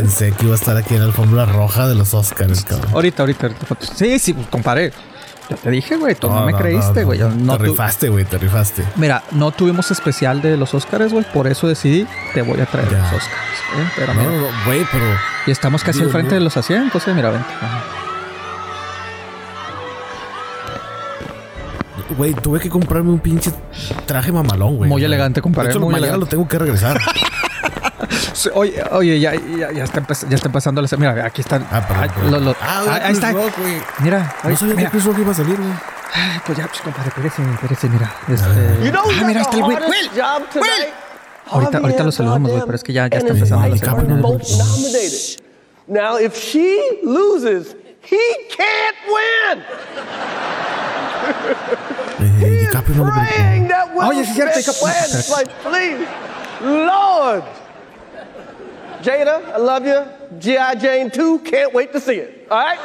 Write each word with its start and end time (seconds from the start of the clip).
Pensé 0.00 0.32
que 0.32 0.44
iba 0.46 0.54
a 0.54 0.58
estar 0.58 0.76
aquí 0.78 0.94
en 0.94 1.00
la 1.00 1.06
alfombra 1.06 1.44
roja 1.44 1.86
de 1.86 1.94
los 1.94 2.14
Oscars, 2.14 2.64
cabrón. 2.64 2.90
Ahorita, 2.94 3.22
ahorita, 3.22 3.48
ahorita. 3.48 3.66
Sí, 3.94 4.18
sí, 4.18 4.32
pues, 4.32 4.46
comparé. 4.48 4.92
Yo 5.50 5.56
te 5.56 5.70
dije, 5.70 5.96
güey, 5.96 6.14
tú 6.14 6.30
no, 6.30 6.46
me 6.46 6.52
no, 6.52 6.58
creíste, 6.58 7.04
güey. 7.04 7.18
No 7.18 7.58
te 7.58 7.64
rifaste, 7.64 8.08
güey, 8.08 8.24
te 8.24 8.38
rifaste. 8.38 8.84
Mira, 8.96 9.22
no 9.32 9.50
tuvimos 9.50 9.90
especial 9.90 10.40
de 10.40 10.56
los 10.56 10.72
Oscars, 10.72 11.12
güey. 11.12 11.26
Por 11.34 11.48
eso 11.48 11.68
decidí, 11.68 12.06
te 12.32 12.40
voy 12.40 12.60
a 12.60 12.66
traer 12.66 12.88
Ya. 12.90 12.98
los 12.98 13.06
Oscars. 13.12 13.30
¿eh? 13.78 13.90
Pero 13.96 14.14
No, 14.14 14.22
güey, 14.64 14.86
pero. 14.90 15.04
y 15.46 15.50
estamos 15.50 15.84
casi 15.84 16.00
al 16.02 16.10
frente 16.10 16.34
de 16.34 16.40
los 16.40 16.56
asientos, 16.56 17.06
eh. 17.06 17.12
Mira, 17.12 17.30
vente. 17.30 17.48
Ajá. 17.60 17.84
Güey, 22.16 22.34
tuve 22.34 22.58
que 22.58 22.68
comprarme 22.68 23.10
un 23.10 23.18
pinche 23.20 23.52
traje 24.06 24.32
mamalón, 24.32 24.76
güey. 24.76 24.88
Muy 24.88 25.04
elegante, 25.04 25.40
compadre, 25.42 25.68
De 25.72 25.78
hecho, 25.78 25.88
mañana 25.88 26.16
lo 26.16 26.26
tengo 26.26 26.46
que 26.48 26.58
regresar. 26.58 26.98
Sí, 28.40 28.48
Oye, 28.54 28.82
oye, 28.92 29.20
ya, 29.20 29.34
ya, 29.34 29.70
ya 29.70 29.84
está, 29.84 30.00
ya 30.28 30.34
está 30.36 30.48
empezando 30.48 30.80
la... 30.80 30.88
Mira, 30.96 31.26
aquí 31.26 31.42
están. 31.42 31.66
Ah, 31.70 31.86
perdón. 31.86 32.02
Ay, 32.04 32.08
perdón. 32.08 32.30
lo- 32.32 32.40
lo- 32.40 32.56
ah, 32.62 32.84
ah, 32.88 33.00
ahí 33.02 33.12
está. 33.12 33.32
Rock. 33.32 33.52
Mira, 33.98 34.34
No 34.44 34.56
sabía 34.56 34.74
mira. 34.76 34.88
que 34.90 34.96
Chris 34.96 35.04
Rock 35.04 35.18
iba 35.18 35.30
a 35.32 35.34
salir, 35.34 35.56
güey. 35.56 35.72
Pues 36.46 36.56
ya, 36.58 36.66
pues, 36.66 36.80
compadre, 36.80 37.08
espérese, 37.08 37.42
espérese, 37.52 37.88
mira. 37.90 38.10
Este... 38.28 38.84
You 38.86 38.90
know 38.92 39.02
ah, 39.04 39.24
mira, 39.26 39.40
got 39.42 39.52
está 39.52 39.56
el 39.56 39.62
güey. 39.62 39.76
Will, 39.76 40.10
job 40.16 40.48
tonight? 40.50 40.88
Ahorita- 41.50 41.78
ahorita 41.78 42.02
lo 42.04 42.12
saludamos, 42.12 42.50
güey, 42.50 42.62
pero 42.64 42.76
es 42.76 42.82
que 42.82 42.92
ya- 42.94 43.08
ya 43.08 43.18
está 43.18 43.32
empezando 43.32 43.68
la. 43.68 43.76
Now, 45.86 46.18
if 46.18 46.34
she 46.34 46.78
loses, 47.04 47.76
he 48.10 48.16
can't 48.56 48.96
win. 49.06 49.64
Eh, 52.40 52.68
lo 52.96 53.04
Praying 53.12 53.68
that 53.68 53.88
Will 53.94 54.06
Oye, 54.08 54.24
sí 54.24 54.30
es 54.30 54.34
cierto, 54.34 54.60
Smith 54.62 54.76
DiCaprio- 54.76 55.12
wins. 55.12 55.28
Like, 55.30 55.50
please, 55.62 56.06
Lord. 56.62 57.42
Jada, 59.02 59.42
I 59.54 59.56
love 59.58 59.86
you. 59.86 60.04
G.I. 60.38 60.74
Jane 60.76 61.10
2, 61.10 61.38
can't 61.40 61.72
wait 61.72 61.92
to 61.92 62.00
see 62.00 62.16
it. 62.16 62.46
All 62.50 62.58
right? 62.58 62.78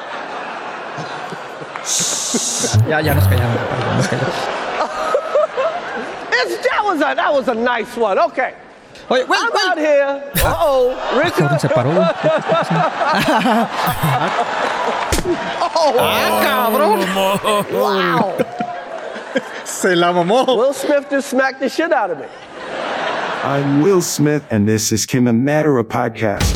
Ya, 2.89 2.99
ya 2.99 3.13
nos 3.13 3.27
callamos, 3.27 3.57
compadre, 3.61 3.85
ya 3.85 3.95
nos 3.97 4.07
callamos. 4.07 4.35
It's, 6.37 6.57
that, 6.67 6.81
was 6.83 6.99
a, 6.99 7.13
that 7.15 7.33
was 7.33 7.47
a 7.47 7.53
nice 7.53 7.95
one. 7.97 8.17
Okay. 8.19 8.53
Oye, 9.09 9.23
Will, 9.23 9.37
I'm 9.39 9.51
Will. 9.53 9.69
out 9.69 9.77
here. 9.77 10.31
Uh-oh. 10.35 10.95
Cabrón, 11.31 11.59
se 11.59 11.67
Richard. 11.67 11.75
paró, 11.75 11.91
güey. 11.93 12.07
Oh, 15.77 15.93
¡Ah, 15.99 16.39
cabrón! 16.45 16.99
wow. 17.73 18.37
Se 19.65 19.95
la 19.95 20.13
mamó. 20.13 20.45
Will 20.55 20.73
Smith 20.73 21.09
just 21.09 21.29
smacked 21.29 21.59
the 21.59 21.67
shit 21.69 21.91
out 21.91 22.11
of 22.11 22.19
me. 22.19 22.25
I'm 23.45 23.83
Will 23.83 24.01
Smith, 24.01 24.41
and 24.49 24.67
this 24.67 24.91
is 24.91 25.05
Kim 25.05 25.27
and 25.27 25.45
Matter, 25.45 25.77
a 25.77 25.83
podcast. 25.83 26.55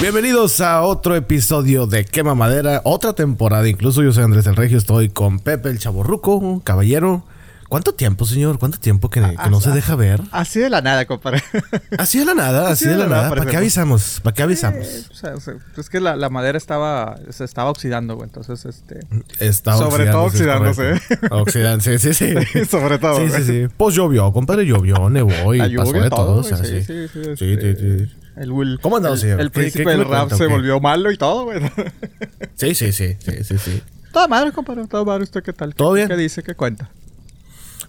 Bienvenidos 0.00 0.62
a 0.62 0.80
otro 0.80 1.16
episodio 1.16 1.86
de 1.86 2.06
Quema 2.06 2.34
Madera, 2.34 2.80
otra 2.84 3.12
temporada. 3.12 3.68
Incluso 3.68 4.02
yo 4.02 4.12
soy 4.12 4.24
Andrés 4.24 4.46
el 4.46 4.56
Regio, 4.56 4.78
estoy 4.78 5.10
con 5.10 5.38
Pepe 5.38 5.68
el 5.68 5.78
Chaborruco, 5.78 6.62
caballero. 6.64 7.24
¿Cuánto 7.68 7.92
tiempo, 7.94 8.24
señor? 8.24 8.58
¿Cuánto 8.58 8.78
tiempo 8.78 9.10
que, 9.10 9.20
que 9.20 9.50
no 9.50 9.60
se 9.60 9.70
deja 9.70 9.94
ver? 9.94 10.22
Así 10.32 10.58
de 10.58 10.70
la 10.70 10.80
nada, 10.80 11.04
compadre. 11.04 11.42
Así 11.98 12.18
de 12.18 12.24
la 12.24 12.34
nada, 12.34 12.70
así 12.70 12.88
de 12.88 12.96
la 12.96 13.06
nada. 13.06 13.28
¿Para 13.28 13.44
qué 13.44 13.56
avisamos? 13.58 14.20
¿Para 14.22 14.34
qué 14.34 14.42
avisamos? 14.42 14.86
O 15.10 15.14
sea, 15.14 15.34
es 15.76 15.90
que 15.90 16.00
la, 16.00 16.16
la 16.16 16.30
madera 16.30 16.56
estaba 16.56 17.18
se 17.30 17.44
estaba 17.44 17.68
oxidando, 17.70 18.14
güey. 18.16 18.26
Entonces, 18.28 18.64
este. 18.64 19.00
Está 19.38 19.76
Sobre 19.76 20.06
todo 20.06 20.22
oxidándose, 20.24 20.94
oxidándose, 21.30 21.98
sí, 21.98 22.14
sí. 22.14 22.34
sí. 22.52 22.64
Sobre 22.64 22.98
todo, 22.98 23.18
Sí, 23.18 23.30
sí, 23.36 23.44
sí. 23.44 23.66
Pues 23.76 23.94
llovió, 23.94 24.32
compadre, 24.32 24.64
llovió, 24.64 25.10
nevó 25.10 25.54
y 25.54 25.76
pasó 25.76 25.92
de 25.92 26.08
todo. 26.10 26.24
todo, 26.26 26.36
o 26.40 26.42
sea, 26.44 26.56
güey. 26.58 26.82
sí, 26.82 27.08
Sí, 27.08 27.22
sí, 27.36 27.44
este-. 27.52 28.08
El 28.36 28.52
Will. 28.52 28.78
¿Cómo 28.80 28.98
el, 28.98 29.18
señor? 29.18 29.40
El 29.40 29.50
¿Qué- 29.50 29.60
príncipe 29.60 29.90
del 29.90 30.04
rap 30.06 30.32
se 30.32 30.46
volvió 30.46 30.80
malo 30.80 31.10
y 31.12 31.18
todo, 31.18 31.44
güey. 31.44 31.60
Sí, 32.54 32.74
sí, 32.74 32.92
sí, 32.92 33.16
sí, 33.20 33.44
sí, 33.44 33.58
sí. 33.58 33.82
Toda 34.12 34.26
madre, 34.26 34.52
compadre. 34.52 34.86
Toda 34.86 35.04
madre. 35.04 35.24
¿Usted 35.24 35.42
qué 35.42 35.52
tal? 35.52 35.74
¿Todo 35.74 35.90
¿Qué- 35.92 35.96
bien? 35.96 36.08
¿Qué 36.08 36.16
dice? 36.16 36.42
¿Qué 36.42 36.54
cuenta? 36.54 36.88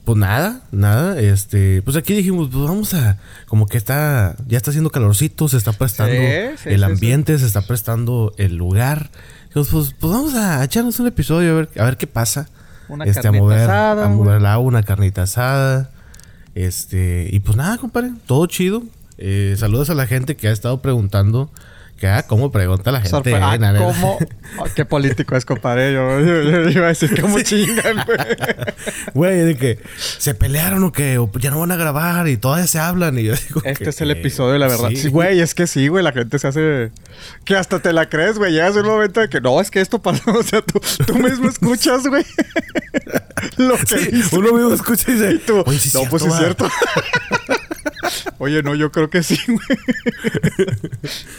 Pues 0.09 0.17
nada, 0.17 0.61
nada, 0.71 1.19
este, 1.19 1.83
pues 1.83 1.95
aquí 1.95 2.15
dijimos, 2.15 2.49
pues 2.51 2.63
vamos 2.63 2.95
a, 2.95 3.19
como 3.45 3.67
que 3.67 3.77
está, 3.77 4.35
ya 4.47 4.57
está 4.57 4.71
haciendo 4.71 4.89
calorcito, 4.89 5.47
se 5.47 5.55
está 5.55 5.71
prestando 5.71 6.15
Sí, 6.15 6.57
sí, 6.63 6.69
el 6.69 6.79
sí, 6.79 6.83
ambiente, 6.83 7.37
se 7.37 7.45
está 7.45 7.61
prestando 7.61 8.33
el 8.39 8.55
lugar. 8.55 9.11
Dijimos, 9.49 9.67
pues, 9.67 9.95
pues 9.99 10.11
vamos 10.11 10.33
a 10.33 10.63
echarnos 10.63 10.99
un 10.99 11.05
episodio 11.05 11.51
a 11.51 11.55
ver, 11.57 11.69
a 11.77 11.83
ver 11.83 11.97
qué 11.97 12.07
pasa. 12.07 12.49
Una 12.87 13.05
este, 13.05 13.19
a 13.19 13.21
carnita 13.21 13.43
mover, 13.43 13.59
asada, 13.59 14.05
a 14.05 14.09
mover 14.09 14.25
güey. 14.25 14.37
el 14.37 14.45
agua, 14.47 14.67
una 14.67 14.81
carnita 14.81 15.21
asada. 15.21 15.91
Este, 16.55 17.29
y 17.31 17.39
pues 17.41 17.55
nada, 17.55 17.77
compadre, 17.77 18.09
todo 18.25 18.47
chido. 18.47 18.81
Eh, 19.19 19.53
saludos 19.59 19.91
a 19.91 19.93
la 19.93 20.07
gente 20.07 20.35
que 20.35 20.47
ha 20.47 20.51
estado 20.51 20.81
preguntando, 20.81 21.51
ah, 22.07 22.23
cómo 22.27 22.51
pregunta 22.51 22.91
la 22.91 23.01
gente. 23.01 23.15
Sorpre- 23.17 23.37
eh, 23.37 23.59
ah. 23.65 23.73
¿cómo? 23.77 24.17
Qué 24.75 24.85
político 24.85 25.35
es, 25.35 25.45
compadre. 25.45 25.93
Yo, 25.93 26.19
yo- 26.19 26.41
yo 26.43 26.69
iba 26.69 26.85
a 26.85 26.89
decir 26.89 27.19
cómo 27.19 27.39
chingan, 27.41 28.03
güey. 28.05 28.17
Güey, 29.13 29.37
de 29.39 29.57
que 29.57 29.79
se 29.97 30.33
pelearon 30.35 30.83
o 30.83 30.91
que 30.91 31.17
o 31.17 31.29
ya 31.39 31.49
no 31.51 31.59
van 31.59 31.71
a 31.71 31.75
grabar 31.75 32.27
y 32.27 32.37
todavía 32.37 32.67
se 32.67 32.79
hablan 32.79 33.17
y 33.17 33.23
yo 33.23 33.33
digo 33.35 33.61
Este 33.65 33.83
que- 33.85 33.89
es 33.89 34.01
el 34.01 34.11
episodio 34.11 34.57
la 34.57 34.67
verdad. 34.67 34.89
Sí. 34.89 34.97
Sí, 34.97 35.07
güey, 35.09 35.39
es 35.41 35.53
que 35.55 35.67
sí, 35.67 35.87
güey. 35.87 36.03
La 36.03 36.11
gente 36.11 36.37
se 36.39 36.47
hace... 36.47 36.91
Que 37.45 37.55
hasta 37.55 37.79
te 37.79 37.91
la 37.93 38.07
crees, 38.09 38.37
güey. 38.37 38.53
Llegas 38.53 38.75
un 38.75 38.85
momento 38.85 39.19
de 39.19 39.29
que... 39.29 39.41
No, 39.41 39.59
es 39.59 39.69
que 39.71 39.81
esto 39.81 40.01
pasó. 40.01 40.21
O 40.39 40.43
sea, 40.43 40.61
tú, 40.61 40.79
tú 41.05 41.15
mismo 41.15 41.49
escuchas, 41.49 42.07
güey. 42.07 42.25
Lo 43.57 43.75
que 43.77 43.85
Sí, 43.99 44.11
dice. 44.11 44.35
uno 44.37 44.53
mismo 44.53 44.73
escucha 44.73 45.05
y 45.11 45.13
dice, 45.13 45.31
Y 45.33 45.37
tú, 45.39 45.63
"Oye, 45.65 45.79
sí 45.79 45.89
no, 45.93 46.03
pues 46.09 46.23
sí 46.23 46.29
es 46.29 46.35
cierto, 46.37 46.65
va". 46.65 46.71
cierto. 46.71 47.58
Oye, 48.37 48.63
no, 48.63 48.75
yo 48.75 48.91
creo 48.91 49.09
que 49.09 49.23
sí, 49.23 49.37
güey. 49.47 49.79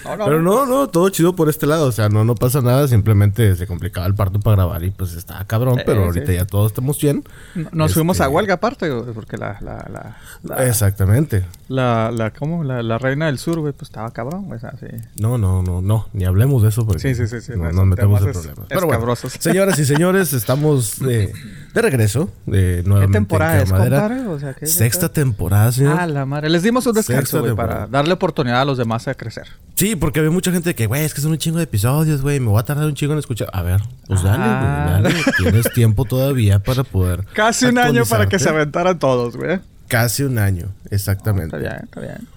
No, 0.04 0.16
no, 0.16 0.24
Pero 0.24 0.42
no, 0.42 0.66
no, 0.66 0.88
todo 0.88 1.08
chido 1.10 1.34
por 1.34 1.48
este 1.48 1.66
lado. 1.66 1.86
O 1.86 1.92
sea, 1.92 2.08
no, 2.08 2.24
no 2.24 2.34
pasa 2.34 2.60
nada. 2.60 2.86
Simplemente 2.88 3.54
se 3.56 3.66
complicaba 3.66 4.06
el 4.06 4.14
parto 4.14 4.40
para 4.40 4.56
grabar 4.56 4.82
y 4.84 4.90
pues 4.90 5.14
estaba 5.14 5.44
cabrón. 5.46 5.78
Eh, 5.78 5.82
pero 5.86 6.00
sí. 6.02 6.06
ahorita 6.18 6.32
ya 6.32 6.46
todos 6.46 6.72
estamos 6.72 7.00
bien. 7.00 7.24
Nos 7.72 7.94
fuimos 7.94 8.16
Este, 8.16 8.24
a 8.24 8.28
huelga 8.28 8.54
aparte, 8.54 8.90
güey, 8.90 9.12
porque 9.14 9.36
la, 9.36 9.58
la, 9.60 9.86
la, 9.92 10.16
la, 10.42 10.66
Exactamente. 10.66 11.44
la, 11.68 12.10
la- 12.10 12.30
¿cómo? 12.32 12.64
La, 12.64 12.82
la 12.82 12.98
reina 12.98 13.26
del 13.26 13.38
sur, 13.38 13.58
güey, 13.60 13.72
pues 13.72 13.88
estaba 13.90 14.10
cabrón, 14.12 14.44
güey, 14.46 14.56
o 14.58 14.60
sea, 14.60 14.72
sí. 14.78 14.86
No, 15.16 15.38
no, 15.38 15.62
no, 15.62 15.80
no. 15.82 16.08
Ni 16.12 16.24
hablemos 16.24 16.62
de 16.62 16.68
eso 16.70 16.86
porque 16.86 17.00
Sí, 17.00 17.14
sí, 17.14 17.26
sí, 17.26 17.40
sí, 17.40 17.52
no, 17.56 17.64
no, 17.64 17.72
nos 17.72 17.86
metemos 17.86 18.20
en 18.20 18.26
temas 18.32 18.36
es- 18.36 18.42
problemas. 18.52 18.66
Pero 18.68 18.86
bueno, 18.86 19.16
señoras 19.16 19.78
y 19.78 19.84
señores, 19.84 20.32
estamos 20.32 20.98
de, 21.00 21.32
de 21.74 21.82
regreso. 21.82 22.30
De 22.46 22.82
nuevamente 22.84 23.18
en 23.18 23.24
temporada 23.24 23.62
es, 23.62 23.70
compadre? 23.70 24.26
O 24.26 24.38
sea, 24.40 24.54
¿qué- 24.54 24.66
Sexta 24.66 25.08
temporada, 25.08 25.70
señor. 25.72 25.96
Ah, 25.98 26.06
la 26.06 26.26
madre. 26.26 26.50
Les 26.50 26.62
dimos 26.62 26.86
un 26.86 26.94
descanso, 26.94 27.40
güey, 27.40 27.54
para 27.54 27.86
darle 27.86 28.12
oportunidad 28.14 28.60
a 28.60 28.64
los 28.64 28.78
demás 28.78 29.06
a 29.08 29.14
crecer. 29.14 29.46
Sí, 29.76 29.96
porque 29.96 30.18
había 30.20 30.30
mucha 30.30 30.52
gente 30.52 30.74
que, 30.74 30.86
güey, 30.86 31.04
es 31.04 31.14
que 31.14 31.20
son 31.20 31.30
un 31.32 31.38
chingo 31.38 31.58
de 31.58 31.64
episodios, 31.64 32.22
güey, 32.22 32.40
me 32.40 32.48
voy 32.48 32.60
a 32.60 32.64
tardar 32.64 32.86
un 32.86 32.94
chingo 32.94 33.12
en 33.14 33.18
escuchar. 33.18 33.48
A 33.52 33.62
ver, 33.62 33.80
pues 34.06 34.22
dale, 34.22 34.44
Ah. 34.46 34.98
güey, 35.00 35.12
dale. 35.14 35.24
Tienes 35.38 35.72
tiempo 35.72 36.04
todavía 36.04 36.58
para 36.58 36.84
poder. 36.84 37.24
Casi 37.34 37.66
un 37.66 37.78
año 37.78 38.04
para 38.04 38.26
que 38.28 38.38
se 38.38 38.48
aventaran 38.48 38.98
todos, 38.98 39.36
güey. 39.36 39.60
Casi 39.88 40.22
un 40.22 40.38
año, 40.38 40.66
Está 40.84 40.94
exactamente. 40.96 41.56
bien, 41.58 41.76
está 41.82 42.00
bien. 42.00 42.28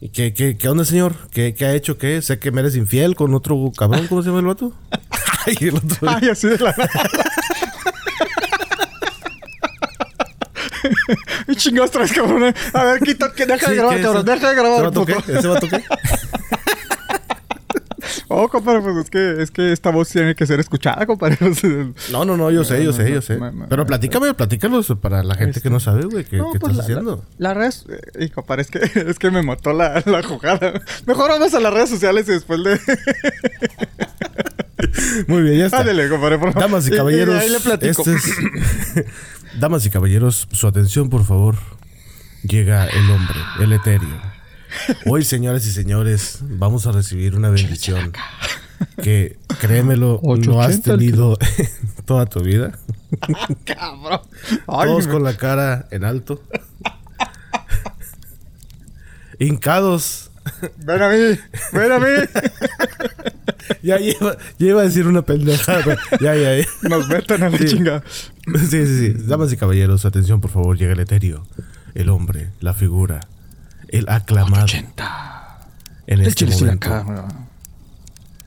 ¿Y 0.00 0.08
qué, 0.10 0.34
qué, 0.34 0.56
qué 0.56 0.68
onda, 0.68 0.84
señor? 0.84 1.14
¿Qué, 1.30 1.54
¿Qué 1.54 1.64
ha 1.66 1.72
hecho? 1.74 1.96
¿Qué? 1.98 2.20
Sé 2.20 2.38
que 2.38 2.50
me 2.50 2.60
eres 2.60 2.76
infiel 2.76 3.14
con 3.16 3.32
otro 3.34 3.72
cabrón, 3.76 4.06
¿cómo 4.08 4.22
se 4.22 4.28
llama 4.28 4.40
el 4.40 4.46
vato? 4.46 4.72
Ay, 5.46 5.56
el 5.60 5.76
otro. 5.76 6.08
Ay, 6.10 6.28
así 6.30 6.48
de 6.48 6.58
la 6.58 6.74
nada. 6.76 6.90
Y 11.48 11.56
chingados 11.56 11.90
traes, 11.90 12.12
cabrón. 12.12 12.44
eh. 12.44 12.54
A 12.72 12.84
ver, 12.84 13.00
quita, 13.00 13.32
que 13.32 13.46
deja 13.46 13.70
de 13.70 13.76
grabar, 13.76 14.00
cabrón. 14.02 14.22
¿Ese- 14.28 14.32
Deja 14.34 14.48
de 14.50 14.54
grabar, 14.54 14.72
¿Ese 14.78 14.84
vato 14.84 15.04
puto. 15.06 15.32
¿Ese 15.38 15.48
vato 15.48 15.68
qué? 15.68 15.82
Oh, 18.28 18.48
compadre, 18.48 18.80
pues 18.82 18.96
es 19.04 19.10
que, 19.10 19.42
es 19.42 19.50
que 19.50 19.72
esta 19.72 19.90
voz 19.90 20.08
tiene 20.08 20.34
que 20.34 20.46
ser 20.46 20.58
escuchada, 20.60 21.06
compadre. 21.06 21.38
No, 22.10 22.24
no, 22.24 22.36
no, 22.36 22.50
yo 22.50 22.64
sé, 22.64 22.82
yo 22.84 22.92
sé, 22.92 23.10
yo 23.10 23.20
sé. 23.22 23.38
Pero 23.68 23.86
platícame, 23.86 24.32
platícalos 24.34 24.92
para 25.00 25.22
la 25.22 25.34
gente 25.36 25.60
que 25.60 25.70
no 25.70 25.80
sabe, 25.80 26.04
güey, 26.06 26.24
¿qué, 26.24 26.38
pues, 26.38 26.54
estás 26.72 26.78
haciendo? 26.84 27.24
La, 27.38 27.48
la 27.52 27.54
red... 27.54 27.72
eh, 27.88 28.24
hijo, 28.26 28.34
compadre, 28.36 28.62
es 28.62 28.70
que, 28.70 28.80
es 29.10 29.18
que 29.18 29.30
me 29.30 29.42
mató 29.42 29.72
la, 29.72 30.02
la 30.06 30.22
jugada. 30.22 30.80
Mejor 31.06 31.30
vamos 31.30 31.54
a 31.54 31.60
las 31.60 31.72
redes 31.72 31.90
sociales 31.90 32.28
y 32.28 32.32
después 32.32 32.62
de... 32.64 32.80
Muy 35.26 35.42
bien, 35.42 35.58
ya 35.58 35.66
está. 35.66 35.80
Ándale, 35.80 36.08
compadre, 36.08 36.38
por 36.38 36.52
favor. 36.52 36.68
Damas 36.68 36.86
y 36.86 36.90
caballeros, 36.90 37.34
ahí 37.40 37.48
le 37.48 37.60
platico. 37.60 38.02
este 38.02 38.14
es- 38.14 39.04
Damas 39.58 39.86
y 39.86 39.90
caballeros, 39.90 40.48
su 40.52 40.66
atención, 40.66 41.08
por 41.08 41.24
favor. 41.24 41.56
Llega 42.42 42.86
el 42.86 43.10
hombre, 43.10 43.38
el 43.60 43.72
etéreo. 43.72 44.20
Hoy, 45.06 45.24
señoras 45.24 45.66
y 45.66 45.70
señores, 45.70 46.40
vamos 46.42 46.86
a 46.86 46.92
recibir 46.92 47.34
una 47.34 47.48
bendición 47.48 48.12
que, 49.02 49.38
créemelo, 49.58 50.20
no 50.22 50.60
has 50.60 50.80
880 50.80 50.92
el 50.92 50.98
tenido 50.98 51.38
en 51.40 52.04
toda 52.04 52.26
tu 52.26 52.40
vida. 52.40 52.78
Cabrón. 53.64 54.20
Todos 54.66 55.06
con 55.06 55.24
la 55.24 55.34
cara 55.36 55.88
en 55.90 56.04
alto. 56.04 56.42
Hincados 59.38 60.30
Ven 60.78 61.02
a 61.02 61.08
mí, 61.08 61.38
ven 61.72 61.92
a 61.92 61.98
mí. 61.98 62.06
Ya 63.82 63.98
lleva, 63.98 64.36
ya 64.58 64.66
iba 64.66 64.80
a 64.80 64.84
decir 64.84 65.06
una 65.06 65.22
pendejada. 65.22 65.96
Ya, 66.20 66.34
ya, 66.36 66.56
ya. 66.58 66.66
Nos 66.82 67.08
meten 67.08 67.42
a 67.42 67.50
la 67.50 67.58
Sí. 67.58 67.64
chinga. 67.66 68.02
Sí, 68.54 68.66
sí, 68.68 68.98
sí. 68.98 69.14
Damas 69.26 69.52
y 69.52 69.56
caballeros, 69.56 70.04
atención, 70.04 70.40
por 70.40 70.50
favor. 70.50 70.76
Llega 70.78 70.92
el 70.92 71.00
etéreo. 71.00 71.46
El 71.94 72.10
hombre, 72.10 72.50
la 72.60 72.74
figura, 72.74 73.20
el 73.88 74.08
aclamado. 74.08 74.66
En 74.68 76.20
El 76.20 76.26
este 76.26 76.46
momento. 76.46 76.86
acá. 76.94 77.26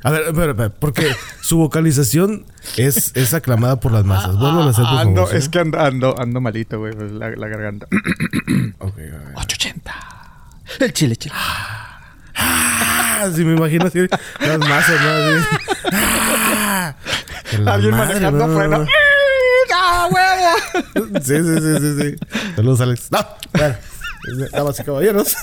A 0.01 0.11
ver, 0.11 0.21
espera, 0.27 0.51
espera, 0.51 0.69
porque 0.69 1.07
su 1.41 1.57
vocalización 1.57 2.45
es, 2.77 3.11
es 3.17 3.33
aclamada 3.33 3.81
por 3.81 3.91
las 3.91 4.05
masas. 4.05 4.37
Vuelvo 4.37 4.61
a 4.63 4.69
hacer, 4.69 4.85
por 4.85 4.93
Ah, 4.93 5.01
ando, 5.01 5.15
favor. 5.25 5.31
¿sí? 5.31 5.37
es 5.37 5.49
que 5.49 5.59
ando, 5.59 5.77
ando, 5.79 6.17
ando 6.17 6.39
malito, 6.39 6.79
güey, 6.79 6.93
la, 6.95 7.31
la 7.31 7.47
garganta. 7.49 7.87
Ok, 8.79 8.93
a 8.97 9.01
ver. 9.01 9.21
880. 9.35 9.93
El 10.79 10.93
chile, 10.93 11.15
chile. 11.17 11.35
Ah, 12.41 13.27
sí, 13.35 13.43
me 13.43 13.53
imagino 13.55 13.85
así 13.87 13.99
las 14.39 14.57
masas, 14.59 15.01
¿no? 15.01 15.09
Así. 15.09 15.45
Ah, 15.91 16.95
Alguien 17.67 17.95
manejando 17.95 18.47
no. 18.47 18.57
freno. 18.57 18.85
¡Ah, 19.73 20.07
huevo! 20.09 21.19
Sí, 21.21 21.35
sí, 21.37 21.55
sí, 21.59 21.77
sí, 21.79 22.01
sí. 22.01 22.15
Saludos, 22.55 22.81
Alex. 22.81 23.11
No, 23.11 23.19
bueno. 23.53 23.75
Damas 24.51 24.79
y 24.79 24.83
caballeros. 24.83 25.35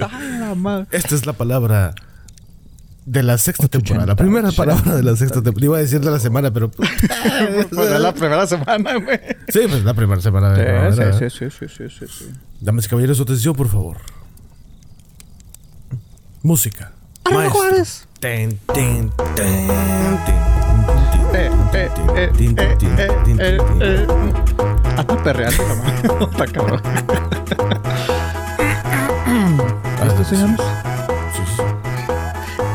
¡Ay, 0.00 0.38
la 0.40 0.54
madre! 0.54 0.86
Esta 0.90 1.14
es 1.14 1.26
la 1.26 1.32
palabra 1.32 1.94
de 3.06 3.22
la 3.22 3.38
sexta 3.38 3.68
temporada. 3.68 4.06
La 4.06 4.16
primera 4.16 4.50
palabra 4.52 4.96
de 4.96 5.02
la 5.02 5.16
sexta 5.16 5.42
temporada. 5.42 5.66
Iba 5.66 5.76
a 5.78 5.80
decir 5.80 6.00
de 6.00 6.10
la 6.10 6.18
semana, 6.18 6.52
pero. 6.52 6.70
Pues 7.70 7.90
es 7.90 8.00
la 8.00 8.12
primera 8.12 8.46
semana, 8.46 8.94
güey. 8.94 9.20
Sí, 9.48 9.60
pues 9.68 9.84
la 9.84 9.94
primera 9.94 10.20
semana 10.20 10.52
de 10.52 10.90
la 10.90 11.12
Sí, 11.12 11.30
sí, 11.30 11.50
sí, 11.50 11.50
sí, 11.50 11.66
sí, 11.68 11.88
sí, 11.98 12.06
sí. 12.06 12.30
Damas 12.60 12.86
y 12.86 12.88
caballeros, 12.88 13.16
su 13.16 13.22
atención, 13.24 13.54
por 13.54 13.68
favor. 13.68 13.98
Música. 16.42 16.92
Juárez. 17.24 18.06
Ten, 18.20 18.58
ten, 18.72 19.10
ten, 19.34 19.68
Eh, 23.38 23.58
eh. 23.80 24.06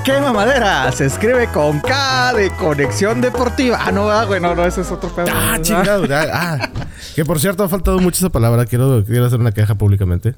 ¿Qué 0.10 0.20
mamadera? 0.20 0.92
Se 0.92 1.06
escribe 1.06 1.48
con 1.52 1.82
K 1.82 2.34
de 2.34 2.50
conexión 2.52 3.22
deportiva. 3.22 3.78
Ah, 3.80 3.92
no, 3.92 4.10
ah, 4.10 4.26
güey, 4.26 4.42
no, 4.42 4.56
no, 4.56 4.66
ese 4.66 4.82
es 4.82 4.92
otro 4.92 5.10
pedo. 5.14 5.28
Ah, 5.32 5.60
chingado. 5.62 6.06
ya, 6.06 6.26
Ah, 6.34 6.70
que 7.16 7.24
por 7.26 7.40
cierto 7.40 7.64
ha 7.64 7.70
faltado 7.70 8.00
mucho 8.00 8.18
esa 8.18 8.30
palabra. 8.32 8.66
Quiero, 8.66 9.06
quiero 9.06 9.26
hacer 9.28 9.40
una 9.40 9.52
queja 9.52 9.76
públicamente. 9.76 10.34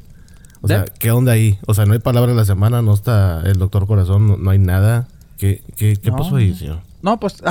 O 0.62 0.68
sea. 0.68 0.83
¿qué 1.00 1.12
onda 1.12 1.31
ahí? 1.31 1.57
O 1.68 1.73
sea, 1.73 1.85
no 1.85 1.94
hay 1.94 2.00
palabra 2.00 2.31
de 2.31 2.38
la 2.38 2.44
semana, 2.44 2.81
no 2.81 2.94
está 2.94 3.44
el 3.45 3.57
doctor 3.59 3.88
corazón, 3.88 4.27
no, 4.27 4.35
no 4.38 4.50
hay 4.51 4.59
nada. 4.59 5.07
¿Qué, 5.38 5.63
qué, 5.77 5.95
qué 5.95 6.12
No. 6.12 6.18
pasó 6.18 6.35
ahí, 6.35 6.53
señor? 6.53 6.81
No, 7.01 7.18
pues 7.18 7.41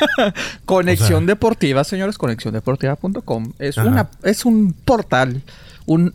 conexión 0.64 1.24
O 1.24 1.26
sea- 1.26 1.26
deportiva, 1.26 1.84
señores, 1.84 2.16
conexióndeportiva.com 2.16 3.52
es 3.58 3.76
Ajá. 3.76 3.88
una 3.88 4.08
es 4.22 4.46
un 4.46 4.72
portal, 4.72 5.42
un 5.84 6.14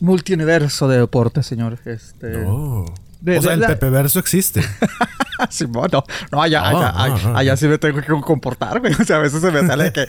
multiuniverso 0.00 0.88
de 0.88 0.98
deportes, 0.98 1.44
señores. 1.46 1.86
Este 1.86 2.44
Oh. 2.46 2.86
De- 3.20 3.38
o 3.38 3.42
sea, 3.42 3.52
el 3.54 3.60
de- 3.60 3.66
Pepe 3.66 3.90
Verso 3.90 4.18
existe. 4.20 4.62
Simón, 5.50 5.88
no, 5.92 6.02
no, 6.32 6.42
allá, 6.42 6.60
Ah, 6.64 6.68
allá, 6.68 6.92
ah, 6.94 7.04
allá, 7.04 7.38
allá 7.38 7.56
sí 7.56 7.68
me 7.68 7.78
tengo 7.78 8.00
que 8.00 8.06
comportar, 8.22 8.80
güey. 8.80 8.92
O 9.00 9.04
sea, 9.04 9.16
a 9.16 9.18
veces 9.20 9.40
se 9.40 9.50
me 9.52 9.64
sale 9.66 9.92
que, 9.92 10.02
¡eh! 10.02 10.06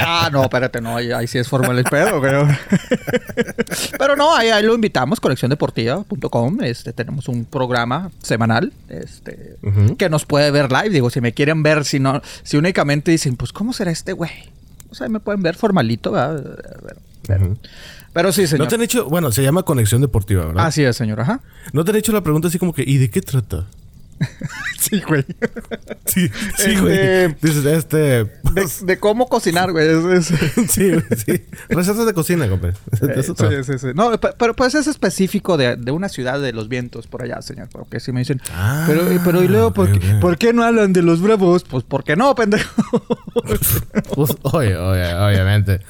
Ah, 0.00 0.28
no, 0.32 0.42
espérate, 0.42 0.80
no, 0.80 0.96
ahí, 0.96 1.12
ahí 1.12 1.26
sí 1.28 1.38
es 1.38 1.48
formal 1.48 1.78
el 1.78 1.84
pedo, 1.84 2.18
güey. 2.18 2.32
Pero 3.98 4.16
no, 4.16 4.34
ahí, 4.34 4.48
ahí 4.48 4.64
lo 4.64 4.74
invitamos, 4.74 5.20
colecciondeportiva.com. 5.20 6.58
Este, 6.62 6.92
tenemos 6.92 7.28
un 7.28 7.44
programa 7.44 8.10
semanal, 8.22 8.72
este, 8.88 9.56
que 9.98 10.08
nos 10.08 10.26
puede 10.26 10.50
ver 10.50 10.70
live. 10.72 10.90
Digo, 10.90 11.10
si 11.10 11.20
me 11.20 11.32
quieren 11.32 11.62
ver, 11.62 11.84
si 11.84 12.00
no, 12.00 12.20
si 12.42 12.56
únicamente 12.56 13.10
dicen, 13.12 13.36
pues, 13.36 13.52
¿cómo 13.52 13.72
será 13.72 13.90
este 13.90 14.12
güey? 14.12 14.30
O 14.90 14.94
sea, 14.94 15.08
me 15.08 15.20
pueden 15.20 15.42
ver 15.42 15.54
formalito, 15.54 16.12
¿verdad? 16.12 16.42
Pero. 17.26 17.56
Pero 18.12 18.32
sí, 18.32 18.46
señor. 18.46 18.66
No 18.66 18.68
te 18.68 18.74
han 18.74 18.82
hecho, 18.82 19.06
bueno, 19.06 19.32
se 19.32 19.42
llama 19.42 19.62
Conexión 19.62 20.00
Deportiva, 20.00 20.46
¿verdad? 20.46 20.66
Así 20.66 20.82
es, 20.82 20.96
señor, 20.96 21.20
ajá. 21.20 21.40
No 21.72 21.84
te 21.84 21.90
han 21.90 21.96
hecho 21.96 22.12
la 22.12 22.22
pregunta 22.22 22.48
así 22.48 22.58
como 22.58 22.72
que, 22.72 22.82
¿y 22.86 22.98
de 22.98 23.10
qué 23.10 23.20
trata? 23.20 23.66
Sí, 24.80 25.02
güey. 25.06 25.24
Sí, 26.06 26.28
sí, 26.56 26.72
Este- 26.72 26.80
güey. 26.80 27.36
Dices, 27.42 27.64
este. 27.66 27.96
De, 27.98 28.24
pues, 28.54 28.84
de 28.84 28.98
cómo 28.98 29.28
cocinar, 29.28 29.72
güey. 29.72 29.86
Es, 29.86 30.30
es- 30.30 30.40
sí, 30.70 30.92
sí. 31.16 31.44
Recetas 31.68 32.06
de 32.06 32.14
cocina, 32.14 32.48
compadre. 32.48 32.76
Eh, 33.02 33.22
sí, 33.22 33.34
sí, 33.64 33.78
sí. 33.78 33.86
No, 33.94 34.18
pe- 34.18 34.30
pero 34.38 34.56
pues 34.56 34.74
es 34.74 34.86
específico 34.86 35.56
de, 35.58 35.76
de 35.76 35.90
una 35.92 36.08
ciudad 36.08 36.40
de 36.40 36.52
los 36.54 36.68
vientos 36.70 37.06
por 37.06 37.22
allá, 37.22 37.42
señor. 37.42 37.68
Porque 37.70 38.00
si 38.00 38.10
me 38.12 38.20
dicen, 38.20 38.40
Ah, 38.52 38.84
pero, 38.86 39.02
pero 39.22 39.42
y 39.44 39.48
luego, 39.48 39.72
¿por, 39.74 39.90
ok, 39.90 39.98
qué, 39.98 40.14
ok. 40.14 40.20
por 40.20 40.38
qué 40.38 40.52
no 40.54 40.64
hablan 40.64 40.92
de 40.94 41.02
los 41.02 41.20
bravos? 41.20 41.62
Pues 41.64 41.84
porque 41.84 42.16
no, 42.16 42.34
pendejo. 42.34 42.70
Pues, 44.14 44.30
oye, 44.42 44.76
oye, 44.76 45.14
obviamente. 45.14 45.80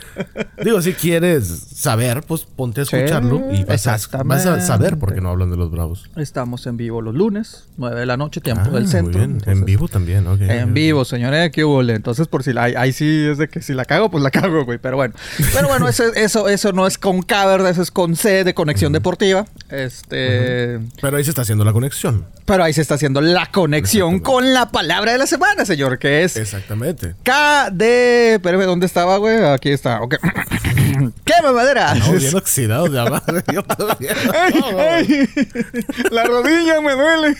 Digo, 0.62 0.80
si 0.82 0.92
quieres 0.92 1.46
saber, 1.48 2.22
pues 2.26 2.42
ponte 2.44 2.82
a 2.82 2.84
Sí, 2.84 2.96
escucharlo 2.96 3.52
y 3.52 3.64
vas 3.64 3.86
a, 3.86 3.98
vas 4.24 4.46
a 4.46 4.60
saber 4.60 4.98
por 4.98 5.14
qué 5.14 5.20
no 5.20 5.30
hablan 5.30 5.50
de 5.50 5.56
los 5.56 5.70
bravos. 5.70 6.10
Estamos 6.16 6.66
en 6.66 6.76
vivo 6.76 7.02
los 7.02 7.14
lunes, 7.14 7.68
9 7.76 7.98
de 8.00 8.06
la 8.06 8.16
noche, 8.20 8.40
tiempo 8.40 8.62
Ah, 8.66 8.70
del 8.70 8.82
muy 8.84 8.92
centro. 8.92 9.18
bien. 9.18 9.30
Entonces, 9.32 9.52
en 9.58 9.64
vivo 9.64 9.88
también, 9.88 10.26
ok. 10.26 10.40
En 10.42 10.72
vivo, 10.74 11.04
señores, 11.04 11.50
qué 11.50 11.64
hubo. 11.64 11.82
Entonces, 11.82 12.28
por 12.28 12.44
si 12.44 12.52
la, 12.52 12.62
ahí, 12.64 12.74
ahí 12.76 12.92
sí 12.92 13.26
es 13.30 13.38
de 13.38 13.48
que 13.48 13.60
si 13.62 13.72
la 13.72 13.84
cago, 13.84 14.10
pues 14.10 14.22
la 14.22 14.30
cago, 14.40 14.64
güey. 14.64 14.78
Pero 14.78 14.96
bueno. 14.96 15.14
Pero 15.52 15.68
bueno, 15.68 15.88
eso, 15.88 16.04
eso, 16.14 16.48
eso 16.48 16.72
no 16.72 16.86
es 16.86 16.96
con 16.98 17.22
K, 17.22 17.46
¿verdad? 17.46 17.70
Eso 17.70 17.82
es 17.82 17.90
con 17.90 18.14
C 18.16 18.44
de 18.44 18.54
conexión 18.54 18.92
deportiva. 18.92 19.46
Este. 19.68 20.78
Pero 21.00 21.16
ahí 21.16 21.24
se 21.24 21.30
está 21.30 21.42
haciendo 21.42 21.64
la 21.64 21.72
conexión. 21.72 22.24
Pero 22.44 22.64
ahí 22.64 22.72
se 22.72 22.80
está 22.82 22.94
haciendo 22.94 23.20
la 23.20 23.46
conexión 23.50 24.20
con 24.20 24.52
la 24.54 24.70
palabra 24.70 25.12
de 25.12 25.18
la 25.18 25.26
semana, 25.26 25.64
señor, 25.64 25.98
que 25.98 26.24
es 26.24 26.36
Exactamente. 26.36 27.14
K 27.22 27.70
de. 27.72 28.34
Espérame, 28.34 28.64
¿dónde 28.64 28.86
estaba, 28.86 29.16
güey? 29.18 29.44
Aquí 29.44 29.70
está. 29.70 30.00
Ok. 30.02 30.16
¿Qué 31.24 31.32
mamadera? 31.42 31.94
No, 31.94 32.12
bien 32.12 32.34
oxidado 32.34 32.88
de 32.88 33.08
madre. 33.10 33.42
Yo 33.54 33.62
todavía 33.62 34.12
no. 34.24 34.32
¡Ay, 34.32 34.54
ay! 34.78 35.28
La 36.10 36.24
rodilla 36.24 36.80
me 36.80 36.92
duele. 36.92 37.36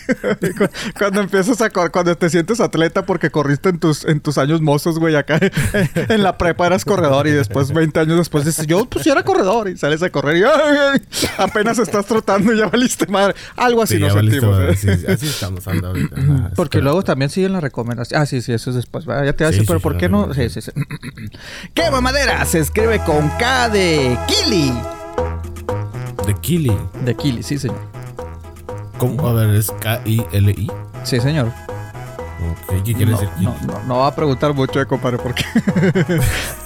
Cu- 0.71 0.89
Cuando 0.99 1.21
empiezas 1.21 1.61
a 1.61 1.69
cuando 1.69 2.15
te 2.15 2.29
sientes 2.29 2.59
atleta 2.59 3.05
porque 3.05 3.29
corriste 3.29 3.69
en 3.69 3.79
tus, 3.79 4.05
en 4.05 4.19
tus 4.19 4.37
años 4.37 4.61
mozos, 4.61 4.99
güey, 4.99 5.15
acá 5.15 5.39
en 6.09 6.23
la 6.23 6.37
prepa 6.37 6.67
eras 6.67 6.85
corredor 6.85 7.27
y 7.27 7.31
después 7.31 7.71
20 7.71 7.99
años 7.99 8.17
después 8.17 8.45
dices, 8.45 8.65
yo 8.67 8.85
pues 8.85 9.05
yo 9.05 9.11
era 9.11 9.23
corredor 9.23 9.67
y 9.69 9.77
sales 9.77 10.01
a 10.03 10.09
correr 10.09 10.37
y 10.37 10.43
¡ay, 10.43 10.51
ay! 10.93 11.01
apenas 11.37 11.79
estás 11.79 12.05
trotando 12.05 12.53
y 12.53 12.57
ya 12.57 12.67
valiste 12.67 13.07
madre. 13.07 13.35
Algo 13.55 13.81
así 13.81 13.95
Sí, 13.95 13.99
nos 14.01 14.13
sentimos. 14.13 14.57
madre. 14.57 14.73
¿eh? 14.73 14.75
Sí, 14.77 14.89
así 15.07 15.27
estamos 15.27 15.67
andando 15.67 15.87
ahorita. 15.89 16.51
Porque 16.55 16.79
luego 16.81 17.03
también 17.03 17.29
siguen 17.29 17.53
las 17.53 17.61
recomendaciones. 17.63 18.21
Ah, 18.21 18.25
sí, 18.25 18.41
sí, 18.41 18.53
eso 18.53 18.69
es 18.69 18.75
después. 18.75 19.05
¿verdad? 19.05 19.25
Ya 19.25 19.33
te 19.33 19.43
voy 19.43 19.49
a 19.49 19.51
Sí, 19.53 19.59
decir, 19.59 19.63
sí, 19.63 19.67
pero 19.67 19.79
¿por 19.79 19.97
qué 19.97 20.09
no? 20.09 20.33
Sí, 20.33 20.49
sí, 20.49 20.61
sí. 20.61 20.71
¿Qué 21.73 21.89
mamadera? 21.91 22.43
Se 22.45 22.59
escribe 22.59 22.99
con 22.99 23.27
K 23.39 23.69
de 23.69 24.17
Kili. 24.27 24.73
De 26.27 26.35
Kili. 26.39 26.77
De 27.03 27.15
Kili, 27.15 27.43
sí, 27.43 27.57
señor. 27.57 27.79
¿Cómo? 29.01 29.27
A 29.27 29.33
ver, 29.33 29.49
es 29.55 29.71
K-I-L-I. 29.71 30.71
Sí, 31.03 31.19
señor. 31.19 31.47
Ok, 31.47 32.83
¿qué 32.85 32.93
quiere 32.93 33.11
no, 33.11 33.17
decir 33.19 33.29
Kili? 33.35 33.45
no, 33.47 33.55
no, 33.73 33.83
no 33.87 33.97
va 33.97 34.07
a 34.07 34.15
preguntar 34.15 34.53
mucho, 34.53 34.79
eh, 34.79 34.85
compadre, 34.85 35.17
porque. 35.17 35.43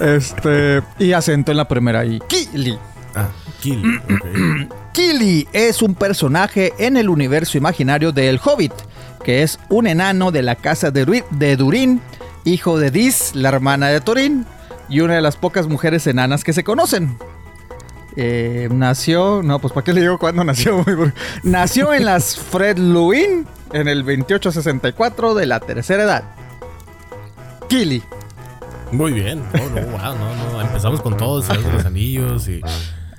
este. 0.00 0.82
Y 0.98 1.12
acento 1.12 1.50
en 1.50 1.56
la 1.56 1.66
primera 1.66 2.04
I. 2.04 2.20
Kili. 2.28 2.78
Ah, 3.14 3.28
Kili. 3.60 3.96
ok. 3.96 4.68
Kili 4.92 5.48
es 5.52 5.80
un 5.82 5.94
personaje 5.94 6.72
en 6.78 6.96
el 6.98 7.08
universo 7.08 7.56
imaginario 7.58 8.12
de 8.12 8.28
El 8.28 8.38
Hobbit, 8.42 8.72
que 9.24 9.42
es 9.42 9.58
un 9.70 9.86
enano 9.86 10.30
de 10.30 10.42
la 10.42 10.56
casa 10.56 10.90
de, 10.90 11.06
Ru- 11.06 11.24
de 11.30 11.56
Durin, 11.56 12.00
hijo 12.44 12.78
de 12.78 12.90
Dis, 12.90 13.34
la 13.34 13.48
hermana 13.50 13.88
de 13.88 14.00
Thorin, 14.02 14.46
y 14.88 15.00
una 15.00 15.14
de 15.14 15.20
las 15.22 15.36
pocas 15.36 15.66
mujeres 15.68 16.06
enanas 16.06 16.44
que 16.44 16.52
se 16.52 16.64
conocen. 16.64 17.18
Eh, 18.16 18.68
nació, 18.72 19.42
no, 19.44 19.58
pues 19.58 19.72
¿para 19.74 19.84
qué 19.84 19.92
le 19.92 20.00
digo 20.00 20.18
cuándo 20.18 20.42
nació? 20.44 20.84
nació 21.42 21.92
en 21.92 22.04
las 22.06 22.36
Fredluin 22.36 23.46
en 23.72 23.88
el 23.88 23.98
2864 24.04 25.34
de 25.34 25.46
la 25.46 25.60
tercera 25.60 26.04
edad. 26.04 26.24
Kili. 27.68 28.02
Muy 28.92 29.12
bien. 29.12 29.42
No, 29.52 29.68
no, 29.68 29.86
wow, 29.88 30.16
no, 30.16 30.52
no. 30.52 30.60
Empezamos 30.62 31.02
con 31.02 31.16
todo, 31.16 31.42
Señor 31.42 31.64
de 31.64 31.72
los 31.72 31.84
Anillos 31.84 32.48
y. 32.48 32.60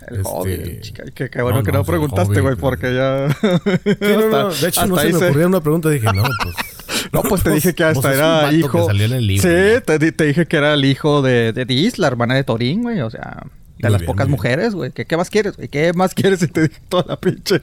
El 0.10 0.22
este, 0.22 0.80
chica, 0.80 1.44
bueno 1.44 1.58
no, 1.60 1.64
que 1.66 1.72
no, 1.74 1.84
preguntaste, 1.84 2.40
güey, 2.40 2.56
porque 2.56 2.96
ya. 2.96 3.26
Hasta- 3.26 4.50
De 4.62 4.68
hecho, 4.70 4.86
no 4.88 4.96
se 4.98 5.08
me 5.12 5.20
se- 5.20 5.26
ocurría 5.26 5.48
una 5.48 5.60
pregunta. 5.60 5.90
Dije, 5.90 6.06
no, 6.14 6.24
pues. 6.24 6.56
No, 7.14 7.22
pues 7.22 7.44
te 7.44 7.52
dije 7.52 7.74
que 7.76 7.84
hasta 7.84 8.14
era 8.14 8.50
que 8.50 8.56
hijo. 8.58 8.86
salió 8.88 9.06
en 9.06 9.14
el 9.14 9.28
libro. 9.28 9.44
Sí, 9.44 9.82
te, 9.86 10.00
di- 10.00 10.12
te 10.12 10.26
dije 10.26 10.46
que 10.46 10.58
era 10.58 10.74
el 10.74 10.84
hijo 10.84 11.22
de, 11.22 11.54
de 11.54 11.64
Dis, 11.66 12.00
la 12.00 12.08
hermana 12.08 12.34
de 12.36 12.44
Thorin, 12.44 12.84
güey. 12.84 13.02
O 13.02 13.10
sea, 13.10 13.44
de 13.78 13.84
Muy 13.84 13.92
las 13.92 14.02
bien, 14.02 14.06
pocas 14.08 14.28
mujeres, 14.28 14.74
güey. 14.74 14.92
¿Qué, 14.92 15.06
¿Qué 15.06 15.18
más 15.18 15.30
quieres, 15.30 15.56
güey? 15.56 15.68
¿Qué 15.68 15.94
más 15.94 16.14
quieres 16.14 16.40
si 16.40 16.48
te 16.48 16.70
toda 16.90 17.06
la 17.08 17.20
pinche? 17.20 17.62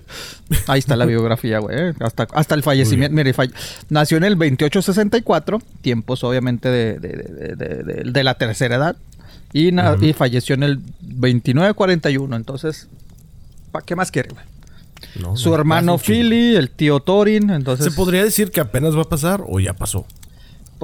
Ahí 0.69 0.79
está 0.79 0.95
la 0.97 1.07
biografía, 1.07 1.59
güey. 1.59 1.93
Hasta, 2.01 2.27
hasta 2.33 2.55
el 2.55 2.63
fallecimiento. 2.63 3.15
Mire, 3.17 3.35
falle- 3.35 3.53
nació 3.91 4.17
en 4.19 4.25
el 4.25 4.35
2864, 4.35 5.61
tiempos 5.83 6.23
obviamente 6.25 6.69
de, 6.69 6.99
de, 6.99 7.09
de- 7.09 7.57
de- 7.57 7.83
de- 7.83 8.11
de 8.13 8.23
la 8.25 8.35
tercera 8.35 8.77
edad. 8.77 8.97
Y, 9.53 9.73
na- 9.73 9.97
y 10.01 10.13
falleció 10.13 10.55
en 10.55 10.63
el 10.65 10.81
2941. 11.01 12.37
Entonces, 12.37 12.89
¿para 13.73 13.85
qué 13.85 13.95
más 13.97 14.11
quiere, 14.11 14.31
güey? 14.31 14.45
No, 15.21 15.37
Su 15.37 15.51
no, 15.51 15.55
hermano. 15.57 15.99
Philly, 15.99 16.57
el 16.57 16.71
tío 16.71 16.99
Thorin, 17.01 17.51
entonces... 17.51 17.85
¿Se 17.87 17.93
podría 17.93 18.25
decir 18.25 18.51
que 18.51 18.61
apenas 18.61 18.97
va 18.97 19.03
a 19.03 19.09
pasar 19.09 19.45
o 19.47 19.61
ya 19.61 19.73
pasó? 19.75 20.07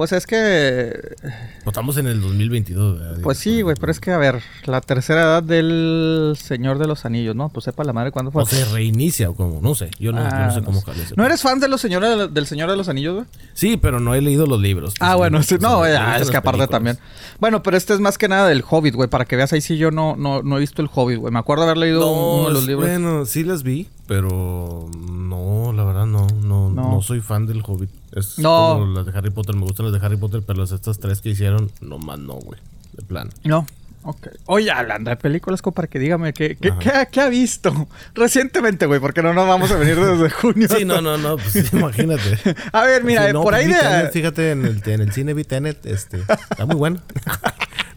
Pues 0.01 0.13
es 0.13 0.25
que... 0.25 0.99
Pues 1.21 1.67
estamos 1.67 1.95
en 1.97 2.07
el 2.07 2.21
2022, 2.21 2.97
¿verdad? 2.99 3.19
Pues 3.21 3.37
sí, 3.37 3.61
güey, 3.61 3.75
pero 3.79 3.91
es 3.91 3.99
que, 3.99 4.09
a 4.09 4.17
ver, 4.17 4.41
la 4.65 4.81
tercera 4.81 5.21
edad 5.21 5.43
del 5.43 6.35
Señor 6.41 6.79
de 6.79 6.87
los 6.87 7.05
Anillos, 7.05 7.35
¿no? 7.35 7.49
Pues 7.49 7.65
sepa 7.65 7.83
la 7.83 7.93
madre 7.93 8.09
cuándo 8.09 8.31
fue. 8.31 8.41
O 8.41 8.45
se 8.47 8.65
reinicia 8.65 9.29
o 9.29 9.35
como, 9.35 9.61
no 9.61 9.75
sé. 9.75 9.91
Yo 9.99 10.11
no, 10.11 10.23
yo 10.23 10.27
Ah, 10.31 10.45
no 10.47 10.53
sé 10.53 10.59
no 10.61 10.65
cómo 10.65 10.79
sé. 10.79 10.85
jale 10.87 11.03
ese 11.03 11.13
¿No 11.15 11.23
eres 11.23 11.43
fan 11.43 11.59
de 11.59 11.67
los 11.67 11.79
señores 11.81 12.33
del 12.33 12.47
Señor 12.47 12.71
de 12.71 12.77
los 12.77 12.89
Anillos, 12.89 13.13
güey? 13.13 13.25
Sí, 13.53 13.77
pero 13.77 13.99
no 13.99 14.15
he 14.15 14.21
leído 14.21 14.47
los 14.47 14.59
libros. 14.59 14.95
Ah, 14.99 15.09
Los 15.09 15.17
bueno, 15.19 15.43
sí, 15.43 15.57
no, 15.61 15.85
ya, 15.87 15.99
gustan 15.99 16.21
es 16.23 16.31
que 16.31 16.37
aparte 16.37 16.57
películas. 16.57 16.69
también. 16.71 16.97
Bueno, 17.39 17.61
pero 17.61 17.77
este 17.77 17.93
es 17.93 17.99
más 17.99 18.17
que 18.17 18.27
nada 18.27 18.47
del 18.47 18.63
Hobbit, 18.67 18.95
güey, 18.95 19.07
para 19.07 19.25
que 19.25 19.35
veas 19.35 19.53
ahí 19.53 19.61
sí 19.61 19.77
yo 19.77 19.91
no, 19.91 20.15
no, 20.15 20.41
no 20.41 20.57
he 20.57 20.61
visto 20.61 20.81
el 20.81 20.89
Hobbit, 20.91 21.19
güey. 21.19 21.31
Me 21.31 21.37
acuerdo 21.37 21.65
haber 21.65 21.77
leído 21.77 22.11
uno 22.11 22.47
de 22.47 22.53
los 22.55 22.65
libros. 22.65 22.89
Bueno, 22.89 23.25
sí 23.27 23.43
las 23.43 23.61
vi, 23.61 23.87
pero 24.07 24.89
no, 24.99 25.73
la 25.73 25.83
verdad 25.83 26.07
no, 26.07 26.25
no, 26.41 26.71
No. 26.71 26.91
no, 26.93 27.01
soy 27.03 27.21
fan 27.21 27.45
del 27.45 27.61
Hobbit. 27.63 27.91
Es 28.13 28.37
No. 28.39 28.79
como 28.79 28.93
las 28.93 29.05
de 29.05 29.17
Harry 29.17 29.29
Potter, 29.29 29.55
me 29.55 29.61
gustan 29.63 29.89
las 29.91 29.99
de 29.99 30.05
Harry 30.05 30.17
Potter, 30.17 30.41
pero 30.45 30.59
las 30.59 30.71
estas 30.71 30.99
tres 30.99 31.21
que 31.21 31.29
hicieron, 31.29 31.71
no 31.81 31.97
más 31.97 32.19
no, 32.19 32.33
güey. 32.33 32.59
De 32.93 33.03
plan. 33.03 33.29
No. 33.43 33.65
Ok. 34.03 34.29
Oye, 34.47 34.71
hablando 34.71 35.11
de 35.11 35.15
películas, 35.15 35.61
compa, 35.61 35.85
que 35.85 35.99
dígame, 35.99 36.33
¿qué, 36.33 36.57
qué, 36.57 36.73
qué- 36.79 37.07
qué 37.11 37.21
ha 37.21 37.29
visto 37.29 37.87
recientemente, 38.15 38.87
güey? 38.87 38.99
Porque 38.99 39.21
no 39.21 39.31
nos 39.33 39.47
vamos 39.47 39.69
a 39.71 39.75
venir 39.77 39.95
desde 39.95 40.29
junio. 40.41 40.67
Sí, 40.75 40.83
no, 40.85 41.01
no, 41.01 41.17
no, 41.19 41.37
pues 41.37 41.71
imagínate. 41.73 42.39
A 42.73 42.83
ver, 42.83 43.03
mira, 43.03 43.31
no, 43.31 43.43
por 43.43 43.53
pues 43.53 43.63
ahí 43.65 43.71
de... 43.71 43.79
Tenet, 43.79 44.11
fíjate, 44.11 44.51
en 44.51 44.65
el, 44.65 44.81
en 44.85 45.01
el 45.01 45.11
cine 45.13 45.33
vi 45.35 45.43
Tenet, 45.43 45.85
este, 45.85 46.19
está 46.21 46.65
muy 46.65 46.75
bueno. 46.77 46.99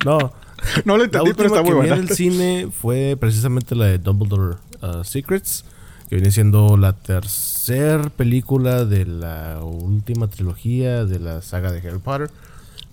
no. 0.04 0.18
No 0.86 0.94
lo 0.96 0.98
La 0.98 1.04
entendí, 1.04 1.32
pero 1.34 1.44
última 1.44 1.46
está 1.46 1.60
muy 1.62 1.68
que 1.70 1.74
vi 1.74 1.76
buena. 1.88 1.94
en 1.96 2.02
el 2.02 2.08
cine 2.10 2.68
fue 2.70 3.16
precisamente 3.20 3.74
la 3.74 3.86
de 3.86 3.98
Dumbledore 3.98 4.56
uh, 4.82 5.04
Secrets, 5.04 5.64
que 6.08 6.16
viene 6.16 6.30
siendo 6.30 6.76
la 6.76 6.92
tercera 6.92 8.10
película 8.10 8.84
de 8.84 9.04
la 9.06 9.60
última 9.62 10.28
trilogía 10.28 11.04
de 11.04 11.18
la 11.18 11.42
saga 11.42 11.72
de 11.72 11.78
Harry 11.86 11.98
Potter. 11.98 12.30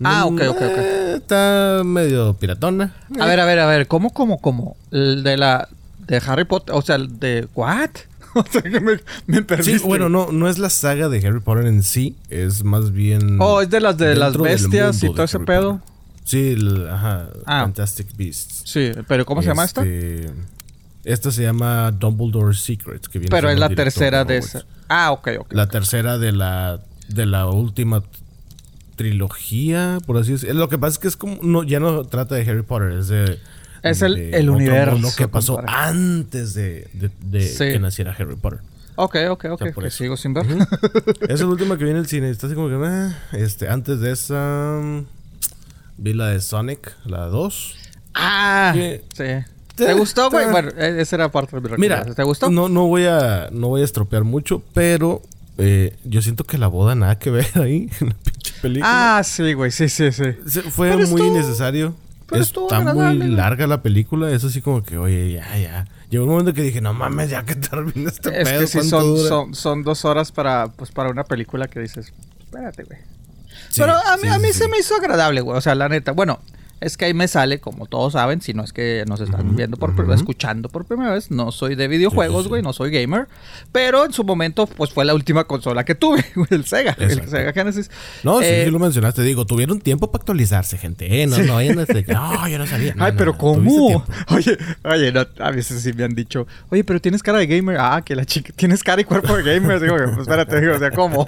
Ah, 0.03 0.25
ok, 0.25 0.41
ok, 0.49 0.55
ok. 0.57 0.61
eh, 0.77 1.13
Está 1.17 1.81
medio 1.85 2.33
piratona. 2.33 2.95
A 3.19 3.25
ver, 3.27 3.39
a 3.39 3.45
ver, 3.45 3.59
a 3.59 3.67
ver, 3.67 3.87
¿cómo, 3.87 4.09
cómo, 4.11 4.39
cómo? 4.39 4.75
El 4.91 5.23
de 5.23 5.37
la... 5.37 5.67
de 6.07 6.21
Harry 6.25 6.45
Potter, 6.45 6.73
o 6.75 6.81
sea, 6.81 6.95
el 6.95 7.19
de... 7.19 7.47
¿What? 7.55 7.89
O 8.33 8.45
sea, 8.49 8.61
que 8.61 8.79
me, 8.79 8.97
me 9.27 9.41
perdiste. 9.41 9.79
Sí, 9.79 9.85
bueno, 9.85 10.07
no, 10.07 10.31
no 10.31 10.47
es 10.47 10.57
la 10.57 10.69
saga 10.69 11.09
de 11.09 11.17
Harry 11.27 11.41
Potter 11.41 11.65
en 11.67 11.83
sí, 11.83 12.15
es 12.29 12.63
más 12.63 12.91
bien. 12.93 13.37
Oh, 13.41 13.61
es 13.61 13.69
de 13.69 13.81
las 13.81 13.97
de 13.97 14.15
las 14.15 14.37
bestias 14.37 15.03
y 15.03 15.11
todo 15.11 15.25
ese 15.25 15.35
Harry 15.35 15.45
pedo. 15.45 15.71
Potter. 15.79 15.91
Sí, 16.23 16.51
el- 16.53 16.87
ajá, 16.89 17.27
Ah. 17.45 17.63
Fantastic 17.63 18.15
Beasts. 18.15 18.61
Sí, 18.65 18.91
pero 19.09 19.25
¿cómo 19.25 19.41
se 19.41 19.49
llama 19.49 19.65
esta? 19.65 19.83
Esta 21.03 21.31
se 21.31 21.41
llama 21.43 21.91
Dumbledore 21.91 22.55
Secrets, 22.55 23.09
que 23.09 23.19
viene 23.19 23.31
Pero 23.31 23.49
es 23.49 23.57
la 23.59 23.69
tercera 23.69 24.23
de 24.25 24.37
esa. 24.37 24.65
Ah, 24.87 25.11
ok, 25.11 25.29
ok. 25.39 25.53
La 25.53 25.67
tercera 25.67 26.17
de 26.17 26.31
la 26.31 26.79
de 27.07 27.25
la 27.25 27.47
última 27.47 28.03
trilogía, 28.95 29.97
por 30.05 30.17
así 30.17 30.33
decirlo. 30.33 30.59
Lo 30.59 30.69
que 30.69 30.77
pasa 30.77 30.93
es 30.93 30.99
que 30.99 31.07
es 31.07 31.17
como 31.17 31.39
no 31.41 31.63
ya 31.63 31.79
no 31.79 32.03
trata 32.05 32.35
de 32.35 32.49
Harry 32.49 32.61
Potter, 32.63 32.91
es 32.93 33.07
de 33.07 33.39
Es 33.83 34.01
el- 34.01 34.15
de 34.15 34.37
el 34.37 34.49
universo, 34.49 34.91
mundo 34.93 35.09
que 35.17 35.27
pasó 35.27 35.55
compadre. 35.55 35.75
antes 35.89 36.53
de, 36.53 36.87
de- 36.93 37.11
de 37.21 37.41
Sí. 37.47 37.57
que 37.65 37.79
naciera 37.79 38.15
Harry 38.17 38.35
Potter. 38.35 38.59
Ok, 38.95 39.15
ok, 39.29 39.45
ok. 39.51 39.63
sea, 39.63 39.71
por 39.73 39.83
que 39.83 39.87
eso. 39.87 39.97
sigo 39.97 40.17
sin 40.17 40.33
ver. 40.33 40.45
Esa 41.21 41.33
es 41.33 41.39
la 41.39 41.47
última 41.47 41.77
que 41.77 41.85
viene 41.85 41.99
al 41.99 42.07
cine. 42.07 42.29
Está 42.29 42.45
así 42.47 42.55
como 42.55 42.67
que. 42.67 42.75
eh, 42.75 43.11
este, 43.43 43.69
antes 43.69 43.99
de 44.01 44.11
esa. 44.11 44.79
mm, 44.81 45.05
Vi 45.97 46.13
la 46.13 46.27
de 46.27 46.41
Sonic, 46.41 46.95
la 47.05 47.25
2. 47.27 47.75
ah, 48.13 48.73
sí. 48.75 49.23
¿Te 49.75 49.93
gustó, 49.93 50.29
güey? 50.29 50.49
Bueno, 50.51 50.69
e- 50.77 51.01
esa 51.01 51.15
era 51.15 51.31
parte 51.31 51.59
de 51.59 51.69
mi 51.69 51.77
Mira. 51.77 52.03
¿Te 52.05 52.23
gustó? 52.23 52.49
No, 52.49 52.69
no 52.69 52.87
voy 52.87 53.05
a. 53.05 53.49
No 53.51 53.69
voy 53.69 53.81
a 53.81 53.85
estropear 53.85 54.23
mucho, 54.23 54.61
pero. 54.73 55.21
eh, 55.57 55.95
yo 56.03 56.21
siento 56.21 56.43
que 56.43 56.57
la 56.57 56.67
boda 56.67 56.95
nada 56.95 57.17
que 57.19 57.29
ver 57.31 57.47
ahí 57.55 57.89
en 58.01 58.09
la 58.09 58.13
pinche 58.15 58.53
película. 58.61 59.17
Ah, 59.17 59.23
sí, 59.23 59.53
güey, 59.53 59.71
sí, 59.71 59.89
sí, 59.89 60.11
sí. 60.11 60.23
Se- 60.47 60.61
Fue 60.63 60.87
pero 60.89 61.07
muy 61.07 61.21
estuvo- 61.21 61.27
innecesario. 61.27 61.95
pero 62.27 62.41
estuvo 62.43 62.65
Está 62.71 62.93
muy 62.93 63.17
larga 63.17 63.67
la 63.67 63.81
película. 63.81 64.29
Eso 64.31 64.49
sí, 64.49 64.61
como 64.61 64.83
que, 64.83 64.97
oye, 64.97 65.33
ya, 65.33 65.57
ya. 65.57 65.87
Llegó 66.09 66.25
un 66.25 66.31
momento 66.31 66.53
que 66.53 66.61
dije, 66.61 66.81
no 66.81 66.93
mames, 66.93 67.29
ya 67.29 67.43
que 67.43 67.55
termina 67.55 68.09
este 68.09 68.41
Es 68.41 68.49
pedo. 68.49 68.59
que 68.61 68.67
sí, 68.67 68.77
¿cuánto 68.79 68.89
son, 68.99 69.15
dura?" 69.15 69.29
son, 69.29 69.55
son 69.55 69.83
dos 69.83 70.03
horas 70.05 70.31
para, 70.31 70.67
pues, 70.67 70.91
para 70.91 71.09
una 71.09 71.23
película 71.23 71.67
que 71.67 71.79
dices, 71.79 72.11
espérate, 72.39 72.83
güey. 72.83 72.99
Sí, 73.69 73.79
Pero 73.81 73.93
a 73.93 74.15
mí, 74.17 74.23
sí, 74.23 74.27
a 74.27 74.37
mí 74.39 74.47
sí, 74.47 74.53
se 74.53 74.67
me 74.67 74.79
hizo 74.79 74.95
agradable, 74.95 75.39
güey. 75.41 75.57
O 75.57 75.61
sea, 75.61 75.75
la 75.75 75.87
neta. 75.87 76.11
Bueno, 76.11 76.39
es 76.81 76.97
que 76.97 77.05
ahí 77.05 77.13
me 77.13 77.27
sale, 77.27 77.59
como 77.59 77.85
todos 77.85 78.13
saben, 78.13 78.41
si 78.41 78.55
no 78.55 78.63
es 78.63 78.73
que 78.73 79.05
nos 79.07 79.21
están 79.21 79.55
viendo 79.55 79.77
por 79.77 79.91
ujú. 79.91 80.11
escuchando 80.13 80.67
por 80.67 80.85
primera 80.85 81.13
vez. 81.13 81.29
No 81.29 81.51
soy 81.51 81.75
de 81.75 81.87
videojuegos, 81.87 82.43
sí. 82.43 82.49
güey. 82.49 82.63
No 82.63 82.73
soy 82.73 82.89
gamer. 82.89 83.27
Pero 83.71 84.03
en 84.03 84.13
su 84.13 84.23
momento, 84.23 84.65
pues 84.65 84.91
fue 84.91 85.05
la 85.05 85.13
última 85.13 85.43
consola 85.43 85.85
que 85.85 85.93
tuve, 85.93 86.25
el 86.49 86.65
Sega. 86.65 86.95
El. 86.97 87.29
Sega 87.29 87.53
Genesis. 87.53 87.91
No, 88.23 88.39
sí, 88.39 88.45
Eh, 88.47 88.63
sí 88.65 88.71
lo 88.71 88.79
mencionaste. 88.79 89.21
Digo, 89.21 89.45
tuvieron 89.45 89.79
tiempo 89.79 90.11
para 90.11 90.21
actualizarse, 90.23 90.79
gente. 90.79 91.21
¿eh? 91.21 91.27
No, 91.27 91.37
no 91.37 91.55
vayan 91.55 91.77
a 91.77 91.85
decir, 91.85 92.03
no, 92.11 92.47
yo 92.47 92.57
no 92.57 92.65
sabía. 92.65 92.95
No, 92.95 93.05
Ay, 93.05 93.11
no, 93.11 93.17
pero 93.17 93.31
no, 93.33 93.37
¿cómo? 93.37 94.03
Oye, 94.29 94.57
oye, 94.83 95.11
no, 95.11 95.25
a 95.37 95.51
veces 95.51 95.83
sí 95.83 95.93
me 95.93 96.03
han 96.03 96.15
dicho, 96.15 96.47
oye, 96.69 96.83
pero 96.83 96.99
tienes 96.99 97.21
cara 97.21 97.37
de 97.37 97.45
gamer. 97.45 97.77
Ah, 97.79 98.01
que 98.03 98.15
la 98.15 98.25
chica, 98.25 98.51
tienes 98.55 98.83
cara 98.83 99.01
y 99.01 99.03
cuerpo 99.03 99.37
de 99.37 99.43
gamer. 99.43 99.79
Digo, 99.79 99.95
pues 99.97 100.21
espérate, 100.21 100.59
digo, 100.59 100.73
o 100.75 100.79
sea, 100.79 100.89
¿cómo? 100.89 101.27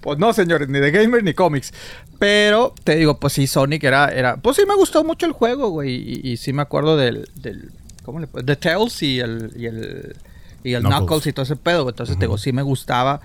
pues 0.00 0.18
no, 0.18 0.32
señores, 0.32 0.68
ni 0.68 0.78
de 0.78 0.90
gamer 0.90 1.22
ni 1.22 1.34
cómics. 1.34 1.74
Pero 2.18 2.74
te 2.84 2.96
digo, 2.96 3.18
pues 3.18 3.32
sí, 3.34 3.46
Sonic 3.46 3.84
era, 3.84 4.08
era, 4.08 4.29
pues 4.36 4.56
sí 4.56 4.62
me 4.66 4.74
gustó 4.74 5.04
mucho 5.04 5.26
el 5.26 5.32
juego, 5.32 5.70
güey. 5.70 5.90
Y, 5.94 6.32
y 6.32 6.36
sí 6.36 6.52
me 6.52 6.62
acuerdo 6.62 6.96
del, 6.96 7.28
del, 7.36 7.72
¿cómo 8.04 8.20
le 8.20 8.26
puedo? 8.26 8.44
The 8.44 8.56
Tails 8.56 9.02
y 9.02 9.20
el, 9.20 9.52
y 9.56 9.66
el, 9.66 10.16
y 10.62 10.74
el 10.74 10.82
Knuckles. 10.82 10.98
Knuckles. 10.98 11.26
y 11.26 11.32
todo 11.32 11.42
ese 11.44 11.56
pedo. 11.56 11.82
güey. 11.82 11.92
Entonces, 11.92 12.16
te 12.18 12.26
digo, 12.26 12.38
sí 12.38 12.52
me 12.52 12.62
gustaba. 12.62 13.20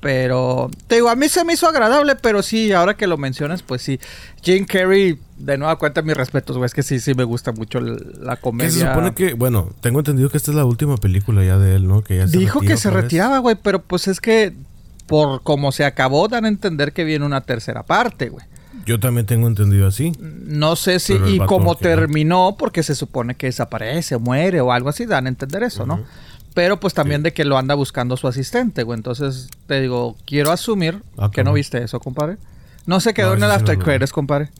Pero, 0.00 0.70
te 0.86 0.96
digo, 0.96 1.08
a 1.08 1.16
mí 1.16 1.28
se 1.28 1.44
me 1.44 1.54
hizo 1.54 1.68
agradable, 1.68 2.14
pero 2.14 2.42
sí, 2.42 2.70
ahora 2.72 2.96
que 2.96 3.08
lo 3.08 3.16
mencionas, 3.16 3.62
pues 3.62 3.82
sí. 3.82 3.98
Jim 4.42 4.64
Carrey, 4.64 5.18
de 5.38 5.58
nueva 5.58 5.76
cuenta, 5.76 6.02
mis 6.02 6.16
respetos, 6.16 6.56
güey. 6.56 6.66
Es 6.66 6.74
que 6.74 6.84
sí, 6.84 7.00
sí 7.00 7.14
me 7.14 7.24
gusta 7.24 7.50
mucho 7.50 7.80
la 7.80 8.36
comedia. 8.36 8.70
Se 8.70 8.86
supone 8.86 9.12
que, 9.14 9.34
bueno, 9.34 9.70
tengo 9.80 9.98
entendido 9.98 10.30
que 10.30 10.36
esta 10.36 10.52
es 10.52 10.56
la 10.56 10.64
última 10.64 10.96
película 10.98 11.44
ya 11.44 11.58
de 11.58 11.74
él, 11.74 11.88
¿no? 11.88 12.02
Que 12.02 12.18
ya 12.18 12.26
Dijo 12.26 12.60
que 12.60 12.76
se 12.76 12.90
retiraba, 12.90 13.38
güey, 13.38 13.56
pero 13.60 13.82
pues 13.82 14.06
es 14.06 14.20
que 14.20 14.54
por 15.08 15.42
como 15.42 15.72
se 15.72 15.84
acabó, 15.84 16.28
dan 16.28 16.44
a 16.44 16.48
entender 16.48 16.92
que 16.92 17.02
viene 17.02 17.24
una 17.24 17.40
tercera 17.40 17.82
parte, 17.82 18.28
güey. 18.28 18.44
Yo 18.86 18.98
también 19.00 19.26
tengo 19.26 19.46
entendido 19.46 19.86
así. 19.86 20.12
No 20.20 20.76
sé 20.76 20.98
si, 20.98 21.14
y 21.14 21.38
como 21.40 21.76
que 21.76 21.82
terminó, 21.84 22.56
porque 22.58 22.82
se 22.82 22.94
supone 22.94 23.34
que 23.34 23.46
desaparece, 23.46 24.16
muere 24.18 24.60
o 24.60 24.72
algo 24.72 24.88
así, 24.88 25.06
dan 25.06 25.26
a 25.26 25.28
entender 25.28 25.62
eso, 25.62 25.86
¿no? 25.86 26.00
Pero 26.54 26.80
pues 26.80 26.94
también 26.94 27.22
de 27.22 27.32
que 27.32 27.44
lo 27.44 27.56
anda 27.58 27.74
buscando 27.74 28.16
su 28.16 28.26
asistente, 28.26 28.82
güey. 28.82 28.96
Entonces, 28.96 29.48
te 29.66 29.80
digo, 29.80 30.16
quiero 30.26 30.50
asumir 30.50 31.02
Ah, 31.16 31.30
que 31.32 31.44
no 31.44 31.52
viste 31.52 31.82
eso, 31.82 32.00
compadre. 32.00 32.36
No 32.86 33.00
se 33.00 33.14
quedó 33.14 33.28
No, 33.28 33.34
en 33.34 33.42
el 33.44 33.50
After. 33.50 33.78
Credits, 33.78 34.12
compadre. 34.12 34.50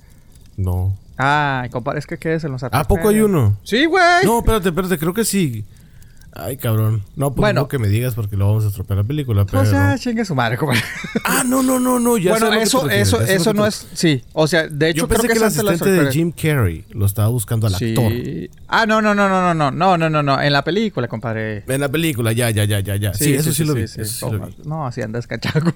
No. 0.56 0.94
Ay, 1.16 1.70
compadre, 1.70 1.98
es 1.98 2.06
que 2.06 2.18
quedes 2.18 2.44
en 2.44 2.52
los 2.52 2.62
After 2.62 2.78
¿A 2.80 2.84
poco 2.84 3.08
hay 3.08 3.20
uno? 3.20 3.56
Sí, 3.64 3.86
güey. 3.86 4.24
No, 4.24 4.38
espérate, 4.38 4.68
espérate, 4.68 4.98
creo 4.98 5.12
que 5.14 5.24
sí. 5.24 5.64
Ay, 6.34 6.56
cabrón. 6.56 7.02
No, 7.16 7.30
pues 7.30 7.38
Bueno. 7.40 7.62
no 7.62 7.68
que 7.68 7.78
me 7.78 7.88
digas 7.88 8.14
porque 8.14 8.36
lo 8.36 8.46
vamos 8.46 8.64
a 8.64 8.68
estropear 8.68 8.98
la 8.98 9.04
película, 9.04 9.44
pero... 9.44 9.62
O 9.62 9.66
sea, 9.66 9.96
chingue 9.98 10.24
su 10.24 10.34
madre, 10.34 10.56
compadre. 10.56 10.82
Ah, 11.24 11.42
no, 11.44 11.62
no, 11.62 11.80
no, 11.80 11.98
no, 11.98 12.16
ya 12.16 12.30
bueno, 12.32 12.50
que 12.50 12.62
eso, 12.62 12.88
eso, 12.90 13.20
eso 13.22 13.50
que 13.52 13.56
no 13.56 13.62
te- 13.64 13.68
es. 13.70 13.88
Sí, 13.94 14.22
o 14.34 14.46
sea, 14.46 14.68
de 14.68 14.90
hecho, 14.90 15.00
Yo 15.00 15.08
creo 15.08 15.20
pensé 15.22 15.28
que, 15.34 15.40
que, 15.40 15.46
es 15.46 15.58
el 15.58 15.68
asistente 15.68 16.04
de 16.04 16.12
Jim 16.12 16.30
Carrey 16.32 16.84
lo 16.90 17.06
estaba 17.06 17.28
buscando 17.28 17.66
al 17.66 17.74
Sí. 17.74 17.90
actor. 17.96 18.12
Ah, 18.68 18.86
no, 18.86 19.00
no, 19.02 19.14
no, 19.14 19.28
no, 19.28 19.40
no, 19.42 19.54
no, 19.54 19.70
no, 19.72 19.96
no, 19.98 20.10
no, 20.10 20.22
no, 20.22 20.40
en 20.40 20.52
la 20.52 20.62
película, 20.62 21.08
compadre. 21.08 21.64
En 21.66 21.80
la 21.80 21.88
película, 21.88 22.32
ya, 22.32 22.50
ya, 22.50 22.64
ya, 22.64 22.80
ya, 22.80 22.96
ya. 22.96 23.14
Sí, 23.14 23.34
eso 23.34 23.52
sí, 23.52 23.64
lo 23.64 23.74
vi. 23.74 23.88
sí, 23.88 24.00
eso 24.02 24.10
sí 24.10 24.24
sí. 24.30 24.38
lo 24.38 24.46
vi. 24.46 24.54
No, 24.64 24.86
así 24.86 25.02
andas 25.02 25.26
cachaco. 25.26 25.72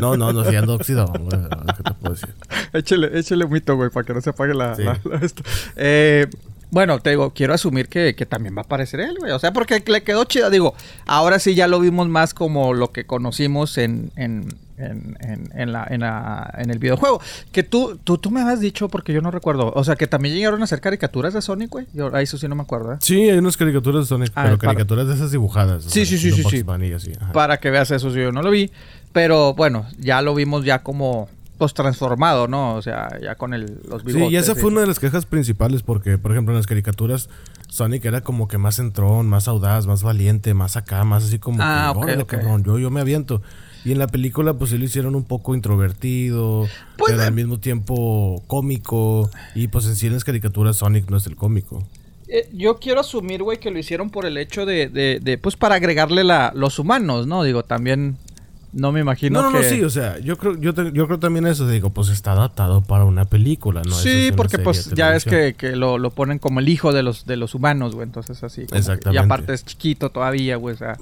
No, 0.00 0.16
no, 0.16 0.32
no, 0.32 0.44
sí 0.48 0.56
ando 0.56 0.74
oxidado. 0.74 1.12
güey, 1.18 1.28
¿Qué 1.76 1.82
te 1.82 1.92
puedo 1.94 2.14
decir? 2.14 2.28
échale, 2.72 3.18
échale 3.18 3.44
un 3.44 3.52
mito, 3.52 3.76
güey, 3.76 3.90
para 3.90 4.06
que 4.06 4.14
no 4.14 4.20
se 4.20 4.30
apague 4.30 4.54
la, 4.54 4.74
Sí. 4.76 4.82
la- 4.84 4.98
la- 5.04 5.16
esto. 5.18 5.42
Eh, 5.76 6.26
bueno, 6.70 6.98
te 6.98 7.10
digo, 7.10 7.30
quiero 7.30 7.54
asumir 7.54 7.88
que, 7.88 8.14
que 8.14 8.26
también 8.26 8.54
va 8.56 8.60
a 8.62 8.64
aparecer 8.64 9.00
él, 9.00 9.16
güey. 9.18 9.32
O 9.32 9.38
sea, 9.38 9.52
porque 9.52 9.82
le 9.86 10.02
quedó 10.02 10.24
chida. 10.24 10.50
Digo, 10.50 10.74
ahora 11.06 11.38
sí 11.38 11.54
ya 11.54 11.68
lo 11.68 11.78
vimos 11.80 12.08
más 12.08 12.34
como 12.34 12.74
lo 12.74 12.90
que 12.92 13.06
conocimos 13.06 13.78
en, 13.78 14.10
en, 14.16 14.48
en, 14.76 15.16
en, 15.20 15.48
en 15.54 15.72
la, 15.72 15.86
en, 15.88 16.00
la- 16.00 16.52
en 16.58 16.70
el 16.70 16.78
videojuego. 16.78 17.20
Que 17.52 17.62
tú, 17.62 17.98
tú, 18.02 18.18
tú 18.18 18.30
me 18.30 18.40
habías 18.42 18.60
dicho, 18.60 18.88
porque 18.88 19.12
yo 19.12 19.20
no 19.22 19.30
recuerdo. 19.30 19.72
O 19.76 19.84
sea, 19.84 19.96
que 19.96 20.06
también 20.06 20.34
llegaron 20.34 20.60
a 20.60 20.64
hacer 20.64 20.80
caricaturas 20.80 21.32
de 21.34 21.40
Sonic, 21.40 21.70
güey. 21.70 21.86
Yo, 21.94 22.14
a 22.14 22.20
eso 22.20 22.36
sí 22.36 22.48
no 22.48 22.56
me 22.56 22.62
acuerdo, 22.62 22.94
¿eh? 22.94 22.96
Sí, 23.00 23.30
hay 23.30 23.38
unas 23.38 23.56
caricaturas 23.56 24.02
de 24.04 24.08
Sonic, 24.08 24.32
Ah, 24.34 24.42
pero 24.44 24.58
para- 24.58 24.68
caricaturas 24.72 25.06
de 25.08 25.14
esas 25.14 25.30
dibujadas. 25.30 25.84
Sí, 25.84 26.04
sí, 26.04 26.18
sí, 26.18 26.30
sí, 26.32 26.42
sí. 26.42 26.64
Así. 26.94 27.12
Para 27.32 27.58
que 27.58 27.70
veas 27.70 27.90
eso, 27.92 28.10
sí, 28.10 28.16
yo 28.18 28.32
no 28.32 28.42
lo 28.42 28.50
vi. 28.50 28.70
Pero 29.12 29.54
bueno, 29.54 29.86
ya 29.98 30.20
lo 30.20 30.34
vimos 30.34 30.64
ya 30.64 30.82
como 30.82 31.28
pues 31.58 31.74
transformado, 31.74 32.48
¿no? 32.48 32.74
O 32.74 32.82
sea, 32.82 33.08
ya 33.22 33.34
con 33.34 33.54
el, 33.54 33.80
los 33.88 34.04
bigotes. 34.04 34.28
Sí, 34.28 34.34
y 34.34 34.36
esa 34.36 34.52
y- 34.52 34.54
fue 34.56 34.70
una 34.70 34.80
de 34.82 34.86
las 34.86 34.98
quejas 34.98 35.26
principales 35.26 35.82
porque, 35.82 36.18
por 36.18 36.32
ejemplo, 36.32 36.52
en 36.52 36.58
las 36.58 36.66
caricaturas 36.66 37.28
Sonic 37.68 38.04
era 38.04 38.20
como 38.20 38.46
que 38.48 38.58
más 38.58 38.78
entrón, 38.78 39.28
más 39.28 39.48
audaz, 39.48 39.86
más 39.86 40.02
valiente, 40.02 40.54
más 40.54 40.76
acá, 40.76 41.04
más 41.04 41.24
así 41.24 41.38
como 41.38 41.58
Ah, 41.62 41.90
que, 41.92 41.98
ok, 41.98 42.04
"Órale, 42.04 42.22
ok. 42.22 42.28
cabrón, 42.28 42.64
yo, 42.64 42.78
yo 42.78 42.90
me 42.90 43.00
aviento. 43.00 43.42
Y 43.84 43.92
en 43.92 43.98
la 43.98 44.06
película, 44.08 44.54
pues 44.54 44.70
sí 44.70 44.78
lo 44.78 44.84
hicieron 44.84 45.14
un 45.14 45.24
poco 45.24 45.54
introvertido, 45.54 46.66
Pues, 46.98 47.12
pero 47.12 47.22
eh, 47.22 47.26
al 47.26 47.32
mismo 47.34 47.58
tiempo 47.58 48.42
cómico. 48.46 49.30
Y 49.54 49.68
pues 49.68 49.86
en 49.86 49.96
sí 49.96 50.06
en 50.08 50.14
las 50.14 50.24
caricaturas 50.24 50.76
Sonic 50.76 51.08
no 51.10 51.16
es 51.16 51.26
el 51.26 51.36
cómico. 51.36 51.86
Eh, 52.28 52.48
yo 52.52 52.78
quiero 52.78 53.00
asumir, 53.00 53.42
güey, 53.44 53.58
que 53.60 53.70
lo 53.70 53.78
hicieron 53.78 54.10
por 54.10 54.26
el 54.26 54.36
hecho 54.38 54.66
de, 54.66 54.88
de, 54.88 55.20
de, 55.22 55.38
pues, 55.38 55.56
para 55.56 55.76
agregarle 55.76 56.24
la, 56.24 56.50
los 56.54 56.78
humanos, 56.80 57.28
¿no? 57.28 57.44
Digo, 57.44 57.62
también 57.62 58.16
no 58.78 58.92
me 58.92 59.00
imagino 59.00 59.40
No, 59.42 59.50
no, 59.50 59.58
que... 59.60 59.64
no, 59.64 59.70
sí, 59.76 59.82
o 59.82 59.88
sea, 59.90 60.18
yo 60.18 60.36
creo, 60.36 60.54
yo, 60.60 60.74
te- 60.74 60.92
yo 60.92 61.06
creo 61.06 61.18
también 61.18 61.46
eso, 61.46 61.66
digo, 61.66 61.88
pues 61.90 62.10
está 62.10 62.32
adaptado 62.32 62.82
para 62.82 63.04
una 63.04 63.24
película, 63.24 63.80
¿no? 63.84 63.94
Sí, 63.94 64.26
es 64.26 64.32
porque 64.32 64.58
pues 64.58 64.90
ya 64.90 65.16
es 65.16 65.24
que, 65.24 65.54
que 65.54 65.74
lo, 65.76 65.96
lo 65.98 66.10
ponen 66.10 66.38
como 66.38 66.60
el 66.60 66.68
hijo 66.68 66.92
de 66.92 67.02
los, 67.02 67.24
de 67.24 67.36
los 67.36 67.54
humanos, 67.54 67.94
güey. 67.94 68.06
Entonces 68.06 68.42
así. 68.44 68.66
que- 68.66 68.76
Exactamente. 68.76 69.22
Y 69.22 69.24
aparte 69.24 69.54
es 69.54 69.64
chiquito 69.64 70.10
todavía, 70.10 70.56
güey. 70.56 70.74
O 70.74 70.78
sea, 70.78 70.98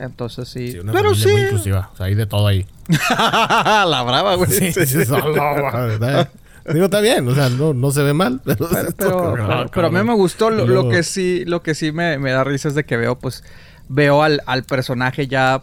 entonces 0.00 0.48
sí. 0.48 0.72
Sí, 0.72 0.78
una 0.80 0.92
Pero 0.92 1.14
sí. 1.14 1.28
muy 1.28 1.40
inclusiva, 1.40 1.90
o 1.94 1.96
sea, 1.96 2.06
hay 2.06 2.14
de 2.14 2.26
todo 2.26 2.46
ahí. 2.46 2.66
la 3.18 4.02
brava, 4.06 4.34
güey. 4.34 4.50
Sí, 4.50 4.72
sí, 4.72 4.86
sí, 4.86 4.98
¿verdad? 5.10 6.28
Digo, 6.72 6.84
está 6.84 7.00
bien, 7.00 7.26
o 7.26 7.34
sea, 7.34 7.48
no, 7.48 7.72
no 7.72 7.90
se 7.90 8.02
ve 8.02 8.12
mal, 8.12 8.42
pero... 8.44 8.68
Pero, 8.68 8.88
pero, 8.98 9.32
pero- 9.34 9.70
pero 9.72 9.86
a 9.86 9.90
mí 9.90 10.02
me 10.06 10.14
gustó. 10.14 10.50
Lo, 10.50 10.88
que 10.90 11.02
sí, 11.02 11.44
lo 11.46 11.62
que 11.62 11.74
sí 11.74 11.92
me, 11.92 12.18
me 12.18 12.30
da 12.32 12.44
risa 12.44 12.68
es 12.68 12.74
de 12.74 12.84
que 12.84 12.98
veo, 12.98 13.16
pues, 13.18 13.42
veo 13.88 14.22
al, 14.22 14.42
al 14.46 14.64
personaje 14.64 15.26
ya. 15.26 15.62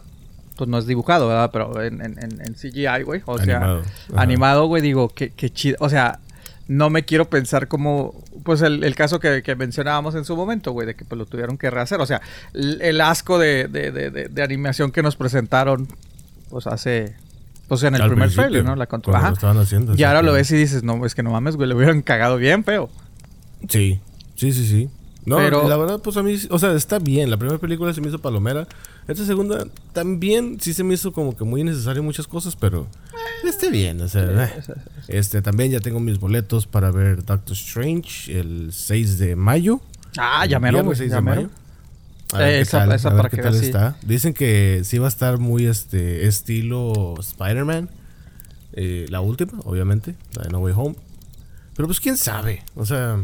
Pues 0.56 0.68
no 0.70 0.78
es 0.78 0.86
dibujado, 0.86 1.28
¿verdad? 1.28 1.50
Pero 1.52 1.82
en, 1.82 2.00
en, 2.00 2.18
en- 2.22 2.40
en 2.40 2.54
CGI, 2.54 3.02
güey. 3.04 3.22
O 3.26 3.38
sea, 3.38 3.56
Animado. 3.58 3.82
Ajá. 4.12 4.22
animado, 4.22 4.66
güey. 4.66 4.82
Digo, 4.82 5.08
qué, 5.10 5.30
qué 5.30 5.50
chido. 5.50 5.76
O 5.80 5.88
sea, 5.88 6.18
no 6.68 6.88
me 6.90 7.04
quiero 7.04 7.28
pensar 7.30 7.68
como. 7.68 8.14
Pues 8.42 8.62
el, 8.62 8.82
el 8.84 8.94
caso 8.94 9.20
que, 9.20 9.42
que 9.42 9.54
mencionábamos 9.56 10.14
en 10.14 10.24
su 10.24 10.34
momento, 10.36 10.72
güey, 10.72 10.86
de 10.86 10.94
que 10.94 11.04
pues 11.04 11.18
lo 11.18 11.26
tuvieron 11.26 11.58
que 11.58 11.68
rehacer. 11.70 12.00
O 12.00 12.06
sea, 12.06 12.20
el, 12.54 12.80
el 12.80 13.00
asco 13.00 13.38
de, 13.38 13.68
de, 13.68 13.90
de, 13.90 14.42
animación 14.42 14.92
que 14.92 15.02
nos 15.02 15.16
presentaron, 15.16 15.88
pues 16.50 16.66
hace. 16.66 17.14
Pues 17.68 17.82
en 17.82 17.96
el 17.96 18.02
Al 18.02 18.08
primer 18.10 18.30
trailer, 18.32 18.64
¿no? 18.64 18.76
La 18.76 18.86
contra- 18.86 19.28
estaban 19.32 19.58
haciendo, 19.58 19.94
Y 19.96 20.04
ahora 20.04 20.22
lo 20.22 20.32
ves 20.32 20.50
y 20.52 20.56
dices, 20.56 20.84
no, 20.84 21.04
es 21.04 21.16
que 21.16 21.24
no 21.24 21.32
mames, 21.32 21.56
güey, 21.56 21.68
le 21.68 21.74
hubieran 21.74 22.00
cagado 22.00 22.36
bien, 22.36 22.62
feo. 22.62 22.88
Sí, 23.68 24.00
sí, 24.36 24.52
sí, 24.52 24.66
sí. 24.66 24.88
No, 25.24 25.38
Pero- 25.38 25.68
la 25.68 25.76
verdad, 25.76 26.00
pues 26.00 26.16
a 26.16 26.22
mí, 26.22 26.36
o 26.50 26.58
sea, 26.60 26.72
está 26.74 27.00
bien. 27.00 27.28
La 27.28 27.36
primera 27.36 27.58
película 27.58 27.92
se 27.92 28.00
me 28.00 28.06
hizo 28.08 28.20
palomera. 28.20 28.68
Esta 29.08 29.24
segunda 29.24 29.66
también 29.92 30.58
sí 30.60 30.74
se 30.74 30.82
me 30.84 30.94
hizo 30.94 31.12
como 31.12 31.36
que 31.36 31.44
muy 31.44 31.60
innecesario 31.60 32.02
muchas 32.02 32.26
cosas, 32.26 32.56
pero 32.56 32.88
esté 33.48 33.70
bien, 33.70 34.00
o 34.00 34.08
sea, 34.08 34.52
este 35.08 35.42
también 35.42 35.70
ya 35.70 35.80
tengo 35.80 36.00
mis 36.00 36.18
boletos 36.18 36.66
para 36.66 36.90
ver 36.90 37.24
Doctor 37.24 37.52
Strange 37.56 38.36
el 38.38 38.72
6 38.72 39.18
de 39.18 39.36
mayo. 39.36 39.80
Ah, 40.18 40.40
El 40.44 40.50
ya 40.50 40.58
mero, 40.58 40.82
güey, 40.82 40.96
6 40.96 41.10
ya 41.10 41.16
de 41.16 41.22
mero. 41.22 41.36
mayo. 41.42 41.50
A 42.32 42.38
ver 42.38 42.48
Eh, 42.48 42.52
qué 42.56 42.60
esa- 42.62 42.78
tal, 42.80 42.92
esa 42.92 43.08
a 43.08 43.12
ver 43.12 43.16
para 43.18 43.30
qué 43.30 43.36
que 43.36 43.42
tal 43.42 43.54
sí. 43.54 43.66
está. 43.66 43.96
Dicen 44.02 44.34
que 44.34 44.80
sí 44.84 44.98
va 44.98 45.06
a 45.06 45.08
estar 45.08 45.38
muy 45.38 45.66
este 45.66 46.26
estilo 46.26 47.14
Spider-Man. 47.20 47.88
Eh, 48.72 49.06
la 49.10 49.20
última, 49.20 49.52
obviamente, 49.64 50.16
la 50.34 50.42
de 50.42 50.48
No 50.50 50.58
Way 50.58 50.74
Home. 50.76 50.96
Pero 51.76 51.86
pues 51.86 52.00
quién 52.00 52.16
sabe, 52.16 52.62
o 52.74 52.84
sea, 52.84 53.18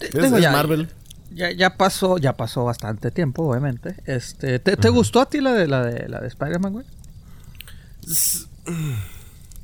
es, 0.00 0.14
es 0.14 0.30
Marvel. 0.30 0.88
Ya, 1.34 1.50
ya 1.52 1.76
pasó, 1.76 2.16
ya 2.18 2.34
pasó 2.36 2.64
bastante 2.64 3.10
tiempo, 3.10 3.42
obviamente. 3.48 3.96
Este, 4.06 4.58
¿te, 4.60 4.76
te 4.76 4.88
gustó 4.88 5.20
a 5.20 5.28
ti 5.28 5.40
la 5.40 5.52
de 5.52 5.66
la 5.66 5.84
de 5.84 6.08
la 6.08 6.20
de 6.20 6.28
Spider-Man, 6.28 6.72
güey? 6.72 6.86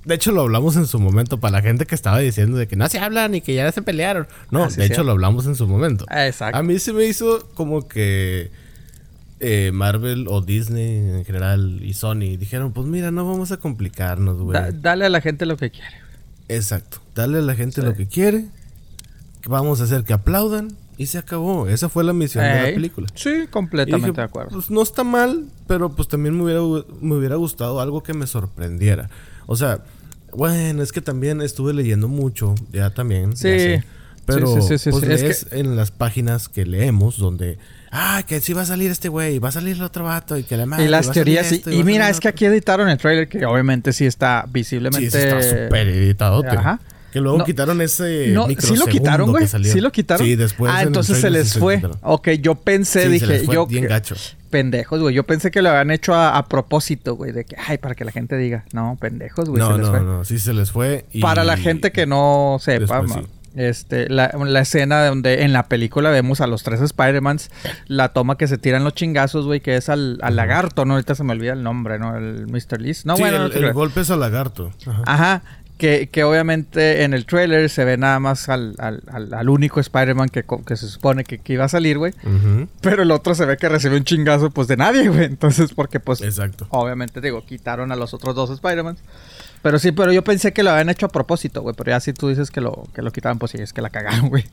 De 0.04 0.14
hecho, 0.14 0.32
lo 0.32 0.40
hablamos 0.40 0.76
en 0.76 0.86
su 0.86 0.98
momento 0.98 1.38
para 1.38 1.52
la 1.52 1.62
gente 1.62 1.84
que 1.86 1.94
estaba 1.94 2.18
diciendo 2.18 2.56
de 2.56 2.66
que 2.66 2.74
no 2.76 2.88
se 2.88 2.98
hablan 2.98 3.34
y 3.34 3.40
que 3.42 3.54
ya 3.54 3.70
se 3.70 3.82
pelearon. 3.82 4.26
No, 4.50 4.64
Ah, 4.64 4.68
de 4.68 4.86
hecho, 4.86 5.04
lo 5.04 5.12
hablamos 5.12 5.46
en 5.46 5.54
su 5.56 5.66
momento. 5.68 6.06
Ah, 6.08 6.26
exacto. 6.26 6.56
A 6.58 6.62
mí 6.62 6.78
se 6.78 6.92
me 6.94 7.04
hizo 7.04 7.46
como 7.54 7.86
que 7.86 8.50
eh, 9.40 9.70
Marvel 9.74 10.26
o 10.28 10.40
Disney 10.40 10.96
en 11.18 11.24
general 11.24 11.80
y 11.82 11.92
Sony 11.94 12.36
dijeron: 12.38 12.72
Pues 12.72 12.86
mira, 12.86 13.10
no 13.10 13.26
vamos 13.26 13.52
a 13.52 13.58
complicarnos, 13.58 14.38
güey. 14.40 14.54
Da- 14.58 14.72
dale 14.72 15.04
a 15.04 15.10
la 15.10 15.20
gente 15.20 15.44
lo 15.44 15.56
que 15.58 15.70
quiere. 15.70 15.94
Exacto. 16.48 16.98
Dale 17.14 17.38
a 17.38 17.42
la 17.42 17.54
gente 17.54 17.82
Sí. 17.82 17.86
lo 17.86 17.94
que 17.94 18.06
quiere. 18.08 18.46
Vamos 19.46 19.80
a 19.80 19.84
hacer 19.84 20.04
que 20.04 20.14
aplaudan. 20.14 20.76
Y 21.00 21.06
se 21.06 21.16
acabó. 21.16 21.66
Esa 21.66 21.88
fue 21.88 22.04
la 22.04 22.12
misión 22.12 22.44
de 22.44 22.54
la 22.54 22.64
película. 22.74 23.06
Sí, 23.14 23.46
completamente 23.50 24.08
dije, 24.08 24.16
de 24.20 24.22
acuerdo. 24.22 24.50
Pues 24.50 24.70
no 24.70 24.82
está 24.82 25.02
mal, 25.02 25.46
pero 25.66 25.88
pues 25.96 26.08
también 26.08 26.36
me 26.36 26.42
hubiera, 26.44 26.60
me 27.00 27.14
hubiera 27.14 27.36
gustado 27.36 27.80
algo 27.80 28.02
que 28.02 28.12
me 28.12 28.26
sorprendiera. 28.26 29.08
O 29.46 29.56
sea, 29.56 29.78
bueno, 30.34 30.82
es 30.82 30.92
que 30.92 31.00
también 31.00 31.40
estuve 31.40 31.72
leyendo 31.72 32.06
mucho, 32.06 32.54
ya 32.70 32.90
también. 32.90 33.30
ya 33.30 33.36
Sí. 33.36 33.42
sé. 33.42 33.84
Pero 34.26 34.46
Sí, 34.46 34.60
sí, 34.60 34.68
sí, 34.68 34.78
sí, 34.78 34.90
pues 34.90 35.04
sí. 35.04 35.12
Es 35.12 35.22
lees 35.22 35.46
en 35.52 35.74
las 35.74 35.90
páginas 35.90 36.50
que 36.50 36.66
leemos 36.66 37.16
donde, 37.16 37.58
ah, 37.90 38.22
que 38.28 38.40
sí 38.40 38.52
va 38.52 38.62
a 38.62 38.66
salir 38.66 38.90
este 38.90 39.08
güey, 39.08 39.38
va 39.38 39.48
a 39.48 39.52
salir 39.52 39.76
el 39.76 39.82
otro 39.82 40.04
vato 40.04 40.36
y 40.36 40.42
que 40.44 40.56
la 40.58 40.66
madre. 40.66 40.84
y 40.84 40.88
las 40.88 41.10
teorías, 41.10 41.46
sí. 41.46 41.54
esto, 41.56 41.70
Y 41.72 41.80
a 41.80 41.84
mira, 41.84 42.10
es 42.10 42.20
que 42.20 42.28
otro". 42.28 42.36
aquí 42.36 42.44
editaron 42.44 42.90
el 42.90 42.98
trailer 42.98 43.26
que 43.26 43.44
obviamente 43.46 43.94
sí 43.94 44.04
está 44.04 44.42
Sí, 44.44 44.50
visiblemente... 44.52 45.06
ese 45.06 45.22
está 45.30 45.42
súper 45.42 45.88
editado. 45.88 46.44
Ajá. 46.46 46.78
Que 47.12 47.20
luego 47.20 47.38
No, 47.38 47.44
quitaron 47.44 47.80
ese. 47.82 48.28
No, 48.28 48.46
sí 48.58 48.76
lo 48.76 48.86
quitaron, 48.86 49.30
güey. 49.30 49.46
Sí 49.46 49.80
lo 49.80 49.90
quitaron. 49.90 50.26
Sí, 50.26 50.36
después. 50.36 50.72
Ah, 50.74 50.82
en 50.82 50.88
entonces 50.88 51.20
se 51.20 51.30
les 51.30 51.58
fue. 51.58 51.76
quitaron. 51.76 51.98
Ok, 52.02 52.28
yo 52.40 52.54
pensé, 52.54 53.00
Sí, 53.00 53.06
se 53.06 53.12
dije, 53.12 53.26
les 53.26 53.44
fue 53.46 53.54
yo. 53.56 53.66
bien 53.66 53.86
gacho. 53.86 54.14
Pendejos, 54.50 55.00
güey. 55.00 55.14
Yo 55.14 55.24
pensé 55.24 55.50
que 55.50 55.62
lo 55.62 55.70
habían 55.70 55.90
hecho 55.90 56.14
a, 56.14 56.36
a 56.36 56.46
propósito, 56.48 57.14
güey. 57.16 57.32
De 57.32 57.44
que, 57.44 57.56
ay, 57.66 57.78
para 57.78 57.94
que 57.94 58.04
la 58.04 58.12
gente 58.12 58.36
diga, 58.36 58.64
no, 58.72 58.96
pendejos, 59.00 59.48
güey. 59.48 59.60
No, 59.60 59.72
se 59.72 59.78
les 59.78 59.86
no, 59.86 59.92
fue. 59.92 60.00
no. 60.02 60.24
Sí 60.24 60.38
se 60.38 60.52
les 60.52 60.70
fue. 60.72 61.04
y- 61.12 61.20
Para 61.20 61.44
la 61.44 61.56
gente 61.56 61.92
que 61.92 62.06
no 62.06 62.58
sepa, 62.60 62.80
Después 63.02 63.08
ma- 63.10 63.22
sí. 63.22 63.26
este, 63.54 64.08
la, 64.08 64.32
la 64.44 64.60
escena 64.60 65.06
donde 65.06 65.42
en 65.42 65.52
la 65.52 65.68
película 65.68 66.10
vemos 66.10 66.40
a 66.40 66.46
los 66.48 66.62
tres 66.64 66.80
Spider-Mans, 66.80 67.50
la 67.86 68.08
toma 68.10 68.36
que 68.38 68.46
se 68.48 68.58
tiran 68.58 68.82
los 68.84 68.94
chingazos, 68.94 69.46
güey, 69.46 69.60
que 69.60 69.76
es 69.76 69.88
al, 69.88 70.18
al 70.22 70.34
lagarto, 70.36 70.84
¿no? 70.84 70.94
Ahorita 70.94 71.14
se 71.14 71.22
me 71.24 71.32
olvida 71.32 71.52
el 71.52 71.62
nombre, 71.62 71.98
¿no? 72.00 72.16
El 72.16 72.46
Mr. 72.48 72.80
Liz. 72.80 73.06
No, 73.06 73.16
sí, 73.16 73.22
bueno, 73.22 73.46
el, 73.46 73.60
no 73.60 73.66
el 73.68 73.72
golpe 73.72 74.00
es 74.00 74.10
al 74.10 74.20
lagarto. 74.20 74.70
Ajá. 74.86 75.02
Ajá. 75.06 75.42
Que, 75.80 76.08
que 76.12 76.24
obviamente 76.24 77.04
en 77.04 77.14
el 77.14 77.24
trailer 77.24 77.70
se 77.70 77.86
ve 77.86 77.96
nada 77.96 78.20
más 78.20 78.50
al, 78.50 78.74
al, 78.78 79.02
al- 79.10 79.32
al 79.32 79.48
único 79.48 79.80
Spider-Man 79.80 80.28
que, 80.28 80.44
que 80.66 80.76
se 80.76 80.86
supone 80.88 81.24
que, 81.24 81.38
que 81.38 81.54
iba 81.54 81.64
a 81.64 81.68
salir, 81.70 81.96
güey. 81.96 82.12
Pero 82.82 83.02
el 83.02 83.10
otro 83.10 83.34
se 83.34 83.46
ve 83.46 83.56
que 83.56 83.66
recibe 83.68 83.96
un 83.96 84.04
chingazo, 84.04 84.50
pues, 84.50 84.68
de 84.68 84.76
nadie, 84.76 85.08
güey. 85.08 85.24
Entonces, 85.24 85.72
porque, 85.74 85.98
pues, 85.98 86.20
Exacto. 86.20 86.66
obviamente, 86.68 87.22
digo, 87.22 87.44
quitaron 87.46 87.92
a 87.92 87.96
los 87.96 88.12
otros 88.12 88.34
dos 88.34 88.50
Spider-Man. 88.50 88.98
Pero 89.62 89.78
sí, 89.78 89.92
pero 89.92 90.12
yo 90.12 90.22
pensé 90.22 90.52
que 90.52 90.62
lo 90.62 90.70
habían 90.70 90.90
hecho 90.90 91.06
a 91.06 91.08
propósito, 91.08 91.62
güey. 91.62 91.74
Pero 91.76 91.90
ya 91.92 92.00
si 92.00 92.12
tú 92.12 92.28
dices 92.28 92.50
que 92.50 92.60
lo, 92.60 92.86
que 92.94 93.00
lo 93.02 93.10
quitaron, 93.10 93.38
pues 93.38 93.52
sí, 93.52 93.58
es 93.58 93.72
que 93.72 93.80
la 93.80 93.88
cagaron, 93.90 94.28
güey. 94.28 94.44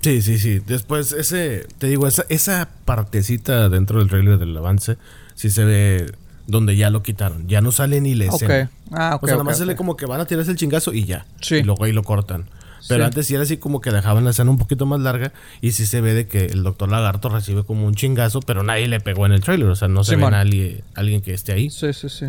Sí, 0.00 0.22
sí, 0.22 0.38
sí. 0.38 0.60
Después, 0.64 1.10
ese, 1.12 1.66
te 1.78 1.88
digo, 1.88 2.06
esa, 2.06 2.24
esa 2.28 2.68
partecita 2.84 3.68
dentro 3.68 3.98
del 3.98 4.08
trailer 4.08 4.38
del 4.38 4.56
avance, 4.56 4.96
sí 5.34 5.50
se 5.50 5.64
ve 5.64 6.12
donde 6.48 6.76
ya 6.76 6.90
lo 6.90 7.02
quitaron. 7.04 7.46
Ya 7.46 7.60
no 7.60 7.70
sale 7.70 8.00
ni 8.00 8.14
la 8.16 8.24
escena. 8.24 8.70
Ah, 8.90 9.14
ok. 9.14 9.22
o 9.22 9.26
sea, 9.26 9.34
nada 9.36 9.44
más 9.44 9.56
se 9.58 9.62
ok. 9.62 9.68
le 9.68 9.76
como 9.76 9.96
que 9.96 10.06
van 10.06 10.20
a 10.20 10.24
tirarse 10.24 10.50
el 10.50 10.56
chingazo 10.56 10.92
y 10.92 11.04
ya. 11.04 11.24
Sí. 11.40 11.56
Y 11.56 11.62
luego 11.62 11.84
ahí 11.84 11.92
lo 11.92 12.02
cortan. 12.02 12.46
Pero 12.88 13.04
Sí. 13.04 13.06
antes 13.06 13.26
sí 13.26 13.34
era 13.34 13.42
así 13.42 13.58
como 13.58 13.80
que 13.80 13.90
dejaban 13.90 14.24
la 14.24 14.30
escena 14.30 14.50
un 14.50 14.56
poquito 14.58 14.86
más 14.86 14.98
larga 15.00 15.32
y 15.60 15.72
sí 15.72 15.84
se 15.84 16.00
ve 16.00 16.14
de 16.14 16.26
que 16.26 16.46
el 16.46 16.62
doctor 16.62 16.88
Lagarto 16.90 17.28
recibe 17.28 17.64
como 17.64 17.86
un 17.86 17.94
chingazo, 17.94 18.40
pero 18.40 18.62
nadie 18.62 18.88
le 18.88 18.98
pegó 19.00 19.26
en 19.26 19.32
el 19.32 19.40
trailer. 19.42 19.68
O 19.68 19.76
sea, 19.76 19.88
no 19.88 20.04
se 20.04 20.12
Simón. 20.14 20.30
ve 20.32 20.36
nadie, 20.38 20.84
alguien 20.94 21.20
que 21.20 21.34
esté 21.34 21.52
ahí. 21.52 21.70
Sí, 21.70 21.92
sí, 21.92 22.08
sí. 22.08 22.26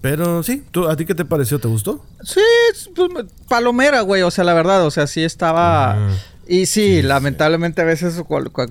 Pero 0.00 0.42
sí, 0.42 0.64
¿tú, 0.70 0.88
¿a 0.88 0.96
ti 0.96 1.06
qué 1.06 1.14
te 1.14 1.24
pareció? 1.24 1.58
¿Te 1.60 1.68
gustó? 1.68 2.04
Sí, 2.22 2.40
es, 2.72 2.90
pues, 2.94 3.10
me- 3.10 3.24
palomera, 3.48 4.00
güey. 4.02 4.22
O 4.22 4.30
sea, 4.30 4.44
la 4.44 4.52
verdad, 4.52 4.84
o 4.84 4.90
sea, 4.90 5.06
sí 5.06 5.22
estaba. 5.22 5.96
Y 6.46 6.66
sí, 6.66 7.00
lamentablemente 7.00 7.80
a 7.80 7.84
veces 7.84 8.22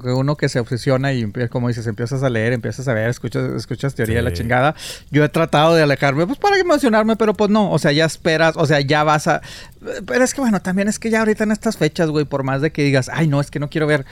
uno 0.04 0.38
que 0.38 0.50
se 0.50 0.60
obsesiona 0.60 1.14
y 1.14 1.32
como 1.50 1.68
dices, 1.68 1.88
empiezas 1.88 2.22
a 2.22 2.30
leer, 2.30 2.54
empiezas 2.54 2.88
a 2.88 2.94
ver, 2.94 3.10
escuchas, 3.10 3.52
escuchas 3.54 3.96
teoría 3.96 4.18
de 4.18 4.22
la 4.22 4.34
chingada. 4.34 4.76
Yo 5.10 5.24
he 5.24 5.30
tratado 5.30 5.74
de 5.74 5.84
alejarme, 5.84 6.28
pues 6.28 6.38
para 6.38 6.58
emocionarme, 6.58 7.16
pero 7.16 7.34
pues 7.34 7.50
no, 7.50 7.72
o 7.72 7.80
sea, 7.80 7.92
ya 7.92 8.06
esperas, 8.06 8.56
o 8.58 8.66
sea, 8.66 8.80
ya 8.82 9.04
vas 9.04 9.28
a... 9.28 9.42
Pero 10.06 10.24
es 10.24 10.34
que 10.34 10.42
bueno, 10.42 10.62
también 10.62 10.88
es 10.88 11.00
que 11.00 11.10
ya 11.10 11.20
ahorita 11.20 11.46
en 11.46 11.52
estas 11.52 11.78
fechas, 11.78 12.10
güey, 12.10 12.26
por 12.26 12.44
más 12.44 12.62
de 12.62 12.72
que 12.72 12.84
digas, 12.84 13.10
ay, 13.12 13.28
no, 13.28 13.42
es 13.42 13.50
que 13.50 13.60
no 13.60 13.70
quiero 13.70 13.88
ver... 13.88 14.06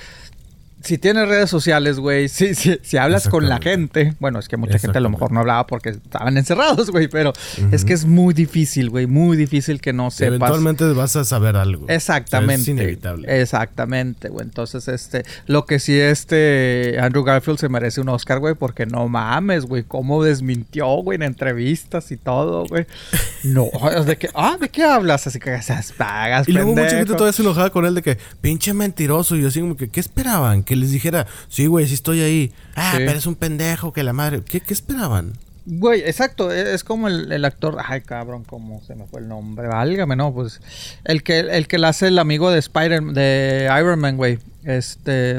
Si 0.84 0.98
tienes 0.98 1.28
redes 1.28 1.50
sociales, 1.50 2.00
güey, 2.00 2.28
si, 2.28 2.56
si, 2.56 2.80
si 2.82 2.98
hablas 2.98 3.28
con 3.28 3.48
la 3.48 3.60
gente, 3.60 4.16
bueno, 4.20 4.40
es 4.40 4.48
que 4.48 4.58
mucha 4.58 4.80
gente 4.80 4.98
a 4.98 5.02
lo 5.02 5.10
mejor 5.10 5.32
no 5.32 5.42
hablaba 5.42 5.68
porque 5.68 5.90
estaban 5.90 6.38
encerrados, 6.38 6.92
güey, 6.92 7.08
pero 7.08 7.34
es 7.72 7.86
que 7.86 7.94
es 7.94 8.06
muy 8.06 8.34
difícil, 8.34 8.90
güey, 8.90 9.08
muy 9.08 9.38
difícil 9.38 9.82
que 9.82 9.94
no 9.94 10.12
sepas. 10.12 10.36
Eventualmente 10.36 10.86
vas 10.94 11.16
a 11.16 11.26
saber 11.26 11.56
algo. 11.56 11.86
Exactamente. 11.88 12.54
O 12.54 12.66
sea, 12.66 12.74
es 12.74 12.80
inevitable. 12.80 13.42
Exactamente, 13.42 14.30
güey. 14.30 14.46
Entonces, 14.46 14.88
este, 14.88 15.24
lo 15.46 15.66
que 15.66 15.80
sí, 15.80 16.00
este, 16.00 16.98
Andrew 17.00 17.24
Garfield 17.24 17.60
se 17.60 17.70
merece 17.70 18.02
un 18.02 18.10
Oscar, 18.10 18.40
güey, 18.40 18.56
porque 18.56 18.86
no 18.86 19.08
mames, 19.08 19.66
güey, 19.66 19.84
cómo 19.84 20.24
desmintió, 20.24 20.88
güey, 20.98 21.16
en 21.16 21.24
entrevistas 21.24 22.12
y 22.12 22.18
todo, 22.18 22.66
güey. 22.66 22.86
No, 23.44 23.70
de 24.06 24.18
que, 24.18 24.30
ah, 24.34 24.58
¿de 24.60 24.70
qué 24.70 24.84
hablas? 24.84 25.28
Así 25.28 25.40
que 25.40 25.54
esas 25.54 25.92
pagas, 25.92 26.48
Y 26.48 26.52
luego 26.52 26.76
mucha 26.76 26.90
gente 26.90 27.14
todavía 27.14 27.34
se 27.34 27.42
enojaba 27.42 27.70
con 27.70 27.86
él 27.86 27.96
de 27.96 28.02
que, 28.02 28.18
pinche 28.42 28.74
mentiroso. 28.74 29.36
Y 29.36 29.42
yo 29.42 29.48
así 29.48 29.60
como 29.62 29.78
que, 29.78 29.90
¿qué 29.90 30.00
esperaban? 30.00 30.64
Que 30.72 30.78
les 30.78 30.90
dijera, 30.92 31.28
sí, 31.50 31.66
güey, 31.68 31.86
sí 31.86 31.96
estoy 31.96 32.22
ahí. 32.22 32.54
Ah, 32.76 32.94
Sí. 32.96 33.04
pero 33.06 33.18
es 33.20 33.26
un 33.26 33.36
pendejo, 33.36 33.92
que 33.92 34.04
la 34.04 34.14
madre. 34.14 34.42
¿Qué, 34.46 34.62
qué 34.62 34.74
esperaban? 34.74 35.34
Güey, 35.66 36.00
exacto, 36.00 36.50
e- 36.50 36.74
es 36.74 36.86
como 36.86 37.10
el, 37.10 37.30
el 37.30 37.44
actor, 37.44 37.76
ay 37.86 38.00
cabrón, 38.00 38.46
cómo 38.46 38.82
se 38.88 38.96
me 38.96 39.06
fue 39.06 39.20
el 39.20 39.28
nombre, 39.28 39.68
válgame, 39.68 40.16
no, 40.16 40.34
pues 40.34 40.62
el 41.04 41.24
que 41.24 41.40
el 41.42 41.68
que 41.68 41.78
le 41.78 41.88
hace 41.88 42.08
el 42.08 42.18
amigo 42.20 42.50
de 42.52 42.60
Spider 42.60 43.04
de 43.04 43.70
Iron 43.80 44.00
Man, 44.00 44.16
güey. 44.16 44.40
Este 44.64 45.34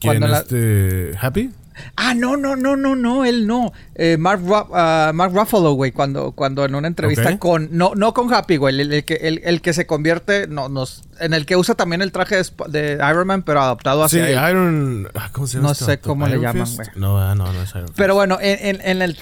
¿Quién 0.00 0.18
Cuando 0.18 0.26
la- 0.26 0.38
este 0.40 1.12
Happy? 1.20 1.50
Ah, 1.96 2.14
no, 2.14 2.36
no, 2.36 2.56
no, 2.56 2.76
no, 2.76 2.96
no, 2.96 3.24
él 3.24 3.46
no. 3.46 3.72
Eh, 3.94 4.16
Mark, 4.18 4.40
ah, 4.72 5.10
Mark 5.14 5.32
Ruffalo, 5.34 5.72
güey, 5.72 5.92
cuando, 5.92 6.32
cuando 6.32 6.64
en 6.64 6.74
una 6.74 6.88
entrevista 6.88 7.38
con. 7.38 7.68
No, 7.72 7.92
no 7.94 8.14
con 8.14 8.32
Happy, 8.32 8.56
güey. 8.56 8.80
El, 8.80 8.92
el 8.92 9.04
que, 9.04 9.14
el, 9.14 9.40
el 9.44 9.60
que 9.60 9.72
se 9.72 9.86
convierte. 9.86 10.46
No, 10.48 10.68
nos, 10.68 11.02
en 11.20 11.32
el 11.34 11.46
que 11.46 11.56
usa 11.56 11.74
también 11.74 12.02
el 12.02 12.12
traje 12.12 12.36
de, 12.36 12.44
de 12.68 12.92
Iron 13.10 13.26
Man, 13.26 13.42
pero 13.42 13.60
adaptado 13.62 14.08
Sí, 14.08 14.18
hacia 14.20 14.46
él. 14.46 14.50
Iron. 14.50 15.08
ah, 15.14 15.30
¿Cómo 15.32 15.46
se 15.46 15.56
llama? 15.56 15.68
No 15.68 15.72
este 15.72 15.84
sé 15.84 15.98
cómo 15.98 16.26
le 16.26 16.32
¿Iron 16.38 16.44
llaman, 16.54 16.74
güey. 16.76 16.88
No, 16.96 17.18
ah, 17.18 17.34
no, 17.34 17.52
no 17.52 17.62
es 17.62 17.70
Iron 17.70 17.86
Pero 17.96 18.14
Fist. 18.14 18.16
bueno, 18.16 18.38
en, 18.40 18.76
en, 18.76 18.80
en 18.88 19.02
el 19.02 19.16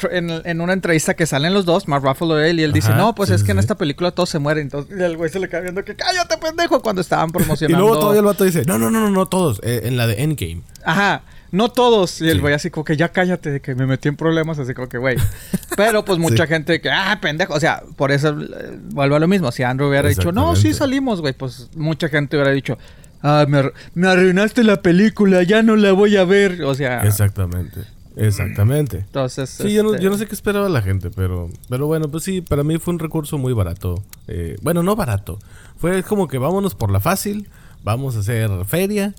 en, 0.45 0.61
una 0.61 0.73
entrevista 0.73 1.15
que 1.15 1.27
salen 1.27 1.55
los 1.55 1.65
dos, 1.65 1.89
Mark 1.89 2.05
Ruffalo 2.05 2.41
y 2.45 2.49
él, 2.51 2.61
y 2.61 2.63
él 2.65 2.73
dice, 2.73 2.93
no, 2.95 3.15
pues 3.15 3.29
sí, 3.29 3.35
es 3.35 3.41
sí, 3.41 3.47
que 3.47 3.53
en 3.53 3.59
sí. 3.59 3.61
esta 3.61 3.77
película 3.77 4.11
todos 4.11 4.31
se 4.31 4.39
mueren. 4.39 4.65
Entonces, 4.65 4.97
y 4.99 5.03
el 5.03 5.17
güey 5.17 5.31
se 5.31 5.39
le 5.39 5.49
cae 5.49 5.63
viendo 5.63 5.85
que 5.85 5.95
cállate, 5.95 6.37
pendejo, 6.39 6.81
cuando 6.83 7.01
estaban 7.01 7.29
Y 7.31 7.33
promocionando. 7.33 7.79
luego 7.85 7.99
todavía 8.01 8.21
el 8.21 8.27
vato 8.27 8.45
dice, 8.45 8.65
no, 8.67 8.79
no, 8.79 8.91
no, 8.91 9.01
no, 9.01 9.11
no 9.11 9.27
todos. 9.27 9.61
eh, 9.63 9.83
en 9.85 9.97
la 9.97 10.07
de 10.07 10.23
Endgame. 10.23 10.63
Ajá, 10.85 11.23
no 11.55 11.71
todos. 11.71 12.21
Y 12.21 12.29
el 12.29 12.35
Sí. 12.37 12.41
güey 12.41 12.53
así 12.55 12.71
como 12.71 12.85
que 12.85 12.97
ya 12.97 13.09
cállate, 13.11 13.51
de 13.51 13.61
que 13.61 13.75
me 13.75 13.87
metí 13.87 14.09
en 14.09 14.17
problemas, 14.17 14.59
así 14.59 14.75
como 14.75 14.89
que 14.89 14.99
güey. 14.99 15.17
Pero 15.77 16.05
pues 16.05 16.19
mucha 16.19 16.47
gente 16.47 16.81
que, 16.81 16.91
ah, 16.91 17.19
pendejo. 17.23 17.55
O 17.55 17.61
sea, 17.61 17.83
por 17.97 18.13
eso 18.13 18.31
eh, 18.39 18.79
vuelvo 18.91 19.17
a 19.17 19.19
lo 19.21 19.29
mismo. 19.29 19.51
Si 19.53 19.63
Andrew 19.63 19.89
hubiera 19.89 20.09
dicho, 20.09 20.33
no, 20.33 20.55
sí 20.57 20.75
salimos, 20.75 21.21
güey, 21.21 21.33
pues 21.33 21.71
mucha 21.75 22.09
gente 22.09 22.37
hubiera 22.37 22.51
dicho, 22.53 22.77
ah, 23.23 23.47
me, 23.49 23.59
ar- 23.59 23.73
me 23.95 24.07
arruinaste 24.09 24.63
la 24.65 24.83
película, 24.83 25.43
ya 25.43 25.63
no 25.63 25.77
la 25.77 25.93
voy 25.93 26.17
a 26.17 26.25
ver. 26.25 26.63
O 26.65 26.75
sea, 26.75 27.03
Exactamente. 27.05 27.81
Exactamente. 28.17 28.99
entonces. 28.99 29.51
Sí, 29.51 29.73
yo 29.73 29.83
no, 29.83 29.91
este, 29.95 30.05
yo 30.05 30.11
no 30.11 30.17
sé 30.17 30.27
qué 30.27 30.35
esperaba 30.35 30.69
la 30.69 30.83
gente, 30.83 31.11
pero, 31.11 31.51
pero 31.69 31.87
bueno, 31.87 32.09
pues 32.09 32.23
sí, 32.25 32.41
para 32.41 32.63
mí 32.63 32.79
fue 32.79 32.95
un 32.95 33.01
recurso 33.01 33.39
muy 33.39 33.53
barato. 33.53 34.03
Eh, 34.29 34.57
bueno, 34.63 34.83
no 34.83 34.95
barato. 34.97 35.39
Fue 35.77 36.03
como 36.05 36.29
que 36.29 36.39
vámonos 36.39 36.75
por 36.77 36.91
la 36.93 37.01
fácil, 37.01 37.49
vamos 37.83 38.17
a 38.17 38.21
hacer 38.21 38.51
feria. 38.67 39.15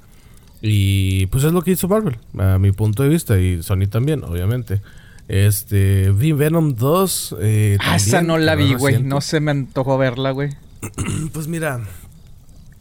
Y 0.67 1.27
pues 1.27 1.43
es 1.43 1.53
lo 1.53 1.61
que 1.61 1.71
hizo 1.71 1.87
Marvel, 1.87 2.17
a 2.39 2.57
mi 2.57 2.71
punto 2.71 3.03
de 3.03 3.09
vista, 3.09 3.39
y 3.39 3.61
Sony 3.61 3.85
también, 3.87 4.23
obviamente. 4.23 4.81
Este, 5.27 6.11
vi 6.11 6.31
Venom 6.31 6.75
2. 6.75 7.35
Eh, 7.39 7.77
Ah, 7.81 7.95
esa 7.97 8.21
no 8.23 8.37
la 8.39 8.55
vi, 8.55 8.73
güey. 8.73 9.01
No 9.03 9.21
se 9.21 9.39
me 9.39 9.51
antojó 9.51 9.97
verla, 9.99 10.31
güey. 10.31 10.49
Pues 11.33 11.47
mira, 11.47 11.81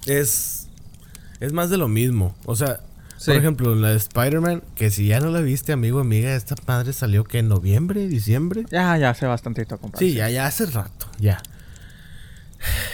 es, 0.07 0.68
es 1.40 1.53
más 1.53 1.68
de 1.70 1.77
lo 1.77 1.88
mismo. 1.88 2.35
O 2.47 2.57
sea, 2.57 2.81
Sí. 3.18 3.31
por 3.31 3.37
ejemplo, 3.40 3.75
la 3.75 3.90
de 3.90 3.97
Spider-Man, 3.97 4.62
que 4.75 4.90
si 4.90 5.07
ya 5.07 5.20
no 5.20 5.31
la 5.31 5.40
viste, 5.40 5.73
amigo, 5.73 6.01
amiga, 6.01 6.35
esta 6.35 6.55
madre 6.66 6.92
salió 6.92 7.25
que 7.25 7.38
en 7.38 7.49
noviembre, 7.49 8.07
diciembre. 8.09 8.64
Ya, 8.70 8.97
ya 8.99 9.11
hace 9.11 9.25
bastantito 9.27 9.79
comprar. 9.79 9.99
Sí, 9.99 10.12
ya, 10.14 10.29
ya 10.31 10.47
hace 10.47 10.66
rato, 10.66 11.07
ya. 11.18 11.40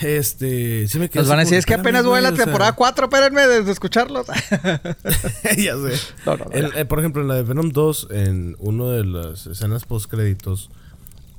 Este, 0.01 0.89
sí 0.89 0.99
me 0.99 1.11
Nos 1.13 1.29
van 1.29 1.39
a 1.39 1.43
decir, 1.43 1.59
es 1.59 1.67
que 1.67 1.75
apenas 1.75 2.05
voy 2.05 2.19
a 2.19 2.23
la 2.23 2.33
temporada 2.33 2.73
4, 2.73 3.07
espérenme 3.07 3.47
de, 3.47 3.71
escucharlos. 3.71 4.27
ya 5.57 5.75
sé. 5.75 6.01
No, 6.27 6.37
no, 6.37 6.47
eh, 6.53 6.85
por 6.85 6.99
ejemplo, 6.99 7.23
en 7.23 7.29
la 7.29 7.35
de 7.35 7.43
Venom 7.43 7.71
2, 7.71 8.09
en 8.11 8.57
una 8.59 8.91
de 8.91 9.05
las 9.05 9.47
escenas 9.47 9.85
post 9.85 10.11
créditos, 10.11 10.71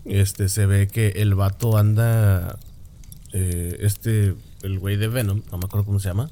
este, 0.06 0.50
se 0.50 0.66
ve 0.66 0.88
que 0.88 1.10
el 1.18 1.36
vato 1.36 1.78
anda, 1.78 2.58
eh, 3.34 3.78
este, 3.82 4.36
el 4.64 4.80
güey 4.80 4.98
de 4.98 5.08
Venom, 5.08 5.44
no 5.52 5.58
me 5.58 5.66
acuerdo 5.66 5.86
cómo 5.86 6.00
se 6.00 6.10
llama, 6.10 6.30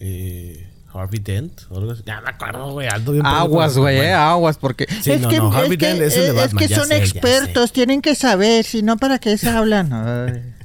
eh, 0.00 0.68
Harvey 0.92 1.20
Dent, 1.20 1.62
o 1.70 1.78
algo 1.78 1.92
así. 1.92 2.02
Ya 2.06 2.20
me 2.20 2.30
acuerdo, 2.30 2.72
güey, 2.72 2.88
aguas, 2.88 3.76
güey, 3.76 3.98
eh, 3.98 4.12
aguas, 4.12 4.56
porque... 4.56 4.86
Sí, 5.02 5.12
no, 5.18 5.30
no, 5.30 5.52
Harvey 5.52 5.76
Dent 5.76 6.00
es 6.00 6.16
el 6.16 6.22
de 6.22 6.28
es 6.28 6.34
Batman, 6.34 6.58
que 6.58 6.68
ya 6.68 6.76
son 6.76 6.88
sé. 6.88 6.96
expertos, 6.96 7.72
tienen 7.72 8.00
que 8.00 8.14
saber, 8.14 8.64
si 8.64 8.82
no, 8.82 8.96
¿para 8.96 9.18
qué 9.18 9.36
se 9.36 9.50
hablan? 9.50 10.56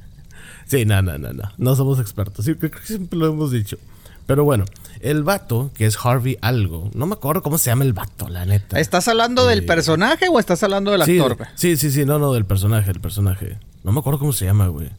Sí, 0.66 0.86
no, 0.86 1.02
no, 1.02 1.18
no, 1.18 1.34
no. 1.34 1.52
No 1.58 1.76
somos 1.76 2.00
expertos. 2.00 2.46
Sí, 2.46 2.56
creo 2.56 2.72
que 2.72 2.80
siempre 2.84 3.20
lo 3.20 3.28
hemos 3.28 3.52
dicho. 3.52 3.78
Pero 4.26 4.46
bueno, 4.46 4.66
el 5.02 5.24
vato, 5.24 5.72
que 5.74 5.86
es 5.86 5.98
Harvey 6.04 6.38
algo, 6.42 6.90
no 6.94 7.06
me 7.06 7.14
acuerdo 7.14 7.44
cómo 7.44 7.58
se 7.58 7.70
llama 7.70 7.84
el 7.84 7.94
vato, 7.94 8.30
la 8.30 8.46
neta. 8.46 8.80
¿Estás 8.80 9.08
hablando 9.10 9.46
del 9.46 9.66
personaje 9.66 10.28
o 10.30 10.40
estás 10.40 10.64
hablando 10.64 10.92
del 10.92 11.04
sí, 11.04 11.20
actor, 11.20 11.48
sí, 11.56 11.76
sí, 11.76 11.92
sí, 11.92 12.06
no, 12.06 12.20
no, 12.20 12.32
del 12.34 12.46
personaje, 12.46 12.90
el 12.92 13.02
personaje. 13.02 13.58
No 13.84 13.92
me 13.92 14.00
acuerdo 14.00 14.20
cómo 14.20 14.32
se 14.32 14.46
llama, 14.46 14.68
güey. 14.68 14.90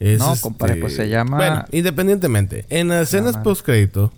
Es, 0.00 0.18
No, 0.18 0.34
compadre, 0.40 0.76
pues 0.76 0.96
se 0.96 1.08
llama- 1.08 1.36
Bueno, 1.36 1.64
independientemente, 1.70 2.64
en 2.70 2.88
las 2.88 3.08
escenas 3.08 3.36
post 3.38 3.64
crédito, 3.64 4.12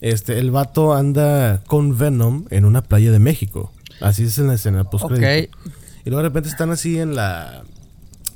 este, 0.00 0.38
el 0.38 0.50
vato 0.50 0.94
anda 0.94 1.62
con 1.66 1.98
Venom 1.98 2.46
en 2.50 2.64
una 2.64 2.82
playa 2.82 3.10
de 3.10 3.18
México. 3.18 3.72
Así 4.00 4.24
es 4.24 4.38
en 4.38 4.46
la 4.46 4.54
escena 4.54 4.84
post 4.84 5.06
crédito. 5.08 5.58
Y 6.04 6.10
luego 6.10 6.22
de 6.22 6.28
repente 6.28 6.48
están 6.48 6.70
así 6.70 6.98
en 6.98 7.14
la. 7.14 7.64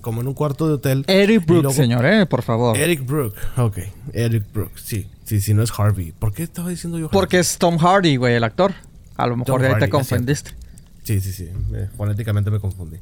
Como 0.04 0.20
en 0.20 0.28
un 0.28 0.34
cuarto 0.34 0.68
de 0.68 0.74
hotel. 0.74 1.04
Eric 1.08 1.44
Brooks, 1.46 1.62
luego- 1.64 1.74
señor, 1.76 2.06
eh, 2.06 2.26
por 2.26 2.42
favor. 2.42 2.76
Eric 2.76 3.04
Brooke, 3.06 3.36
ok. 3.56 3.78
Eric 4.12 4.44
Brooke, 4.52 4.78
sí. 4.78 5.08
Sí, 5.24 5.40
sí, 5.40 5.54
no 5.54 5.62
es 5.62 5.72
Harvey. 5.76 6.12
¿Por 6.12 6.32
qué 6.34 6.42
estaba 6.42 6.68
diciendo 6.68 6.98
yo 6.98 7.06
Harvey? 7.06 7.18
Porque 7.18 7.38
es 7.38 7.56
Tom 7.58 7.78
Hardy, 7.78 8.16
güey, 8.16 8.34
el 8.34 8.44
actor. 8.44 8.74
A 9.16 9.26
lo 9.26 9.36
mejor 9.36 9.46
Tom 9.54 9.60
de 9.62 9.66
ahí 9.68 9.72
Hardy, 9.72 9.86
te 9.86 9.90
confundiste. 9.90 10.50
Sí, 11.02 11.20
sí, 11.20 11.32
sí. 11.32 11.48
eh, 11.74 11.88
fonéticamente 11.96 12.50
me 12.50 12.60
confundí. 12.60 12.98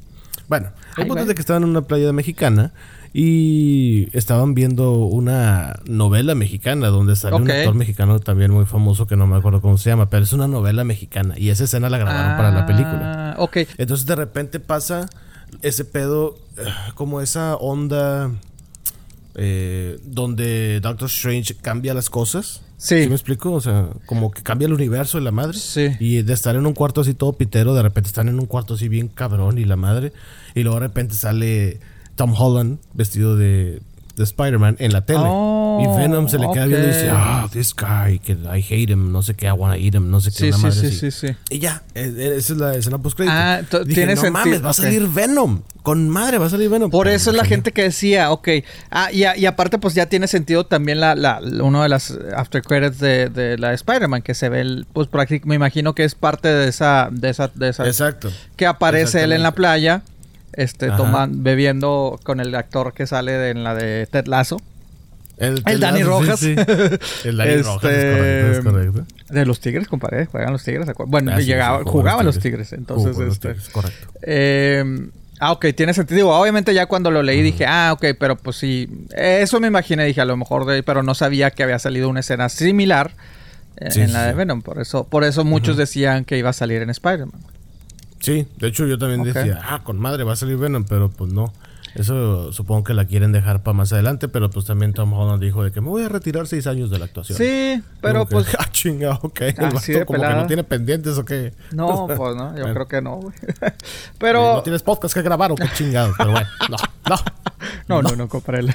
Bueno, 0.47 0.69
el 0.97 1.07
punto 1.07 1.21
es 1.21 1.27
de 1.27 1.35
que 1.35 1.41
estaban 1.41 1.63
en 1.63 1.69
una 1.69 1.81
playa 1.83 2.11
mexicana 2.13 2.71
y 3.13 4.09
estaban 4.17 4.53
viendo 4.53 4.93
una 5.05 5.79
novela 5.85 6.33
mexicana 6.35 6.87
donde 6.87 7.15
sale 7.15 7.35
un 7.35 7.49
actor 7.49 7.75
mexicano 7.75 8.19
también 8.19 8.51
muy 8.51 8.65
famoso 8.65 9.05
que 9.07 9.15
no 9.15 9.27
me 9.27 9.37
acuerdo 9.37 9.61
cómo 9.61 9.77
se 9.77 9.89
llama, 9.89 10.09
pero 10.09 10.23
es 10.23 10.33
una 10.33 10.47
novela 10.47 10.83
mexicana 10.83 11.35
y 11.37 11.49
esa 11.49 11.63
escena 11.65 11.89
la 11.89 11.97
grabaron 11.97 12.35
para 12.37 12.51
la 12.51 12.65
película. 12.65 13.31
Ah, 13.31 13.35
Ok. 13.37 13.57
Entonces 13.77 14.05
de 14.05 14.15
repente 14.15 14.59
pasa 14.59 15.07
ese 15.61 15.85
pedo, 15.85 16.37
eh, 16.57 16.63
como 16.95 17.21
esa 17.21 17.55
onda 17.55 18.31
eh, 19.35 19.99
donde 20.03 20.79
Doctor 20.79 21.07
Strange 21.07 21.55
cambia 21.55 21.93
las 21.93 22.09
cosas. 22.09 22.61
Sí. 22.77 22.95
me 23.07 23.15
explico? 23.15 23.53
O 23.53 23.61
sea, 23.61 23.89
como 24.05 24.31
que 24.31 24.43
cambia 24.43 24.65
el 24.65 24.73
universo 24.73 25.17
de 25.17 25.23
la 25.23 25.31
madre. 25.31 25.57
Sí. 25.57 25.91
Y 25.99 26.21
de 26.21 26.33
estar 26.33 26.55
en 26.55 26.65
un 26.65 26.73
cuarto 26.73 27.01
así 27.01 27.13
todo 27.13 27.33
pitero, 27.33 27.73
de 27.73 27.81
repente 27.81 28.07
están 28.07 28.27
en 28.27 28.39
un 28.39 28.45
cuarto 28.45 28.73
así 28.73 28.89
bien 28.89 29.07
cabrón 29.07 29.57
y 29.57 29.65
la 29.65 29.77
madre. 29.77 30.11
Y 30.53 30.63
luego 30.63 30.79
de 30.79 30.87
repente 30.87 31.15
sale 31.15 31.79
Tom 32.15 32.33
Holland 32.37 32.79
vestido 32.93 33.37
de, 33.37 33.81
de 34.15 34.23
Spider-Man 34.23 34.75
en 34.79 34.93
la 34.93 35.05
tele. 35.05 35.19
Oh, 35.23 35.79
y 35.81 35.97
Venom 35.99 36.29
se 36.29 36.37
le 36.37 36.47
queda 36.51 36.65
viendo 36.67 36.85
y 36.87 36.91
dice, 36.91 37.09
ah, 37.11 37.47
this 37.51 37.73
guy, 37.75 38.19
que 38.19 38.33
I 38.33 38.61
hate 38.69 38.91
him, 38.91 39.11
no 39.11 39.23
sé 39.23 39.33
qué, 39.33 39.47
I 39.47 39.51
wanna 39.51 39.77
eat 39.77 39.95
him, 39.95 40.11
no 40.11 40.21
sé 40.21 40.29
qué, 40.31 40.37
Sí, 40.37 40.47
una 40.49 40.57
sí, 40.57 40.63
madre 40.63 40.79
sí, 40.79 40.85
así. 40.87 41.11
sí, 41.11 41.27
sí. 41.27 41.35
Y 41.49 41.59
ya, 41.59 41.81
eh, 41.95 42.13
eh, 42.15 42.33
esa 42.37 42.53
es 42.53 42.59
la 42.59 42.75
escena 42.75 42.99
post 42.99 43.19
Ah, 43.27 43.61
tiene 43.87 44.13
no 44.15 44.21
sentido, 44.21 44.31
mames, 44.31 44.63
va 44.63 44.69
a 44.69 44.73
salir 44.73 45.07
Venom. 45.07 45.61
Con 45.81 46.07
madre 46.09 46.37
va 46.37 46.45
a 46.45 46.49
salir 46.49 46.69
Venom. 46.69 46.89
Por 46.91 47.05
Pero 47.05 47.15
eso 47.15 47.31
es 47.31 47.35
la 47.35 47.43
gente 47.43 47.71
que 47.71 47.83
decía, 47.83 48.31
ok. 48.31 48.47
Ah, 48.91 49.11
y, 49.11 49.23
a- 49.25 49.35
y 49.35 49.45
aparte, 49.47 49.79
pues 49.79 49.93
ya 49.95 50.05
tiene 50.05 50.27
sentido 50.27 50.65
también 50.65 50.99
la, 50.99 51.15
la, 51.15 51.41
uno 51.61 51.81
de 51.83 51.89
las 51.89 52.17
after 52.37 52.61
credits 52.61 52.99
de, 52.99 53.29
de 53.29 53.57
la 53.57 53.73
Spider-Man, 53.73 54.21
que 54.21 54.33
se 54.35 54.47
ve 54.49 54.61
el, 54.61 54.85
pues 54.93 55.09
me 55.43 55.55
imagino 55.55 55.93
que 55.95 56.03
es 56.03 56.15
parte 56.15 56.47
de 56.47 56.69
esa, 56.69 57.09
de 57.11 57.29
esa, 57.29 57.49
de 57.53 57.69
esa, 57.69 57.85
Exacto. 57.87 58.31
que 58.55 58.65
aparece 58.67 59.23
él 59.23 59.31
en 59.33 59.43
la 59.43 59.51
playa, 59.53 60.03
este, 60.53 60.87
Ajá. 60.87 60.97
toman, 60.97 61.43
bebiendo 61.43 62.19
con 62.23 62.39
el 62.39 62.53
actor 62.55 62.93
que 62.93 63.07
sale 63.07 63.31
de- 63.33 63.49
en 63.51 63.63
la 63.63 63.75
de 63.75 64.07
Ted 64.07 64.25
Lasso. 64.27 64.61
El, 65.37 65.63
El 65.65 65.79
Dani 65.79 66.03
Rojas. 66.03 66.39
sí. 66.39 66.55
El 67.25 67.37
Dani 67.37 67.51
Este, 67.51 67.63
Rojas, 67.63 67.91
es 67.91 68.15
correcto, 68.15 68.51
es 68.51 68.59
correcto. 68.63 69.05
De 69.33 69.45
los 69.47 69.59
Tigres, 69.59 69.87
compadre, 69.87 70.25
juegan 70.27 70.53
los 70.53 70.63
Tigres. 70.63 70.87
Bueno, 71.07 71.31
Ah, 71.33 71.39
sí, 71.39 71.45
llegaba- 71.45 71.83
jugaban 71.83 72.25
los 72.25 72.37
Tigres, 72.39 72.71
entonces, 72.73 73.13
Jugó 73.15 73.27
este, 73.27 73.47
Tigres, 73.49 73.69
correcto. 73.69 74.07
Eh, 74.21 74.83
ah, 75.39 75.51
ok, 75.53 75.65
tiene 75.75 75.93
sentido. 75.95 76.29
Obviamente 76.29 76.71
ya 76.75 76.85
cuando 76.85 77.09
lo 77.09 77.23
leí 77.23 77.41
dije, 77.41 77.65
ah, 77.67 77.91
ok, 77.93 78.05
pero 78.19 78.35
pues 78.35 78.57
sí. 78.57 78.87
Eso 79.17 79.59
me 79.59 79.67
imaginé, 79.67 80.05
dije, 80.05 80.21
a 80.21 80.25
lo 80.25 80.37
mejor 80.37 80.65
de 80.65 80.83
pero 80.83 81.01
no 81.01 81.15
sabía 81.15 81.49
que 81.49 81.63
había 81.63 81.79
salido 81.79 82.09
una 82.09 82.19
escena 82.19 82.47
similar 82.49 83.11
eh, 83.77 83.89
en 83.95 84.13
la 84.13 84.27
de. 84.27 84.33
Venom. 84.33 84.61
Por 84.61 84.79
eso, 84.79 85.05
por 85.09 85.23
eso 85.23 85.43
muchos 85.43 85.77
decían 85.77 86.25
que 86.25 86.37
iba 86.37 86.51
a 86.51 86.53
salir 86.53 86.83
en 86.83 86.91
Spider-Man. 86.91 87.41
Sí, 88.23 88.47
de 88.57 88.67
hecho 88.67 88.87
yo 88.87 88.97
también 88.97 89.23
decía, 89.23 89.59
ah, 89.63 89.83
con 89.83 89.99
madre 89.99 90.23
va 90.23 90.33
a 90.33 90.35
salir 90.37 90.55
Venom, 90.57 90.85
pero 90.85 91.09
pues 91.09 91.33
no. 91.33 91.51
Eso 91.95 92.51
supongo 92.53 92.83
que 92.85 92.95
la 92.95 93.05
quieren 93.05 93.31
dejar 93.31 93.61
para 93.61 93.75
más 93.77 93.93
adelante, 93.93 94.27
pero 94.27 94.49
pues 94.49 94.65
también 94.65 94.93
Tom 94.93 95.13
Holland 95.13 95.39
dijo 95.43 95.63
de 95.63 95.71
que 95.71 95.79
me 95.79 95.89
voy 95.89 96.01
a 96.03 96.09
retirar 96.09 96.47
seis 96.47 96.65
años 96.65 96.89
de 96.89 96.97
la 96.97 97.05
actuación. 97.05 97.37
Sí, 97.37 97.83
pero 98.01 98.25
que, 98.25 98.31
pues. 98.31 98.47
ah, 98.59 98.65
chinga, 98.71 99.19
ok. 99.21 99.41
El 99.41 99.65
Así 99.65 99.91
vato 99.93 99.99
de 99.99 100.05
como 100.07 100.21
que 100.23 100.29
no 100.35 100.47
tiene 100.47 100.63
pendientes 100.63 101.17
o 101.19 101.25
qué. 101.25 101.53
No, 101.71 102.07
pues 102.17 102.35
no, 102.35 102.55
yo 102.55 102.61
Bueno. 102.63 102.73
creo 102.73 102.87
que 102.87 103.01
no, 103.03 103.17
güey. 103.17 103.35
No 103.61 103.69
pero. 104.17 104.61
tienes 104.63 104.81
podcast 104.81 105.13
que 105.13 105.21
grabar 105.21 105.51
o 105.51 105.55
qué 105.55 105.67
chingados, 105.75 106.15
pero 106.17 106.31
bueno, 106.31 106.47
no, 106.69 106.77
no. 107.09 107.15
No, 107.87 108.01
no, 108.01 108.15
no, 108.15 108.27
compré 108.27 108.65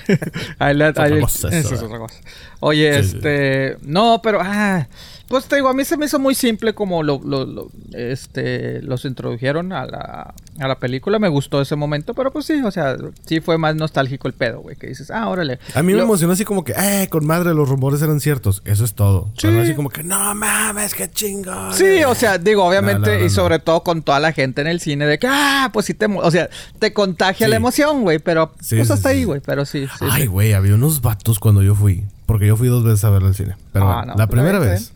Ahí 0.61 0.74
le- 0.74 0.88
otra 0.88 1.04
ahí- 1.04 1.18
eso 1.18 1.48
eso. 1.48 1.74
es 1.74 1.82
otra 1.82 1.98
cosa. 1.98 2.20
Oye, 2.61 3.02
Sí, 3.02 3.08
sí. 3.11 3.16
este. 3.16 3.78
No, 3.82 4.20
pero. 4.22 4.38
Ah, 4.40 4.87
pues 5.28 5.44
te 5.46 5.56
digo, 5.56 5.68
a 5.68 5.74
mí 5.74 5.84
se 5.84 5.96
me 5.96 6.06
hizo 6.06 6.18
muy 6.18 6.34
simple 6.34 6.74
como 6.74 7.02
lo, 7.02 7.20
lo- 7.24 7.44
lo- 7.44 7.70
este, 7.92 8.80
los 8.82 9.04
introdujeron 9.04 9.72
a 9.72 9.86
la, 9.86 10.34
a 10.58 10.68
la 10.68 10.78
película. 10.78 11.18
Me 11.18 11.28
gustó 11.28 11.60
ese 11.60 11.76
momento, 11.76 12.14
pero 12.14 12.32
pues 12.32 12.46
sí, 12.46 12.60
o 12.62 12.70
sea, 12.70 12.96
sí 13.26 13.40
fue 13.40 13.58
más 13.58 13.76
nostálgico 13.76 14.26
el 14.28 14.34
pedo, 14.34 14.60
güey. 14.60 14.76
Que 14.76 14.86
dices, 14.88 15.10
ah, 15.10 15.28
órale. 15.28 15.58
A 15.74 15.82
mí 15.82 15.92
me 15.92 15.98
Lo- 15.98 16.04
emocionó 16.04 16.32
así 16.32 16.44
como 16.44 16.64
que, 16.64 16.72
eh, 16.72 17.08
con 17.10 17.26
madre, 17.26 17.54
los 17.54 17.68
rumores 17.68 18.00
eran 18.02 18.20
ciertos. 18.20 18.62
Eso 18.64 18.84
es 18.84 18.94
todo. 18.94 19.26
Sí. 19.36 19.48
Pero 19.48 19.60
así 19.62 19.74
como 19.74 19.90
que, 19.90 20.02
no 20.02 20.34
mames, 20.34 20.94
qué 20.94 21.10
chingón. 21.10 21.74
Sí, 21.74 22.02
o 22.04 22.14
sea, 22.14 22.38
digo, 22.38 22.64
obviamente, 22.64 23.10
No, 23.10 23.14
no, 23.14 23.20
no, 23.20 23.24
y 23.26 23.30
sobre 23.30 23.58
todo 23.58 23.82
con 23.82 24.02
toda 24.02 24.20
la 24.20 24.32
gente 24.32 24.60
en 24.62 24.66
el 24.66 24.80
cine, 24.80 25.06
de 25.06 25.18
que, 25.18 25.26
ah, 25.28 25.70
pues 25.72 25.86
sí 25.86 25.94
te, 25.94 26.06
o 26.06 26.30
sea, 26.30 26.48
te 26.78 26.92
contagia 26.92 27.46
Sí. 27.46 27.50
la 27.50 27.56
emoción, 27.56 28.02
güey, 28.02 28.18
pero 28.18 28.52
Sí, 28.60 28.76
pues 28.76 28.90
hasta 28.90 29.10
ahí, 29.10 29.24
güey, 29.24 29.40
pero 29.44 29.64
sí, 29.66 29.86
sí. 29.98 30.06
Ay, 30.10 30.26
güey, 30.26 30.52
había 30.54 30.74
unos 30.74 31.02
vatos 31.02 31.38
cuando 31.38 31.62
yo 31.62 31.74
fui. 31.74 32.04
Porque 32.26 32.46
yo 32.46 32.56
fui 32.56 32.68
dos 32.68 32.84
veces 32.84 33.02
a 33.04 33.10
verlo 33.10 33.28
al 33.28 33.34
cine. 33.34 33.56
Pero 33.72 33.90
Ah, 33.90 34.00
no, 34.02 34.08
la 34.08 34.24
está 34.24 34.26
primera 34.26 34.58
vez 34.58 34.92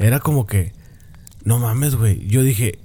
era 0.00 0.18
como 0.20 0.46
que 0.46 0.72
No 1.44 1.58
mames, 1.58 1.94
güey. 1.94 2.26
Yo 2.26 2.42
dije, 2.42 2.78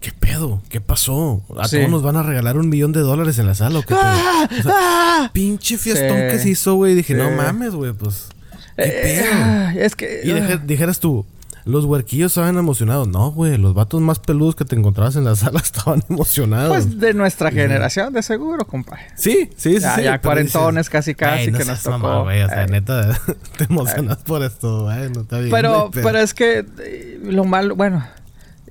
¿qué 0.00 0.12
pedo? 0.12 0.62
¿Qué 0.68 0.80
pasó? 0.80 1.42
¿A 1.58 1.66
Sí. 1.66 1.76
todos 1.78 1.90
nos 1.90 2.02
van 2.02 2.16
a 2.16 2.22
regalar 2.22 2.56
un 2.56 2.68
millón 2.68 2.92
de 2.92 3.00
dólares 3.00 3.38
en 3.38 3.46
la 3.46 3.54
sala 3.54 3.80
o 3.80 3.82
qué? 3.82 3.94
O 4.60 4.62
sea, 4.62 5.30
pinche 5.32 5.76
fiestón 5.76 6.16
Sí. 6.16 6.22
que 6.30 6.38
se 6.38 6.50
hizo, 6.50 6.74
güey. 6.74 6.94
Dije, 6.94 7.14
no 7.14 7.30
mames, 7.32 7.72
güey, 7.74 7.92
pues. 7.92 8.28
¿Qué 8.76 8.84
Eh, 8.84 9.22
pedo? 9.22 9.44
ay, 9.44 9.78
es 9.80 9.96
que. 9.96 10.20
Y 10.24 10.32
dije- 10.32 10.60
dijeras 10.64 11.00
tú, 11.00 11.26
los 11.70 11.84
huerquillos 11.86 12.32
estaban 12.32 12.58
emocionados. 12.58 13.08
No, 13.08 13.30
güey, 13.32 13.56
los 13.56 13.72
vatos 13.74 14.00
más 14.00 14.18
peludos 14.18 14.54
que 14.56 14.64
te 14.64 14.76
encontrabas 14.76 15.16
en 15.16 15.24
la 15.24 15.34
sala 15.36 15.60
estaban 15.60 16.02
emocionados. 16.10 16.68
Pues 16.68 16.98
de 17.00 17.14
nuestra 17.14 17.50
generación, 17.50 18.12
de 18.12 18.22
seguro, 18.22 18.66
compadre. 18.66 19.06
sí, 19.16 19.50
sí, 19.56 19.74
sí. 19.76 19.80
Ya- 19.80 19.94
sí, 19.96 20.02
ya 20.02 20.20
cuarentones 20.20 20.90
casi, 20.90 21.14
casi 21.14 21.44
"Ey, 21.44 21.50
no 21.52 21.58
que 21.58 21.64
nos 21.64 21.82
tocó". 21.82 21.98
mamá, 21.98 22.22
güey, 22.22 22.42
o 22.42 22.48
sea, 22.48 22.66
neta, 22.66 23.18
te 23.56 23.64
emocionas 23.64 24.18
por 24.18 24.42
esto, 24.42 24.84
güey. 24.84 25.10
No 25.10 25.22
está 25.22 25.38
bien. 25.38 25.50
Pero, 25.50 25.90
pero 25.92 26.18
es 26.18 26.34
que 26.34 26.66
eh, 26.80 27.20
lo 27.24 27.44
malo, 27.44 27.74
bueno, 27.76 28.04